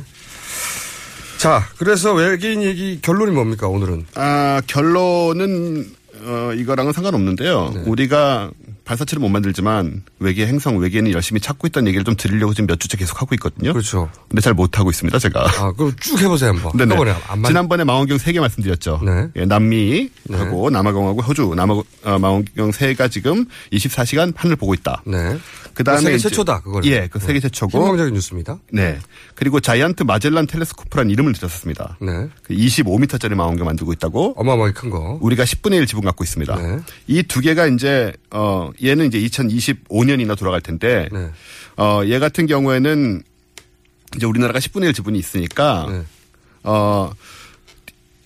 자, 1.38 1.68
그래서 1.78 2.14
외계인 2.14 2.64
얘기 2.64 3.00
결론이 3.02 3.32
뭡니까, 3.32 3.68
오늘은? 3.68 4.06
아 4.16 4.62
결론은 4.68 5.92
어, 6.26 6.54
이거랑은 6.56 6.94
상관없는데요. 6.94 7.72
네. 7.76 7.82
우리가 7.86 8.52
발사체를 8.86 9.22
못 9.22 9.30
만들지만 9.30 10.04
외계 10.20 10.46
행성 10.46 10.78
외계인이 10.78 11.12
열심히 11.14 11.40
찾고 11.40 11.68
있다는 11.68 11.88
얘기를 11.88 12.04
좀 12.04 12.16
드리려고 12.18 12.54
지금 12.54 12.68
몇 12.68 12.80
주째 12.80 12.98
계속 12.98 13.22
하고 13.22 13.34
있거든요. 13.36 13.72
그렇죠. 13.72 14.10
근데 14.30 14.42
잘 14.42 14.54
못 14.54 14.78
하고 14.78 14.90
있습니다, 14.90 15.18
제가. 15.20 15.46
아, 15.58 15.72
그럼 15.72 15.94
쭉 16.00 16.20
해보세요 16.22 16.50
한번. 16.52 16.72
네네. 16.78 16.96
맞. 17.38 17.48
지난번에 17.48 17.84
망원경 17.86 18.18
세 18.18 18.34
개 18.34 18.40
말씀드렸죠. 18.40 19.00
네. 19.06 19.28
예, 19.38 19.46
남미하고 19.46 20.70
남아공하고 20.70 21.22
호주, 21.22 21.54
남아 21.56 21.74
어, 21.74 22.20
망원경 22.20 22.72
세가 22.72 23.08
지금 23.08 23.46
24시간 23.72 24.34
하늘 24.36 24.56
보고 24.56 24.74
있다. 24.74 25.02
네. 25.06 25.38
그 25.74 25.84
다음에 25.84 26.02
세계 26.02 26.18
최초다 26.18 26.62
그거는. 26.62 26.88
예, 26.90 27.08
그 27.08 27.20
세계 27.20 27.40
최초고. 27.40 27.78
희망적인 27.80 28.14
뉴스입니다. 28.14 28.60
네. 28.72 29.00
그리고 29.36 29.60
자이언트 29.60 30.04
마젤란 30.04 30.48
텔레스코프란 30.48 31.10
이름을 31.10 31.34
들었습니다. 31.34 31.98
네. 32.02 32.30
그 32.44 32.54
25m짜리 32.54 33.34
망원경 33.36 33.66
만들고 33.66 33.92
있다고. 33.94 34.34
어마어마하게 34.38 34.74
큰 34.74 34.90
거. 34.90 35.18
우리가 35.22 35.44
10분의 35.44 35.76
1 35.78 35.86
지분 35.88 36.04
갖고 36.06 36.24
있습니다. 36.24 36.56
네. 36.56 36.80
이두 37.08 37.42
개가 37.42 37.68
이제 37.68 38.14
어 38.32 38.70
얘는 38.84 39.08
이제 39.08 39.20
2025년이나 39.20 40.38
돌아갈 40.38 40.62
텐데 40.62 41.10
네. 41.12 41.30
어얘 41.80 42.20
같은 42.20 42.46
경우에는 42.46 43.24
이제 44.16 44.26
우리나라가 44.26 44.60
10분의 44.60 44.86
1 44.86 44.94
지분이 44.94 45.18
있으니까 45.18 45.88
네. 45.90 46.02
어 46.64 47.12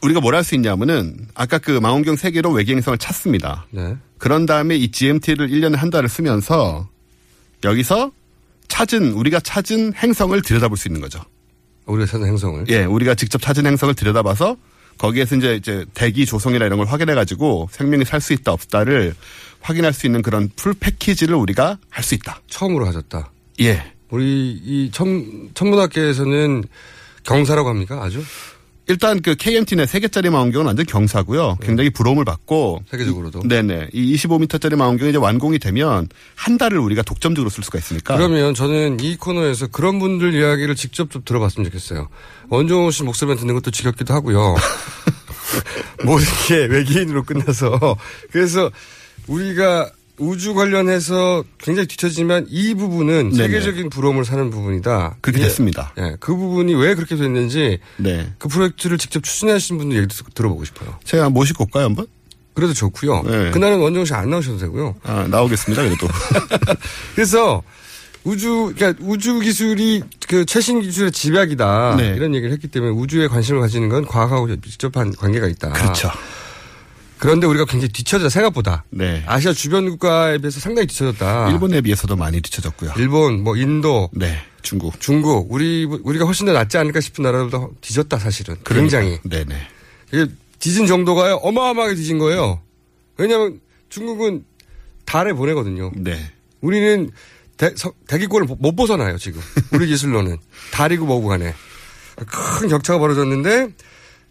우리가 0.03 0.19
뭘 0.19 0.35
할 0.35 0.43
수 0.43 0.53
있냐면은 0.55 1.27
아까 1.33 1.57
그 1.57 1.71
망원경 1.71 2.17
세 2.17 2.29
개로 2.31 2.51
외계 2.51 2.73
행성을 2.73 2.97
찾습니다. 2.97 3.65
네. 3.71 3.95
그런 4.19 4.45
다음에 4.45 4.75
이 4.75 4.91
GMT를 4.91 5.49
1년에 5.49 5.75
한 5.75 5.89
달을 5.89 6.09
쓰면서 6.09 6.87
여기서 7.63 8.11
찾은 8.67 9.13
우리가 9.13 9.39
찾은 9.39 9.93
행성을 9.95 10.39
들여다볼 10.41 10.77
수 10.77 10.87
있는 10.87 11.01
거죠. 11.01 11.21
우리가 11.85 12.05
찾은 12.05 12.27
행성을. 12.27 12.65
예, 12.69 12.83
우리가 12.83 13.15
직접 13.15 13.41
찾은 13.41 13.65
행성을 13.65 13.93
들여다봐서 13.93 14.57
거기에서 14.97 15.35
이제 15.35 15.55
이제 15.55 15.85
대기 15.93 16.25
조성이나 16.25 16.65
이런 16.65 16.77
걸 16.79 16.87
확인해 16.87 17.13
가지고 17.15 17.69
생명이 17.71 18.03
살 18.05 18.19
수 18.19 18.33
있다 18.33 18.51
없다를 18.51 19.13
확인할 19.61 19.93
수 19.93 20.05
있는 20.05 20.21
그런 20.21 20.49
풀 20.55 20.73
패키지를 20.73 21.35
우리가 21.35 21.77
할 21.89 22.03
수 22.03 22.15
있다. 22.15 22.41
처음으로 22.47 22.85
하셨다. 22.87 23.31
예. 23.61 23.93
우리 24.09 24.51
이 24.63 24.89
천, 24.91 25.49
천문학계에서는 25.53 26.63
경사라고 27.23 27.69
합니까? 27.69 28.01
아주? 28.03 28.23
일단 28.87 29.21
그 29.21 29.35
KMT네 29.35 29.85
세 29.85 29.99
개짜리 29.99 30.29
망원경은 30.29 30.65
완전 30.65 30.85
경사고요. 30.85 31.57
굉장히 31.61 31.89
부러움을 31.89 32.23
받고 32.23 32.83
세계적으로도. 32.89 33.41
이, 33.43 33.47
네네. 33.47 33.89
이 33.91 34.15
25m짜리 34.15 34.75
망원경이 34.75 35.09
이제 35.09 35.17
완공이 35.17 35.59
되면 35.59 36.07
한 36.35 36.57
달을 36.57 36.79
우리가 36.79 37.01
독점적으로 37.01 37.49
쓸 37.49 37.63
수가 37.63 37.79
있으니까. 37.79 38.15
그러면 38.15 38.53
저는 38.53 38.99
이 39.01 39.17
코너에서 39.17 39.67
그런 39.67 39.99
분들 39.99 40.33
이야기를 40.33 40.75
직접 40.75 41.11
좀 41.11 41.21
들어봤으면 41.25 41.65
좋겠어요. 41.65 42.07
원종호 42.49 42.91
씨 42.91 43.03
목소리만 43.03 43.37
듣는 43.37 43.53
것도 43.55 43.71
지겹기도 43.71 44.13
하고요. 44.13 44.55
모든 46.05 46.25
게 46.47 46.65
외계인으로 46.65 47.23
끝나서. 47.23 47.97
그래서 48.31 48.71
우리가 49.27 49.91
우주 50.19 50.53
관련해서 50.55 51.43
굉장히 51.59 51.87
뒤처지만 51.87 52.47
이 52.49 52.73
부분은 52.73 53.29
네네. 53.29 53.35
세계적인 53.43 53.89
부러움을 53.89 54.25
사는 54.25 54.49
부분이다. 54.49 55.17
그렇게 55.21 55.39
이게- 55.39 55.47
됐습니다. 55.47 55.93
예, 55.99 56.15
그 56.19 56.35
부분이 56.35 56.73
왜 56.75 56.95
그렇게 56.95 57.15
됐는지 57.15 57.79
네. 57.97 58.33
그 58.39 58.47
프로젝트를 58.47 58.97
직접 58.97 59.23
추진하신 59.23 59.77
분들 59.77 59.97
얘기 59.97 60.07
들어보고 60.33 60.65
싶어요. 60.65 60.97
제가 61.03 61.29
모시고 61.29 61.65
올까요, 61.65 61.85
한번? 61.85 62.07
그래도 62.55 62.73
좋고요. 62.73 63.21
네. 63.23 63.51
그날은 63.51 63.79
원종호 63.79 64.05
씨안 64.05 64.31
나오셔도 64.31 64.57
되고요. 64.57 64.95
아, 65.03 65.27
나오겠습니다, 65.29 65.83
그래도. 65.83 66.07
그래서 67.13 67.61
우주, 68.23 68.73
그러니까 68.75 68.99
우주 69.05 69.39
기술이 69.39 70.01
그 70.27 70.45
최신 70.45 70.81
기술의 70.81 71.11
집약이다. 71.11 71.95
네. 71.97 72.13
이런 72.15 72.33
얘기를 72.33 72.51
했기 72.51 72.67
때문에 72.67 72.91
우주에 72.91 73.27
관심을 73.27 73.61
가지는 73.61 73.87
건 73.89 74.05
과학하고 74.05 74.47
밀접한 74.47 75.13
관계가 75.15 75.47
있다. 75.47 75.69
그렇죠. 75.69 76.09
그런데 77.19 77.47
우리가 77.47 77.65
굉장히 77.65 77.91
뒤쳐져 77.91 78.29
생각보다. 78.29 78.83
네. 78.89 79.23
아시아 79.25 79.53
주변 79.53 79.89
국가에 79.89 80.37
비해서 80.37 80.59
상당히 80.59 80.87
뒤쳐졌다. 80.87 81.49
일본에 81.51 81.81
비해서도 81.81 82.15
많이 82.15 82.41
뒤쳐졌고요. 82.41 82.93
일본, 82.97 83.43
뭐 83.43 83.55
인도, 83.57 84.09
네. 84.13 84.39
중국. 84.61 84.99
중국, 84.99 85.51
우리 85.51 85.85
우리가 85.85 86.25
훨씬 86.25 86.45
더 86.45 86.53
낫지 86.53 86.77
않을까 86.77 86.99
싶은 86.99 87.23
나라보다 87.23 87.67
뒤졌다 87.81 88.17
사실은. 88.19 88.55
굉장히. 88.65 89.17
네네. 89.23 89.55
이게 90.13 90.27
뒤진 90.59 90.85
정도가 90.87 91.35
어마어마하게 91.37 91.95
뒤진 91.95 92.19
거예요. 92.19 92.61
왜냐하면 93.17 93.59
중국은 93.89 94.43
달에 95.05 95.33
보내거든요. 95.33 95.91
네. 95.95 96.19
우리는 96.61 97.09
대, 97.57 97.73
서- 97.75 97.93
대기권을 98.07 98.47
못 98.59 98.75
벗어나요, 98.75 99.17
지금. 99.17 99.41
우리 99.73 99.87
기술로는. 99.87 100.37
달이고 100.71 101.05
뭐고 101.05 101.27
간에. 101.27 101.53
큰 102.27 102.67
격차가 102.67 102.99
벌어졌는데, 102.99 103.69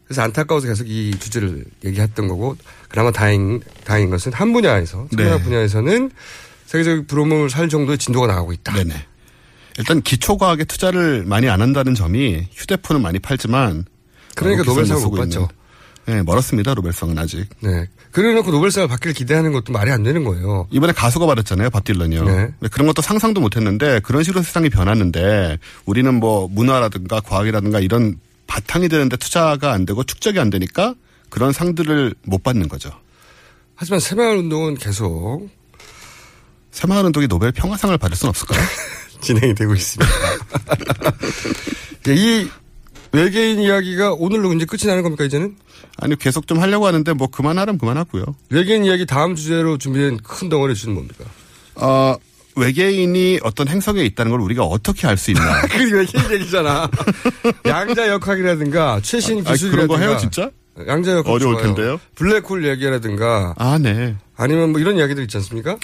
그래서 0.06 0.22
안타까워서 0.22 0.68
계속 0.68 0.88
이 0.88 1.12
주제를 1.18 1.64
얘기했던 1.84 2.28
거고, 2.28 2.56
그나마 2.88 3.10
다행, 3.10 3.60
다행인 3.84 4.10
것은 4.10 4.32
한 4.32 4.52
분야에서, 4.52 5.08
천문학 5.10 5.38
네. 5.38 5.44
분야에서는 5.44 6.10
세계적 6.66 7.06
부러움을 7.06 7.50
살 7.50 7.68
정도의 7.68 7.98
진도가 7.98 8.26
나가고 8.26 8.52
있다. 8.52 8.74
네네. 8.74 8.94
일단 9.78 10.02
기초과학에 10.02 10.64
투자를 10.64 11.24
많이 11.26 11.48
안 11.48 11.60
한다는 11.60 11.94
점이 11.94 12.48
휴대폰은 12.52 13.02
많이 13.02 13.18
팔지만 13.18 13.84
그러니까 14.34 14.64
노벨상을 14.64 15.02
못 15.02 15.10
받죠. 15.12 15.48
네, 16.06 16.22
멀었습니다. 16.22 16.74
노벨상은 16.74 17.18
아직. 17.18 17.46
네. 17.60 17.86
그래 18.12 18.32
놓고 18.32 18.50
노벨상을 18.52 18.88
받기를 18.88 19.12
기대하는 19.12 19.52
것도 19.52 19.72
말이 19.72 19.90
안 19.90 20.02
되는 20.02 20.24
거예요. 20.24 20.68
이번에 20.70 20.92
가수가 20.92 21.26
받았잖아요. 21.26 21.68
밥 21.70 21.84
딜런이요. 21.84 22.24
네. 22.24 22.50
그런 22.70 22.86
것도 22.86 23.02
상상도 23.02 23.40
못 23.40 23.56
했는데 23.56 24.00
그런 24.00 24.22
식으로 24.22 24.42
세상이 24.42 24.70
변했는데 24.70 25.58
우리는 25.84 26.14
뭐 26.14 26.48
문화라든가 26.48 27.20
과학이라든가 27.20 27.80
이런 27.80 28.18
바탕이 28.46 28.88
되는데 28.88 29.16
투자가 29.16 29.72
안 29.72 29.84
되고 29.86 30.04
축적이 30.04 30.40
안 30.40 30.50
되니까 30.50 30.94
그런 31.30 31.52
상들을 31.52 32.14
못 32.24 32.42
받는 32.42 32.68
거죠. 32.68 32.90
하지만 33.74 34.00
새마을 34.00 34.36
운동은 34.38 34.76
계속 34.76 35.48
새마을 36.70 37.04
운동이 37.06 37.26
노벨 37.28 37.52
평화상을 37.52 37.96
받을 37.98 38.16
수는 38.16 38.30
없을까요? 38.30 38.60
진행이 39.20 39.54
되고 39.54 39.74
있습니다. 39.74 40.12
예, 42.08 42.14
이 42.14 42.48
외계인 43.12 43.60
이야기가 43.60 44.12
오늘로 44.12 44.52
이제 44.52 44.64
끝이 44.64 44.86
나는 44.86 45.02
겁니까, 45.02 45.24
이제는? 45.24 45.56
아니 45.98 46.16
계속 46.16 46.46
좀 46.46 46.60
하려고 46.60 46.86
하는데 46.86 47.12
뭐 47.14 47.28
그만하면 47.28 47.78
그만하고요. 47.78 48.24
외계인 48.50 48.84
이야기 48.84 49.06
다음 49.06 49.34
주제로 49.34 49.78
준비된 49.78 50.18
큰 50.18 50.48
덩어리 50.48 50.74
주는 50.74 50.94
뭡니까? 50.94 51.24
어, 51.76 52.16
외계인이 52.56 53.40
어떤 53.42 53.68
행성에 53.68 54.02
있다는 54.02 54.30
걸 54.32 54.40
우리가 54.40 54.64
어떻게 54.64 55.06
알 55.06 55.16
수 55.16 55.30
있나? 55.30 55.60
그게 55.68 55.92
외계인 55.94 56.32
얘기잖아. 56.32 56.90
양자 57.66 58.08
역학이라든가 58.08 59.00
최신 59.02 59.46
아, 59.46 59.52
기술이라든가. 59.52 59.86
그런 59.86 59.88
거 59.88 59.98
해요, 59.98 60.18
진짜? 60.20 60.50
양자 60.86 61.12
역학 61.12 61.32
어려울 61.32 61.54
좋아요. 61.54 61.66
텐데요. 61.74 62.00
블랙홀 62.16 62.66
얘기라든가 62.66 63.54
아, 63.56 63.78
네. 63.78 64.14
아니면 64.36 64.72
뭐 64.72 64.80
이런 64.80 64.96
이야기들 64.96 65.22
있지 65.24 65.36
않습니까? 65.38 65.76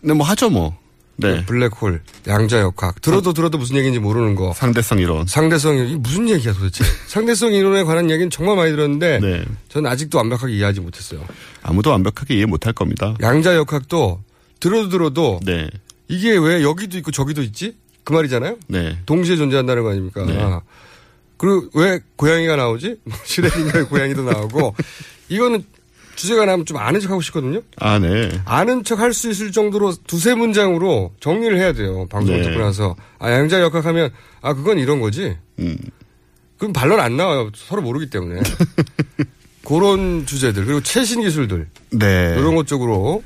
네, 0.00 0.12
뭐 0.12 0.26
하죠, 0.26 0.50
뭐. 0.50 0.76
네. 1.16 1.44
블랙홀, 1.44 2.02
양자 2.26 2.58
역학. 2.60 3.00
들어도 3.00 3.32
들어도 3.32 3.58
무슨 3.58 3.76
얘기인지 3.76 4.00
모르는 4.00 4.34
거. 4.34 4.52
상대성 4.54 4.98
이론. 4.98 5.26
상대성 5.26 5.74
이론. 5.76 5.86
이게 5.88 5.96
무슨 5.98 6.28
얘기야 6.28 6.52
도대체. 6.52 6.84
상대성 7.06 7.52
이론에 7.52 7.84
관한 7.84 8.10
얘기는 8.10 8.28
정말 8.30 8.56
많이 8.56 8.70
들었는데 8.72 9.20
네. 9.20 9.44
저는 9.68 9.88
아직도 9.90 10.18
완벽하게 10.18 10.54
이해하지 10.54 10.80
못했어요. 10.80 11.20
아무도 11.62 11.90
완벽하게 11.90 12.34
이해 12.36 12.46
못할 12.46 12.72
겁니다. 12.72 13.14
양자 13.20 13.54
역학도 13.56 14.20
들어도 14.58 14.88
들어도 14.88 15.40
네. 15.44 15.68
이게 16.08 16.36
왜 16.36 16.62
여기도 16.62 16.98
있고 16.98 17.10
저기도 17.10 17.42
있지? 17.42 17.76
그 18.04 18.12
말이잖아요. 18.12 18.56
네. 18.68 18.98
동시에 19.06 19.36
존재한다는 19.36 19.82
거 19.82 19.90
아닙니까? 19.90 20.24
네. 20.24 20.38
그리고 21.36 21.68
왜 21.74 22.00
고양이가 22.16 22.56
나오지? 22.56 22.96
슈레딩거의 23.24 23.84
고양이도 23.86 24.22
나오고 24.22 24.74
이거는 25.28 25.64
주제가 26.14 26.44
나면 26.44 26.66
좀 26.66 26.76
아는 26.76 27.00
척 27.00 27.10
하고 27.10 27.20
싶거든요. 27.22 27.62
아, 27.78 27.98
네. 27.98 28.30
아는 28.44 28.84
척 28.84 29.00
할 29.00 29.12
수 29.12 29.30
있을 29.30 29.50
정도로 29.50 29.94
두세 30.06 30.34
문장으로 30.34 31.12
정리를 31.20 31.56
해야 31.58 31.72
돼요. 31.72 32.06
방송 32.08 32.34
을 32.34 32.42
네. 32.42 32.48
듣고 32.48 32.60
나서 32.60 32.94
아 33.18 33.32
양자 33.32 33.60
역학하면 33.60 34.10
아 34.40 34.52
그건 34.54 34.78
이런 34.78 35.00
거지. 35.00 35.36
음. 35.58 35.76
그럼 36.58 36.72
반론 36.72 37.00
안 37.00 37.16
나와요. 37.16 37.50
서로 37.56 37.82
모르기 37.82 38.10
때문에. 38.10 38.40
그런 39.64 40.26
주제들 40.26 40.64
그리고 40.64 40.80
최신 40.82 41.22
기술들 41.22 41.68
네. 41.90 42.34
이런 42.36 42.54
것 42.56 42.66
쪽으로 42.66 43.22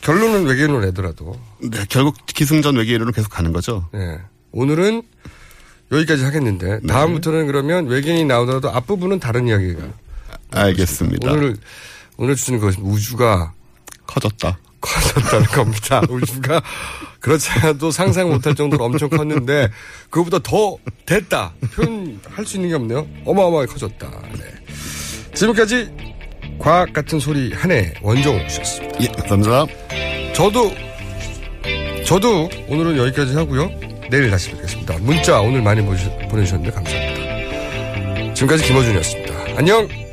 결론은 0.00 0.46
외계인으로 0.46 0.80
내더라도 0.80 1.38
네, 1.60 1.84
결국 1.88 2.16
기승전 2.26 2.76
외계인으로 2.76 3.12
계속 3.12 3.28
가는 3.30 3.52
거죠. 3.52 3.88
네. 3.92 4.18
오늘은 4.52 5.02
여기까지 5.92 6.24
하겠는데 6.24 6.80
다음부터는 6.86 7.46
그러면 7.46 7.86
외계인이 7.86 8.24
나오더라도 8.24 8.70
앞부분은 8.70 9.20
다른 9.20 9.48
이야기가 9.48 9.82
알겠습니다. 10.52 11.30
오늘 11.32 11.56
오늘 12.16 12.36
주는 12.36 12.58
것이 12.60 12.78
우주가 12.80 13.52
커졌다. 14.06 14.58
커졌다는 14.80 15.46
겁니다. 15.52 16.00
우주가 16.08 16.62
그렇지 17.20 17.50
않아도 17.50 17.90
상상 17.90 18.30
못할 18.30 18.54
정도로 18.54 18.84
엄청 18.84 19.10
컸는데 19.10 19.68
그거보다 20.08 20.38
더 20.38 20.78
됐다 21.04 21.52
표현할 21.74 22.46
수 22.46 22.56
있는 22.56 22.70
게 22.70 22.74
없네요. 22.76 23.06
어마어마하게 23.26 23.70
커졌다. 23.72 24.10
네. 24.32 25.34
지금까지 25.34 26.09
과학 26.60 26.92
같은 26.92 27.18
소리 27.18 27.52
한해 27.52 27.94
원종우 28.02 28.48
씨였습니다. 28.48 29.00
예, 29.02 29.06
감사합니다. 29.28 29.66
저도 30.34 30.70
저도 32.04 32.50
오늘은 32.68 32.98
여기까지 32.98 33.34
하고요. 33.34 33.70
내일 34.10 34.30
다시 34.30 34.50
뵙겠습니다. 34.50 34.98
문자 35.00 35.40
오늘 35.40 35.62
많이 35.62 35.80
보내주셨는데 35.82 36.70
감사합니다. 36.70 38.34
지금까지 38.34 38.64
김어준이었습니다. 38.64 39.34
안녕. 39.56 40.09